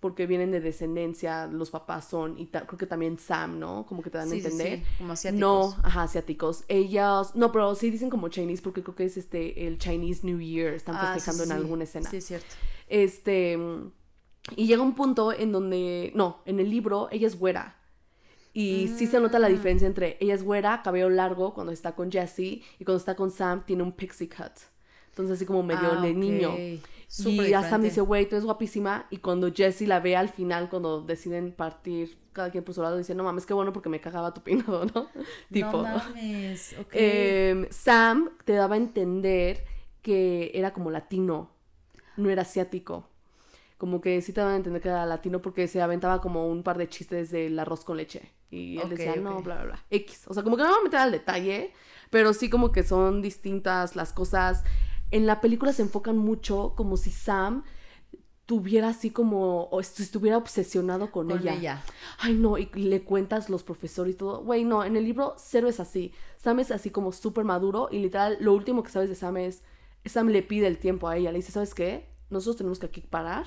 porque 0.00 0.26
vienen 0.26 0.50
de 0.50 0.60
descendencia, 0.60 1.46
los 1.46 1.70
papás 1.70 2.04
son, 2.06 2.38
y 2.38 2.46
creo 2.46 2.66
que 2.78 2.86
también 2.86 3.18
Sam, 3.18 3.58
¿no? 3.58 3.86
Como 3.86 4.02
que 4.02 4.10
te 4.10 4.18
dan 4.18 4.28
Sí, 4.28 4.38
a 4.38 4.40
sí, 4.40 4.46
entender. 4.48 4.78
sí, 4.80 4.84
como 4.98 5.12
asiáticos. 5.12 5.40
No, 5.40 5.76
ajá, 5.82 6.02
asiáticos. 6.02 6.64
Ellas, 6.68 7.34
no, 7.34 7.50
pero 7.52 7.74
sí 7.74 7.90
dicen 7.90 8.10
como 8.10 8.28
Chinese 8.28 8.62
porque 8.62 8.82
creo 8.82 8.94
que 8.94 9.04
es 9.04 9.16
este 9.16 9.66
el 9.66 9.78
Chinese 9.78 10.24
New 10.26 10.38
Year, 10.40 10.74
están 10.74 10.96
Ah, 10.96 11.08
sí, 11.08 11.14
festejando 11.14 11.44
sí, 11.44 11.50
en 11.50 11.56
sí. 11.56 11.62
alguna 11.62 11.84
escena. 11.84 12.10
Sí, 12.10 12.16
es 12.18 12.26
cierto. 12.26 12.54
Este 12.88 13.58
y 14.54 14.66
llega 14.66 14.82
un 14.82 14.94
punto 14.94 15.32
en 15.32 15.50
donde 15.52 16.12
no, 16.14 16.42
en 16.44 16.60
el 16.60 16.70
libro 16.70 17.08
ella 17.10 17.26
es 17.26 17.38
güera. 17.38 17.76
Y 18.52 18.88
sí 18.96 19.06
se 19.06 19.18
Mm. 19.18 19.22
nota 19.24 19.38
la 19.38 19.48
diferencia 19.48 19.86
entre 19.86 20.16
ella 20.20 20.34
es 20.34 20.42
güera, 20.42 20.80
cabello 20.82 21.10
largo 21.10 21.52
cuando 21.52 21.72
está 21.72 21.94
con 21.94 22.10
Jesse 22.10 22.38
y 22.38 22.84
cuando 22.84 22.96
está 22.98 23.14
con 23.16 23.30
Sam 23.30 23.64
tiene 23.66 23.82
un 23.82 23.92
pixie 23.92 24.28
cut. 24.28 24.52
Entonces 25.10 25.36
así 25.36 25.46
como 25.46 25.62
medio 25.62 25.92
Ah, 25.92 26.00
de 26.00 26.14
niño. 26.14 26.54
Súper 27.08 27.48
y 27.48 27.54
a 27.54 27.60
Sam 27.60 27.82
diferente. 27.82 27.88
dice, 27.88 28.00
güey, 28.02 28.28
tú 28.28 28.34
eres 28.36 28.44
guapísima. 28.44 29.06
Y 29.10 29.18
cuando 29.18 29.52
Jesse 29.52 29.82
la 29.82 30.00
ve 30.00 30.16
al 30.16 30.28
final, 30.28 30.68
cuando 30.68 31.02
deciden 31.02 31.52
partir 31.52 32.18
cada 32.32 32.50
quien 32.50 32.64
por 32.64 32.74
su 32.74 32.82
lado, 32.82 32.96
dice, 32.98 33.14
no 33.14 33.24
mames, 33.24 33.46
qué 33.46 33.54
bueno 33.54 33.72
porque 33.72 33.88
me 33.88 34.00
cagaba 34.00 34.34
tu 34.34 34.42
peinado, 34.42 34.84
¿no? 34.94 35.08
tipo. 35.50 35.70
No 35.72 35.82
mames. 35.82 36.74
Ok. 36.80 36.88
Em, 36.92 37.66
Sam 37.70 38.30
te 38.44 38.52
daba 38.54 38.74
a 38.74 38.78
entender 38.78 39.64
que 40.02 40.50
era 40.54 40.72
como 40.72 40.90
latino, 40.90 41.50
no 42.16 42.28
era 42.30 42.42
asiático. 42.42 43.08
Como 43.78 44.00
que 44.00 44.20
sí 44.22 44.32
te 44.32 44.40
daban 44.40 44.54
a 44.54 44.56
entender 44.58 44.80
que 44.80 44.88
era 44.88 45.04
latino 45.06 45.42
porque 45.42 45.68
se 45.68 45.82
aventaba 45.82 46.20
como 46.22 46.48
un 46.48 46.62
par 46.62 46.78
de 46.78 46.88
chistes 46.88 47.30
del 47.30 47.58
arroz 47.58 47.84
con 47.84 47.96
leche. 47.98 48.32
Y 48.50 48.78
él 48.78 48.84
Ok, 48.84 48.90
decía, 48.90 49.16
no, 49.16 49.42
bla, 49.42 49.56
bla, 49.56 49.64
bla. 49.64 49.84
X. 49.90 50.24
O 50.28 50.34
sea, 50.34 50.42
como 50.42 50.56
que 50.56 50.62
no 50.62 50.68
me 50.68 50.74
voy 50.74 50.80
a 50.80 50.84
meter 50.84 51.00
al 51.00 51.12
detalle, 51.12 51.72
pero 52.10 52.32
sí 52.32 52.48
como 52.48 52.72
que 52.72 52.82
son 52.82 53.20
distintas 53.20 53.94
las 53.96 54.12
cosas. 54.12 54.64
En 55.10 55.26
la 55.26 55.40
película 55.40 55.72
se 55.72 55.82
enfocan 55.82 56.16
mucho 56.16 56.72
como 56.76 56.96
si 56.96 57.10
Sam 57.10 57.64
tuviera 58.46 58.88
así 58.88 59.10
como, 59.10 59.64
o 59.64 59.80
est- 59.80 59.98
estuviera 60.00 60.36
obsesionado 60.38 61.10
con, 61.10 61.28
con 61.28 61.38
ella. 61.38 61.54
ella. 61.54 61.82
Ay, 62.18 62.34
no, 62.34 62.58
y 62.58 62.66
le 62.74 63.02
cuentas 63.02 63.50
los 63.50 63.62
profesores 63.64 64.14
y 64.14 64.16
todo. 64.16 64.42
Güey, 64.44 64.64
no, 64.64 64.84
en 64.84 64.96
el 64.96 65.04
libro 65.04 65.34
cero 65.36 65.68
es 65.68 65.80
así. 65.80 66.12
Sam 66.38 66.60
es 66.60 66.70
así 66.70 66.90
como 66.90 67.10
súper 67.12 67.44
maduro 67.44 67.88
y 67.90 67.98
literal 67.98 68.36
lo 68.40 68.52
último 68.54 68.82
que 68.84 68.90
sabes 68.90 69.08
de 69.08 69.16
Sam 69.16 69.36
es, 69.38 69.64
Sam 70.04 70.28
le 70.28 70.42
pide 70.42 70.68
el 70.68 70.78
tiempo 70.78 71.08
a 71.08 71.16
ella. 71.16 71.32
Le 71.32 71.38
dice, 71.38 71.50
¿sabes 71.52 71.74
qué? 71.74 72.08
Nosotros 72.30 72.56
tenemos 72.56 72.78
que 72.78 72.86
aquí 72.86 73.00
parar. 73.00 73.46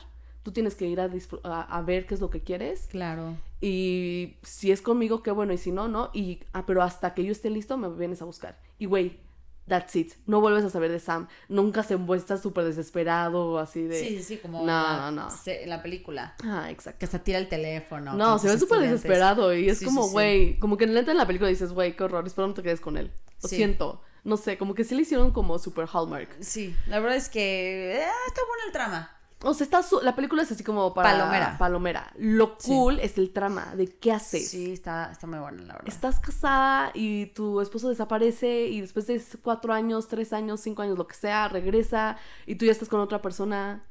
Tú 0.49 0.53
tienes 0.53 0.73
que 0.73 0.87
ir 0.87 0.99
a, 0.99 1.07
disfr- 1.07 1.41
a, 1.43 1.61
a 1.61 1.81
ver 1.83 2.07
qué 2.07 2.15
es 2.15 2.21
lo 2.21 2.31
que 2.31 2.41
quieres. 2.41 2.87
Claro. 2.89 3.37
Y 3.61 4.37
si 4.41 4.71
es 4.71 4.81
conmigo, 4.81 5.21
qué 5.21 5.29
bueno. 5.29 5.53
Y 5.53 5.59
si 5.59 5.71
no, 5.71 5.87
no. 5.87 6.09
Y, 6.11 6.39
ah, 6.53 6.65
pero 6.65 6.81
hasta 6.81 7.13
que 7.13 7.23
yo 7.23 7.31
esté 7.31 7.51
listo, 7.51 7.77
me 7.77 7.87
vienes 7.87 8.19
a 8.23 8.25
buscar. 8.25 8.59
Y 8.79 8.87
güey, 8.87 9.19
that's 9.67 9.95
it. 9.95 10.13
No 10.25 10.41
vuelves 10.41 10.63
a 10.63 10.71
saber 10.71 10.89
de 10.89 10.99
Sam. 10.99 11.27
Nunca 11.49 11.83
se 11.83 11.97
muestra 11.97 12.37
súper 12.37 12.63
desesperado 12.63 13.59
así 13.59 13.83
de... 13.83 13.99
Sí, 13.99 14.17
sí, 14.17 14.23
sí, 14.23 14.37
como 14.37 14.61
No, 14.61 14.65
la, 14.65 15.11
no, 15.11 15.23
no. 15.25 15.29
se- 15.29 15.67
la 15.67 15.83
película. 15.83 16.33
Ah, 16.43 16.71
exacto. 16.71 16.97
Que 16.97 17.05
hasta 17.05 17.19
tira 17.19 17.37
el 17.37 17.47
teléfono. 17.47 18.15
No, 18.15 18.39
se 18.39 18.47
ve 18.47 18.57
súper 18.57 18.79
desesperado 18.79 19.53
y 19.53 19.69
es 19.69 19.77
Sí, 19.77 19.85
como, 19.85 20.05
sí. 20.07 20.11
güey, 20.13 20.57
como 20.59 20.75
que 20.77 20.85
en 20.85 20.95
la 20.95 21.01
en 21.01 21.17
la 21.17 21.27
película 21.27 21.49
dices, 21.49 21.71
güey, 21.73 21.95
qué 21.95 22.03
horror, 22.05 22.25
espero 22.25 22.47
no 22.47 22.55
te 22.55 22.63
quedes 22.63 22.81
con 22.81 22.97
él. 22.97 23.11
Lo 23.43 23.49
siento. 23.49 24.01
No 24.23 24.35
sé, 24.35 24.57
como 24.57 24.73
que 24.73 24.83
sí 24.83 24.95
le 24.95 25.03
hicieron 25.03 25.29
como 25.31 25.59
super 25.59 25.85
hallmark. 25.87 26.29
Sí, 26.41 26.75
la 26.87 26.99
verdad 26.99 27.17
es 27.17 27.29
que 27.29 27.93
eh, 27.97 28.07
está 28.27 28.41
buena 28.47 28.63
el 28.65 28.71
trama. 28.73 29.15
O 29.41 29.53
sea, 29.53 29.63
está 29.63 29.81
su- 29.83 30.01
la 30.01 30.15
película 30.15 30.43
es 30.43 30.51
así 30.51 30.63
como 30.65 30.93
para... 30.93 31.11
Palomera. 31.11 31.57
Palomera. 31.57 32.11
Lo 32.17 32.55
Sí. 32.59 32.71
cool 32.71 32.99
es 32.99 33.17
el 33.17 33.31
trama 33.31 33.73
de 33.75 33.87
qué 33.87 34.11
haces. 34.11 34.49
Sí, 34.49 34.73
está, 34.73 35.11
está 35.11 35.27
muy 35.27 35.39
buena, 35.39 35.61
la 35.63 35.73
verdad. 35.75 35.87
Estás 35.87 36.19
casada 36.19 36.91
y 36.93 37.27
tu 37.27 37.61
esposo 37.61 37.87
desaparece 37.87 38.65
y 38.67 38.81
después 38.81 39.07
de 39.07 39.21
cuatro 39.41 39.71
años, 39.71 40.09
tres 40.09 40.33
años, 40.33 40.59
cinco 40.59 40.81
años, 40.81 40.97
lo 40.97 41.07
que 41.07 41.15
sea, 41.15 41.47
regresa 41.47 42.17
y 42.45 42.55
tú 42.55 42.65
ya 42.65 42.73
estás 42.73 42.89
con 42.89 42.99
otra 42.99 43.21
persona, 43.21 43.85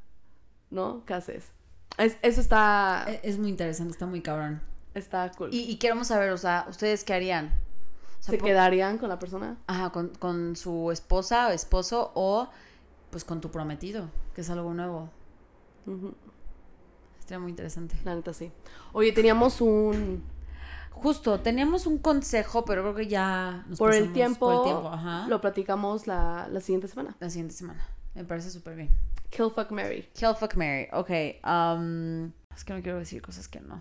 ¿no? 0.71 1.03
¿Qué 1.07 1.15
haces? 1.15 1.51
Es- 1.97 2.19
eso 2.21 2.41
está, 2.43 3.07
Eh, 3.09 3.21
Es 3.23 3.39
muy 3.39 3.49
interesante, 3.49 3.93
está 3.93 4.05
muy 4.07 4.21
cabrón. 4.21 4.61
está 4.95 5.31
cool. 5.33 5.49
Y, 5.55 5.61
y 5.63 5.77
queremos 5.79 6.09
saber, 6.09 6.31
o 6.31 6.37
sea, 6.39 6.67
¿ustedes 6.69 7.05
qué 7.05 7.15
harían? 7.15 7.47
O 8.21 8.23
sea, 8.23 8.33
¿Se 8.33 8.39
quedarían 8.39 8.99
con 8.99 9.09
la 9.09 9.19
persona? 9.19 9.57
Ajá, 9.67 9.91
con, 9.91 10.09
con 10.11 10.57
su 10.57 10.91
esposa 10.93 11.49
o 11.49 11.51
esposo 11.53 12.11
o 12.15 12.49
pues 13.11 13.25
con 13.25 13.41
tu 13.41 13.51
prometido, 13.51 14.11
que 14.35 14.43
es 14.43 14.51
algo 14.51 14.75
nuevo. 14.75 15.09
Estaría 17.18 17.39
muy 17.41 17.51
interesante. 17.51 17.97
La 18.05 18.14
neta 18.14 18.32
sí. 18.32 18.51
Oye, 18.93 19.12
teníamos 19.12 19.61
un... 19.61 20.22
Justo, 20.91 21.39
teníamos 21.41 21.86
un 21.86 21.99
consejo, 21.99 22.64
pero 22.64 22.82
creo 22.82 22.95
que 22.95 23.07
ya 23.07 23.64
nos 23.68 23.78
Por 23.78 23.95
el 23.95 24.12
tiempo, 24.12 24.47
Por 24.47 24.55
el 24.57 24.62
tiempo, 24.64 24.89
ajá. 24.89 25.26
lo 25.28 25.41
platicamos 25.41 26.07
la, 26.09 26.49
la 26.51 26.61
siguiente 26.61 26.89
semana. 26.89 27.14
La 27.20 27.30
siguiente 27.30 27.55
semana. 27.55 27.86
Me 28.14 28.24
parece 28.24 28.51
súper 28.51 28.74
bien. 28.74 28.91
Kill 29.30 29.51
Fuck 29.51 29.70
Mary. 29.70 30.09
Kill 30.14 30.34
fuck 30.34 30.55
Mary. 30.57 30.89
Ok. 30.93 31.11
um, 31.47 32.32
es 32.55 32.64
que 32.64 32.72
no 32.72 32.82
quiero 32.82 32.99
decir 32.99 33.22
cosas 33.22 33.47
que 33.47 33.61
no. 33.61 33.80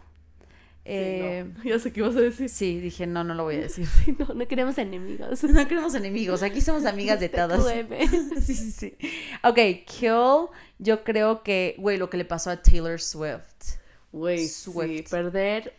Eh, 0.89 1.43
Sí, 1.45 1.53
no. 1.57 1.63
Ya 1.69 1.79
sé 1.79 1.91
qué 1.91 1.99
ibas 1.99 2.15
a 2.15 2.21
decir. 2.21 2.49
sí, 2.49 2.79
dije, 2.79 3.05
no, 3.05 3.23
no 3.23 3.33
lo 3.33 3.43
voy 3.43 3.55
a 3.55 3.61
decir. 3.61 3.85
Sí, 4.05 4.15
no, 4.17 4.33
no 4.33 4.47
queremos 4.47 4.77
enemigos. 4.77 5.43
No 5.43 5.67
queremos 5.67 5.93
enemigos, 5.95 6.43
aquí 6.43 6.61
somos 6.61 6.85
amigas 6.85 7.19
de 7.19 7.29
todas. 7.29 7.63
TQM. 7.65 8.41
sí, 8.41 8.55
sí, 8.55 8.71
sí. 8.71 8.97
Ok, 9.43 9.57
Kill, 9.85 10.47
yo 10.79 11.03
creo 11.03 11.43
que, 11.43 11.75
güey, 11.77 11.97
lo 11.97 12.09
que 12.09 12.17
le 12.17 12.25
pasó 12.25 12.49
a 12.51 12.61
Taylor 12.61 12.99
Swift. 13.01 13.77
Güey, 14.11 14.47
sí, 14.47 14.71
Swift. 14.71 15.09
perder. 15.11 15.73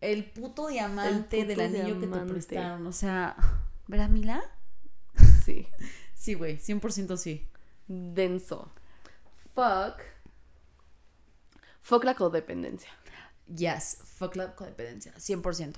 El 0.00 0.24
puto 0.24 0.68
diamante 0.68 1.40
El 1.40 1.48
del 1.48 1.60
anillo 1.60 2.00
que 2.00 2.06
te 2.06 2.18
prestaron. 2.20 2.86
O 2.86 2.92
sea, 2.92 3.36
¿verdad, 3.86 4.08
Mila? 4.08 4.42
Sí. 5.44 5.66
Sí, 6.14 6.34
güey, 6.34 6.58
100% 6.58 7.16
sí. 7.16 7.46
Denso. 7.88 8.70
Fuck. 9.54 10.00
Fuck 11.82 12.04
la 12.04 12.14
codependencia. 12.14 12.90
Yes, 13.54 13.98
fuck 14.16 14.34
la 14.36 14.54
codependencia, 14.54 15.14
100%. 15.14 15.76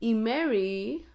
Y 0.00 0.14
Mary. 0.14 1.06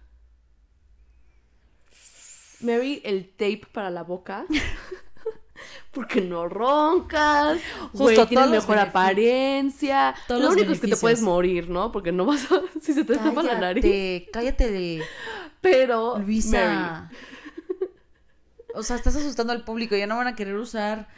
Mary, 2.60 3.02
el 3.04 3.28
tape 3.30 3.66
para 3.72 3.90
la 3.90 4.02
boca. 4.02 4.46
Porque 5.92 6.20
no 6.20 6.48
roncas. 6.48 7.60
Justo, 7.92 8.26
tienes 8.26 8.48
mejor 8.48 8.78
apariencia. 8.78 10.14
Todos 10.26 10.42
Lo 10.42 10.50
único 10.50 10.72
es 10.72 10.80
que 10.80 10.88
te 10.88 10.96
puedes 10.96 11.20
morir, 11.20 11.68
¿no? 11.68 11.92
Porque 11.92 12.12
no 12.12 12.24
vas 12.24 12.50
a. 12.50 12.62
Si 12.80 12.94
se 12.94 13.04
te 13.04 13.16
tapa 13.16 13.42
la 13.42 13.58
nariz. 13.58 13.84
Cállate, 13.84 14.28
cállate, 14.32 15.02
Pero. 15.60 16.14
Mary. 16.14 16.26
Luisa. 16.26 17.10
O 18.74 18.82
sea, 18.82 18.96
estás 18.96 19.14
asustando 19.16 19.52
al 19.52 19.64
público, 19.64 19.94
ya 19.94 20.06
no 20.06 20.16
van 20.16 20.28
a 20.28 20.34
querer 20.34 20.56
usar 20.56 21.08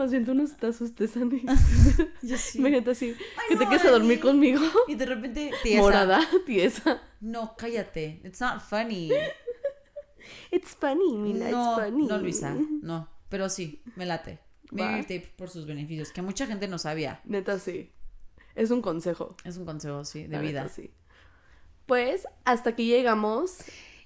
Más 0.00 0.10
bien 0.12 0.24
tú 0.24 0.34
no 0.34 0.46
te 0.46 0.66
asustes, 0.66 1.14
Ani. 1.18 1.44
Yo 2.22 2.38
sí. 2.38 2.56
Imagínate 2.56 2.92
así, 2.92 3.14
Ay, 3.36 3.48
que 3.50 3.56
te 3.56 3.68
quedes 3.68 3.84
a 3.84 3.90
dormir 3.90 4.18
conmigo. 4.18 4.62
Y 4.88 4.94
de 4.94 5.04
repente, 5.04 5.50
tiesa. 5.62 5.82
Morada, 5.82 6.20
tiesa. 6.46 7.02
No, 7.20 7.54
cállate. 7.54 8.22
It's 8.24 8.40
not 8.40 8.62
funny. 8.62 9.10
It's 10.50 10.74
funny, 10.74 11.18
Mila, 11.18 11.50
no, 11.50 11.72
it's 11.74 11.84
funny. 11.84 12.06
no, 12.06 12.16
Luisa. 12.16 12.56
No. 12.80 13.10
Pero 13.28 13.50
sí, 13.50 13.82
me 13.94 14.06
late. 14.06 14.38
Va. 14.72 15.02
Tape 15.02 15.34
por 15.36 15.50
sus 15.50 15.66
beneficios, 15.66 16.12
que 16.12 16.22
mucha 16.22 16.46
gente 16.46 16.66
no 16.66 16.78
sabía. 16.78 17.20
Neta, 17.26 17.58
sí. 17.58 17.92
Es 18.54 18.70
un 18.70 18.80
consejo. 18.80 19.36
Es 19.44 19.58
un 19.58 19.66
consejo, 19.66 20.06
sí, 20.06 20.22
de 20.22 20.36
la 20.36 20.40
vida. 20.40 20.62
neta, 20.62 20.74
sí. 20.74 20.94
Pues, 21.84 22.26
hasta 22.46 22.70
aquí 22.70 22.86
llegamos. 22.86 23.58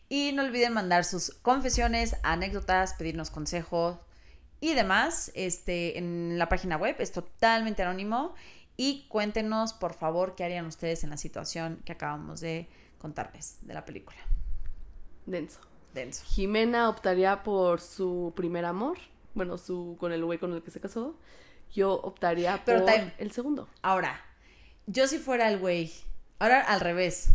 Y 0.09 0.32
no 0.32 0.42
olviden 0.42 0.72
mandar 0.72 1.05
sus 1.05 1.30
confesiones, 1.30 2.16
anécdotas, 2.24 2.95
pedirnos 2.95 3.30
consejos 3.30 3.99
y 4.70 4.74
demás 4.74 5.30
este, 5.34 5.98
en 5.98 6.38
la 6.38 6.48
página 6.48 6.76
web. 6.76 6.96
Es 6.98 7.12
totalmente 7.12 7.82
anónimo. 7.82 8.34
Y 8.76 9.06
cuéntenos, 9.08 9.74
por 9.74 9.92
favor, 9.92 10.34
qué 10.34 10.44
harían 10.44 10.66
ustedes 10.66 11.04
en 11.04 11.10
la 11.10 11.16
situación 11.16 11.82
que 11.84 11.92
acabamos 11.92 12.40
de 12.40 12.68
contarles 12.98 13.58
de 13.62 13.74
la 13.74 13.84
película. 13.84 14.18
Denso. 15.26 15.60
Denso. 15.92 16.24
Jimena 16.24 16.88
optaría 16.88 17.42
por 17.42 17.80
su 17.80 18.32
primer 18.34 18.64
amor. 18.64 18.98
Bueno, 19.34 19.58
su 19.58 19.96
con 20.00 20.12
el 20.12 20.24
güey 20.24 20.38
con 20.38 20.52
el 20.54 20.62
que 20.62 20.70
se 20.70 20.80
casó. 20.80 21.14
Yo 21.72 21.92
optaría 21.92 22.62
Pero 22.64 22.80
por 22.80 22.90
time. 22.90 23.12
el 23.18 23.32
segundo. 23.32 23.68
Ahora, 23.82 24.20
yo 24.86 25.06
si 25.06 25.18
fuera 25.18 25.48
el 25.50 25.58
güey, 25.58 25.92
ahora 26.38 26.62
al 26.62 26.80
revés. 26.80 27.30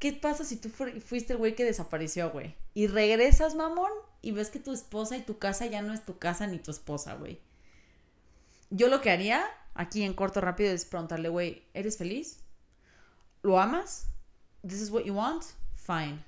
¿Qué 0.00 0.12
pasa 0.12 0.44
si 0.44 0.56
tú 0.56 0.68
fuiste 0.68 1.32
el 1.34 1.38
güey 1.38 1.54
que 1.54 1.64
desapareció, 1.64 2.30
güey? 2.30 2.56
Y 2.74 2.88
regresas, 2.88 3.54
mamón, 3.54 3.92
y 4.24 4.32
ves 4.32 4.50
que 4.50 4.58
tu 4.58 4.72
esposa 4.72 5.16
y 5.16 5.22
tu 5.22 5.38
casa 5.38 5.66
ya 5.66 5.82
no 5.82 5.92
es 5.92 6.04
tu 6.04 6.18
casa 6.18 6.46
ni 6.46 6.58
tu 6.58 6.70
esposa, 6.70 7.14
güey. 7.14 7.38
Yo 8.70 8.88
lo 8.88 9.00
que 9.00 9.10
haría, 9.10 9.44
aquí 9.74 10.02
en 10.02 10.14
corto 10.14 10.40
rápido, 10.40 10.72
es 10.72 10.84
preguntarle, 10.84 11.28
güey, 11.28 11.62
¿eres 11.74 11.96
feliz? 11.98 12.40
¿Lo 13.42 13.60
amas? 13.60 14.08
¿This 14.66 14.80
is 14.80 14.90
what 14.90 15.02
you 15.04 15.14
want? 15.14 15.42
Fine. 15.76 16.24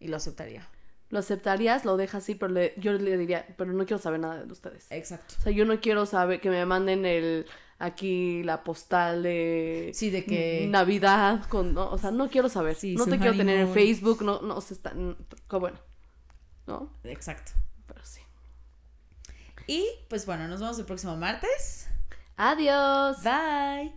Y 0.00 0.08
lo 0.08 0.16
aceptaría. 0.16 0.68
Lo 1.10 1.18
aceptarías, 1.20 1.84
lo 1.84 1.96
dejas 1.96 2.22
así, 2.24 2.34
pero 2.34 2.52
le- 2.52 2.74
yo 2.78 2.92
le 2.94 3.16
diría, 3.16 3.46
pero 3.56 3.72
no 3.72 3.84
quiero 3.86 4.02
saber 4.02 4.20
nada 4.20 4.42
de 4.44 4.50
ustedes. 4.50 4.86
Exacto. 4.90 5.34
O 5.38 5.42
sea, 5.42 5.52
yo 5.52 5.64
no 5.64 5.78
quiero 5.80 6.06
saber 6.06 6.40
que 6.40 6.50
me 6.50 6.64
manden 6.66 7.04
el 7.04 7.46
aquí 7.78 8.42
la 8.44 8.64
postal 8.64 9.22
de 9.22 9.90
Sí, 9.94 10.10
de 10.10 10.24
que... 10.24 10.66
Navidad 10.70 11.44
con, 11.48 11.74
no, 11.74 11.90
o 11.90 11.98
sea, 11.98 12.10
no 12.10 12.30
quiero 12.30 12.48
saber. 12.48 12.74
Sí, 12.74 12.94
no 12.96 13.04
te 13.04 13.18
quiero 13.18 13.36
tener 13.36 13.58
en. 13.60 13.72
Facebook, 13.74 14.22
no, 14.22 14.40
no, 14.40 14.56
o 14.56 14.60
sea, 14.60 14.74
está, 14.76 14.90
n- 14.92 15.14
co- 15.46 15.60
bueno, 15.60 15.78
¿no? 16.66 16.90
Exacto. 17.04 17.52
Pero 17.86 18.04
sí. 18.04 18.20
Y, 19.66 19.86
pues 20.08 20.26
bueno, 20.26 20.46
nos 20.48 20.60
vemos 20.60 20.78
el 20.78 20.84
próximo 20.84 21.16
martes. 21.16 21.88
Adiós. 22.36 23.22
Bye. 23.22 23.94